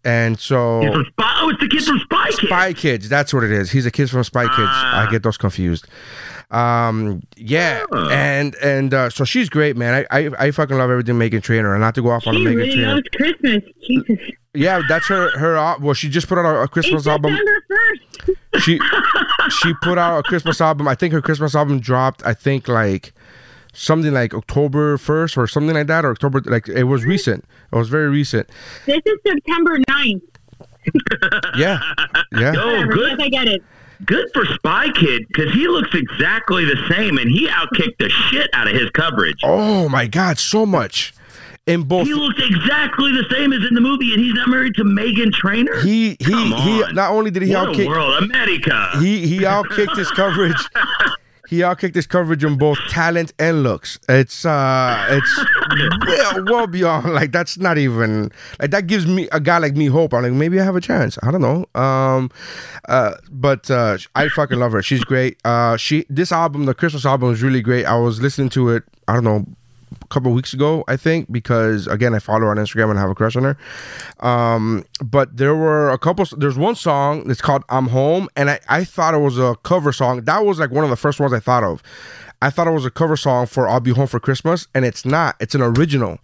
And 0.06 0.40
so 0.40 0.82
He's 0.82 0.92
from 0.94 1.06
Spy- 1.06 1.38
oh, 1.42 1.50
it's 1.50 1.60
the 1.60 1.68
kid 1.68 1.84
from 1.84 2.00
Spy 2.00 2.26
Kids. 2.30 2.40
Spy 2.42 2.74
Kids. 2.74 3.10
That's 3.10 3.34
what 3.34 3.44
it 3.44 3.52
is. 3.52 3.70
He's 3.72 3.86
a 3.86 3.92
kid 3.92 4.10
from 4.10 4.24
Spy 4.24 4.44
Kids. 4.46 4.58
Ah. 4.58 5.06
I 5.08 5.12
get 5.12 5.24
those 5.24 5.38
confused. 5.38 5.88
Um, 6.52 7.22
yeah, 7.38 7.84
Oh. 7.92 8.10
and 8.10 8.56
and 8.56 8.92
uh, 8.94 9.10
so 9.12 9.24
she's 9.24 9.50
great, 9.50 9.78
man. 9.78 10.06
I, 10.10 10.20
I 10.28 10.30
I 10.48 10.52
fucking 10.52 10.78
love 10.78 10.90
everything 10.90 11.16
Meghan 11.20 11.44
Trainor, 11.44 11.74
and 11.76 11.82
not 11.82 11.94
to 11.96 12.02
go 12.02 12.10
off 12.10 12.26
on 12.26 12.36
a 12.36 12.40
Meghan 12.40 12.56
really 12.56 12.72
Trainor. 12.74 12.96
loves 12.96 13.08
Christmas. 13.16 13.64
Jesus. 13.88 14.18
Yeah, 14.56 14.82
that's 14.90 15.08
her 15.10 15.38
her. 15.38 15.76
Well, 15.80 15.94
she 15.94 16.10
just 16.10 16.28
put 16.28 16.40
out 16.40 16.46
a, 16.46 16.62
a 16.62 16.68
Christmas 16.68 17.02
It's 17.02 17.08
album. 17.08 17.38
1st. 17.38 18.36
She 18.62 18.80
she 19.62 19.74
put 19.84 20.00
out 20.00 20.18
a 20.20 20.24
Christmas 20.24 20.60
album. 20.60 20.88
I 20.88 20.96
think 20.96 21.14
her 21.14 21.22
Christmas 21.22 21.54
album 21.56 21.80
dropped. 21.82 22.26
I 22.26 22.34
think 22.34 22.68
like 22.68 23.14
something 23.74 24.14
like 24.14 24.34
October 24.34 24.98
first 24.98 25.38
or 25.38 25.48
something 25.48 25.76
like 25.76 25.88
that, 25.88 26.06
or 26.06 26.12
October. 26.12 26.42
Like 26.46 26.68
it 26.68 26.84
was 26.86 27.06
recent. 27.06 27.46
It 27.72 27.76
was 27.76 27.90
very 27.90 28.10
recent. 28.10 28.50
This 28.86 29.02
is 29.06 29.20
September 29.26 29.78
9th. 29.90 30.22
Yeah, 31.58 31.80
yeah. 32.32 32.54
Oh, 32.58 32.84
good. 32.86 33.12
Yes, 33.12 33.20
I 33.20 33.30
get 33.30 33.48
it. 33.48 33.62
Good 34.06 34.28
for 34.34 34.46
Spy 34.46 34.88
Kid 34.94 35.28
because 35.28 35.52
he 35.54 35.68
looks 35.68 35.90
exactly 35.94 36.64
the 36.64 36.78
same 36.90 37.18
and 37.18 37.30
he 37.30 37.48
outkicked 37.50 37.98
the 38.00 38.10
shit 38.10 38.50
out 38.54 38.68
of 38.68 38.74
his 38.74 38.90
coverage. 38.92 39.40
Oh 39.44 39.90
my 39.90 40.08
God, 40.08 40.40
so 40.40 40.66
much 40.66 41.14
in 41.68 41.84
both. 41.84 42.08
He 42.08 42.14
looks 42.14 42.40
exactly 42.42 43.12
the 43.12 43.26
same 43.30 43.52
as 43.52 43.60
in 43.68 43.76
the 43.76 43.82
movie, 43.82 44.14
and 44.14 44.24
he's 44.24 44.34
not 44.34 44.48
married 44.48 44.74
to 44.76 44.84
Meghan 44.86 45.34
Trainor. 45.34 45.82
He 45.82 46.16
he 46.20 46.32
Come 46.32 46.54
he. 46.54 46.84
Not 46.94 47.12
only 47.12 47.30
did 47.30 47.44
he 47.44 47.54
what 47.54 47.70
outkick, 47.70 47.86
a 47.86 47.88
world, 47.90 48.24
America. 48.24 48.90
he 49.00 49.28
he 49.28 49.40
outkicked 49.40 49.98
his 49.98 50.10
coverage. 50.12 50.56
He 51.50 51.62
outkicked 51.62 51.96
his 51.96 52.06
coverage 52.06 52.46
on 52.46 52.58
both 52.58 52.78
talent 52.90 53.34
and 53.40 53.64
looks. 53.64 53.98
It's 54.08 54.46
uh, 54.46 55.08
it's 55.10 55.46
well, 56.08 56.46
well 56.46 56.68
beyond 56.68 57.12
like 57.14 57.32
that's 57.32 57.58
not 57.58 57.80
even 57.80 58.32
like 58.60 58.70
that 58.70 58.86
gives 58.86 59.08
me 59.08 59.28
a 59.32 59.40
guy 59.40 59.58
like 59.58 59.76
me 59.76 59.88
hope. 59.88 60.14
I'm 60.14 60.22
like 60.22 60.34
maybe 60.34 60.60
I 60.60 60.64
have 60.64 60.76
a 60.76 60.82
chance. 60.82 61.18
I 61.24 61.32
don't 61.32 61.42
know. 61.42 61.66
Um, 61.80 62.30
uh, 62.88 63.16
but 63.32 63.72
uh, 63.72 63.98
I 64.14 64.30
fucking 64.30 64.60
love 64.60 64.74
her. 64.74 64.84
She's 64.84 65.04
great. 65.04 65.40
Uh, 65.44 65.76
she 65.76 66.06
this 66.08 66.32
album, 66.32 66.66
the 66.66 66.76
Christmas 66.76 67.04
album, 67.04 67.34
is 67.34 67.42
really 67.42 67.62
great. 67.62 67.86
I 67.86 67.98
was 67.98 68.22
listening 68.22 68.50
to 68.50 68.70
it. 68.70 68.84
I 69.08 69.16
don't 69.16 69.24
know. 69.24 69.46
Couple 70.10 70.32
weeks 70.34 70.54
ago, 70.54 70.84
I 70.88 70.98
think, 70.98 71.32
because 71.32 71.86
again, 71.86 72.16
I 72.16 72.20
follow 72.20 72.40
her 72.40 72.50
on 72.52 72.58
Instagram 72.58 72.90
and 72.90 72.98
I 72.98 73.02
have 73.02 73.12
a 73.12 73.16
crush 73.16 73.36
on 73.36 73.44
her. 73.44 73.58
Um, 74.28 74.84
but 75.04 75.38
there 75.38 75.56
were 75.56 75.92
a 75.92 76.00
couple. 76.00 76.26
There's 76.36 76.58
one 76.58 76.74
song 76.76 77.28
that's 77.28 77.42
called 77.42 77.64
"I'm 77.70 77.88
Home," 77.90 78.28
and 78.36 78.50
I, 78.50 78.60
I 78.68 78.84
thought 78.84 79.14
it 79.14 79.20
was 79.20 79.38
a 79.38 79.56
cover 79.62 79.92
song. 79.92 80.22
That 80.24 80.46
was 80.46 80.60
like 80.60 80.72
one 80.72 80.84
of 80.84 80.90
the 80.90 80.96
first 80.96 81.20
ones 81.20 81.32
I 81.32 81.40
thought 81.40 81.64
of. 81.64 81.84
I 82.42 82.50
thought 82.50 82.68
it 82.68 82.72
was 82.72 82.86
a 82.86 82.92
cover 82.92 83.16
song 83.18 83.46
for 83.46 83.68
"I'll 83.68 83.80
Be 83.80 83.92
Home 83.92 84.08
for 84.08 84.20
Christmas," 84.20 84.68
and 84.74 84.84
it's 84.84 85.06
not. 85.06 85.36
It's 85.40 85.54
an 85.54 85.62
original, 85.62 86.20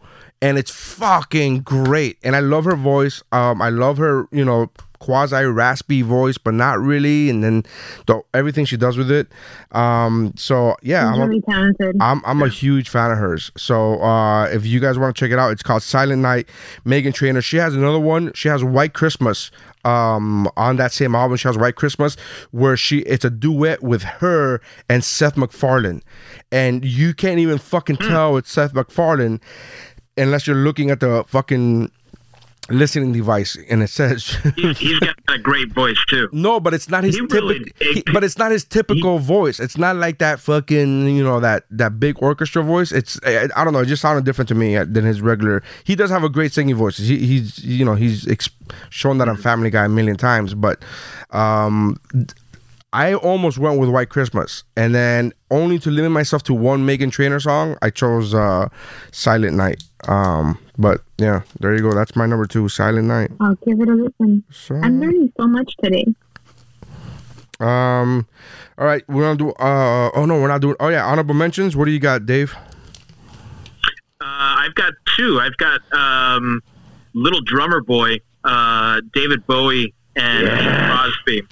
and 0.46 0.58
it's 0.60 0.72
fucking 0.72 1.62
great. 1.62 2.18
And 2.24 2.36
I 2.36 2.40
love 2.40 2.66
her 2.66 2.76
voice. 2.76 3.24
Um, 3.32 3.62
I 3.62 3.70
love 3.70 3.98
her, 3.98 4.28
you 4.32 4.46
know, 4.46 4.70
quasi 5.00 5.44
raspy 5.44 6.02
voice, 6.02 6.38
but 6.38 6.54
not 6.54 6.80
really. 6.80 7.30
And 7.30 7.44
then 7.44 7.64
the, 8.08 8.22
everything 8.34 8.66
she 8.66 8.78
does 8.78 8.98
with 8.98 9.12
it. 9.12 9.28
Um, 9.72 10.34
so 10.36 10.76
yeah, 10.82 11.12
She's 11.14 11.22
I'm 11.22 11.32
a- 11.32 11.42
talented. 11.42 11.96
I'm 12.00 12.22
I'm 12.26 12.42
a 12.42 12.48
huge 12.50 12.90
fan 12.90 13.12
of 13.12 13.18
hers. 13.18 13.52
So 13.58 14.02
uh, 14.02 14.46
if 14.46 14.66
you 14.66 14.80
guys 14.80 14.98
want 15.00 15.16
to 15.16 15.20
check 15.20 15.32
it 15.32 15.40
out, 15.40 15.52
it's 15.52 15.64
called 15.64 15.84
Silent 15.84 16.22
Night. 16.22 16.48
Meghan 16.86 17.14
Trainor. 17.14 17.42
She 17.42 17.58
has 17.58 17.76
another 17.76 18.00
one. 18.00 18.32
She 18.34 18.48
has 18.48 18.64
White 18.64 18.94
Christmas. 18.94 19.52
Um, 19.84 20.50
on 20.58 20.78
that 20.78 20.92
same 20.92 21.14
album, 21.14 21.38
she 21.38 21.48
has 21.48 21.60
White 21.60 21.76
Christmas, 21.76 22.16
where 22.50 22.76
she 22.76 23.00
it's 23.02 23.24
a 23.24 23.30
duet 23.30 23.84
with 23.84 24.02
her 24.02 24.60
and 24.90 25.04
Seth 25.04 25.38
MacFarlane, 25.38 26.02
and 26.52 26.84
you 26.84 27.14
can't 27.14 27.38
even 27.38 27.60
fucking 27.60 27.98
tell 27.98 28.36
it's 28.38 28.52
Seth 28.52 28.74
MacFarlane 28.74 29.40
unless 30.18 30.48
you're 30.48 30.56
looking 30.56 30.90
at 30.92 31.00
the 31.00 31.24
fucking 31.28 31.92
listening 32.72 33.14
device 33.14 33.56
and 33.70 33.84
it 33.84 33.90
says 33.92 34.26
He's, 34.56 34.80
he's 34.80 35.00
got 35.00 35.16
a 35.28 35.38
great 35.38 35.72
voice 35.72 36.00
too. 36.10 36.28
no 36.32 36.60
but 36.60 36.74
it's 36.74 36.90
not 36.90 37.04
his 37.04 37.16
typical 37.16 37.50
really- 37.50 37.72
but 38.12 38.24
it's 38.24 38.40
not 38.40 38.52
his 38.52 38.64
typical 38.66 39.20
voice. 39.20 39.60
It's 39.60 39.78
not 39.78 39.98
like 39.98 40.18
that 40.18 40.40
fucking 40.40 41.16
you 41.16 41.24
know 41.24 41.40
that 41.42 41.66
that 41.70 42.00
big 42.00 42.16
orchestra 42.24 42.64
voice. 42.64 42.92
It's 42.92 43.20
i, 43.24 43.48
I 43.56 43.64
don't 43.64 43.72
know. 43.74 43.80
It 43.82 43.86
just 43.86 44.02
sounded 44.02 44.26
different 44.26 44.48
to 44.50 44.56
me 44.56 44.76
uh, 44.78 44.86
than 44.86 45.06
his 45.06 45.22
regular. 45.22 45.62
He 45.84 45.96
does 45.96 46.10
have 46.10 46.24
a 46.24 46.30
great 46.30 46.54
singing 46.54 46.74
voice. 46.76 46.98
He, 46.98 47.20
he's 47.20 47.64
you 47.64 47.86
know 47.86 47.94
he's 47.94 48.28
ex- 48.28 48.50
shown 48.90 49.20
that 49.20 49.30
on 49.30 49.38
family 49.38 49.70
guy 49.70 49.86
a 49.86 49.90
million 49.90 50.18
times 50.18 50.56
but 50.56 50.84
um 51.32 52.00
I 52.96 53.14
almost 53.14 53.58
went 53.58 53.78
with 53.78 53.90
White 53.90 54.08
Christmas, 54.08 54.64
and 54.78 54.96
then 54.96 55.34
only 55.52 55.80
to 55.80 55.92
limit 55.92 56.12
myself 56.12 56.44
to 56.44 56.54
one 56.54 56.88
Meghan 56.88 57.12
Trainor 57.12 57.42
song, 57.42 57.76
I 57.82 57.90
chose 57.90 58.34
uh, 58.34 58.70
Silent 59.12 59.58
Night. 59.58 59.84
Um, 60.08 60.58
but 60.78 61.02
yeah, 61.18 61.42
there 61.60 61.76
you 61.76 61.82
go. 61.82 61.94
That's 61.94 62.16
my 62.16 62.26
number 62.26 62.46
two, 62.46 62.70
Silent 62.70 63.08
Night. 63.10 63.32
I'll 63.42 63.56
give 63.68 63.82
it 63.82 63.90
a 63.90 63.94
listen. 63.96 64.46
So, 64.50 64.76
I'm 64.76 65.02
learning 65.02 65.34
so 65.38 65.46
much 65.46 65.76
today. 65.84 66.06
um, 67.60 68.26
all 68.78 68.86
right, 68.86 69.04
we're 69.10 69.24
gonna 69.24 69.40
do. 69.40 69.50
Uh, 69.52 70.12
oh 70.16 70.26
no, 70.26 70.40
we're 70.40 70.48
not 70.48 70.62
doing. 70.62 70.78
Oh 70.80 70.88
yeah, 70.88 71.06
honorable 71.06 71.36
mentions. 71.36 71.76
What 71.76 71.86
do 71.86 71.92
you 71.92 72.00
got, 72.00 72.26
Dave? 72.26 72.56
Uh, 74.22 74.24
I've 74.64 74.76
got 74.76 74.94
two. 75.18 75.42
I've 75.42 75.58
got 75.58 75.82
um, 75.92 76.62
Little 77.14 77.42
Drummer 77.42 77.82
Boy, 77.82 78.20
uh, 78.46 79.02
David 79.14 79.46
Bowie, 79.48 79.94
and 80.16 80.48
Crosby. 80.48 81.44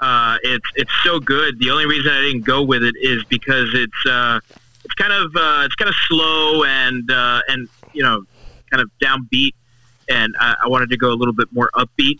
Uh, 0.00 0.36
it's 0.42 0.66
it's 0.76 0.92
so 1.02 1.18
good. 1.18 1.58
The 1.58 1.70
only 1.70 1.86
reason 1.86 2.12
I 2.12 2.20
didn't 2.20 2.44
go 2.44 2.62
with 2.62 2.82
it 2.84 2.94
is 3.00 3.24
because 3.24 3.70
it's 3.74 4.06
uh, 4.08 4.38
it's 4.84 4.94
kind 4.94 5.12
of 5.12 5.34
uh, 5.36 5.62
it's 5.64 5.74
kind 5.74 5.88
of 5.88 5.94
slow 6.06 6.64
and 6.64 7.10
uh, 7.10 7.40
and 7.48 7.68
you 7.92 8.02
know 8.02 8.24
kind 8.70 8.80
of 8.80 8.90
downbeat, 9.02 9.54
and 10.08 10.34
I, 10.38 10.54
I 10.64 10.68
wanted 10.68 10.90
to 10.90 10.96
go 10.96 11.10
a 11.10 11.14
little 11.16 11.34
bit 11.34 11.48
more 11.52 11.70
upbeat. 11.74 12.18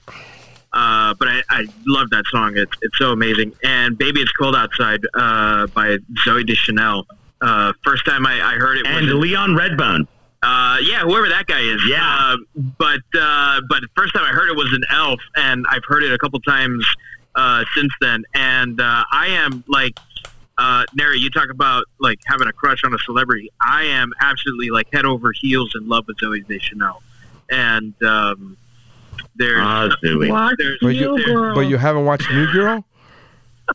Uh, 0.72 1.14
but 1.14 1.28
I, 1.28 1.42
I 1.48 1.66
love 1.86 2.10
that 2.10 2.24
song. 2.30 2.56
It's 2.56 2.72
it's 2.82 2.98
so 2.98 3.12
amazing. 3.12 3.54
And 3.62 3.96
"Baby 3.96 4.20
It's 4.20 4.32
Cold 4.32 4.56
Outside" 4.56 5.00
uh, 5.14 5.66
by 5.68 5.98
Zooey 6.26 6.46
Deschanel. 6.46 7.06
Uh, 7.40 7.72
first 7.84 8.04
time 8.04 8.26
I, 8.26 8.42
I 8.42 8.54
heard 8.56 8.78
it 8.78 8.86
And 8.86 9.06
was 9.06 9.14
Leon 9.14 9.50
Redbone. 9.50 10.08
uh, 10.42 10.78
yeah, 10.82 11.02
whoever 11.02 11.28
that 11.28 11.46
guy 11.46 11.60
is. 11.60 11.80
Yeah. 11.88 12.00
Uh, 12.02 12.36
but 12.76 13.00
uh, 13.18 13.60
but 13.68 13.84
first 13.96 14.12
time 14.14 14.24
I 14.24 14.30
heard 14.30 14.48
it 14.48 14.56
was 14.56 14.72
an 14.72 14.82
elf, 14.90 15.20
and 15.36 15.64
I've 15.70 15.84
heard 15.86 16.02
it 16.02 16.12
a 16.12 16.18
couple 16.18 16.40
times 16.40 16.84
uh, 17.38 17.64
since 17.74 17.92
then. 18.00 18.24
And 18.34 18.80
uh, 18.80 19.04
I 19.12 19.28
am 19.28 19.62
like, 19.68 19.98
uh, 20.58 20.84
Neri, 20.94 21.18
you 21.20 21.30
talk 21.30 21.50
about 21.50 21.84
like 22.00 22.18
having 22.26 22.48
a 22.48 22.52
crush 22.52 22.82
on 22.84 22.92
a 22.92 22.98
celebrity. 22.98 23.50
I 23.62 23.84
am 23.84 24.12
absolutely 24.20 24.70
like 24.70 24.88
head 24.92 25.04
over 25.04 25.30
heels 25.32 25.72
in 25.74 25.88
love 25.88 26.04
with 26.08 26.18
Zooey 26.18 26.46
Deschanel. 26.46 27.00
And 27.50 27.94
um, 28.02 28.56
there's 29.36 29.94
Zoe. 30.04 30.30
Watch 30.30 30.56
there's, 30.58 30.78
But 30.82 30.88
you, 30.88 31.16
you, 31.16 31.24
girl. 31.26 31.54
but 31.54 31.60
you 31.62 31.76
haven't 31.76 32.04
watched 32.04 32.28
New 32.30 32.50
Girl. 32.52 32.84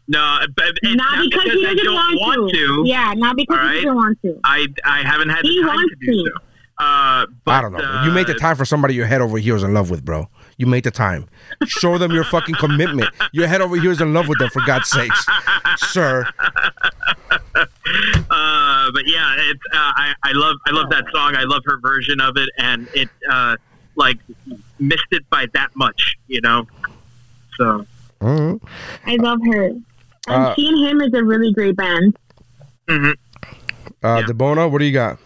no, 0.08 0.40
but 0.56 0.66
it's 0.82 0.96
not 0.96 1.24
because 1.30 1.44
he 1.44 1.62
doesn't 1.64 1.84
don't 1.86 2.16
want, 2.16 2.52
to. 2.54 2.84
Yeah, 2.86 3.14
not 3.16 3.36
because 3.38 3.58
All 3.60 3.68
he 3.70 3.76
doesn't 3.76 3.96
want 3.96 4.22
to. 4.24 4.40
I 4.44 4.68
I 4.84 5.04
haven't 5.04 5.30
had 5.30 5.40
He 5.44 5.56
the 5.62 5.68
time 5.68 5.76
wants 5.78 5.94
to 6.00 6.06
do 6.06 6.12
to. 6.26 6.32
so. 6.36 6.84
Uh, 6.86 7.26
but, 7.46 7.52
I 7.52 7.62
don't 7.62 7.72
know. 7.72 7.80
bro. 7.80 8.04
you 8.04 8.12
make 8.12 8.26
the 8.28 8.34
uh, 8.36 8.40
time 8.40 8.56
for 8.56 8.66
somebody 8.66 8.96
you're 8.96 9.06
head 9.06 9.22
over 9.22 9.38
heels 9.38 9.62
in 9.64 9.74
love 9.74 9.90
with, 9.92 10.04
bro. 10.04 10.28
You 10.58 10.68
made 10.68 10.84
the 10.84 10.92
time. 10.92 11.28
Show 11.66 11.98
them 11.98 12.12
your 12.12 12.24
fucking 12.26 12.56
commitment. 12.56 13.10
You're 13.32 13.48
head 13.48 13.62
over 13.62 13.76
heels 13.76 14.02
in 14.02 14.14
love 14.14 14.28
with 14.28 14.38
them, 14.40 14.50
for 14.50 14.62
God's 14.66 14.90
sakes, 14.90 15.26
sir. 15.78 16.26
uh, 17.56 18.92
but 18.94 19.08
yeah, 19.08 19.36
it's 19.38 19.60
uh, 19.74 19.78
I, 19.78 20.14
I 20.24 20.32
love 20.34 20.56
I 20.68 20.72
love 20.72 20.90
that 20.90 21.06
song. 21.14 21.36
I 21.36 21.44
love 21.44 21.62
her 21.66 21.80
version 21.82 22.20
of 22.22 22.38
it, 22.38 22.50
and 22.58 22.88
it 22.94 23.10
uh, 23.30 23.58
like 23.96 24.18
missed 24.80 25.08
it 25.12 25.28
by 25.30 25.48
that 25.54 25.70
much, 25.76 26.16
you 26.28 26.42
know. 26.42 26.68
So 27.58 27.86
Mhm. 28.22 28.62
I 29.06 29.16
love 29.18 29.40
her. 29.52 29.66
And 29.66 29.84
Uh, 30.28 30.56
she 30.56 30.68
and 30.68 30.88
him 30.88 31.02
is 31.02 31.14
a 31.14 31.24
really 31.24 31.52
great 31.54 31.76
band. 31.76 32.16
mhm. 32.88 33.16
Uh, 34.02 34.22
Debona, 34.24 34.70
what 34.72 34.80
do 34.80 34.86
you 34.86 34.94
got? 34.94 35.18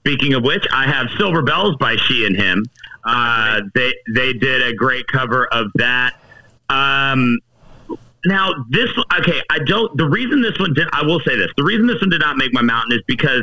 Speaking 0.00 0.34
of 0.34 0.42
which, 0.44 0.64
I 0.72 0.84
have 0.86 1.08
Silver 1.18 1.42
Bells 1.42 1.74
by 1.80 1.96
She 1.96 2.24
and 2.26 2.36
Him. 2.36 2.64
Uh, 3.04 3.62
they 3.74 3.94
they 4.14 4.32
did 4.32 4.62
a 4.62 4.74
great 4.74 5.06
cover 5.06 5.46
of 5.46 5.70
that. 5.76 6.14
Um, 6.68 7.38
now 8.24 8.52
this 8.68 8.90
okay, 9.20 9.40
I 9.50 9.58
don't. 9.60 9.96
The 9.96 10.08
reason 10.08 10.42
this 10.42 10.58
one 10.58 10.74
did, 10.74 10.88
I 10.92 11.02
will 11.04 11.20
say 11.20 11.36
this: 11.36 11.50
the 11.56 11.64
reason 11.64 11.86
this 11.86 12.00
one 12.00 12.10
did 12.10 12.20
not 12.20 12.36
make 12.36 12.52
my 12.52 12.62
mountain 12.62 12.92
is 12.92 13.02
because 13.06 13.42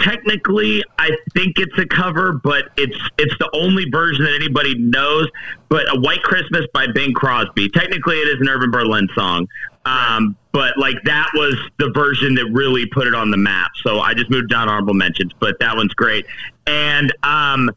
technically 0.00 0.82
I 0.98 1.10
think 1.34 1.58
it's 1.58 1.76
a 1.78 1.86
cover, 1.86 2.32
but 2.32 2.70
it's 2.76 2.96
it's 3.18 3.36
the 3.38 3.50
only 3.52 3.88
version 3.90 4.24
that 4.24 4.34
anybody 4.34 4.74
knows. 4.78 5.28
But 5.68 5.94
a 5.94 6.00
White 6.00 6.22
Christmas 6.22 6.66
by 6.72 6.86
Bing 6.86 7.12
Crosby. 7.12 7.68
Technically, 7.68 8.16
it 8.16 8.28
is 8.28 8.40
an 8.40 8.48
Irving 8.48 8.70
Berlin 8.70 9.08
song. 9.14 9.46
Um, 9.84 10.36
but 10.52 10.76
like 10.76 10.96
that 11.04 11.30
was 11.34 11.56
the 11.78 11.90
version 11.90 12.34
that 12.34 12.46
really 12.52 12.86
put 12.86 13.06
it 13.06 13.14
on 13.14 13.30
the 13.30 13.36
map. 13.36 13.70
So 13.82 14.00
I 14.00 14.14
just 14.14 14.30
moved 14.30 14.50
down 14.50 14.68
honorable 14.68 14.94
mentions, 14.94 15.32
but 15.38 15.58
that 15.60 15.76
one's 15.76 15.94
great. 15.94 16.26
And 16.66 17.14
um, 17.22 17.70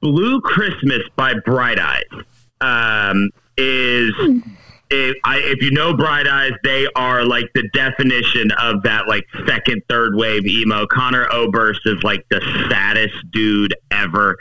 Blue 0.00 0.40
Christmas 0.40 1.02
by 1.16 1.34
Bright 1.44 1.78
Eyes 1.78 2.24
um, 2.60 3.30
is. 3.56 4.12
If, 4.88 5.16
I, 5.24 5.38
if 5.38 5.62
you 5.62 5.72
know 5.72 5.96
Bright 5.96 6.28
Eyes, 6.28 6.52
they 6.62 6.86
are 6.94 7.24
like 7.24 7.50
the 7.54 7.68
definition 7.70 8.52
of 8.52 8.84
that 8.84 9.08
like 9.08 9.26
second, 9.44 9.82
third 9.88 10.14
wave 10.14 10.46
emo. 10.46 10.86
Conor 10.86 11.26
Oberst 11.32 11.80
is 11.86 12.00
like 12.04 12.24
the 12.28 12.40
saddest 12.70 13.16
dude 13.32 13.74
ever. 13.90 14.36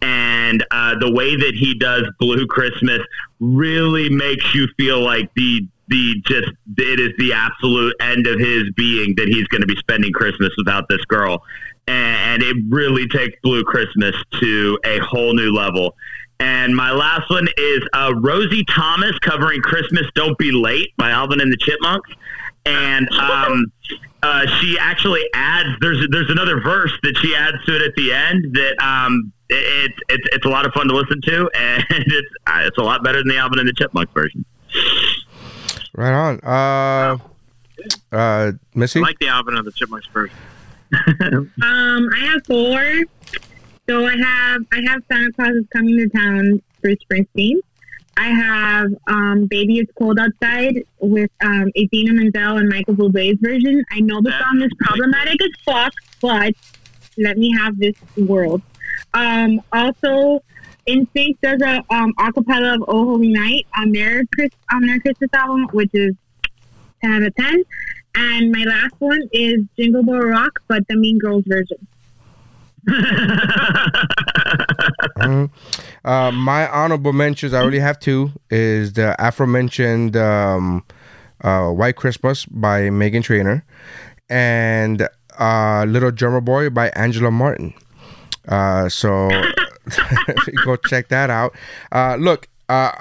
And 0.00 0.64
uh, 0.70 0.98
the 0.98 1.12
way 1.12 1.36
that 1.36 1.54
he 1.54 1.74
does 1.74 2.04
Blue 2.18 2.46
Christmas 2.46 3.00
really 3.40 4.08
makes 4.08 4.54
you 4.54 4.68
feel 4.78 5.02
like 5.02 5.30
the 5.34 5.66
the 5.88 6.22
just 6.24 6.48
it 6.78 7.00
is 7.00 7.12
the 7.18 7.32
absolute 7.32 7.94
end 8.00 8.26
of 8.26 8.38
his 8.38 8.70
being 8.76 9.14
that 9.16 9.28
he's 9.28 9.46
going 9.48 9.60
to 9.60 9.66
be 9.66 9.76
spending 9.76 10.12
Christmas 10.12 10.50
without 10.56 10.88
this 10.88 11.04
girl, 11.06 11.42
and 11.90 12.42
it 12.42 12.56
really 12.68 13.08
takes 13.08 13.38
Blue 13.42 13.64
Christmas 13.64 14.14
to 14.40 14.78
a 14.84 14.98
whole 15.00 15.34
new 15.34 15.52
level. 15.52 15.96
And 16.38 16.74
my 16.74 16.92
last 16.92 17.28
one 17.28 17.48
is 17.56 17.82
uh, 17.92 18.14
Rosie 18.16 18.64
Thomas 18.64 19.18
covering 19.18 19.60
"Christmas 19.60 20.06
Don't 20.14 20.38
Be 20.38 20.52
Late" 20.52 20.96
by 20.96 21.10
Alvin 21.10 21.40
and 21.40 21.52
the 21.52 21.56
Chipmunks, 21.56 22.10
and 22.64 23.10
um, 23.12 23.72
uh, 24.22 24.46
she 24.58 24.78
actually 24.78 25.22
adds 25.34 25.68
there's 25.80 26.06
there's 26.10 26.30
another 26.30 26.60
verse 26.60 26.92
that 27.02 27.16
she 27.18 27.34
adds 27.34 27.62
to 27.66 27.76
it 27.76 27.82
at 27.82 27.94
the 27.96 28.12
end 28.12 28.54
that 28.54 28.82
um, 28.82 29.32
it's 29.48 29.98
it's 30.08 30.28
it's 30.32 30.46
a 30.46 30.48
lot 30.48 30.64
of 30.64 30.72
fun 30.72 30.88
to 30.88 30.94
listen 30.94 31.20
to, 31.22 31.50
and 31.54 31.84
it's 31.90 32.28
uh, 32.46 32.60
it's 32.62 32.78
a 32.78 32.82
lot 32.82 33.02
better 33.02 33.18
than 33.18 33.28
the 33.28 33.36
Alvin 33.36 33.58
and 33.58 33.68
the 33.68 33.74
Chipmunks 33.74 34.12
version. 34.14 34.44
Right 35.92 36.12
on. 36.12 36.40
Uh, 36.40 37.18
uh, 38.12 38.52
Missy. 38.74 39.00
I 39.00 39.02
like 39.02 39.18
the 39.18 39.28
Alvin 39.28 39.56
and 39.56 39.66
the 39.66 39.72
Chipmunks 39.72 40.06
version. 40.06 40.36
Um, 41.62 42.08
I 42.12 42.18
have 42.32 42.46
four. 42.46 43.04
So 43.88 44.06
I 44.06 44.16
have 44.16 44.62
I 44.72 44.82
have 44.86 45.02
Santa 45.10 45.32
Claus 45.32 45.50
is 45.50 45.66
coming 45.72 45.96
to 45.98 46.08
town, 46.08 46.62
Bruce 46.80 46.98
Springsteen. 47.10 47.56
I 48.16 48.28
have 48.28 48.88
um, 49.06 49.46
Baby 49.46 49.78
It's 49.78 49.90
Cold 49.98 50.18
Outside 50.18 50.84
with 50.98 51.30
um, 51.42 51.70
Idina 51.76 52.12
Menzel 52.12 52.58
and 52.58 52.68
Michael 52.68 52.94
Bublé's 52.94 53.38
version. 53.40 53.84
I 53.90 54.00
know 54.00 54.20
the 54.20 54.32
song 54.38 54.60
is 54.62 54.70
problematic 54.78 55.40
as 55.42 55.50
fuck, 55.64 55.92
but 56.20 56.54
let 57.16 57.38
me 57.38 57.52
have 57.56 57.78
this 57.78 57.94
world. 58.16 58.62
Um, 59.14 59.62
also, 59.72 60.42
NSYNC 60.86 61.38
does 61.42 61.62
a 61.62 61.82
um, 61.94 62.12
acapella 62.18 62.74
of 62.74 62.84
Oh 62.88 63.04
Holy 63.04 63.28
Night 63.28 63.66
on 63.76 63.92
their 63.92 64.24
Chris 64.34 64.50
on 64.72 64.86
their 64.86 65.00
Christmas 65.00 65.30
album, 65.32 65.68
which 65.72 65.90
is 65.94 66.14
ten 67.02 67.12
out 67.12 67.22
of 67.22 67.34
ten. 67.34 67.64
And 68.14 68.50
my 68.52 68.64
last 68.64 68.94
one 68.98 69.22
is 69.32 69.60
Jingle 69.78 70.02
Bell 70.02 70.20
Rock, 70.20 70.60
but 70.68 70.86
the 70.88 70.96
Mean 70.96 71.18
Girls 71.18 71.44
version. 71.46 71.86
Mhm. 75.18 75.50
Uh, 76.04 76.30
my 76.32 76.68
honorable 76.68 77.12
mentions, 77.12 77.52
I 77.52 77.60
already 77.60 77.78
have 77.78 78.00
two, 78.00 78.32
is 78.50 78.94
the 78.94 79.14
aforementioned 79.18 80.16
um, 80.16 80.82
uh, 81.42 81.68
White 81.70 81.96
Christmas 81.96 82.46
by 82.46 82.82
Meghan 82.88 83.22
Trainor 83.22 83.64
and 84.28 85.06
uh, 85.38 85.84
Little 85.88 86.10
Drummer 86.10 86.40
Boy 86.40 86.70
by 86.70 86.88
Angela 86.90 87.30
Martin. 87.30 87.74
Uh, 88.48 88.88
so 88.88 89.28
go 90.64 90.76
check 90.76 91.08
that 91.08 91.30
out. 91.30 91.54
Uh, 91.92 92.16
look, 92.18 92.48
uh, 92.68 92.92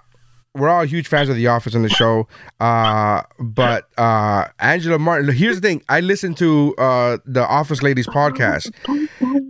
we're 0.56 0.70
all 0.70 0.84
huge 0.84 1.08
fans 1.08 1.30
of 1.30 1.36
The 1.36 1.48
Office 1.48 1.76
on 1.76 1.84
the 1.84 1.90
show, 1.90 2.28
uh, 2.60 3.22
but 3.40 3.88
uh, 3.98 4.48
Angela 4.60 4.98
Martin. 4.98 5.32
Here's 5.32 5.62
the 5.62 5.68
thing: 5.68 5.84
I 5.90 6.00
listened 6.00 6.38
to 6.38 6.76
uh, 6.78 7.18
the 7.26 7.46
Office 7.46 7.84
Ladies 7.84 8.08
podcast, 8.08 8.72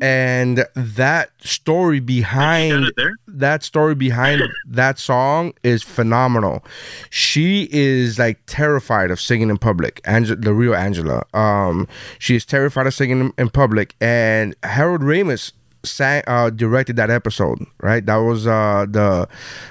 and 0.01 0.65
that 0.75 1.31
story 1.39 1.99
behind 2.01 2.91
that 3.27 3.63
story 3.63 3.95
behind 3.95 4.41
that 4.67 4.99
song 4.99 5.53
is 5.63 5.83
phenomenal. 5.83 6.65
She 7.09 7.69
is 7.71 8.19
like 8.19 8.39
terrified 8.45 9.09
of 9.09 9.21
singing 9.21 9.49
in 9.49 9.57
public. 9.57 10.01
Angela, 10.03 10.35
the 10.35 10.53
real 10.53 10.75
Angela. 10.75 11.23
Um, 11.33 11.87
she 12.19 12.35
is 12.35 12.45
terrified 12.45 12.87
of 12.87 12.93
singing 12.93 13.21
in, 13.21 13.33
in 13.37 13.49
public, 13.49 13.95
and 14.01 14.53
Harold 14.63 15.01
Ramis 15.01 15.53
sang 15.83 16.21
uh 16.27 16.49
directed 16.49 16.95
that 16.97 17.09
episode 17.09 17.59
right? 17.81 18.05
That 18.05 18.17
was 18.17 18.45
uh 18.47 18.85
the 18.89 19.27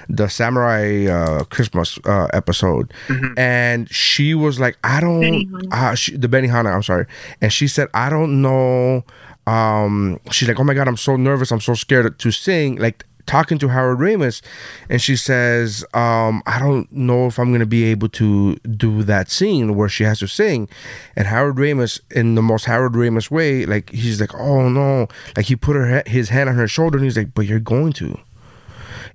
the 0.09 0.27
samurai 0.27 1.05
uh 1.05 1.43
christmas 1.45 1.99
uh 2.05 2.27
episode. 2.33 2.93
And 3.37 3.89
she 3.91 4.33
was 4.33 4.59
like 4.59 4.77
i 4.83 4.99
don't 4.99 5.49
uh 5.71 5.93
she, 5.95 6.17
the 6.17 6.27
benihana 6.27 6.73
i'm 6.73 6.83
sorry. 6.83 7.05
And 7.41 7.53
she 7.53 7.67
said 7.67 7.87
i 7.93 8.09
don't 8.09 8.41
know. 8.41 9.03
Um 9.47 10.19
she's 10.31 10.47
like 10.47 10.59
oh 10.59 10.63
my 10.63 10.73
god 10.73 10.87
i'm 10.87 10.97
so 10.97 11.15
nervous. 11.15 11.51
I'm 11.51 11.61
so 11.61 11.73
scared 11.73 12.17
to 12.17 12.31
sing. 12.31 12.77
Like 12.77 13.05
talking 13.25 13.57
to 13.59 13.67
Howard 13.67 13.99
Ramis, 13.99 14.41
and 14.89 15.01
she 15.01 15.15
says, 15.15 15.85
um, 15.93 16.41
"I 16.45 16.59
don't 16.59 16.91
know 16.91 17.27
if 17.27 17.39
I'm 17.39 17.51
gonna 17.51 17.65
be 17.65 17.85
able 17.85 18.09
to 18.09 18.55
do 18.57 19.03
that 19.03 19.29
scene 19.29 19.75
where 19.75 19.89
she 19.89 20.03
has 20.03 20.19
to 20.19 20.27
sing." 20.27 20.67
And 21.15 21.27
Howard 21.27 21.55
Ramis, 21.55 21.99
in 22.11 22.35
the 22.35 22.41
most 22.41 22.65
Howard 22.65 22.93
Ramis 22.93 23.29
way, 23.29 23.65
like 23.65 23.89
he's 23.91 24.19
like, 24.19 24.33
"Oh 24.35 24.69
no!" 24.69 25.07
Like 25.35 25.45
he 25.45 25.55
put 25.55 25.75
her 25.75 26.03
his 26.05 26.29
hand 26.29 26.49
on 26.49 26.55
her 26.55 26.67
shoulder, 26.67 26.97
and 26.97 27.05
he's 27.05 27.17
like, 27.17 27.33
"But 27.33 27.45
you're 27.45 27.59
going 27.59 27.93
to." 27.93 28.17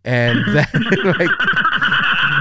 And 0.05 0.39
that, 0.55 0.69
like, 1.19 1.31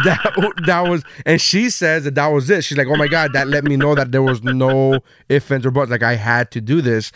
that 0.03 0.53
that 0.65 0.81
was, 0.87 1.03
and 1.25 1.39
she 1.39 1.69
says 1.69 2.03
that 2.03 2.15
that 2.15 2.27
was 2.27 2.49
it. 2.49 2.63
She's 2.63 2.77
like, 2.77 2.87
"Oh 2.87 2.95
my 2.95 3.07
god, 3.07 3.33
that 3.33 3.47
let 3.47 3.63
me 3.63 3.75
know 3.75 3.95
that 3.95 4.11
there 4.11 4.23
was 4.23 4.43
no 4.43 4.99
ifs 5.29 5.51
ands 5.51 5.65
or 5.65 5.71
buts. 5.71 5.91
Like 5.91 6.03
I 6.03 6.15
had 6.15 6.51
to 6.51 6.61
do 6.61 6.81
this." 6.81 7.11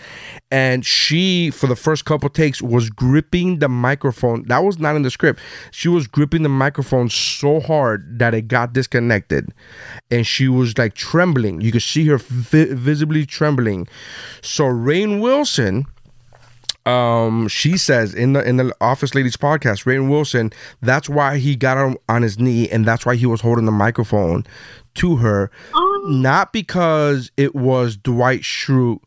And 0.51 0.85
she, 0.85 1.51
for 1.51 1.67
the 1.67 1.75
first 1.75 2.05
couple 2.05 2.29
takes, 2.29 2.61
was 2.61 2.89
gripping 2.89 3.59
the 3.59 3.69
microphone. 3.69 4.43
That 4.47 4.63
was 4.63 4.79
not 4.79 4.95
in 4.95 5.01
the 5.01 5.11
script. 5.11 5.39
She 5.71 5.87
was 5.87 6.07
gripping 6.07 6.43
the 6.43 6.49
microphone 6.49 7.09
so 7.09 7.59
hard 7.59 8.19
that 8.19 8.33
it 8.33 8.47
got 8.47 8.73
disconnected, 8.73 9.53
and 10.11 10.25
she 10.25 10.47
was 10.47 10.77
like 10.77 10.93
trembling. 10.93 11.61
You 11.61 11.71
could 11.71 11.81
see 11.81 12.07
her 12.07 12.17
vi- 12.17 12.73
visibly 12.73 13.25
trembling. 13.25 13.87
So 14.41 14.65
Rainn 14.65 15.19
Wilson 15.21 15.85
um 16.87 17.47
she 17.47 17.77
says 17.77 18.13
in 18.13 18.33
the 18.33 18.47
in 18.47 18.57
the 18.57 18.73
office 18.79 19.13
ladies 19.13 19.35
podcast 19.35 19.83
Rainn 19.85 20.09
Wilson 20.09 20.51
that's 20.81 21.09
why 21.09 21.37
he 21.37 21.55
got 21.55 21.77
on, 21.77 21.97
on 22.07 22.21
his 22.21 22.39
knee 22.39 22.69
and 22.69 22.85
that's 22.85 23.05
why 23.05 23.15
he 23.15 23.25
was 23.25 23.41
holding 23.41 23.65
the 23.65 23.71
microphone 23.71 24.45
to 24.97 25.17
her. 25.17 25.49
Not 26.05 26.53
because 26.53 27.31
it 27.37 27.55
was 27.55 27.97
dwight 27.97 28.41
schrute 28.41 28.99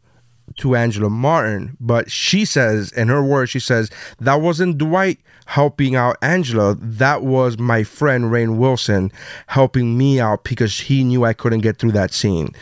to 0.56 0.74
angela 0.74 1.09
martin 1.10 1.77
but 1.81 2.10
she 2.10 2.44
says 2.44 2.93
in 2.93 3.09
her 3.09 3.22
words 3.22 3.51
she 3.51 3.60
says 3.60 3.90
that 4.18 4.40
wasn't 4.40 4.77
dwight 4.78 5.18
helping 5.47 5.97
out 5.97 6.16
angela 6.22 6.77
that 6.81 7.22
was 7.22 7.59
my 7.59 7.82
friend 7.82 8.24
Rainn 8.27 8.56
Wilson 8.56 9.10
helping 9.48 9.98
me 9.98 10.20
out 10.20 10.44
because 10.44 10.78
he 10.78 11.02
knew 11.02 11.24
i 11.24 11.32
couldn't 11.32 11.60
get 11.60 11.78
through 11.78 11.93
that 11.93 12.12
scene 12.12 12.55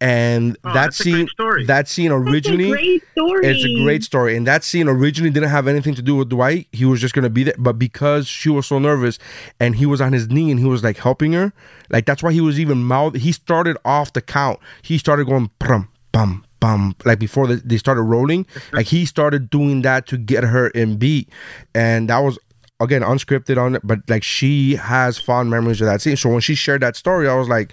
and 0.00 0.56
Oh, 0.64 0.72
that 0.72 0.86
that's 0.86 1.00
a 1.00 1.04
great 1.04 1.12
scene 1.18 1.28
story. 1.28 1.64
that 1.66 1.88
scene 1.88 2.12
originally 2.12 2.70
great 2.70 3.02
it's 3.42 3.64
a 3.64 3.82
great 3.82 4.04
story. 4.04 4.36
And 4.36 4.46
that 4.46 4.62
scene 4.62 4.88
originally 4.88 5.30
didn't 5.30 5.48
have 5.48 5.66
anything 5.66 5.94
to 5.94 6.02
do 6.02 6.14
with 6.16 6.28
Dwight. 6.28 6.68
He 6.72 6.84
was 6.84 7.00
just 7.00 7.14
gonna 7.14 7.30
be 7.30 7.44
there. 7.44 7.54
But 7.58 7.78
because 7.78 8.26
she 8.28 8.48
was 8.48 8.66
so 8.66 8.78
nervous 8.78 9.18
and 9.58 9.74
he 9.76 9.86
was 9.86 10.00
on 10.00 10.12
his 10.12 10.28
knee 10.28 10.50
and 10.50 10.60
he 10.60 10.66
was 10.66 10.84
like 10.84 10.98
helping 10.98 11.32
her, 11.32 11.52
like 11.90 12.06
that's 12.06 12.22
why 12.22 12.32
he 12.32 12.40
was 12.40 12.60
even 12.60 12.84
mouth 12.84 13.16
he 13.16 13.32
started 13.32 13.76
off 13.84 14.12
the 14.12 14.20
count. 14.22 14.58
He 14.82 14.98
started 14.98 15.26
going 15.26 15.50
brum 15.58 15.88
bum 16.12 16.44
bum 16.60 16.94
like 17.04 17.18
before 17.18 17.46
they, 17.46 17.56
they 17.56 17.76
started 17.78 18.02
rolling. 18.02 18.46
like 18.72 18.86
he 18.86 19.04
started 19.06 19.50
doing 19.50 19.82
that 19.82 20.06
to 20.08 20.16
get 20.16 20.44
her 20.44 20.68
in 20.68 20.96
beat. 20.96 21.28
And 21.74 22.08
that 22.10 22.18
was 22.18 22.38
again 22.80 23.02
unscripted 23.02 23.56
on 23.56 23.74
it, 23.76 23.82
but 23.84 24.00
like 24.08 24.22
she 24.22 24.76
has 24.76 25.18
fond 25.18 25.50
memories 25.50 25.80
of 25.80 25.86
that 25.86 26.00
scene. 26.02 26.16
So 26.16 26.28
when 26.30 26.40
she 26.40 26.54
shared 26.54 26.82
that 26.82 26.96
story, 26.96 27.28
I 27.28 27.34
was 27.34 27.48
like, 27.48 27.72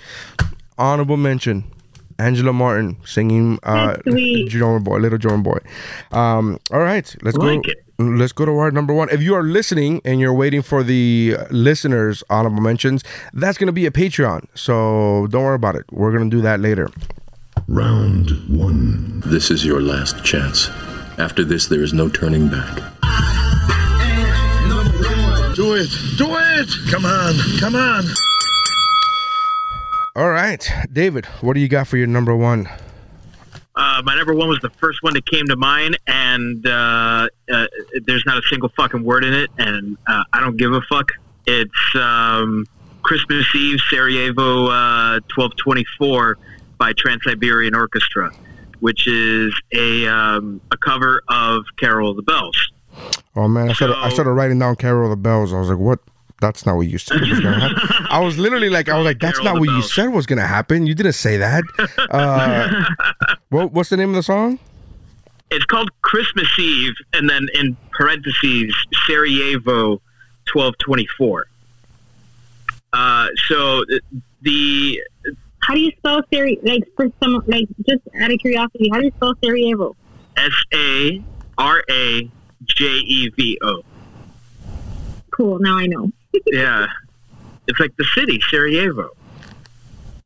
honorable 0.78 1.18
mention. 1.18 1.64
Angela 2.20 2.54
Martin 2.54 2.96
singing 3.06 3.58
uh 3.64 3.96
drummer 4.48 4.80
boy, 4.80 4.98
little 4.98 5.18
drummer 5.18 5.42
boy. 5.44 5.58
Um, 6.12 6.60
all 6.72 6.80
right, 6.80 7.14
let's 7.24 7.36
Like 7.38 7.64
go. 7.64 7.70
it. 7.72 7.78
Let's 8.00 8.32
go 8.34 8.46
to 8.46 8.52
our 8.52 8.70
number 8.72 8.94
one. 8.94 9.10
If 9.10 9.22
you 9.22 9.34
are 9.34 9.44
listening 9.44 10.00
and 10.06 10.20
you're 10.20 10.34
waiting 10.34 10.62
for 10.62 10.84
the 10.84 11.36
listeners' 11.50 12.24
honorable 12.30 12.62
mentions, 12.62 13.04
that's 13.34 13.58
gonna 13.58 13.72
be 13.72 13.88
a 13.88 13.92
Patreon. 13.92 14.46
So 14.54 15.28
don't 15.32 15.44
worry 15.44 15.56
about 15.56 15.76
it. 15.76 15.86
We're 15.92 16.12
gonna 16.12 16.30
do 16.30 16.42
that 16.42 16.60
later. 16.60 16.90
Round 17.68 18.30
one. 18.50 19.22
This 19.26 19.50
is 19.50 19.66
your 19.66 19.82
last 19.82 20.24
chance. 20.24 20.70
After 21.18 21.46
this, 21.46 21.68
there 21.68 21.82
is 21.82 21.94
no 21.94 22.10
turning 22.10 22.50
back. 22.50 22.76
Do 25.56 25.76
it! 25.76 25.90
Do 26.18 26.36
it! 26.36 26.70
Come 26.92 27.06
on! 27.06 27.36
Come 27.60 27.76
on! 27.76 28.04
All 30.16 30.30
right, 30.30 30.70
David, 30.92 31.26
what 31.42 31.54
do 31.54 31.62
you 31.62 31.68
got 31.70 31.88
for 31.88 31.98
your 31.98 32.08
number 32.08 32.36
one? 32.36 32.68
Uh, 33.76 34.02
my 34.04 34.16
number 34.16 34.34
one 34.34 34.50
was 34.50 34.60
the 34.60 34.70
first 34.72 35.02
one 35.02 35.14
that 35.14 35.26
came 35.26 35.48
to 35.48 35.56
mind, 35.56 35.98
and 36.06 36.68
uh, 36.68 37.28
uh, 37.52 37.68
there's 38.06 38.26
not 38.26 38.38
a 38.38 38.42
single 38.50 38.70
fucking 38.76 39.04
word 39.04 39.24
in 39.24 39.34
it, 39.34 39.50
and 39.58 39.98
uh, 40.06 40.24
I 40.34 40.42
don't 40.42 40.58
give 40.58 40.74
a 40.74 40.82
fuck. 40.82 41.12
It's 41.48 41.96
um, 41.96 42.66
Christmas 43.04 43.46
Eve, 43.56 43.80
Sarajevo, 43.90 44.66
uh, 44.66 45.20
1224 45.34 46.38
by 46.84 46.92
Trans 46.98 47.24
Siberian 47.24 47.76
Orchestra, 47.76 48.30
which 48.82 49.08
is 49.08 49.54
a 49.72 50.06
um, 50.06 50.60
a 50.70 50.76
cover 50.76 51.24
of 51.30 51.64
Carol 51.80 52.10
of 52.10 52.18
the 52.18 52.24
Bells. 52.24 52.58
Oh 53.38 53.48
man, 53.48 53.70
I 53.70 53.74
started 53.74 53.96
I 53.96 54.10
started 54.10 54.32
writing 54.32 54.60
down 54.60 54.76
Carol 54.76 55.06
of 55.06 55.10
the 55.12 55.16
Bells. 55.16 55.54
I 55.54 55.60
was 55.60 55.70
like, 55.70 55.78
what? 55.78 56.00
That's 56.42 56.66
not 56.66 56.76
what 56.76 56.88
you 56.88 56.98
said 56.98 57.22
was 57.22 57.40
gonna 57.40 57.58
happen. 57.58 58.08
I 58.10 58.20
was 58.20 58.38
literally 58.38 58.70
like, 58.70 58.90
I 58.90 58.98
was 58.98 59.06
like, 59.06 59.20
that's 59.20 59.40
Carol 59.40 59.54
not 59.54 59.60
what 59.62 59.70
you 59.74 59.82
said 59.82 60.08
was 60.08 60.26
gonna 60.26 60.46
happen. 60.46 60.86
You 60.86 60.94
didn't 60.94 61.14
say 61.14 61.38
that. 61.38 61.64
Uh, 62.10 62.84
what, 63.50 63.72
what's 63.72 63.90
the 63.90 63.98
name 63.98 64.10
of 64.10 64.16
the 64.16 64.24
song? 64.24 64.60
It's 65.52 65.66
called 65.66 65.90
Christmas 66.02 66.48
Eve, 66.60 66.94
and 67.14 67.30
then 67.30 67.48
in 67.54 67.78
parentheses, 67.92 68.76
Sarajevo, 69.08 70.02
1224. 70.52 71.48
Uh, 72.92 73.28
so 73.48 73.86
the 74.42 75.02
How 75.66 75.74
do 75.74 75.80
you 75.80 75.92
spell 75.98 76.22
Sari? 76.34 76.60
Like 76.64 76.84
for 76.96 77.08
some, 77.22 77.44
like 77.48 77.66
just 77.88 78.02
out 78.22 78.32
of 78.32 78.40
curiosity, 78.40 78.90
how 78.92 79.00
do 79.00 79.06
you 79.06 79.12
spell 79.16 79.34
Sarajevo? 79.44 79.96
S 80.38 80.52
A 80.74 81.24
R 81.58 81.84
A 81.90 82.30
J 82.66 82.86
E 82.86 83.30
V 83.30 83.58
O. 83.64 83.82
Cool. 85.32 85.60
Now 85.60 85.78
I 85.78 85.88
know. 85.88 86.12
Yeah. 86.48 86.88
It's 87.68 87.80
like 87.80 87.96
the 87.98 88.04
city, 88.16 88.42
Sarajevo. 88.50 89.10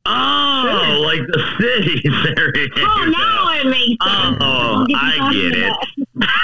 Oh, 0.06 1.02
like 1.04 1.20
the 1.26 1.44
city. 1.60 2.00
Sarajevo. 2.24 2.74
Oh, 2.78 3.04
now 3.10 3.60
it 3.60 3.66
makes 3.66 4.04
sense. 4.04 4.38
Oh, 4.40 4.80
What 4.80 4.94
are 4.94 5.14
you 5.14 5.22
I 5.22 5.32
get 5.32 5.58
it. 5.58 5.72
about? 6.16 6.30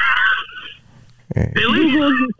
Really? 1.56 1.90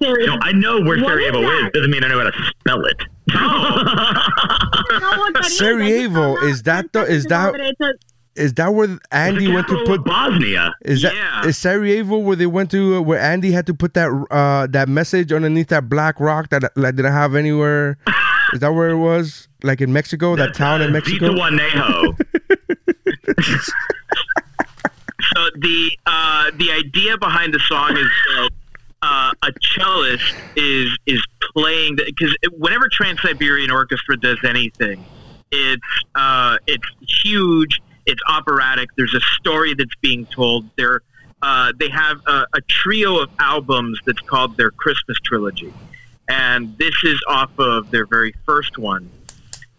Sarajevo. 0.00 0.36
No, 0.36 0.38
I 0.42 0.52
know 0.52 0.74
where 0.80 0.98
What 0.98 0.98
is 0.98 1.04
Sarajevo 1.06 1.40
is. 1.40 1.62
that? 1.62 1.72
Doesn't 1.72 1.90
mean 1.90 2.04
I 2.04 2.08
know 2.08 2.18
how 2.18 2.30
to 2.30 2.44
spell 2.60 2.84
it. 2.84 2.96
I 3.30 4.86
don't 4.90 5.00
know 5.00 5.18
what 5.18 5.34
that 5.34 5.40
is. 5.40 5.46
I 5.46 5.48
just 5.48 5.58
Sarajevo, 5.58 6.36
is 6.46 6.62
that 6.64 6.92
the- 6.92 7.02
is 7.02 7.06
that 7.06 7.10
is 7.10 7.24
that- 7.26 7.52
that 7.52 7.60
it's 7.60 7.80
a- 7.80 7.94
Is 8.36 8.54
that 8.54 8.74
where 8.74 8.98
Andy 9.12 9.46
went 9.52 9.68
to 9.68 9.84
put? 9.86 10.04
Bosnia. 10.04 10.74
Is 10.84 11.02
that 11.02 11.12
is 11.12 11.18
Yeah. 11.18 11.50
Sarajevo 11.52 12.18
where 12.18 12.34
they 12.34 12.46
went 12.46 12.68
to 12.72 12.96
uh, 12.96 13.00
where 13.00 13.20
Andy 13.20 13.52
had 13.52 13.64
to 13.68 13.74
put 13.74 13.94
that 13.94 14.08
uh 14.32 14.66
that 14.72 14.88
message 14.88 15.32
underneath 15.32 15.68
that 15.68 15.88
black 15.88 16.18
rock 16.18 16.48
that 16.48 16.62
that 16.74 16.96
didn't 16.96 17.12
have 17.12 17.36
anywhere? 17.36 17.96
Is 18.52 18.58
that 18.60 18.74
where 18.74 18.90
it 18.90 18.96
was? 18.98 19.46
Like 19.62 19.80
in 19.80 19.92
Mexico, 19.92 20.34
that 20.34 20.52
town 20.54 20.82
in 20.82 20.90
Mexico. 20.92 21.28
Zihuatanejo. 21.28 22.18
So 25.34 25.48
the 25.56 25.90
uh, 26.06 26.50
the 26.56 26.70
idea 26.72 27.16
behind 27.16 27.54
the 27.54 27.58
song 27.60 27.96
is 27.96 28.06
that 28.36 28.50
uh, 29.04 29.32
a 29.42 29.52
cellist 29.60 30.34
is 30.56 30.88
is 31.04 31.22
playing 31.54 31.96
because 31.96 32.34
whenever 32.52 32.88
Trans 32.88 33.20
Siberian 33.20 33.70
Orchestra 33.70 34.16
does 34.16 34.38
anything, 34.44 35.04
it's 35.50 35.82
uh, 36.14 36.56
it's 36.66 36.86
huge, 37.22 37.82
it's 38.06 38.22
operatic. 38.26 38.88
There's 38.96 39.14
a 39.14 39.20
story 39.38 39.74
that's 39.74 39.94
being 40.00 40.24
told. 40.26 40.70
They're 40.76 41.02
uh, 41.42 41.74
they 41.78 41.90
have 41.90 42.16
a, 42.26 42.46
a 42.54 42.60
trio 42.62 43.18
of 43.18 43.28
albums 43.38 44.00
that's 44.06 44.22
called 44.22 44.56
their 44.56 44.70
Christmas 44.70 45.18
trilogy, 45.22 45.72
and 46.30 46.76
this 46.78 46.94
is 47.04 47.20
off 47.28 47.50
of 47.58 47.90
their 47.90 48.06
very 48.06 48.34
first 48.46 48.78
one. 48.78 49.10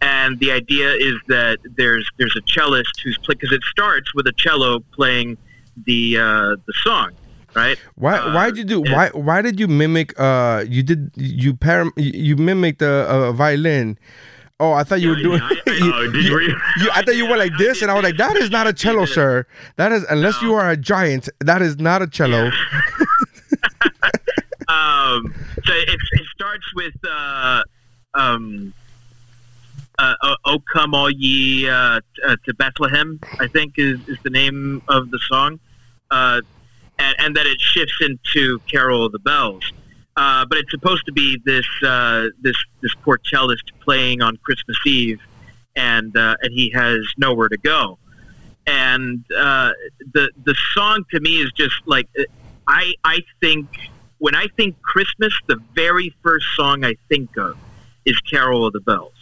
and 0.00 0.38
the 0.38 0.52
idea 0.52 0.92
is 0.92 1.16
that 1.26 1.58
there's 1.76 2.08
there's 2.16 2.36
a 2.36 2.42
cellist 2.42 3.00
who's 3.02 3.18
because 3.26 3.50
it 3.50 3.62
starts 3.64 4.14
with 4.14 4.26
a 4.28 4.32
cello 4.32 4.80
playing 4.92 5.36
the 5.84 6.16
uh, 6.16 6.56
the 6.66 6.74
song, 6.84 7.10
right? 7.56 7.78
Why? 7.96 8.18
Uh, 8.18 8.34
why 8.34 8.46
did 8.50 8.58
you 8.58 8.64
do? 8.64 8.80
Why? 8.82 9.08
Why 9.14 9.42
did 9.42 9.58
you 9.58 9.66
mimic? 9.66 10.12
Uh, 10.20 10.64
you 10.68 10.82
did. 10.82 11.10
You 11.16 11.54
param. 11.54 11.90
You 11.96 12.36
mimicked 12.36 12.82
a, 12.82 13.08
a 13.10 13.32
violin. 13.32 13.98
Oh, 14.58 14.72
I 14.72 14.84
thought 14.84 15.02
you 15.02 15.10
were 15.10 15.16
doing. 15.16 15.42
you, 15.66 15.92
Oh, 15.94 16.10
did 16.10 16.24
you? 16.24 16.36
re- 16.38 16.54
you- 16.78 16.90
I 16.94 17.02
thought 17.02 17.16
you 17.16 17.26
went 17.26 17.40
like 17.40 17.52
this, 17.58 17.82
and 17.82 17.90
I 17.90 17.94
was 17.94 18.04
like, 18.04 18.16
"That 18.16 18.36
is 18.36 18.50
not 18.50 18.66
a 18.66 18.72
cello, 18.82 19.04
sir. 19.04 19.46
That 19.76 19.92
is 19.92 20.04
unless 20.08 20.40
you 20.42 20.54
are 20.54 20.70
a 20.70 20.76
giant. 20.76 21.28
That 21.40 21.62
is 21.62 21.78
not 21.78 22.02
a 22.02 22.06
cello." 22.06 22.50
um, 24.68 25.32
so 25.64 25.72
it, 25.72 25.98
it 26.12 26.26
starts 26.34 26.64
with 26.74 26.94
uh, 27.08 27.62
um, 28.14 28.72
uh, 29.98 30.14
"O- 30.22 30.36
"O 30.46 30.58
Come 30.72 30.94
All 30.94 31.10
Ye 31.10 31.68
uh, 31.68 32.00
uh, 32.26 32.36
to 32.44 32.54
Bethlehem," 32.54 33.20
I 33.38 33.46
think 33.48 33.74
is, 33.78 33.98
is 34.08 34.18
the 34.22 34.30
name 34.30 34.82
of 34.88 35.10
the 35.10 35.18
song, 35.28 35.60
uh, 36.10 36.40
and, 36.98 37.14
and 37.18 37.36
it 37.36 37.60
shifts 37.60 37.96
into 38.00 38.60
"Carol 38.70 39.04
of 39.04 39.12
the 39.12 39.18
Bells." 39.18 39.72
Uh, 40.16 40.46
but 40.46 40.56
it's 40.56 40.70
supposed 40.70 41.04
to 41.06 41.12
be 41.12 41.40
this 41.44 41.66
uh, 41.84 42.28
this 42.40 42.56
this 42.80 42.94
poor 43.02 43.20
cellist 43.24 43.72
playing 43.80 44.22
on 44.22 44.36
Christmas 44.38 44.78
Eve, 44.86 45.20
and 45.74 46.16
uh, 46.16 46.36
and 46.42 46.52
he 46.52 46.70
has 46.70 47.00
nowhere 47.18 47.48
to 47.48 47.58
go. 47.58 47.98
And 48.66 49.24
uh, 49.36 49.72
the 50.14 50.30
the 50.44 50.54
song 50.74 51.04
to 51.10 51.20
me 51.20 51.40
is 51.40 51.52
just 51.52 51.74
like 51.84 52.08
I 52.66 52.94
I 53.04 53.20
think 53.40 53.68
when 54.18 54.34
I 54.34 54.48
think 54.56 54.80
Christmas, 54.80 55.34
the 55.46 55.60
very 55.74 56.14
first 56.22 56.46
song 56.56 56.84
I 56.84 56.94
think 57.08 57.36
of 57.36 57.56
is 58.04 58.18
"Carol 58.20 58.66
of 58.66 58.72
the 58.72 58.80
Bells." 58.80 59.12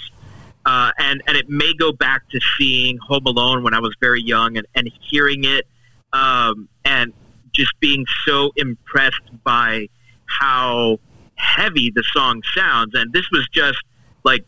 Uh, 0.64 0.92
and 0.98 1.22
and 1.26 1.36
it 1.36 1.50
may 1.50 1.74
go 1.74 1.92
back 1.92 2.28
to 2.30 2.40
seeing 2.56 2.98
Home 2.98 3.26
Alone 3.26 3.64
when 3.64 3.74
I 3.74 3.80
was 3.80 3.94
very 4.00 4.22
young 4.22 4.56
and, 4.56 4.66
and 4.74 4.90
hearing 5.00 5.44
it 5.44 5.66
um, 6.14 6.68
and 6.84 7.12
just 7.54 7.72
being 7.80 8.04
so 8.26 8.52
impressed 8.56 9.22
by 9.42 9.88
how 10.26 10.98
heavy 11.36 11.90
the 11.90 12.04
song 12.12 12.42
sounds. 12.54 12.94
And 12.94 13.12
this 13.12 13.30
was 13.30 13.48
just 13.52 13.82
like 14.24 14.44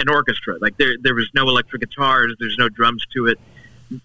an 0.00 0.08
orchestra. 0.08 0.56
Like 0.60 0.76
there 0.76 0.96
there 1.00 1.14
was 1.14 1.30
no 1.34 1.42
electric 1.42 1.82
guitars, 1.82 2.34
there's 2.40 2.58
no 2.58 2.68
drums 2.68 3.04
to 3.14 3.26
it. 3.26 3.38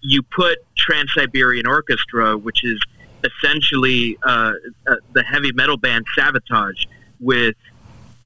You 0.02 0.22
put 0.22 0.58
Trans 0.76 1.12
Siberian 1.12 1.66
Orchestra, 1.66 2.36
which 2.36 2.64
is 2.64 2.80
essentially 3.24 4.18
uh, 4.22 4.52
uh, 4.86 4.96
the 5.14 5.22
heavy 5.22 5.52
metal 5.52 5.76
band 5.76 6.06
Savatage, 6.16 6.86
with 7.18 7.56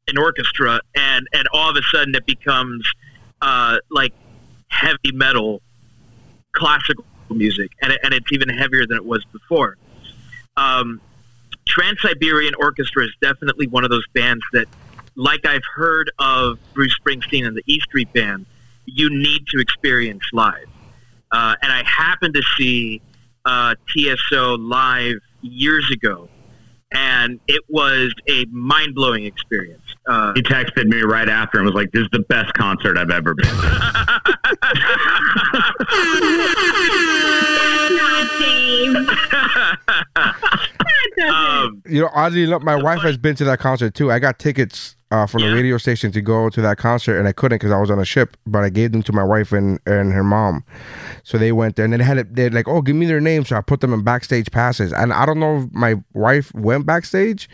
an 0.09 0.19
orchestra, 0.19 0.81
and 0.95 1.27
and 1.33 1.49
all 1.53 1.71
of 1.71 1.77
a 1.77 1.83
sudden 1.83 2.15
it 2.15 2.27
becomes 2.27 2.91
uh, 3.41 3.79
like 3.91 4.13
heavy 4.69 5.13
metal, 5.13 5.63
classical 6.53 7.05
music, 7.31 7.71
and 7.81 7.97
and 8.03 8.13
it's 8.13 8.31
even 8.33 8.49
heavier 8.49 8.87
than 8.87 8.97
it 8.97 9.05
was 9.05 9.25
before. 9.33 9.77
Um, 10.57 11.01
Trans 11.67 12.01
Siberian 12.01 12.55
Orchestra 12.59 13.05
is 13.05 13.13
definitely 13.21 13.67
one 13.67 13.85
of 13.85 13.91
those 13.91 14.07
bands 14.15 14.43
that, 14.53 14.67
like 15.17 15.47
I've 15.47 15.65
heard 15.75 16.11
of 16.19 16.59
Bruce 16.75 16.97
Springsteen 17.01 17.47
and 17.47 17.57
the 17.57 17.63
E 17.67 17.81
Street 17.81 18.13
Band, 18.13 18.47
you 18.87 19.11
need 19.11 19.47
to 19.49 19.61
experience 19.61 20.23
live. 20.33 20.69
Uh, 21.33 21.55
and 21.63 21.73
I 21.73 21.83
happened 21.85 22.35
to 22.35 22.43
see 22.57 23.01
uh, 23.45 23.75
TSO 23.89 24.55
live 24.57 25.17
years 25.43 25.91
ago, 25.91 26.29
and 26.93 27.41
it 27.49 27.63
was 27.69 28.15
a 28.29 28.45
mind 28.47 28.95
blowing 28.95 29.25
experience. 29.25 29.84
Uh, 30.07 30.33
He 30.35 30.43
texted 30.43 30.85
me 30.87 31.01
right 31.03 31.29
after 31.29 31.59
and 31.59 31.65
was 31.67 31.75
like, 31.75 31.91
"This 31.93 32.03
is 32.03 32.09
the 32.13 32.21
best 32.29 32.53
concert 32.55 32.97
I've 32.99 33.11
ever 33.11 33.35
been." 33.35 33.49
Not 37.91 38.29
Dave. 38.39 38.93
That 40.15 41.11
doesn't. 41.17 41.35
um, 41.35 41.83
You 41.87 42.03
know, 42.03 42.11
oddly 42.15 42.45
enough, 42.45 42.63
my 42.63 42.77
wife 42.77 43.01
has 43.03 43.17
been 43.17 43.35
to 43.37 43.45
that 43.45 43.59
concert 43.59 43.95
too. 43.95 44.11
I 44.11 44.19
got 44.19 44.39
tickets 44.39 44.97
uh, 45.11 45.27
from 45.27 45.43
the 45.43 45.53
radio 45.53 45.79
station 45.79 46.11
to 46.13 46.21
go 46.21 46.49
to 46.51 46.61
that 46.61 46.77
concert, 46.77 47.19
and 47.19 47.29
I 47.29 47.33
couldn't 47.33 47.57
because 47.57 47.71
I 47.71 47.79
was 47.79 47.91
on 47.91 47.99
a 47.99 48.05
ship. 48.05 48.37
But 48.47 48.65
I 48.65 48.69
gave 48.69 48.93
them 48.93 49.03
to 49.05 49.13
my 49.13 49.23
wife 49.23 49.53
and, 49.53 49.79
and 49.87 50.13
her 50.13 50.25
mom, 50.25 50.65
so 51.23 51.39
they 51.39 51.53
went 51.53 51.77
there. 51.77 51.85
And 51.85 51.93
then 51.93 52.01
they 52.01 52.07
had 52.07 52.19
it. 52.19 52.35
They're 52.35 52.51
like, 52.51 52.69
"Oh, 52.69 52.83
give 52.83 52.97
me 52.97 53.07
their 53.07 53.21
names," 53.21 53.49
so 53.49 53.57
I 53.57 53.61
put 53.61 53.81
them 53.81 53.93
in 53.93 54.03
backstage 54.03 54.51
passes. 54.51 54.93
And 54.93 55.13
I 55.13 55.27
don't 55.27 55.39
know 55.39 55.59
if 55.59 55.73
my 55.73 55.97
wife 56.15 56.53
went 56.55 56.87
backstage 56.87 57.49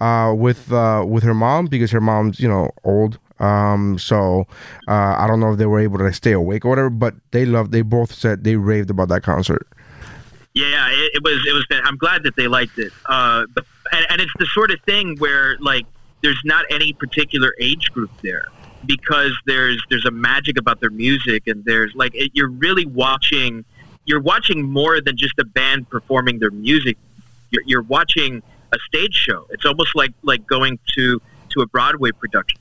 uh, 0.00 0.34
with 0.36 0.72
uh, 0.72 1.04
with 1.06 1.22
her 1.22 1.34
mom 1.34 1.66
because 1.66 1.90
her 1.90 2.00
mom's 2.00 2.40
you 2.40 2.48
know 2.48 2.70
old. 2.84 3.18
Um, 3.38 3.98
so 3.98 4.46
uh, 4.88 5.14
I 5.18 5.26
don't 5.28 5.38
know 5.38 5.52
if 5.52 5.58
they 5.58 5.66
were 5.66 5.78
able 5.78 5.98
to 5.98 6.12
stay 6.12 6.32
awake 6.32 6.64
or 6.64 6.70
whatever. 6.70 6.90
But 6.90 7.14
they 7.30 7.44
loved. 7.44 7.70
They 7.72 7.82
both 7.82 8.12
said 8.12 8.44
they 8.44 8.56
raved 8.56 8.90
about 8.90 9.08
that 9.10 9.22
concert. 9.22 9.68
Yeah, 10.54 10.88
it, 10.90 11.12
it 11.14 11.22
was. 11.22 11.46
It 11.46 11.52
was. 11.52 11.64
I'm 11.84 11.98
glad 11.98 12.24
that 12.24 12.34
they 12.34 12.48
liked 12.48 12.78
it. 12.78 12.92
Uh, 13.06 13.44
but 13.54 13.64
and, 13.92 14.06
and 14.10 14.20
it's 14.20 14.32
the 14.38 14.46
sort 14.46 14.70
of 14.70 14.80
thing 14.80 15.16
where 15.18 15.56
like 15.60 15.86
there's 16.22 16.40
not 16.44 16.64
any 16.70 16.92
particular 16.92 17.54
age 17.60 17.90
group 17.92 18.10
there 18.22 18.48
because 18.86 19.32
there's 19.46 19.82
there's 19.90 20.04
a 20.04 20.10
magic 20.10 20.58
about 20.58 20.80
their 20.80 20.90
music 20.90 21.46
and 21.46 21.64
there's 21.64 21.94
like 21.94 22.14
it, 22.14 22.30
you're 22.34 22.50
really 22.50 22.86
watching 22.86 23.64
you're 24.04 24.20
watching 24.20 24.62
more 24.62 25.00
than 25.00 25.16
just 25.16 25.38
a 25.38 25.44
band 25.44 25.88
performing 25.90 26.38
their 26.38 26.50
music. 26.50 26.96
You're, 27.50 27.62
you're 27.66 27.82
watching 27.82 28.42
a 28.72 28.78
stage 28.86 29.14
show. 29.14 29.46
It's 29.50 29.64
almost 29.64 29.94
like 29.94 30.12
like 30.22 30.46
going 30.46 30.78
to 30.96 31.20
to 31.50 31.60
a 31.60 31.66
Broadway 31.66 32.10
production. 32.12 32.60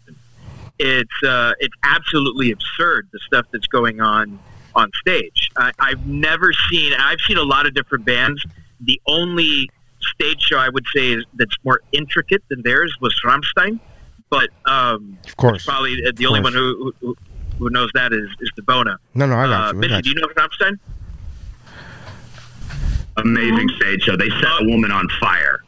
It's 0.78 1.24
uh, 1.24 1.54
it's 1.60 1.74
absolutely 1.84 2.52
absurd 2.52 3.08
the 3.12 3.20
stuff 3.26 3.46
that's 3.52 3.68
going 3.68 4.02
on 4.02 4.40
on 4.76 4.92
stage. 5.00 5.50
I, 5.58 5.72
I've 5.80 6.06
never 6.06 6.52
seen. 6.70 6.94
I've 6.94 7.22
seen 7.22 7.38
a 7.38 7.44
lot 7.44 7.66
of 7.66 7.74
different 7.74 8.06
bands. 8.06 8.46
The 8.82 9.02
only 9.08 9.70
stage 10.14 10.42
show 10.42 10.58
I 10.58 10.70
would 10.70 10.86
say 10.96 11.12
is, 11.14 11.24
that's 11.36 11.56
more 11.64 11.82
intricate 11.92 12.44
than 12.50 12.62
theirs 12.64 12.96
was 13.02 13.14
Rammstein, 13.26 13.80
but 14.30 14.50
um, 14.66 15.18
Of 15.26 15.38
course. 15.38 15.66
probably 15.66 16.04
uh, 16.06 16.12
the 16.16 16.26
only 16.26 16.42
course. 16.42 16.54
one 16.56 16.62
who, 16.62 16.94
who 17.02 17.16
who 17.60 17.70
knows 17.72 17.90
that 17.96 18.14
is 18.14 18.30
is 18.40 18.52
the 18.56 18.62
Bona. 18.62 19.00
No, 19.16 19.26
no, 19.26 19.36
I 19.36 19.48
got 19.48 19.52
Uh, 19.52 19.64
you. 19.64 19.70
I 19.70 19.72
Mitchell, 19.74 19.96
got 19.98 20.04
do 20.04 20.10
you. 20.10 20.16
you 20.16 20.22
know 20.22 20.28
Rammstein? 20.34 20.80
Amazing 23.18 23.70
stage 23.78 24.04
show. 24.04 24.16
They 24.16 24.30
set 24.30 24.44
a 24.62 24.66
woman 24.66 24.92
on 24.92 25.08
fire. 25.20 25.64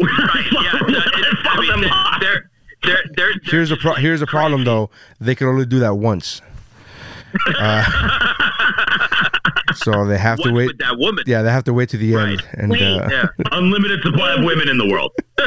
Right. 0.00 0.46
Yeah. 0.52 0.70
it's, 0.74 0.96
uh, 0.96 1.10
it's, 1.14 1.40
I 1.44 1.60
mean, 1.60 1.68
them 1.82 1.84
off. 1.90 2.20
they're, 2.20 2.50
they're, 2.82 3.02
they're, 3.16 3.32
they're, 3.32 3.32
Here's 3.44 3.70
a 3.70 3.76
pro- 3.76 3.94
here's 3.94 4.22
a 4.22 4.26
problem 4.26 4.64
though. 4.64 4.90
They 5.20 5.34
can 5.34 5.46
only 5.48 5.66
do 5.66 5.78
that 5.80 5.94
once. 5.94 6.40
Uh, 7.58 7.82
so 9.84 10.06
they 10.06 10.18
have 10.18 10.38
to 10.40 10.50
wait. 10.52 10.66
with 10.68 10.78
that 10.78 10.98
woman? 10.98 11.24
Yeah, 11.26 11.42
they 11.42 11.50
have 11.50 11.64
to 11.64 11.72
wait 11.74 11.88
to 11.90 11.96
the 11.96 12.14
Right. 12.14 12.28
end. 12.30 12.42
And 12.54 12.70
Wait. 12.72 12.82
uh, 12.82 13.08
Yeah. 13.10 13.26
Unlimited 13.52 14.00
supply 14.02 14.34
of 14.34 14.44
women 14.44 14.68
in 14.68 14.78
the 14.78 14.86
world. 14.88 15.12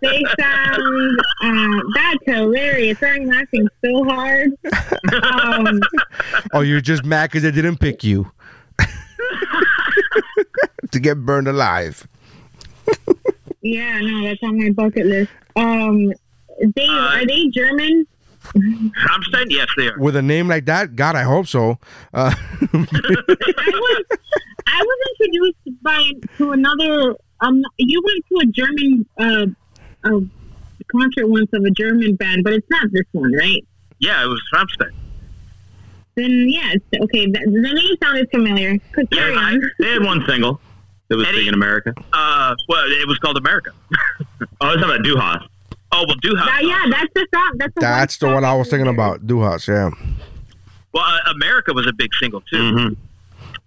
They 0.00 0.20
sound 0.40 1.20
uh, 1.44 1.80
that's 1.94 2.18
hilarious. 2.26 2.98
I'm 3.02 3.24
laughing 3.26 3.68
so 3.84 4.02
hard. 4.04 4.50
Um, 5.22 5.80
oh, 6.52 6.60
you're 6.62 6.80
just 6.80 7.04
mad 7.04 7.30
because 7.30 7.44
they 7.44 7.52
didn't 7.52 7.76
pick 7.78 8.02
you 8.02 8.28
to 10.90 10.98
get 10.98 11.18
burned 11.24 11.46
alive. 11.46 12.08
yeah, 13.62 13.98
no, 14.00 14.24
that's 14.24 14.42
on 14.42 14.58
my 14.58 14.70
bucket 14.70 15.06
list. 15.06 15.30
Um, 15.54 16.12
they 16.74 16.86
Uh, 16.88 16.92
are 17.18 17.26
they 17.26 17.46
German? 17.48 18.06
Rammstein? 18.54 19.46
Yes, 19.48 19.68
they 19.76 19.88
are. 19.88 19.98
With 19.98 20.16
a 20.16 20.22
name 20.22 20.48
like 20.48 20.66
that, 20.66 20.96
God, 20.96 21.16
I 21.16 21.22
hope 21.22 21.46
so. 21.46 21.78
Uh, 22.14 22.32
I 22.60 23.70
was 23.72 24.04
I 24.66 24.80
was 24.82 24.98
introduced 25.20 25.82
by 25.82 26.12
to 26.38 26.52
another. 26.52 27.14
Um, 27.40 27.62
you 27.78 28.02
went 28.04 28.24
to 28.28 28.48
a 28.48 28.52
German 28.52 29.06
uh, 29.18 29.46
a 30.10 30.84
concert 30.90 31.28
once 31.28 31.50
of 31.52 31.64
a 31.64 31.70
German 31.70 32.16
band, 32.16 32.44
but 32.44 32.52
it's 32.52 32.66
not 32.70 32.86
this 32.92 33.04
one, 33.12 33.32
right? 33.34 33.64
Yeah, 33.98 34.22
it 34.24 34.26
was 34.28 34.40
Rammstein. 34.54 34.92
Then 36.14 36.46
yeah, 36.48 36.74
okay. 37.04 37.26
The, 37.26 37.38
the 37.44 37.72
name 37.72 37.96
sounded 38.02 38.28
familiar. 38.30 38.78
Could 38.92 39.10
carry 39.10 39.34
I- 39.36 39.52
on. 39.52 39.60
They 39.78 39.88
had 39.92 40.02
one 40.04 40.24
single 40.26 40.60
that 41.08 41.16
was 41.16 41.26
Eddie- 41.26 41.38
big 41.38 41.48
in 41.48 41.54
America. 41.54 41.94
Uh, 42.12 42.54
well, 42.68 42.84
it 42.86 43.06
was 43.08 43.18
called 43.18 43.36
America. 43.38 43.70
Oh, 44.60 44.68
it's 44.68 44.76
was 44.76 44.84
talking 44.86 44.94
about 44.96 45.04
Du 45.04 45.16
Hast. 45.16 45.48
Oh 45.94 46.04
well, 46.06 46.16
Du 46.22 46.34
Hast. 46.34 46.48
Uh, 46.62 46.66
yeah, 46.66 46.84
that's 46.90 47.12
the 47.14 47.26
song. 47.34 47.52
That's 47.56 47.74
the 47.74 47.80
that's 47.80 48.16
the 48.18 48.26
one 48.28 48.44
I 48.44 48.54
was 48.54 48.68
thinking 48.70 48.88
about. 48.88 49.26
Du 49.26 49.40
Hast, 49.42 49.68
yeah. 49.68 49.90
Well, 50.94 51.04
uh, 51.04 51.30
America 51.32 51.72
was 51.72 51.86
a 51.86 51.92
big 51.92 52.10
single 52.20 52.40
too. 52.42 52.56
Mm-hmm. 52.56 52.94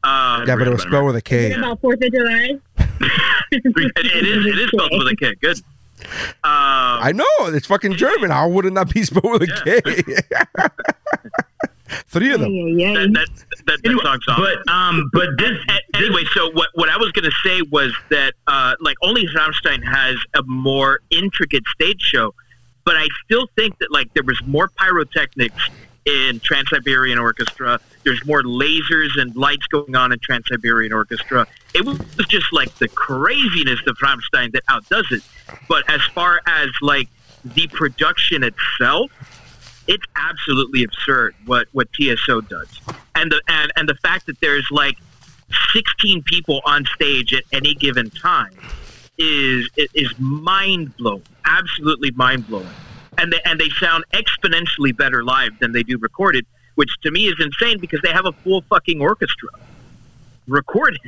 Uh, 0.03 0.45
Yeah, 0.45 0.56
but 0.56 0.68
it 0.68 0.72
was 0.72 0.81
spelled 0.84 1.06
with 1.07 1.15
a 1.15 1.22
K. 1.22 1.47
Is 1.47 1.52
it 1.53 1.57
about 1.60 1.81
Fourth 1.81 2.02
of 2.02 2.11
July? 2.11 2.60
it, 2.77 3.61
it 3.65 4.27
is. 4.27 4.45
It 4.45 4.60
is 4.60 4.69
spelled 4.69 4.91
with 4.91 5.07
a 5.07 5.15
K. 5.15 5.34
Good. 5.41 5.60
Uh, 6.43 6.99
I 7.02 7.11
know 7.14 7.26
it's 7.47 7.68
fucking 7.68 7.93
German. 7.95 8.30
How 8.30 8.47
would 8.49 8.65
it 8.65 8.73
not 8.73 8.93
be 8.93 9.03
spelled 9.03 9.39
with 9.39 9.43
a 9.43 9.47
K? 9.64 9.81
Three 12.07 12.34
of 12.34 12.41
them. 12.41 12.52
Yeah, 12.52 12.66
yeah. 12.66 12.94
that, 12.94 13.14
that, 13.14 13.66
that, 13.66 13.84
that 13.84 14.02
song's 14.03 14.26
awesome. 14.28 14.44
But 14.44 14.72
um, 14.72 15.10
but 15.14 15.38
this, 15.38 15.57
anyway, 15.94 16.24
so 16.34 16.52
what, 16.52 16.70
what 16.74 16.90
I 16.90 16.98
was 16.98 17.12
going 17.12 17.30
to 17.30 17.38
say 17.44 17.62
was 17.62 17.94
that 18.10 18.34
uh, 18.48 18.76
like 18.82 18.98
only 19.02 19.28
Rammstein 19.28 19.84
has 19.84 20.16
a 20.34 20.44
more 20.44 20.99
intricate 21.12 21.64
stage 21.68 22.02
show, 22.02 22.34
but 22.84 22.95
I 22.95 23.07
still 23.24 23.48
think 23.56 23.78
that 23.80 23.91
like 23.91 24.14
there 24.14 24.24
was 24.24 24.41
more 24.45 24.70
pyrotechnics 24.70 25.70
in 26.06 26.40
Trans 26.40 26.70
Siberian 26.70 27.18
Orchestra. 27.18 27.80
There's 28.03 28.24
more 28.26 28.44
lasers 28.44 29.20
and 29.20 29.36
lights 29.36 29.66
going 29.68 29.95
on 29.95 30.12
in 30.12 30.20
Trans 30.20 30.45
Siberian 30.48 30.94
Orchestra. 30.94 31.48
It 31.74 31.86
was 31.86 31.99
just 32.28 32.53
like 32.53 32.74
the 32.76 32.88
craziness 32.88 33.80
of 33.88 33.98
Rammstein 33.98 34.52
that 34.53 34.64
outdoes 34.70 35.12
it. 35.12 35.24
But 35.68 35.90
as 35.90 36.02
far 36.14 36.41
as 36.48 36.70
like 36.82 37.10
the 37.44 37.68
production 37.68 38.44
itself, 38.44 39.12
it's 39.88 40.06
absolutely 40.16 40.84
absurd 40.84 41.36
what 41.45 41.68
what 41.72 41.88
TSO 41.94 42.41
does, 42.41 42.82
and 43.16 43.32
the 43.32 43.41
and, 43.48 43.72
and 43.76 43.88
the 43.90 43.95
fact 43.95 44.26
that 44.28 44.40
there's 44.41 44.68
like 44.72 44.95
16 45.74 46.24
people 46.24 46.62
on 46.66 46.86
stage 46.86 47.34
at 47.34 47.44
any 47.52 47.76
given 47.76 48.10
time 48.12 48.52
is 49.18 49.70
is 49.94 50.14
mind 50.18 50.94
blowing, 50.98 51.24
absolutely 51.45 52.12
mind 52.12 52.48
blowing, 52.48 52.76
and 53.18 53.32
they 53.32 53.40
and 53.45 53.60
they 53.60 53.70
sound 53.80 54.03
exponentially 54.14 54.95
better 54.95 55.24
live 55.24 55.57
than 55.60 55.72
they 55.72 55.84
do 55.84 55.98
recorded, 55.99 56.45
which 56.76 56.90
to 57.03 57.12
me 57.12 57.28
is 57.28 57.36
insane 57.40 57.80
because 57.80 58.02
they 58.02 58.12
have 58.12 58.26
a 58.26 58.34
full 58.44 58.64
fucking 58.70 59.02
orchestra 59.02 59.49
recorded, 60.48 60.99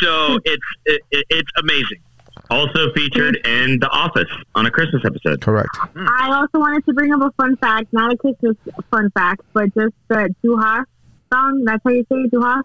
so 0.00 0.38
it's 0.44 0.62
it, 0.84 1.02
it- 1.10 1.26
it's 1.30 1.50
amazing. 1.58 2.00
Also 2.50 2.92
featured 2.94 3.36
in 3.44 3.78
The 3.80 3.88
Office 3.90 4.30
on 4.54 4.66
a 4.66 4.70
Christmas 4.70 5.02
episode. 5.04 5.40
Correct. 5.40 5.76
I 5.96 6.32
also 6.32 6.58
wanted 6.58 6.84
to 6.86 6.92
bring 6.92 7.12
up 7.12 7.20
a 7.20 7.30
fun 7.40 7.56
fact, 7.56 7.92
not 7.92 8.12
a 8.12 8.16
Christmas 8.16 8.56
fun 8.90 9.10
fact, 9.10 9.42
but 9.52 9.74
just 9.74 9.94
the 10.08 10.34
Duha 10.44 10.84
song. 11.32 11.64
That's 11.64 11.82
how 11.84 11.90
you 11.90 12.06
say 12.10 12.16
it, 12.18 12.32
Duha. 12.32 12.62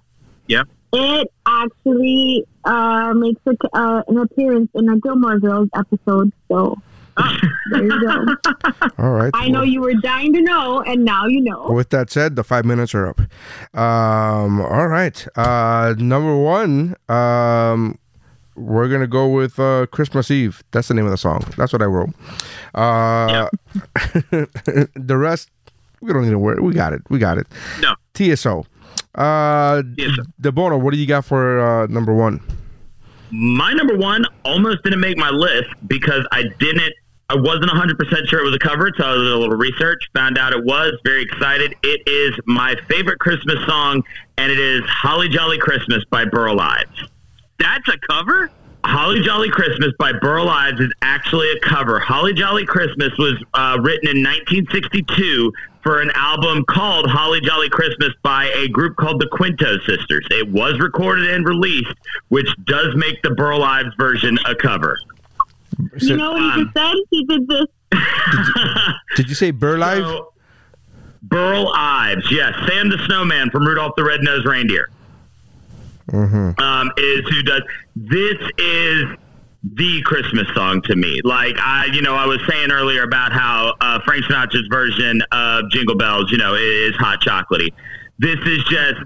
Yeah. 0.48 0.64
It 0.93 1.31
actually 1.45 2.45
uh, 2.65 3.14
makes 3.15 3.41
a, 3.48 3.56
uh, 3.77 4.03
an 4.07 4.18
appearance 4.18 4.69
in 4.76 4.89
a 4.89 4.99
Gilmore 4.99 5.39
Girls 5.39 5.69
episode. 5.73 6.31
So 6.49 6.77
there 7.72 7.84
you 7.84 8.02
go. 8.07 8.26
All 8.98 9.11
right. 9.11 9.31
I 9.34 9.49
know 9.49 9.64
you 9.64 9.81
were 9.81 9.93
dying 9.93 10.34
to 10.34 10.41
know, 10.41 10.81
and 10.81 11.03
now 11.06 11.27
you 11.27 11.41
know. 11.41 11.72
With 11.72 11.89
that 11.89 12.10
said, 12.10 12.35
the 12.35 12.43
five 12.43 12.65
minutes 12.65 12.93
are 12.95 13.07
up. 13.07 13.19
Um, 13.77 14.61
all 14.61 14.88
right. 14.88 15.27
Uh, 15.38 15.95
number 15.98 16.38
one, 16.38 16.95
um, 17.10 17.98
we're 18.62 18.88
gonna 18.88 19.08
go 19.08 19.28
with 19.28 19.60
uh, 19.60 19.88
Christmas 19.88 20.30
Eve. 20.32 20.64
That's 20.72 20.88
the 20.88 20.94
name 20.94 21.06
of 21.06 21.12
the 21.12 21.18
song. 21.18 21.44
That's 21.58 21.74
what 21.74 21.82
I 21.82 21.86
wrote. 21.86 22.10
Uh, 22.74 23.50
the 24.96 25.18
rest, 25.18 25.50
we 26.02 26.14
don't 26.14 26.24
need 26.24 26.32
to 26.32 26.40
worry. 26.40 26.62
We 26.62 26.74
got 26.74 26.94
it. 26.94 27.02
We 27.10 27.20
got 27.20 27.38
it. 27.38 27.48
No. 27.80 27.96
TSO. 28.14 28.66
Uh, 29.16 29.82
the 30.40 30.52
Bono. 30.52 30.78
What 30.78 30.94
do 30.94 31.00
you 31.00 31.08
got 31.08 31.26
for 31.26 31.60
uh, 31.60 31.88
number 31.88 32.14
one? 32.14 32.40
My 33.32 33.74
number 33.74 33.98
one 33.98 34.26
almost 34.44 34.84
didn't 34.84 35.00
make 35.00 35.18
my 35.18 35.30
list 35.30 35.70
because 35.88 36.26
I 36.32 36.44
didn't. 36.60 36.94
I 37.30 37.36
wasn't 37.36 37.72
100% 37.72 38.28
sure 38.28 38.42
it 38.42 38.44
was 38.44 38.54
a 38.54 38.60
cover, 38.60 38.92
so 38.98 39.06
I 39.06 39.14
did 39.14 39.32
a 39.32 39.38
little 39.38 39.56
research, 39.56 40.04
found 40.14 40.38
out 40.38 40.52
it 40.52 40.66
was, 40.66 41.00
very 41.06 41.24
excited. 41.24 41.74
It 41.82 42.02
is 42.06 42.38
my 42.46 42.76
favorite 42.90 43.20
Christmas 43.20 43.56
song, 43.66 44.04
and 44.38 44.52
it 44.52 44.60
is 44.60 44.82
Holly 44.86 45.30
Jolly 45.30 45.58
Christmas 45.58 46.04
by 46.10 46.26
Burl 46.26 46.60
Ives. 46.60 47.08
That's 47.62 47.88
a 47.90 47.98
cover? 48.10 48.52
Holly 48.84 49.22
Jolly 49.22 49.50
Christmas 49.50 49.90
by 50.00 50.12
Burl 50.14 50.50
Ives 50.50 50.80
is 50.80 50.92
actually 51.04 51.52
a 51.52 51.60
cover. 51.60 52.00
Holly 52.00 52.34
Jolly 52.34 52.66
Christmas 52.66 53.12
was 53.20 53.36
uh, 53.54 53.78
written 53.82 54.10
in 54.10 54.24
1962 54.24 55.54
for 55.84 56.02
an 56.02 56.12
album 56.16 56.66
called 56.68 57.08
Holly 57.08 57.42
Jolly 57.42 57.70
Christmas 57.70 58.10
by 58.24 58.46
a 58.56 58.68
group 58.68 58.96
called 58.98 59.22
the 59.22 59.28
Quinto 59.32 59.78
Sisters. 59.80 60.26
It 60.32 60.50
was 60.50 60.80
recorded 60.80 61.30
and 61.30 61.46
released, 61.48 61.94
which 62.30 62.48
does 62.66 62.96
make 62.96 63.22
the 63.22 63.32
Burl 63.32 63.64
Ives 63.64 63.94
version 63.98 64.40
a 64.46 64.56
cover. 64.56 64.98
You 65.98 66.18
know 66.18 66.32
what 66.32 66.42
he 66.42 66.64
just 66.64 66.76
said? 66.76 66.96
He 67.12 67.26
did 67.26 67.48
this. 67.48 67.66
Did 69.16 69.30
you 69.30 69.36
say 69.36 69.52
Burl 69.52 69.84
Ives? 69.84 70.06
So, 70.06 70.34
Burl 71.24 71.72
Ives, 71.76 72.32
yes. 72.32 72.54
Sam 72.68 72.90
the 72.90 72.98
Snowman 73.06 73.52
from 73.52 73.66
Rudolph 73.66 73.94
the 73.96 74.04
Red-Nosed 74.04 74.46
Reindeer 74.46 74.90
Mm-hmm. 76.12 76.60
um, 76.62 76.92
is 76.98 77.28
who 77.30 77.44
does. 77.44 77.62
This 77.96 78.38
is 78.58 79.06
the 79.64 80.02
Christmas 80.04 80.48
song 80.54 80.82
to 80.84 80.96
me. 80.96 81.22
Like 81.24 81.56
I, 81.60 81.86
you 81.94 82.02
know, 82.02 82.16
I 82.16 82.26
was 82.26 82.42
saying 82.50 82.72
earlier 82.72 83.04
about 83.04 83.32
how 83.32 83.76
uh, 83.80 84.00
Frank 84.02 84.26
Sinatra's 84.26 84.68
version 84.70 85.22
of 85.32 85.70
Jingle 85.72 85.96
Bells, 85.96 86.32
you 86.32 86.38
know, 86.38 86.56
is 86.56 86.96
hot 86.96 87.22
chocolatey. 87.22 87.72
This 88.20 88.40
is 88.46 88.64
just 88.66 89.02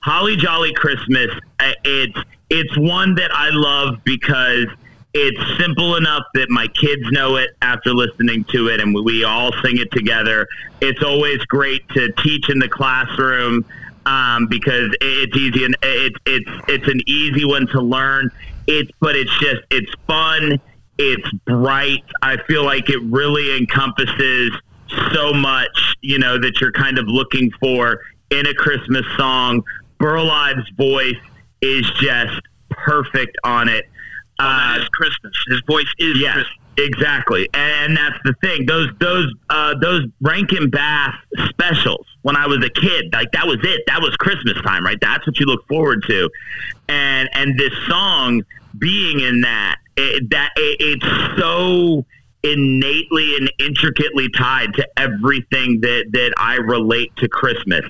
Holly 0.00 0.36
Jolly 0.36 0.72
Christmas. 0.74 1.28
Uh, 1.58 1.72
It's 1.84 2.18
it's 2.50 2.76
one 2.76 3.14
that 3.14 3.30
I 3.32 3.50
love 3.50 4.02
because 4.04 4.66
it's 5.14 5.58
simple 5.58 5.96
enough 5.96 6.24
that 6.34 6.50
my 6.50 6.66
kids 6.68 7.02
know 7.10 7.36
it 7.36 7.50
after 7.62 7.92
listening 7.94 8.44
to 8.52 8.68
it, 8.68 8.80
and 8.80 8.94
we 8.94 9.24
all 9.24 9.52
sing 9.62 9.78
it 9.78 9.90
together. 9.92 10.46
It's 10.80 11.02
always 11.02 11.38
great 11.46 11.88
to 11.90 12.12
teach 12.22 12.48
in 12.48 12.58
the 12.58 12.68
classroom 12.68 13.64
um, 14.06 14.46
because 14.46 14.94
it's 15.00 15.36
easy 15.36 15.64
and 15.64 15.76
it's 15.82 16.16
it's 16.26 16.50
it's 16.68 16.88
an 16.88 17.00
easy 17.06 17.44
one 17.44 17.66
to 17.68 17.80
learn. 17.80 18.30
It's 18.66 18.90
but 19.00 19.16
it's 19.16 19.36
just 19.38 19.62
it's 19.70 19.90
fun. 20.06 20.60
It's 20.98 21.30
bright. 21.46 22.04
I 22.22 22.36
feel 22.46 22.64
like 22.64 22.90
it 22.90 23.02
really 23.04 23.56
encompasses 23.56 24.50
so 25.12 25.32
much, 25.32 25.94
you 26.02 26.18
know, 26.18 26.38
that 26.38 26.60
you're 26.60 26.72
kind 26.72 26.98
of 26.98 27.06
looking 27.06 27.50
for 27.60 28.00
in 28.30 28.46
a 28.46 28.54
Christmas 28.54 29.04
song. 29.16 29.62
Burl 29.98 30.30
Ives' 30.30 30.68
voice 30.76 31.14
is 31.62 31.88
just 32.00 32.40
perfect 32.70 33.36
on 33.44 33.68
it. 33.68 33.86
Uh, 34.38 34.76
It's 34.78 34.88
Christmas. 34.88 35.32
His 35.48 35.60
voice 35.66 35.86
is 35.98 36.18
Yes, 36.18 36.34
Christmas. 36.34 36.56
Exactly, 36.84 37.48
and 37.54 37.96
that's 37.96 38.18
the 38.24 38.34
thing. 38.40 38.66
Those 38.66 38.88
those 38.98 39.32
uh, 39.48 39.74
those 39.80 40.06
Rankin 40.20 40.70
Bass 40.70 41.14
specials 41.48 42.06
when 42.22 42.36
I 42.36 42.46
was 42.46 42.64
a 42.64 42.70
kid, 42.70 43.12
like 43.12 43.32
that 43.32 43.46
was 43.46 43.58
it. 43.62 43.82
That 43.86 44.00
was 44.00 44.16
Christmas 44.16 44.60
time, 44.62 44.84
right? 44.84 44.98
That's 45.00 45.26
what 45.26 45.38
you 45.38 45.46
look 45.46 45.66
forward 45.68 46.04
to, 46.08 46.30
and 46.88 47.28
and 47.32 47.58
this 47.58 47.72
song 47.88 48.42
being 48.78 49.20
in 49.20 49.42
that 49.42 49.76
it, 49.96 50.30
that 50.30 50.50
it, 50.56 50.76
it's 50.80 51.40
so 51.40 52.04
innately 52.42 53.36
and 53.36 53.52
intricately 53.58 54.28
tied 54.30 54.74
to 54.74 54.88
everything 54.96 55.80
that 55.82 56.06
that 56.12 56.32
I 56.36 56.56
relate 56.56 57.14
to 57.16 57.28
Christmas 57.28 57.84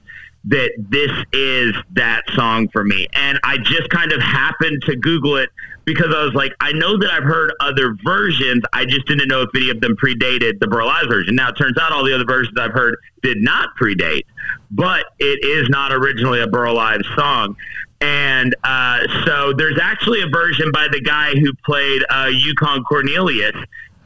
that 0.44 0.72
this 0.78 1.12
is 1.32 1.74
that 1.92 2.22
song 2.34 2.68
for 2.68 2.82
me. 2.82 3.06
And 3.12 3.38
I 3.44 3.58
just 3.58 3.90
kind 3.90 4.12
of 4.12 4.20
happened 4.20 4.82
to 4.86 4.96
Google 4.96 5.36
it 5.36 5.50
because 5.84 6.14
I 6.14 6.24
was 6.24 6.34
like, 6.34 6.52
I 6.60 6.72
know 6.72 6.98
that 6.98 7.10
I've 7.10 7.24
heard 7.24 7.52
other 7.60 7.96
versions. 8.04 8.62
I 8.72 8.84
just 8.84 9.06
didn't 9.06 9.28
know 9.28 9.42
if 9.42 9.50
any 9.54 9.70
of 9.70 9.80
them 9.80 9.96
predated 9.96 10.60
the 10.60 10.66
Burl 10.66 10.88
Ives 10.88 11.08
version. 11.08 11.34
Now, 11.34 11.48
it 11.48 11.54
turns 11.54 11.78
out 11.78 11.92
all 11.92 12.04
the 12.04 12.14
other 12.14 12.24
versions 12.24 12.56
I've 12.58 12.72
heard 12.72 12.96
did 13.22 13.38
not 13.38 13.70
predate, 13.80 14.24
but 14.70 15.06
it 15.18 15.44
is 15.44 15.68
not 15.68 15.92
originally 15.92 16.40
a 16.40 16.46
Burl 16.46 16.78
Ives 16.78 17.06
song. 17.16 17.56
And 18.00 18.54
uh, 18.64 19.00
so 19.26 19.52
there's 19.52 19.78
actually 19.78 20.22
a 20.22 20.28
version 20.28 20.70
by 20.72 20.88
the 20.90 21.00
guy 21.00 21.34
who 21.34 21.52
played 21.64 22.02
uh, 22.08 22.30
Yukon 22.32 22.82
Cornelius 22.84 23.56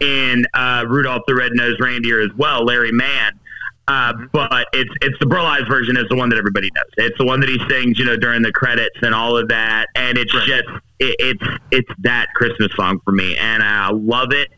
in 0.00 0.46
uh, 0.54 0.84
Rudolph 0.88 1.22
the 1.26 1.34
Red-Nosed 1.34 1.80
Reindeer 1.80 2.20
as 2.20 2.30
well, 2.36 2.64
Larry 2.64 2.92
Mann. 2.92 3.38
Uh, 3.86 4.14
but 4.32 4.66
it's 4.72 4.90
it's 5.02 5.18
the 5.20 5.26
Burl 5.26 5.46
version 5.68 5.96
is 5.96 6.04
the 6.08 6.16
one 6.16 6.30
that 6.30 6.38
everybody 6.38 6.70
knows. 6.74 6.84
It's 6.96 7.18
the 7.18 7.24
one 7.24 7.40
that 7.40 7.50
he 7.50 7.58
sings, 7.68 7.98
you 7.98 8.06
know, 8.06 8.16
during 8.16 8.40
the 8.40 8.52
credits 8.52 8.96
and 9.02 9.14
all 9.14 9.36
of 9.36 9.48
that. 9.48 9.88
And 9.94 10.16
it's 10.16 10.32
just 10.32 10.64
it, 10.98 11.16
it's 11.18 11.44
it's 11.70 11.90
that 11.98 12.28
Christmas 12.34 12.72
song 12.74 13.00
for 13.04 13.12
me, 13.12 13.36
and 13.36 13.62
I 13.62 13.90
love 13.90 14.32
it. 14.32 14.48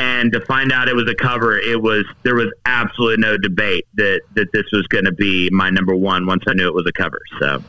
And 0.00 0.32
to 0.32 0.40
find 0.46 0.72
out 0.72 0.88
it 0.88 0.96
was 0.96 1.08
a 1.08 1.14
cover, 1.14 1.56
it 1.56 1.80
was 1.80 2.04
there 2.24 2.34
was 2.34 2.52
absolutely 2.66 3.22
no 3.22 3.38
debate 3.38 3.86
that 3.94 4.22
that 4.34 4.50
this 4.52 4.64
was 4.72 4.86
going 4.88 5.04
to 5.04 5.12
be 5.12 5.50
my 5.52 5.70
number 5.70 5.94
one 5.94 6.26
once 6.26 6.42
I 6.48 6.54
knew 6.54 6.66
it 6.66 6.74
was 6.74 6.86
a 6.88 6.92
cover. 6.92 7.20
So, 7.38 7.62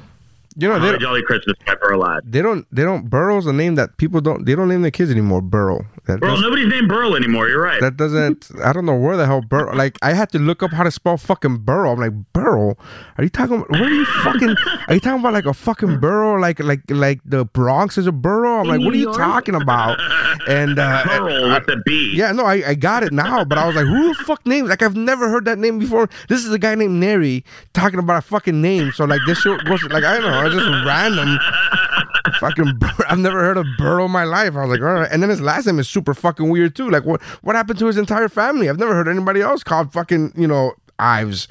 You 0.57 0.69
know, 0.69 0.75
they 0.75 0.79
Holly 0.79 0.91
don't, 0.91 1.01
Jolly 1.01 1.21
Christmas 1.23 1.57
by 1.65 1.75
Burl 1.75 2.03
Ives. 2.03 2.25
they 2.29 2.41
don't. 2.41 2.65
They 2.71 2.83
don't. 2.83 3.09
Burrow's 3.09 3.45
a 3.45 3.53
name 3.53 3.75
that 3.75 3.97
people 3.97 4.21
don't. 4.21 4.45
They 4.45 4.55
don't 4.55 4.69
name 4.69 4.81
their 4.83 4.91
kids 4.91 5.11
anymore. 5.11 5.41
Burrow. 5.41 5.85
That, 6.07 6.19
Burl, 6.19 6.39
nobody's 6.39 6.67
named 6.67 6.87
Burl 6.87 7.15
anymore. 7.15 7.47
You're 7.49 7.61
right. 7.61 7.81
that 7.81 7.97
doesn't. 7.97 8.51
I 8.63 8.71
don't 8.73 8.85
know 8.85 8.95
where 8.95 9.17
the 9.17 9.25
hell 9.25 9.41
Burrow. 9.41 9.75
Like 9.75 9.97
I 10.01 10.13
had 10.13 10.29
to 10.31 10.39
look 10.39 10.63
up 10.63 10.71
how 10.71 10.83
to 10.83 10.91
spell 10.91 11.17
fucking 11.17 11.57
Burrow. 11.59 11.91
I'm 11.91 11.99
like 11.99 12.13
Burrow. 12.33 12.77
Are 13.17 13.23
you 13.23 13.29
talking? 13.29 13.57
About, 13.57 13.69
what 13.71 13.81
are 13.81 13.89
you 13.89 14.05
fucking? 14.05 14.55
Are 14.87 14.93
you 14.93 14.99
talking 14.99 15.19
about 15.19 15.33
like 15.33 15.45
a 15.45 15.53
fucking 15.53 15.99
borough? 15.99 16.39
Like 16.39 16.59
like 16.59 16.81
like 16.89 17.19
the 17.25 17.43
Bronx 17.45 17.97
is 17.97 18.07
a 18.07 18.11
borough? 18.11 18.59
I'm 18.59 18.65
In 18.65 18.67
like, 18.69 18.79
what 18.81 18.93
are 18.93 18.97
you 18.97 19.13
talking 19.13 19.55
about? 19.55 19.99
And 20.47 20.79
uh, 20.79 21.03
Burl 21.07 21.49
with 21.49 21.65
the 21.65 21.81
B. 21.85 22.13
Yeah, 22.15 22.31
no, 22.31 22.45
I, 22.45 22.69
I 22.69 22.75
got 22.75 23.03
it 23.03 23.11
now, 23.11 23.43
but 23.43 23.57
I 23.57 23.65
was 23.67 23.75
like, 23.75 23.85
who 23.85 24.09
the 24.09 24.23
fuck 24.25 24.45
named? 24.45 24.69
Like, 24.69 24.81
I've 24.81 24.95
never 24.95 25.29
heard 25.29 25.45
that 25.45 25.57
name 25.57 25.79
before. 25.79 26.09
This 26.29 26.45
is 26.45 26.51
a 26.53 26.59
guy 26.59 26.75
named 26.75 26.99
Neri 26.99 27.43
talking 27.73 27.99
about 27.99 28.17
a 28.17 28.21
fucking 28.21 28.61
name. 28.61 28.91
So, 28.91 29.05
like, 29.05 29.21
this 29.25 29.39
shit 29.39 29.67
was 29.67 29.83
like, 29.85 30.03
I 30.03 30.19
don't 30.19 30.31
know, 30.31 30.44
it's 30.45 30.55
just 30.55 30.85
random. 30.85 31.37
fucking, 32.39 32.77
Bur- 32.77 33.05
I've 33.07 33.19
never 33.19 33.39
heard 33.39 33.57
of 33.57 33.65
Burrow 33.77 34.05
in 34.05 34.11
my 34.11 34.23
life. 34.23 34.55
I 34.55 34.61
was 34.65 34.69
like, 34.69 34.81
all 34.81 34.93
right. 35.01 35.09
And 35.11 35.21
then 35.21 35.29
his 35.29 35.41
last 35.41 35.65
name 35.65 35.79
is 35.79 35.87
super 35.89 36.13
fucking 36.13 36.49
weird 36.49 36.75
too. 36.75 36.89
Like, 36.89 37.05
what 37.05 37.21
what 37.43 37.55
happened 37.55 37.79
to 37.79 37.87
his 37.87 37.97
entire 37.97 38.29
family? 38.29 38.69
I've 38.69 38.79
never 38.79 38.93
heard 38.95 39.07
anybody 39.07 39.41
else 39.41 39.63
called 39.63 39.93
fucking, 39.93 40.33
you 40.35 40.47
know, 40.47 40.73
Ives. 40.97 41.47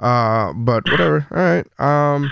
Uh, 0.00 0.52
but 0.54 0.88
whatever. 0.90 1.26
All 1.30 1.38
right. 1.38 1.66
Um, 1.80 2.30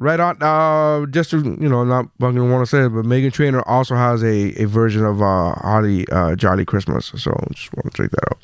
Right 0.00 0.20
on. 0.20 0.40
Uh, 0.40 1.06
just 1.06 1.30
to 1.30 1.38
you 1.60 1.68
know, 1.68 1.82
not 1.82 2.06
fucking 2.20 2.52
want 2.52 2.62
to 2.64 2.70
say 2.70 2.84
it, 2.84 2.90
but 2.90 3.04
Meghan 3.04 3.32
Trainor 3.32 3.62
also 3.66 3.96
has 3.96 4.22
a, 4.22 4.54
a 4.62 4.64
version 4.66 5.04
of 5.04 5.20
uh 5.20 5.54
Holly 5.54 6.06
uh 6.12 6.36
Jolly 6.36 6.64
Christmas. 6.64 7.06
So 7.06 7.32
just 7.52 7.70
want 7.74 7.92
to 7.92 8.02
check 8.02 8.10
that 8.12 8.24
out. 8.30 8.38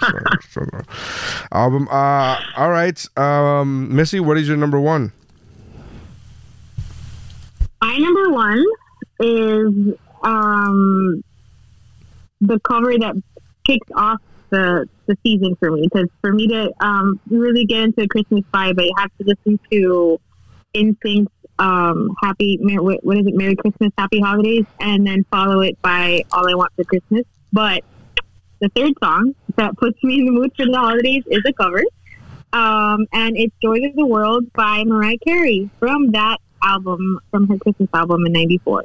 Just, 0.00 0.56
uh, 0.56 0.76
uh, 0.76 0.82
album. 1.52 1.86
Uh, 1.88 2.40
all 2.56 2.70
right. 2.70 3.00
Um, 3.16 3.94
Missy, 3.94 4.18
what 4.18 4.38
is 4.38 4.48
your 4.48 4.56
number 4.56 4.80
one? 4.80 5.12
My 7.80 7.96
number 7.96 8.30
one 8.30 8.64
is 9.20 9.94
um, 10.22 11.22
the 12.40 12.60
cover 12.60 12.96
that 12.98 13.14
kicks 13.66 13.88
off 13.94 14.20
the, 14.50 14.86
the 15.06 15.16
season 15.22 15.56
for 15.56 15.70
me. 15.70 15.88
Because 15.90 16.08
for 16.20 16.32
me 16.32 16.48
to 16.48 16.72
um, 16.80 17.20
really 17.30 17.64
get 17.64 17.82
into 17.84 18.02
the 18.02 18.08
Christmas 18.08 18.44
vibe, 18.52 18.80
I 18.80 19.00
have 19.00 19.10
to 19.18 19.24
listen 19.24 19.58
to 19.70 20.20
NSYNC's 20.74 21.30
um, 21.58 22.14
Happy, 22.22 22.58
what 22.60 23.18
is 23.18 23.26
it, 23.26 23.34
Merry 23.34 23.56
Christmas, 23.56 23.90
Happy 23.96 24.20
Holidays, 24.20 24.64
and 24.80 25.06
then 25.06 25.24
follow 25.30 25.60
it 25.60 25.80
by 25.82 26.24
All 26.32 26.48
I 26.48 26.54
Want 26.54 26.72
for 26.74 26.84
Christmas. 26.84 27.24
But 27.52 27.84
the 28.60 28.68
third 28.70 28.92
song 29.02 29.34
that 29.56 29.76
puts 29.76 30.02
me 30.02 30.20
in 30.20 30.26
the 30.26 30.32
mood 30.32 30.52
for 30.56 30.66
the 30.66 30.76
holidays 30.76 31.22
is 31.26 31.42
a 31.46 31.52
cover. 31.52 31.82
Um, 32.52 33.06
and 33.12 33.36
it's 33.36 33.54
Joy 33.62 33.76
to 33.76 33.92
the 33.94 34.06
World 34.06 34.52
by 34.52 34.84
Mariah 34.84 35.18
Carey 35.24 35.70
from 35.78 36.12
that 36.12 36.38
album, 36.62 37.20
from 37.30 37.48
her 37.48 37.58
Christmas 37.58 37.88
album 37.94 38.26
in 38.26 38.32
94. 38.32 38.84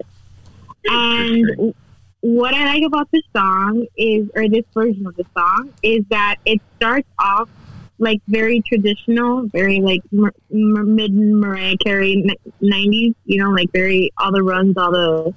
And 0.88 1.74
what 2.22 2.54
I 2.54 2.66
like 2.66 2.84
about 2.84 3.10
this 3.12 3.24
song 3.36 3.86
is, 3.98 4.30
or 4.36 4.48
this 4.50 4.66
version 4.74 5.06
of 5.06 5.16
the 5.16 5.26
song, 5.38 5.74
is 5.84 6.04
that 6.10 6.38
it 6.46 6.62
starts 6.78 7.08
off 7.20 7.50
like 7.98 8.22
very 8.28 8.62
traditional, 8.62 9.48
very 9.48 9.80
like 9.80 10.02
m- 10.12 10.32
m- 10.52 10.96
mid 10.96 11.14
Mariah 11.14 11.78
Carey 11.78 12.26
90s, 12.62 13.16
you 13.26 13.44
know, 13.44 13.52
like 13.52 13.72
very, 13.72 14.12
all 14.18 14.32
the 14.32 14.44
runs, 14.44 14.78
all 14.78 14.92
the 14.92 15.34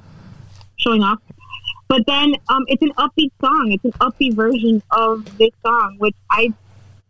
showing 0.77 1.03
off. 1.03 1.19
But 1.89 2.03
then 2.07 2.35
um, 2.49 2.65
it's 2.69 2.83
an 2.83 2.93
upbeat 2.99 3.33
song. 3.41 3.73
It's 3.73 3.85
an 3.85 3.93
upbeat 4.01 4.35
version 4.35 4.83
of 4.91 5.25
this 5.39 5.51
song, 5.65 5.97
which 5.99 6.17
I 6.31 6.53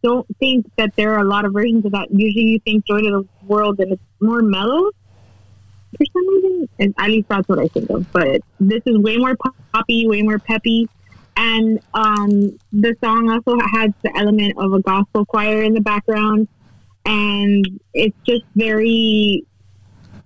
don't 0.03 0.27
think 0.39 0.71
that 0.77 0.95
there 0.97 1.15
are 1.15 1.19
a 1.19 1.25
lot 1.25 1.45
of 1.45 1.53
versions 1.53 1.85
of 1.85 1.93
that. 1.93 2.09
Usually 2.11 2.45
you 2.45 2.61
think 2.61 2.87
Joy 2.87 3.01
to 3.01 3.11
the 3.11 3.47
World 3.47 3.81
and 3.81 3.93
it's 3.93 4.03
more 4.21 4.43
mellow 4.43 4.91
for 5.97 6.05
some 6.12 6.28
reason. 6.28 6.69
And 6.78 6.94
at 6.98 7.10
least 7.10 7.28
that's 7.28 7.48
what 7.48 7.59
I 7.59 7.69
think 7.69 7.90
of. 7.90 8.10
But 8.12 8.43
this 8.60 8.82
is 8.86 8.98
way 8.98 9.16
more 9.16 9.36
poppy, 9.73 10.06
way 10.06 10.23
more 10.23 10.39
peppy. 10.39 10.89
And 11.36 11.81
um, 11.94 12.59
the 12.73 12.97
song 13.02 13.31
also 13.31 13.59
has 13.73 13.90
the 14.02 14.16
element 14.16 14.55
of 14.59 14.73
a 14.73 14.81
gospel 14.81 15.24
choir 15.24 15.62
in 15.62 15.74
the 15.74 15.81
background. 15.81 16.48
And 17.05 17.81
it's 17.94 18.16
just 18.27 18.44
very, 18.55 19.44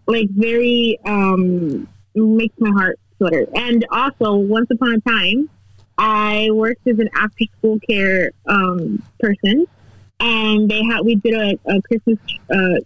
like, 0.06 0.28
very, 0.30 0.98
um, 1.04 1.86
makes 2.14 2.54
my 2.58 2.70
heart 2.70 2.98
flutter. 3.18 3.46
And 3.54 3.86
also, 3.90 4.34
once 4.34 4.68
upon 4.70 4.94
a 4.94 5.00
time, 5.00 5.48
I 5.98 6.48
worked 6.52 6.86
as 6.88 6.98
an 6.98 7.08
after 7.14 7.44
school 7.58 7.78
care 7.78 8.32
um, 8.46 9.02
person, 9.20 9.66
and 10.18 10.68
they 10.68 10.82
had 10.82 11.04
we 11.04 11.16
did 11.16 11.34
a, 11.34 11.58
a 11.70 11.82
Christmas 11.82 12.18
uh, 12.50 12.80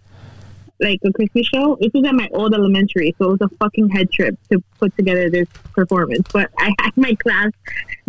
like 0.79 0.99
a 1.05 1.11
Christmas 1.11 1.47
show. 1.47 1.77
This 1.81 1.91
was 1.93 2.05
at 2.05 2.15
my 2.15 2.29
old 2.33 2.53
elementary, 2.53 3.15
so 3.17 3.31
it 3.31 3.39
was 3.39 3.51
a 3.51 3.55
fucking 3.57 3.89
head 3.89 4.11
trip 4.11 4.37
to 4.51 4.63
put 4.79 4.95
together 4.95 5.29
this 5.29 5.47
performance. 5.73 6.27
But 6.31 6.51
I 6.57 6.73
had 6.79 6.95
my 6.95 7.15
class 7.15 7.51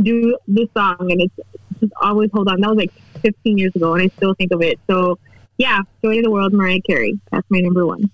do 0.00 0.36
this 0.46 0.68
song, 0.76 0.96
and 1.00 1.20
it's 1.20 1.34
just 1.80 1.92
always 2.00 2.30
hold 2.32 2.48
on. 2.48 2.60
That 2.60 2.68
was 2.68 2.78
like 2.78 2.92
15 3.22 3.58
years 3.58 3.74
ago, 3.74 3.94
and 3.94 4.02
I 4.02 4.08
still 4.16 4.34
think 4.34 4.52
of 4.52 4.62
it. 4.62 4.78
So 4.88 5.18
yeah, 5.58 5.80
Joy 6.04 6.16
to 6.16 6.22
the 6.22 6.30
World, 6.30 6.52
Mariah 6.52 6.80
Carey. 6.80 7.18
That's 7.32 7.46
my 7.50 7.60
number 7.60 7.84
one. 7.86 8.10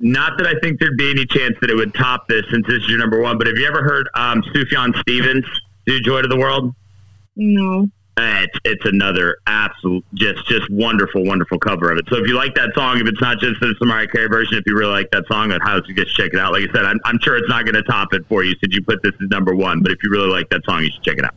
Not 0.00 0.36
that 0.38 0.46
I 0.46 0.54
think 0.60 0.80
there'd 0.80 0.98
be 0.98 1.10
any 1.10 1.24
chance 1.24 1.54
that 1.60 1.70
it 1.70 1.76
would 1.76 1.94
top 1.94 2.28
this 2.28 2.44
since 2.50 2.66
this 2.66 2.82
is 2.82 2.88
your 2.88 2.98
number 2.98 3.20
one, 3.20 3.38
but 3.38 3.46
have 3.46 3.56
you 3.56 3.66
ever 3.66 3.82
heard 3.82 4.08
um, 4.14 4.42
Sufjan 4.52 4.98
Stevens 5.00 5.44
do 5.86 6.00
Joy 6.00 6.22
to 6.22 6.28
the 6.28 6.36
World? 6.36 6.74
No. 7.36 7.88
Uh, 8.16 8.46
it's 8.46 8.58
it's 8.64 8.84
another 8.86 9.38
absolute 9.48 10.04
just 10.14 10.46
just 10.46 10.70
wonderful 10.70 11.24
wonderful 11.24 11.58
cover 11.58 11.90
of 11.90 11.98
it. 11.98 12.04
So 12.08 12.16
if 12.16 12.28
you 12.28 12.36
like 12.36 12.54
that 12.54 12.70
song, 12.74 13.00
if 13.00 13.08
it's 13.08 13.20
not 13.20 13.40
just 13.40 13.58
the 13.58 13.74
Mariah 13.80 14.06
Carey 14.06 14.28
version, 14.28 14.56
if 14.56 14.62
you 14.66 14.76
really 14.76 14.92
like 14.92 15.10
that 15.10 15.26
song, 15.26 15.50
I'd 15.50 15.60
highly 15.62 15.82
suggest 15.84 16.14
check 16.14 16.32
it 16.32 16.38
out. 16.38 16.52
Like 16.52 16.68
I 16.68 16.72
said, 16.72 16.84
I'm, 16.84 17.00
I'm 17.04 17.18
sure 17.18 17.36
it's 17.36 17.48
not 17.48 17.64
going 17.64 17.74
to 17.74 17.82
top 17.82 18.14
it 18.14 18.24
for 18.28 18.44
you 18.44 18.54
since 18.60 18.72
you 18.72 18.84
put 18.84 19.02
this 19.02 19.14
as 19.20 19.28
number 19.30 19.52
one. 19.52 19.82
But 19.82 19.90
if 19.90 19.98
you 20.04 20.10
really 20.10 20.28
like 20.28 20.48
that 20.50 20.64
song, 20.64 20.82
you 20.84 20.90
should 20.92 21.02
check 21.02 21.18
it 21.18 21.24
out. 21.24 21.34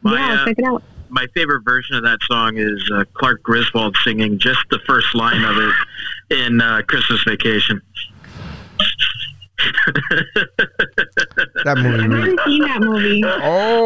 My, 0.00 0.18
yeah, 0.18 0.40
uh, 0.40 0.44
check 0.46 0.58
it 0.58 0.64
out. 0.64 0.82
my 1.10 1.26
favorite 1.34 1.60
version 1.62 1.96
of 1.96 2.04
that 2.04 2.20
song 2.22 2.56
is 2.56 2.90
uh, 2.94 3.04
Clark 3.12 3.42
Griswold 3.42 3.94
singing 4.02 4.38
just 4.38 4.60
the 4.70 4.78
first 4.86 5.14
line 5.14 5.44
of 5.44 5.58
it 5.58 6.42
in 6.42 6.60
uh, 6.62 6.80
Christmas 6.88 7.22
Vacation. 7.24 7.82
That 11.64 11.78
movie. 11.78 12.02
I've 12.02 12.10
never 12.10 12.44
seen 12.44 12.60
that 12.62 12.80
movie. 12.80 13.22
Oh, 13.24 13.40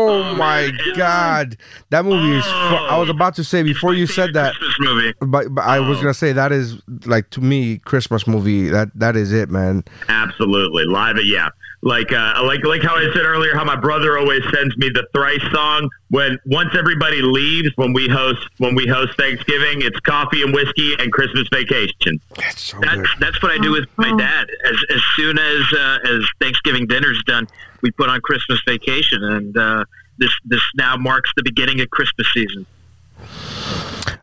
oh 0.09 0.35
my 0.37 0.73
god, 0.97 1.57
that 1.91 2.05
movie 2.05 2.37
is. 2.37 2.45
Fu- 2.45 2.51
I 2.51 2.99
was 2.99 3.09
about 3.09 3.37
to 3.37 3.45
say 3.45 3.63
before 3.63 3.95
you 3.95 4.07
said 4.07 4.35
that, 4.35 4.55
Christmas 4.57 4.77
movie. 4.81 5.15
but, 5.21 5.55
but 5.55 5.63
I 5.65 5.79
was 5.79 5.99
oh. 5.99 6.03
gonna 6.03 6.15
say 6.15 6.33
that 6.33 6.51
is 6.51 6.81
like 7.07 7.31
to 7.31 7.41
me 7.41 7.79
Christmas 7.79 8.27
movie. 8.27 8.69
That 8.69 8.91
that 8.97 9.15
is 9.17 9.33
it, 9.33 9.49
man. 9.49 9.85
Absolutely, 10.09 10.87
live 10.87 11.19
it, 11.19 11.27
yeah. 11.27 11.51
Like 11.81 12.13
uh, 12.13 12.43
like 12.45 12.65
like 12.65 12.83
how 12.83 12.97
I 12.97 13.05
said 13.15 13.25
earlier, 13.25 13.55
how 13.55 13.63
my 13.65 13.77
brother 13.77 14.19
always 14.19 14.43
sends 14.53 14.77
me 14.79 14.89
the 14.89 15.07
thrice 15.13 15.41
song 15.53 15.89
when 16.11 16.37
once 16.45 16.71
everybody 16.77 17.23
leaves 17.23 17.69
when 17.77 17.93
we 17.93 18.09
host 18.09 18.41
when 18.59 18.75
we 18.75 18.85
host 18.89 19.17
Thanksgiving. 19.17 19.83
It's 19.83 19.99
coffee 20.01 20.43
and 20.43 20.53
whiskey 20.53 20.95
and 20.99 21.13
Christmas 21.13 21.47
vacation. 21.53 22.21
That's 22.37 22.61
so 22.61 22.81
That's 22.81 22.97
good. 22.97 23.07
that's 23.21 23.41
what 23.43 23.53
I 23.53 23.59
do 23.59 23.71
with 23.71 23.89
my 23.97 24.11
dad. 24.19 24.49
As 24.67 24.77
as 24.93 25.01
soon 25.15 25.39
as 25.39 25.63
uh, 25.73 25.99
as 26.05 26.25
Thanksgiving 26.41 26.89
dinner's 26.89 27.23
done, 27.27 27.47
we 27.81 27.93
put 27.93 28.09
on 28.09 28.21
Christmas 28.23 28.61
Vacation, 28.67 29.23
and 29.23 29.57
uh, 29.57 29.85
this 30.19 30.33
this 30.47 30.63
now 30.75 30.97
marks 30.97 31.31
the 31.37 31.45
beginning 31.45 31.81
of 31.81 31.89
Christmas 31.91 32.27
season. 32.35 32.67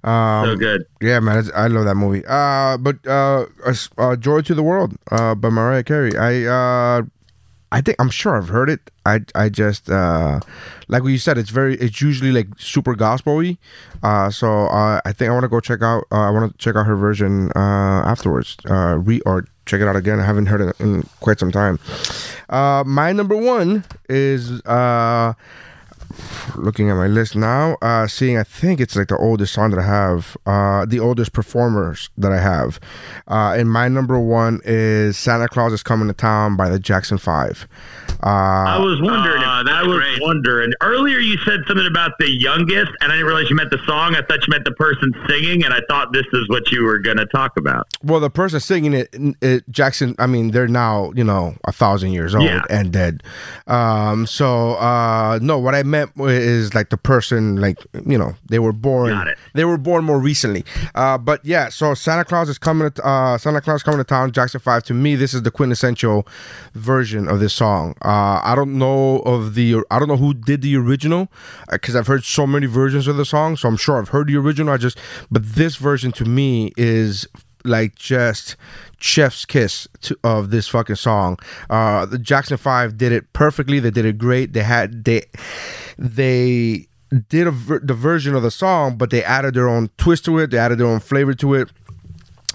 Um, 0.03 0.45
So 0.45 0.55
good. 0.57 0.85
Yeah, 1.01 1.19
man, 1.19 1.37
it's- 1.39 1.53
I 1.55 1.67
love 1.67 1.85
that 1.85 1.95
movie. 1.95 2.23
Uh, 2.27 2.77
but 2.77 2.97
uh, 3.07 3.45
uh, 3.65 3.73
uh, 3.97 4.15
"Joy 4.17 4.41
to 4.41 4.53
the 4.53 4.61
World" 4.63 4.93
uh, 5.09 5.35
by 5.35 5.49
Mariah 5.49 5.83
Carey. 5.83 6.15
I 6.17 6.43
uh, 6.43 7.01
I 7.75 7.81
think 7.81 7.97
I'm 7.99 8.09
sure 8.09 8.37
I've 8.37 8.47
heard 8.47 8.69
it. 8.69 8.89
I 9.05 9.19
I 9.35 9.49
just 9.49 9.89
uh, 9.89 10.39
like 10.87 11.03
what 11.03 11.09
you 11.09 11.17
said. 11.17 11.37
It's 11.37 11.49
very. 11.49 11.75
It's 11.75 11.99
usually 11.99 12.31
like 12.31 12.47
super 12.57 12.95
gospel-y. 12.95 13.57
Uh, 14.01 14.29
so 14.29 14.67
uh, 14.67 15.01
I 15.03 15.11
think 15.11 15.29
I 15.29 15.33
want 15.33 15.43
to 15.43 15.49
go 15.49 15.59
check 15.59 15.81
out. 15.81 16.05
Uh, 16.09 16.21
I 16.21 16.29
want 16.29 16.49
to 16.49 16.57
check 16.57 16.77
out 16.77 16.85
her 16.85 16.95
version 16.95 17.51
uh, 17.53 18.07
afterwards. 18.07 18.55
Uh, 18.69 18.97
re 19.03 19.19
or 19.25 19.45
check 19.65 19.81
it 19.81 19.89
out 19.89 19.97
again. 19.97 20.21
I 20.21 20.25
haven't 20.25 20.45
heard 20.45 20.61
it 20.61 20.79
in 20.79 21.03
quite 21.19 21.37
some 21.37 21.51
time. 21.51 21.77
My 22.49 23.11
number 23.11 23.35
one 23.35 23.83
is 24.07 24.61
looking 26.55 26.89
at 26.89 26.95
my 26.95 27.07
list 27.07 27.35
now, 27.35 27.77
uh, 27.81 28.07
seeing 28.07 28.37
I 28.37 28.43
think 28.43 28.79
it's 28.79 28.95
like 28.95 29.07
the 29.07 29.17
oldest 29.17 29.53
song 29.53 29.71
that 29.71 29.79
I 29.79 29.85
have, 29.85 30.37
uh, 30.45 30.85
the 30.85 30.99
oldest 30.99 31.33
performers 31.33 32.09
that 32.17 32.31
I 32.31 32.39
have. 32.39 32.79
Uh, 33.27 33.55
and 33.57 33.69
my 33.71 33.87
number 33.87 34.19
one 34.19 34.61
is 34.63 35.17
Santa 35.17 35.47
Claus 35.47 35.73
is 35.73 35.83
Coming 35.83 36.07
to 36.07 36.13
Town 36.13 36.55
by 36.55 36.69
the 36.69 36.79
Jackson 36.79 37.17
Five. 37.17 37.67
Uh, 38.23 38.27
I 38.27 38.77
was 38.79 39.01
wondering. 39.01 39.41
Ah, 39.45 39.61
if, 39.61 39.67
I 39.67 39.83
was 39.83 39.97
great. 39.97 40.21
wondering 40.21 40.71
earlier. 40.81 41.19
You 41.19 41.37
said 41.39 41.61
something 41.67 41.85
about 41.85 42.11
the 42.19 42.29
youngest, 42.29 42.91
and 43.01 43.11
I 43.11 43.15
didn't 43.15 43.27
realize 43.27 43.49
you 43.49 43.55
meant 43.55 43.71
the 43.71 43.79
song. 43.85 44.15
I 44.15 44.21
thought 44.21 44.45
you 44.47 44.51
meant 44.51 44.63
the 44.65 44.71
person 44.71 45.13
singing, 45.27 45.63
and 45.65 45.73
I 45.73 45.81
thought 45.89 46.13
this 46.13 46.25
is 46.33 46.47
what 46.49 46.71
you 46.71 46.83
were 46.83 46.97
going 46.99 47.17
to 47.17 47.25
talk 47.27 47.57
about. 47.57 47.87
well, 48.03 48.19
the 48.19 48.29
person 48.29 48.59
singing 48.59 48.93
it, 48.93 49.09
it, 49.41 49.69
Jackson, 49.69 50.15
I 50.17 50.27
mean, 50.27 50.51
they're 50.51 50.67
now, 50.67 51.11
you 51.15 51.23
know, 51.23 51.55
a 51.65 51.71
thousand 51.71 52.11
years 52.13 52.33
old 52.33 52.45
Yeah. 52.45 52.63
and 52.69 52.91
dead. 52.91 53.21
Um, 53.67 54.25
so, 54.25 54.73
uh, 54.75 55.39
no, 55.41 55.59
what 55.59 55.75
I 55.75 55.83
meant 55.83 56.04
is 56.17 56.73
like 56.73 56.89
the 56.89 56.97
person, 56.97 57.57
like, 57.57 57.77
you 58.05 58.17
know, 58.17 58.35
they 58.47 58.59
were 58.59 58.71
born, 58.73 59.11
they 59.53 59.65
were 59.65 59.77
born 59.77 60.03
more 60.03 60.19
recently. 60.19 60.63
Uh, 60.93 61.17
but 61.17 61.43
yeah, 61.45 61.69
so 61.69 61.93
Santa 61.93 62.25
Claus 62.25 62.49
is 62.49 62.57
coming 62.57 62.89
to, 62.91 63.05
uh, 63.07 63.37
Santa 63.37 63.61
Claus 63.61 63.83
coming 63.83 63.99
to 63.99 64.03
town, 64.03 64.31
Jackson 64.31 64.59
5. 64.59 64.83
To 64.83 64.93
me, 64.93 65.15
this 65.15 65.33
is 65.33 65.43
the 65.43 65.51
quintessential 65.51 66.27
version 66.73 67.27
of 67.27 67.39
this 67.39 67.53
song. 67.53 67.95
Uh, 68.03 68.41
I 68.43 68.53
don't 68.55 68.77
know 68.77 69.19
of 69.19 69.55
the, 69.55 69.83
I 69.91 69.99
don't 69.99 70.07
know 70.07 70.17
who 70.17 70.33
did 70.33 70.61
the 70.61 70.75
original 70.77 71.29
because 71.71 71.95
I've 71.95 72.07
heard 72.07 72.23
so 72.23 72.45
many 72.45 72.67
versions 72.67 73.07
of 73.07 73.17
the 73.17 73.25
song. 73.25 73.57
So 73.57 73.67
I'm 73.67 73.77
sure 73.77 73.97
I've 73.97 74.09
heard 74.09 74.27
the 74.27 74.37
original. 74.37 74.73
I 74.73 74.77
just, 74.77 74.97
but 75.31 75.45
this 75.45 75.75
version 75.75 76.11
to 76.13 76.25
me 76.25 76.73
is 76.77 77.27
like 77.65 77.95
just 77.95 78.55
chef's 78.99 79.45
kiss 79.45 79.87
to, 80.01 80.17
of 80.23 80.49
this 80.49 80.67
fucking 80.67 80.95
song. 80.95 81.37
Uh, 81.69 82.05
the 82.05 82.17
Jackson 82.17 82.57
Five 82.57 82.97
did 82.97 83.11
it 83.11 83.31
perfectly. 83.33 83.79
They 83.79 83.91
did 83.91 84.05
it 84.05 84.17
great. 84.17 84.53
They 84.53 84.63
had 84.63 85.03
they 85.05 85.23
they 85.97 86.87
did 87.29 87.47
a 87.47 87.51
ver- 87.51 87.79
the 87.79 87.93
version 87.93 88.35
of 88.35 88.43
the 88.43 88.51
song, 88.51 88.97
but 88.97 89.09
they 89.09 89.23
added 89.23 89.53
their 89.53 89.67
own 89.67 89.89
twist 89.97 90.25
to 90.25 90.37
it. 90.39 90.51
They 90.51 90.57
added 90.57 90.77
their 90.77 90.87
own 90.87 90.99
flavor 90.99 91.33
to 91.35 91.53
it. 91.55 91.71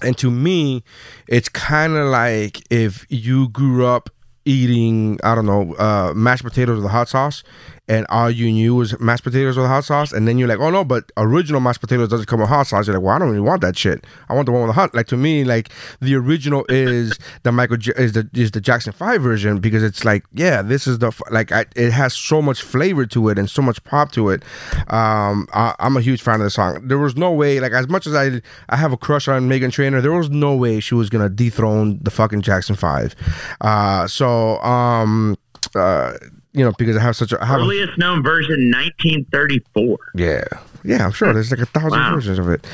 And 0.03 0.17
to 0.17 0.31
me, 0.31 0.83
it's 1.27 1.49
kind 1.49 1.93
of 1.93 2.07
like 2.07 2.61
if 2.71 3.05
you 3.09 3.49
grew 3.49 3.85
up 3.85 4.09
eating, 4.45 5.19
I 5.23 5.35
don't 5.35 5.45
know, 5.45 5.75
uh, 5.75 6.13
mashed 6.15 6.43
potatoes 6.43 6.81
with 6.81 6.91
hot 6.91 7.07
sauce, 7.09 7.43
and 7.91 8.05
all 8.07 8.31
you 8.31 8.49
knew 8.49 8.73
was 8.73 8.97
mashed 9.01 9.25
potatoes 9.25 9.57
with 9.57 9.67
hot 9.67 9.83
sauce, 9.83 10.13
and 10.13 10.25
then 10.25 10.37
you're 10.37 10.47
like, 10.47 10.59
oh 10.59 10.69
no, 10.69 10.85
but 10.85 11.11
original 11.17 11.59
mashed 11.59 11.81
potatoes 11.81 12.07
doesn't 12.07 12.25
come 12.25 12.39
with 12.39 12.47
hot 12.47 12.65
sauce. 12.67 12.87
You're 12.87 12.95
like, 12.95 13.03
well, 13.03 13.13
I 13.13 13.19
don't 13.19 13.27
really 13.27 13.41
want 13.41 13.59
that 13.63 13.77
shit. 13.77 14.07
I 14.29 14.33
want 14.33 14.45
the 14.45 14.53
one 14.53 14.61
with 14.61 14.69
the 14.69 14.73
hot. 14.73 14.95
Like 14.95 15.07
to 15.07 15.17
me, 15.17 15.43
like 15.43 15.67
the 15.99 16.15
original 16.15 16.65
is 16.69 17.19
the 17.43 17.51
Michael 17.51 17.75
J- 17.75 17.91
is 17.97 18.13
the 18.13 18.29
is 18.33 18.51
the 18.51 18.61
Jackson 18.61 18.93
Five 18.93 19.21
version 19.21 19.59
because 19.59 19.83
it's 19.83 20.05
like, 20.05 20.23
yeah, 20.31 20.61
this 20.61 20.87
is 20.87 20.99
the 20.99 21.07
f- 21.07 21.21
like 21.31 21.51
I, 21.51 21.65
it 21.75 21.91
has 21.91 22.15
so 22.15 22.41
much 22.41 22.61
flavor 22.61 23.05
to 23.07 23.27
it 23.27 23.37
and 23.37 23.49
so 23.49 23.61
much 23.61 23.83
pop 23.83 24.13
to 24.13 24.29
it. 24.29 24.43
Um, 24.87 25.49
I, 25.53 25.75
I'm 25.79 25.97
a 25.97 26.01
huge 26.01 26.21
fan 26.21 26.35
of 26.35 26.45
the 26.45 26.49
song. 26.49 26.87
There 26.87 26.97
was 26.97 27.17
no 27.17 27.33
way, 27.33 27.59
like 27.59 27.73
as 27.73 27.89
much 27.89 28.07
as 28.07 28.15
I 28.15 28.41
I 28.69 28.77
have 28.77 28.93
a 28.93 28.97
crush 28.97 29.27
on 29.27 29.49
Meghan 29.49 29.69
Trainor, 29.69 29.99
there 29.99 30.13
was 30.13 30.29
no 30.29 30.55
way 30.55 30.79
she 30.79 30.95
was 30.95 31.09
gonna 31.09 31.27
dethrone 31.27 31.99
the 32.01 32.11
fucking 32.11 32.41
Jackson 32.41 32.77
Five. 32.77 33.15
Uh, 33.59 34.07
so 34.07 34.61
um, 34.61 35.35
uh, 35.75 36.13
you 36.53 36.63
know, 36.65 36.73
because 36.77 36.97
I 36.97 37.01
have 37.01 37.15
such 37.15 37.31
a 37.31 37.41
I 37.41 37.45
have 37.45 37.59
a- 37.59 37.63
Earliest 37.63 37.97
known 37.97 38.23
version, 38.23 38.71
1934. 38.71 39.97
yeah. 40.15 40.43
Yeah, 40.83 41.05
I'm 41.05 41.11
sure 41.11 41.31
there's 41.31 41.51
like 41.51 41.59
a 41.59 41.67
thousand 41.67 41.91
Wow. 41.99 42.15
versions 42.15 42.39
of 42.39 42.49
it. 42.49 42.65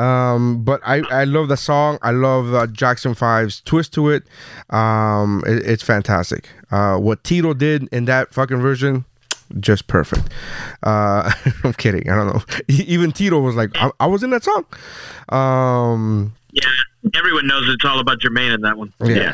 Um, 0.00 0.62
but 0.62 0.80
I, 0.86 1.02
I 1.10 1.24
love 1.24 1.48
the 1.48 1.56
song. 1.56 1.98
I 2.00 2.12
love 2.12 2.54
uh, 2.54 2.68
Jackson 2.68 3.12
Five's 3.16 3.60
twist 3.62 3.92
to 3.94 4.08
it. 4.10 4.22
Um, 4.70 5.42
it- 5.44 5.66
it's 5.66 5.82
fantastic. 5.82 6.48
Uh, 6.70 6.96
what 6.98 7.24
Tito 7.24 7.54
did 7.54 7.88
in 7.90 8.04
that 8.04 8.32
fucking 8.32 8.58
version, 8.60 9.04
just 9.58 9.88
perfect. 9.88 10.28
Uh, 10.84 11.32
I'm 11.64 11.72
kidding. 11.72 12.08
I 12.08 12.14
don't 12.14 12.28
know. 12.28 12.42
Even 12.68 13.10
Tito 13.10 13.40
was 13.40 13.56
like, 13.56 13.70
I, 13.74 13.90
I 13.98 14.06
was 14.06 14.22
in 14.22 14.30
that 14.30 14.44
song. 14.44 14.64
Um, 15.30 16.34
Yeah, 16.52 16.62
everyone 17.14 17.46
knows 17.46 17.68
it's 17.68 17.84
all 17.84 18.00
about 18.00 18.20
Jermaine 18.20 18.54
in 18.54 18.60
that 18.62 18.76
one. 18.76 18.92
yeah, 19.04 19.32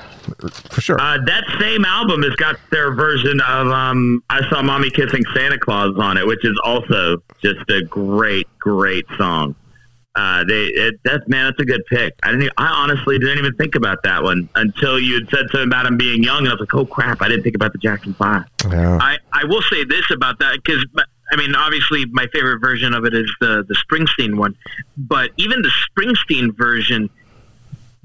for 0.70 0.80
sure. 0.80 1.00
Uh, 1.00 1.18
that 1.26 1.44
same 1.60 1.84
album 1.84 2.22
has 2.22 2.34
got 2.36 2.56
their 2.70 2.92
version 2.94 3.40
of 3.40 3.68
um, 3.68 4.22
"I 4.30 4.48
Saw 4.50 4.62
Mommy 4.62 4.90
Kissing 4.90 5.22
Santa 5.34 5.58
Claus" 5.58 5.96
on 5.98 6.16
it, 6.16 6.26
which 6.26 6.44
is 6.44 6.58
also 6.64 7.22
just 7.42 7.68
a 7.70 7.82
great, 7.84 8.46
great 8.58 9.06
song. 9.16 9.54
Uh, 10.14 10.44
they 10.44 10.64
it, 10.64 11.00
that 11.04 11.26
man, 11.26 11.46
that's 11.46 11.58
a 11.60 11.64
good 11.64 11.82
pick. 11.86 12.12
I 12.22 12.32
didn't. 12.32 12.52
I 12.58 12.66
honestly 12.66 13.18
didn't 13.18 13.38
even 13.38 13.54
think 13.54 13.74
about 13.76 14.02
that 14.02 14.22
one 14.22 14.46
until 14.56 14.98
you 15.00 15.14
had 15.14 15.30
said 15.30 15.46
something 15.50 15.68
about 15.68 15.86
him 15.86 15.96
being 15.96 16.22
young, 16.22 16.40
and 16.40 16.48
I 16.48 16.52
was 16.52 16.60
like, 16.60 16.74
"Oh 16.74 16.84
crap!" 16.84 17.22
I 17.22 17.28
didn't 17.28 17.44
think 17.44 17.54
about 17.54 17.72
the 17.72 17.78
Jackson 17.78 18.12
Five. 18.14 18.44
yeah. 18.70 18.98
I, 19.00 19.16
I 19.32 19.44
will 19.44 19.62
say 19.62 19.84
this 19.84 20.10
about 20.10 20.38
that 20.40 20.60
because 20.62 20.84
I 21.32 21.36
mean 21.36 21.54
obviously 21.54 22.04
my 22.10 22.26
favorite 22.26 22.58
version 22.58 22.92
of 22.92 23.06
it 23.06 23.14
is 23.14 23.34
the 23.40 23.64
the 23.66 23.74
Springsteen 23.74 24.36
one, 24.36 24.54
but 24.98 25.30
even 25.38 25.62
the 25.62 25.70
Springsteen 25.88 26.54
version 26.54 27.08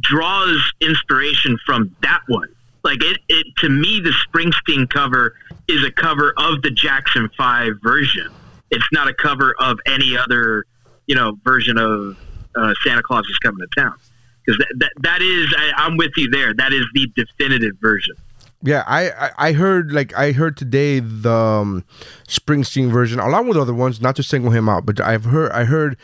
draws 0.02 0.74
inspiration 0.82 1.58
from 1.66 1.96
that 2.02 2.22
one. 2.28 2.50
Like 2.84 3.04
it, 3.04 3.20
it 3.28 3.48
to 3.58 3.70
me, 3.70 4.00
the 4.00 4.14
Springsteen 4.28 4.90
cover 4.90 5.36
is 5.68 5.84
a 5.84 5.92
cover 5.92 6.34
of 6.38 6.62
the 6.62 6.72
Jackson 6.72 7.30
Five 7.38 7.74
version. 7.82 8.32
It's 8.72 8.88
not 8.92 9.08
a 9.08 9.14
cover 9.14 9.56
of 9.60 9.80
any 9.86 10.18
other, 10.18 10.66
you 11.06 11.16
know, 11.16 11.38
version 11.44 11.78
of 11.78 12.18
uh, 12.56 12.74
Santa 12.84 13.04
Claus 13.04 13.26
is 13.30 13.38
coming 13.40 13.60
to 13.60 13.82
town. 13.82 13.96
Because 14.46 14.58
that, 14.60 14.74
that, 14.78 14.92
that 15.02 15.22
is, 15.22 15.54
I, 15.58 15.72
I'm 15.84 15.98
with 15.98 16.12
you 16.16 16.30
there. 16.30 16.54
That 16.54 16.72
is 16.72 16.86
the 16.94 17.12
definitive 17.16 17.76
version. 17.82 18.16
Yeah, 18.64 18.84
I, 18.88 19.12
I 19.12 19.32
I 19.38 19.52
heard 19.52 19.92
like 19.92 20.18
I 20.18 20.32
heard 20.32 20.58
today 20.58 21.00
the 21.00 21.32
um, 21.32 21.86
Springsteen 22.28 22.90
version 22.92 23.20
along 23.20 23.48
with 23.48 23.56
other 23.56 23.74
ones. 23.74 24.02
Not 24.02 24.16
to 24.16 24.24
single 24.24 24.50
him 24.50 24.68
out, 24.68 24.84
but 24.84 25.00
I've 25.00 25.26
heard 25.26 25.52
I 25.52 25.66
heard 25.66 25.96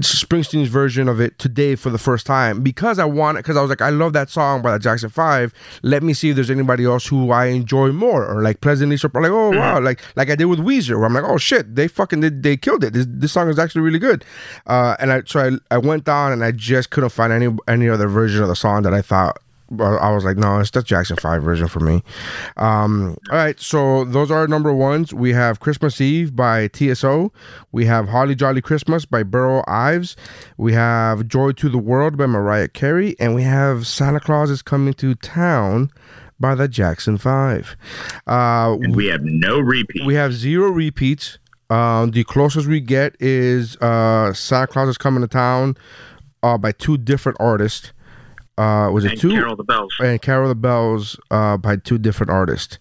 Springsteen's 0.00 0.68
version 0.68 1.08
of 1.08 1.20
it 1.20 1.40
today 1.40 1.74
for 1.74 1.90
the 1.90 1.98
first 1.98 2.26
time 2.26 2.62
because 2.62 3.00
I 3.00 3.06
wanted 3.06 3.40
because 3.40 3.56
I 3.56 3.60
was 3.60 3.70
like 3.70 3.82
I 3.82 3.90
love 3.90 4.12
that 4.12 4.30
song 4.30 4.62
by 4.62 4.70
the 4.70 4.78
Jackson 4.78 5.10
Five. 5.10 5.52
Let 5.82 6.04
me 6.04 6.14
see 6.14 6.30
if 6.30 6.36
there's 6.36 6.50
anybody 6.50 6.84
else 6.84 7.08
who 7.08 7.32
I 7.32 7.46
enjoy 7.46 7.90
more 7.90 8.24
or 8.24 8.40
like 8.40 8.60
pleasantly 8.60 8.96
surprised. 8.96 9.24
Like 9.24 9.32
oh 9.32 9.50
wow, 9.50 9.80
like 9.80 10.00
like 10.14 10.30
I 10.30 10.36
did 10.36 10.44
with 10.44 10.60
Weezer, 10.60 10.96
where 10.96 11.06
I'm 11.06 11.14
like 11.14 11.24
oh 11.24 11.38
shit, 11.38 11.74
they 11.74 11.88
fucking 11.88 12.20
did 12.20 12.44
they 12.44 12.56
killed 12.56 12.84
it. 12.84 12.92
This, 12.92 13.06
this 13.08 13.32
song 13.32 13.48
is 13.48 13.58
actually 13.58 13.82
really 13.82 13.98
good. 13.98 14.24
Uh, 14.64 14.94
and 15.00 15.12
I 15.12 15.22
so 15.26 15.40
I, 15.40 15.74
I 15.74 15.78
went 15.78 16.04
down 16.04 16.30
and 16.30 16.44
I 16.44 16.52
just 16.52 16.90
couldn't 16.90 17.10
find 17.10 17.32
any 17.32 17.48
any 17.66 17.88
other 17.88 18.06
version 18.06 18.42
of 18.42 18.48
the 18.48 18.54
song 18.54 18.82
that 18.84 18.94
I 18.94 19.02
thought 19.02 19.38
I 19.78 20.12
was 20.12 20.24
like, 20.24 20.36
no, 20.36 20.58
it's 20.58 20.70
the 20.72 20.82
Jackson 20.82 21.16
5 21.16 21.42
version 21.44 21.68
for 21.68 21.78
me. 21.80 22.02
Um, 22.56 23.16
all 23.30 23.36
right, 23.38 23.58
so 23.60 24.04
those 24.04 24.30
are 24.30 24.38
our 24.40 24.48
number 24.48 24.72
ones. 24.72 25.14
We 25.14 25.32
have 25.32 25.60
Christmas 25.60 26.00
Eve 26.00 26.34
by 26.34 26.68
TSO. 26.74 27.32
We 27.70 27.84
have 27.86 28.08
Holly 28.08 28.34
Jolly 28.34 28.62
Christmas 28.62 29.04
by 29.04 29.22
Burl 29.22 29.62
Ives. 29.68 30.16
We 30.56 30.72
have 30.72 31.28
Joy 31.28 31.52
to 31.52 31.68
the 31.68 31.78
World 31.78 32.16
by 32.16 32.26
Mariah 32.26 32.68
Carey. 32.68 33.14
And 33.20 33.34
we 33.34 33.42
have 33.44 33.86
Santa 33.86 34.18
Claus 34.18 34.50
is 34.50 34.60
Coming 34.62 34.94
to 34.94 35.14
Town 35.14 35.90
by 36.40 36.54
the 36.56 36.66
Jackson 36.66 37.16
5. 37.16 37.76
Uh, 38.26 38.76
And 38.82 38.96
we 38.96 39.06
have 39.06 39.22
no 39.22 39.60
repeat. 39.60 40.04
we 40.04 40.14
have 40.14 40.32
zero 40.32 40.70
repeats. 40.70 41.38
Um, 41.68 42.10
the 42.10 42.24
closest 42.24 42.66
we 42.66 42.80
get 42.80 43.14
is 43.20 43.76
uh, 43.76 44.32
Santa 44.32 44.66
Claus 44.66 44.88
is 44.88 44.98
Coming 44.98 45.20
to 45.22 45.28
Town 45.28 45.76
uh, 46.42 46.58
by 46.58 46.72
two 46.72 46.98
different 46.98 47.38
artists. 47.38 47.92
Uh, 48.60 48.90
was 48.90 49.04
it 49.04 49.12
And 49.12 49.20
two? 49.20 49.30
Carol 49.30 49.56
the 49.56 49.64
Bells. 49.64 49.94
and 50.00 50.20
Carol 50.20 50.48
the 50.48 50.54
Bells 50.54 51.18
uh, 51.30 51.56
by 51.56 51.76
two 51.76 51.98
different 51.98 52.30
artists. 52.30 52.78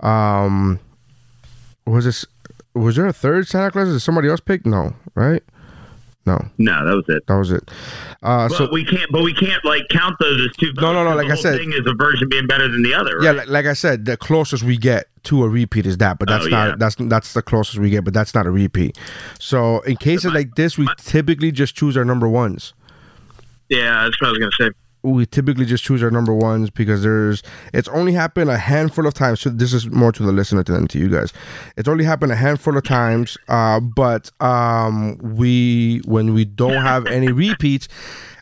Um, 0.00 0.78
was 1.86 2.04
this? 2.04 2.24
Was 2.74 2.96
there 2.96 3.06
a 3.06 3.12
third 3.12 3.48
Santa 3.48 3.70
Claus? 3.70 3.88
Did 3.88 4.00
somebody 4.00 4.28
else 4.28 4.40
pick? 4.40 4.66
No, 4.66 4.94
right? 5.14 5.42
No, 6.26 6.44
no, 6.58 6.84
that 6.84 6.94
was 6.96 7.04
it. 7.08 7.26
that 7.28 7.34
was 7.36 7.52
it. 7.52 7.70
Uh, 8.22 8.48
But 8.48 8.56
so 8.56 8.68
we 8.72 8.84
can't. 8.84 9.10
But 9.12 9.22
we 9.22 9.32
can't 9.32 9.64
like 9.64 9.82
count 9.90 10.16
those 10.18 10.46
as 10.48 10.56
two. 10.56 10.72
No, 10.74 10.92
no, 10.92 11.04
no, 11.04 11.14
like 11.14 11.30
I 11.30 11.36
said- 11.36 11.56
thing 11.58 11.72
is 11.72 11.86
a 11.86 11.94
version 11.94 12.28
being 12.28 12.46
better 12.48 12.66
than 12.68 12.82
the 12.82 12.94
other. 12.94 13.18
yeah, 13.22 13.30
like, 13.30 13.48
like 13.48 13.66
I 13.66 13.74
said, 13.74 14.04
the 14.06 14.16
closest 14.16 14.64
we 14.64 14.76
get 14.76 15.06
to 15.24 15.44
a 15.44 15.48
repeat 15.48 15.86
is 15.86 15.98
that, 15.98 16.18
but 16.18 16.28
that's 16.28 16.46
Oh, 16.46 16.48
not 16.48 16.68
yeah. 16.70 16.74
that's 16.78 16.96
that's 16.98 17.32
the 17.32 17.42
closest 17.42 17.78
we 17.78 17.90
get, 17.90 18.04
but 18.04 18.12
that's 18.12 18.34
not 18.34 18.44
a 18.46 18.50
repeat. 18.50 18.98
So 19.38 19.80
in 19.82 19.96
cases 19.96 20.32
like 20.32 20.56
this, 20.56 20.76
we 20.76 20.88
typically 20.98 21.52
just 21.52 21.76
choose 21.76 21.96
our 21.96 22.04
number 22.04 22.28
ones. 22.28 22.74
Yeah, 23.68 24.02
that's 24.04 24.20
what 24.20 24.28
I 24.28 24.30
was 24.30 24.38
going 24.38 24.50
to 24.50 24.64
say. 24.64 24.70
We 25.12 25.26
typically 25.26 25.64
just 25.64 25.84
choose 25.84 26.02
our 26.02 26.10
number 26.10 26.34
ones 26.34 26.70
because 26.70 27.02
there's 27.02 27.42
it's 27.72 27.88
only 27.88 28.12
happened 28.12 28.50
a 28.50 28.58
handful 28.58 29.06
of 29.06 29.14
times. 29.14 29.40
So 29.40 29.50
this 29.50 29.72
is 29.72 29.90
more 29.90 30.12
to 30.12 30.22
the 30.22 30.32
listener 30.32 30.62
than 30.62 30.88
to 30.88 30.98
you 30.98 31.08
guys. 31.08 31.32
It's 31.76 31.88
only 31.88 32.04
happened 32.04 32.32
a 32.32 32.36
handful 32.36 32.76
of 32.76 32.84
times 32.84 33.36
uh 33.48 33.80
but 33.80 34.30
um 34.40 35.16
we 35.18 36.00
when 36.04 36.34
we 36.34 36.44
don't 36.44 36.82
have 36.82 37.06
any 37.06 37.32
repeats 37.32 37.88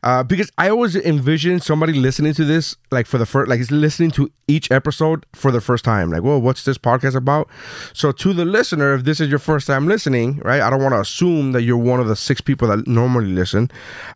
uh, 0.05 0.23
because 0.23 0.53
I 0.59 0.69
always 0.69 0.95
envision 0.95 1.61
somebody 1.61 1.95
listening 1.95 2.35
to 2.35 2.45
this 2.45 2.77
like 2.91 3.07
for 3.07 3.17
the 3.17 3.25
first, 3.25 3.49
like 3.49 3.59
listening 3.71 4.11
to 4.13 4.31
each 4.47 4.71
episode 4.71 5.25
for 5.35 5.51
the 5.51 5.63
first 5.63 5.83
time. 5.83 6.11
Like, 6.11 6.23
well, 6.23 6.39
what's 6.43 6.63
this 6.65 6.77
podcast 6.77 7.17
about? 7.17 7.49
So, 7.95 8.13
to 8.13 8.35
the 8.35 8.45
listener, 8.45 8.93
if 8.93 9.05
this 9.05 9.19
is 9.19 9.31
your 9.31 9.39
first 9.39 9.67
time 9.67 9.89
listening, 9.89 10.41
right? 10.45 10.61
I 10.61 10.69
don't 10.69 10.83
want 10.83 10.93
to 10.93 11.01
assume 11.01 11.53
that 11.53 11.63
you're 11.63 11.79
one 11.79 12.01
of 12.01 12.07
the 12.07 12.17
six 12.17 12.43
people 12.43 12.69
that 12.69 12.87
normally 12.87 13.33
listen. 13.33 13.71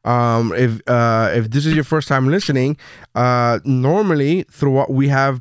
Um, 0.04 0.52
if 0.52 0.86
uh, 0.86 1.30
if 1.34 1.50
this 1.50 1.64
is 1.64 1.74
your 1.74 1.84
first 1.84 2.06
time 2.06 2.28
listening, 2.28 2.76
uh, 3.14 3.60
normally 3.64 4.42
throughout 4.50 4.90
we 4.90 5.08
have 5.08 5.40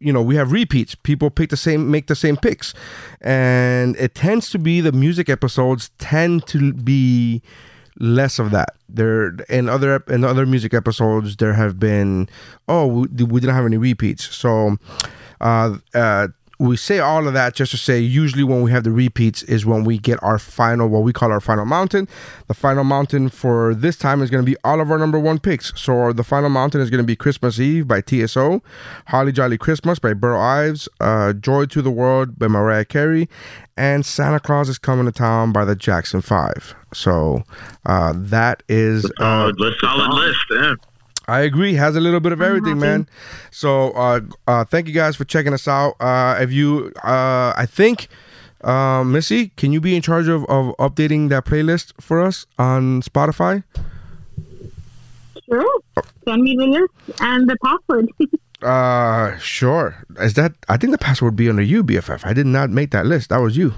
you 0.00 0.12
know 0.12 0.22
we 0.22 0.34
have 0.36 0.50
repeats 0.50 0.94
people 0.96 1.30
pick 1.30 1.50
the 1.50 1.56
same 1.56 1.88
make 1.88 2.08
the 2.08 2.16
same 2.16 2.36
picks 2.36 2.74
and 3.20 3.94
it 3.96 4.12
tends 4.12 4.50
to 4.50 4.58
be 4.58 4.80
the 4.80 4.90
music 4.90 5.28
episodes 5.28 5.92
tend 5.98 6.44
to 6.48 6.72
be 6.72 7.40
less 7.98 8.38
of 8.38 8.50
that. 8.52 8.74
There 8.88 9.30
in 9.48 9.68
other 9.68 10.02
in 10.08 10.24
other 10.24 10.46
music 10.46 10.74
episodes 10.74 11.36
there 11.36 11.52
have 11.54 11.78
been 11.78 12.28
oh 12.68 12.86
we, 12.86 13.24
we 13.24 13.40
didn't 13.40 13.54
have 13.54 13.66
any 13.66 13.76
repeats. 13.76 14.34
So 14.34 14.76
uh 15.40 15.78
uh 15.94 16.28
we 16.58 16.76
say 16.76 16.98
all 16.98 17.26
of 17.26 17.34
that 17.34 17.54
just 17.54 17.70
to 17.70 17.76
say 17.76 18.00
usually 18.00 18.42
when 18.42 18.62
we 18.62 18.70
have 18.70 18.82
the 18.84 18.90
repeats 18.90 19.42
is 19.44 19.64
when 19.64 19.84
we 19.84 19.96
get 19.98 20.20
our 20.22 20.38
final 20.38 20.88
what 20.88 21.02
we 21.02 21.12
call 21.12 21.30
our 21.30 21.40
final 21.40 21.64
mountain 21.64 22.08
the 22.48 22.54
final 22.54 22.82
mountain 22.84 23.28
for 23.28 23.74
this 23.74 23.96
time 23.96 24.20
is 24.22 24.30
going 24.30 24.44
to 24.44 24.50
be 24.50 24.56
all 24.64 24.80
of 24.80 24.90
our 24.90 24.98
number 24.98 25.18
one 25.18 25.38
picks 25.38 25.72
so 25.80 26.12
the 26.12 26.24
final 26.24 26.48
mountain 26.48 26.80
is 26.80 26.90
going 26.90 27.02
to 27.02 27.06
be 27.06 27.14
christmas 27.14 27.60
eve 27.60 27.86
by 27.86 28.00
tso 28.00 28.60
holly 29.06 29.30
jolly 29.32 29.56
christmas 29.56 29.98
by 29.98 30.12
burl 30.12 30.40
ives 30.40 30.88
uh, 31.00 31.32
joy 31.32 31.64
to 31.64 31.80
the 31.80 31.90
world 31.90 32.38
by 32.38 32.48
mariah 32.48 32.84
carey 32.84 33.28
and 33.76 34.04
santa 34.04 34.40
claus 34.40 34.68
is 34.68 34.78
coming 34.78 35.06
to 35.06 35.12
town 35.12 35.52
by 35.52 35.64
the 35.64 35.76
jackson 35.76 36.20
five 36.20 36.74
so 36.92 37.44
uh, 37.86 38.12
that 38.16 38.62
is 38.68 39.04
uh, 39.20 39.52
Solid 39.52 39.60
list. 39.60 39.80
Solid 39.80 40.14
list. 40.14 40.44
Yeah. 40.50 40.74
I 41.28 41.40
agree. 41.40 41.74
Has 41.74 41.94
a 41.94 42.00
little 42.00 42.20
bit 42.20 42.32
of 42.32 42.40
everything, 42.40 42.78
man. 42.78 43.06
So, 43.50 43.90
uh, 43.90 44.20
uh, 44.46 44.64
thank 44.64 44.88
you 44.88 44.94
guys 44.94 45.14
for 45.14 45.24
checking 45.24 45.52
us 45.52 45.68
out. 45.68 45.94
Uh, 46.00 46.38
if 46.40 46.50
you, 46.50 46.90
uh, 47.04 47.52
I 47.54 47.66
think, 47.68 48.08
uh, 48.64 49.04
Missy, 49.04 49.48
can 49.56 49.70
you 49.70 49.80
be 49.80 49.94
in 49.94 50.00
charge 50.00 50.26
of, 50.26 50.44
of 50.46 50.74
updating 50.78 51.28
that 51.28 51.44
playlist 51.44 51.92
for 52.00 52.20
us 52.20 52.46
on 52.58 53.02
Spotify? 53.02 53.62
Sure. 55.44 55.80
Send 56.26 56.42
me 56.42 56.56
the 56.56 56.66
list 56.66 57.20
and 57.20 57.48
the 57.48 57.56
password. 57.62 58.10
Uh, 58.60 59.38
sure. 59.38 60.04
Is 60.18 60.34
that? 60.34 60.52
I 60.68 60.76
think 60.76 60.90
the 60.90 60.98
password 60.98 61.34
would 61.34 61.36
be 61.36 61.48
under 61.48 61.62
you, 61.62 61.84
BFF. 61.84 62.26
I 62.26 62.32
did 62.32 62.46
not 62.46 62.70
make 62.70 62.90
that 62.90 63.06
list. 63.06 63.28
That 63.28 63.36
was 63.36 63.56
you. 63.56 63.72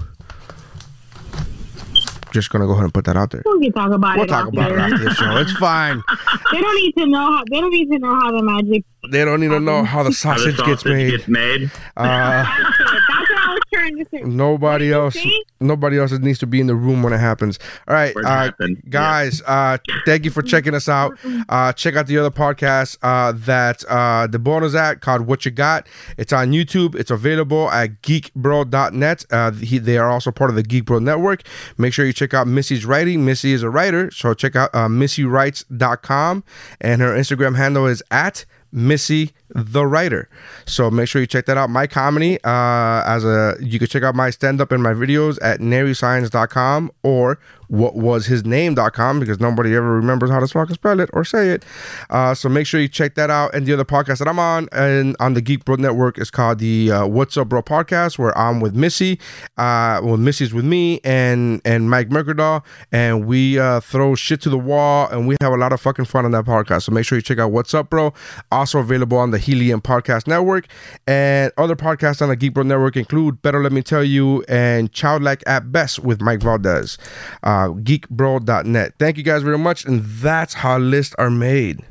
Just 2.31 2.49
gonna 2.49 2.65
go 2.65 2.71
ahead 2.73 2.83
and 2.85 2.93
put 2.93 3.05
that 3.05 3.17
out 3.17 3.31
there. 3.31 3.43
we 3.45 3.65
can 3.65 3.73
talk 3.73 3.91
about 3.91 4.15
We'll 4.15 4.25
it. 4.25 4.29
talk 4.29 4.47
about 4.47 4.71
it 4.71 4.77
after. 4.77 4.97
the 5.05 5.13
show. 5.13 5.37
It's 5.37 5.51
fine. 5.53 6.01
They 6.51 6.59
don't 6.59 6.75
need 6.75 6.91
to 6.97 7.05
know 7.07 7.31
how. 7.31 7.43
They 7.49 7.61
don't 7.61 7.71
need 7.71 7.89
to 7.91 7.99
know 7.99 8.13
how 8.19 8.31
the 8.31 8.43
magic. 8.43 8.83
They 9.09 9.23
don't 9.23 9.39
need 9.39 9.49
to 9.49 9.59
know 9.59 9.83
how 9.85 10.03
the 10.03 10.09
How 10.09 10.09
the 10.09 10.13
sausage 10.13 10.57
gets 10.57 10.83
made. 10.85 11.11
gets 11.11 11.27
made. 11.29 11.71
Uh, 11.95 12.45
That's 13.51 13.51
what 13.51 13.53
I 13.53 13.55
was 13.55 13.63
trying 13.73 13.81
trying 13.81 13.97
to 13.97 14.09
say? 14.09 14.21
Nobody 14.23 14.91
else. 14.91 15.17
Nobody 15.59 15.99
else 15.99 16.11
needs 16.11 16.39
to 16.39 16.47
be 16.47 16.59
in 16.59 16.67
the 16.67 16.75
room 16.75 17.03
when 17.03 17.13
it 17.13 17.19
happens. 17.19 17.59
All 17.87 17.93
right, 17.93 18.15
uh, 18.15 18.21
happened, 18.27 18.83
guys. 18.89 19.41
Uh, 19.45 19.77
thank 20.05 20.25
you 20.25 20.31
for 20.31 20.41
checking 20.41 20.73
us 20.73 20.89
out. 20.89 21.17
Uh, 21.49 21.73
check 21.73 21.95
out 21.95 22.07
the 22.07 22.17
other 22.17 22.31
podcast 22.31 22.97
uh, 23.01 23.33
that 23.35 23.83
uh, 23.85 24.27
the 24.27 24.39
bonus 24.39 24.75
at 24.75 25.01
called 25.01 25.21
"What 25.21 25.45
You 25.45 25.51
Got." 25.51 25.87
It's 26.17 26.33
on 26.33 26.51
YouTube. 26.51 26.95
It's 26.95 27.11
available 27.11 27.69
at 27.71 28.01
geekbro.net. 28.01 29.25
Uh, 29.31 29.51
he, 29.51 29.77
they 29.77 29.97
are 29.97 30.09
also 30.09 30.31
part 30.31 30.49
of 30.49 30.55
the 30.55 30.63
Geek 30.63 30.85
Bro 30.85 30.99
Network. 30.99 31.43
Make 31.77 31.93
sure 31.93 32.05
you 32.05 32.13
check 32.13 32.33
out 32.33 32.47
Missy's 32.47 32.85
writing. 32.85 33.25
Missy 33.25 33.53
is 33.53 33.63
a 33.63 33.69
writer, 33.69 34.11
so 34.11 34.33
check 34.33 34.55
out 34.55 34.69
uh, 34.73 34.87
missywrites.com, 34.87 36.43
and 36.79 37.01
her 37.01 37.15
Instagram 37.15 37.57
handle 37.57 37.87
is 37.87 38.03
at 38.11 38.45
Missy 38.71 39.33
the 39.53 39.85
writer. 39.85 40.29
So 40.65 40.89
make 40.89 41.07
sure 41.07 41.21
you 41.21 41.27
check 41.27 41.45
that 41.45 41.57
out. 41.57 41.69
My 41.69 41.87
comedy, 41.87 42.37
uh, 42.43 43.03
as 43.05 43.23
a 43.23 43.55
you 43.59 43.79
can 43.79 43.87
check 43.87 44.03
out 44.03 44.15
my 44.15 44.29
stand 44.29 44.61
up 44.61 44.71
and 44.71 44.81
my 44.81 44.93
videos 44.93 45.37
at 45.41 45.59
naryscience.com 45.59 46.91
or 47.03 47.39
what 47.71 47.95
was 47.95 48.25
his 48.25 48.43
name.com 48.45 49.19
because 49.21 49.39
nobody 49.39 49.73
ever 49.73 49.95
remembers 49.95 50.29
how 50.29 50.41
to 50.41 50.47
fucking 50.47 50.75
spell 50.75 50.99
it 50.99 51.09
or 51.13 51.23
say 51.23 51.51
it. 51.51 51.63
Uh, 52.09 52.33
so 52.33 52.49
make 52.49 52.67
sure 52.67 52.81
you 52.81 52.89
check 52.89 53.15
that 53.15 53.29
out. 53.29 53.55
And 53.55 53.65
the 53.65 53.71
other 53.71 53.85
podcast 53.85 54.19
that 54.19 54.27
I'm 54.27 54.39
on 54.39 54.67
and 54.73 55.15
on 55.21 55.35
the 55.35 55.41
Geek 55.41 55.63
Bro 55.63 55.77
Network 55.77 56.17
is 56.17 56.29
called 56.29 56.59
the 56.59 56.91
uh, 56.91 57.07
What's 57.07 57.37
Up 57.37 57.47
Bro 57.47 57.63
podcast, 57.63 58.19
where 58.19 58.37
I'm 58.37 58.59
with 58.59 58.75
Missy. 58.75 59.19
Uh, 59.57 60.01
well, 60.03 60.17
Missy's 60.17 60.53
with 60.53 60.65
me 60.65 60.99
and 61.05 61.61
and 61.63 61.89
Mike 61.89 62.09
Mercadal, 62.09 62.61
and 62.91 63.25
we 63.25 63.57
uh, 63.57 63.79
throw 63.79 64.15
shit 64.15 64.41
to 64.41 64.49
the 64.49 64.59
wall 64.59 65.07
and 65.07 65.25
we 65.25 65.37
have 65.39 65.53
a 65.53 65.57
lot 65.57 65.71
of 65.71 65.79
fucking 65.79 66.05
fun 66.05 66.25
on 66.25 66.31
that 66.31 66.43
podcast. 66.43 66.83
So 66.83 66.91
make 66.91 67.05
sure 67.05 67.17
you 67.17 67.21
check 67.21 67.39
out 67.39 67.51
What's 67.51 67.73
Up 67.73 67.89
Bro. 67.89 68.13
Also 68.51 68.79
available 68.79 69.17
on 69.17 69.31
the 69.31 69.39
Helium 69.41 69.81
Podcast 69.81 70.27
Network 70.27 70.67
and 71.07 71.51
other 71.57 71.75
podcasts 71.75 72.21
on 72.21 72.29
the 72.29 72.35
Geek 72.35 72.53
Bro 72.53 72.63
Network 72.63 72.95
include 72.95 73.41
Better 73.41 73.61
Let 73.61 73.71
Me 73.71 73.81
Tell 73.81 74.03
You 74.03 74.43
and 74.47 74.91
Childlike 74.91 75.43
at 75.45 75.71
Best 75.71 75.99
with 75.99 76.21
Mike 76.21 76.41
Valdez. 76.41 76.97
Uh, 77.43 77.69
geekbro.net. 77.69 78.93
Thank 78.99 79.17
you 79.17 79.23
guys 79.23 79.43
very 79.43 79.57
much, 79.57 79.85
and 79.85 80.03
that's 80.03 80.53
how 80.55 80.77
lists 80.77 81.15
are 81.17 81.29
made. 81.29 81.83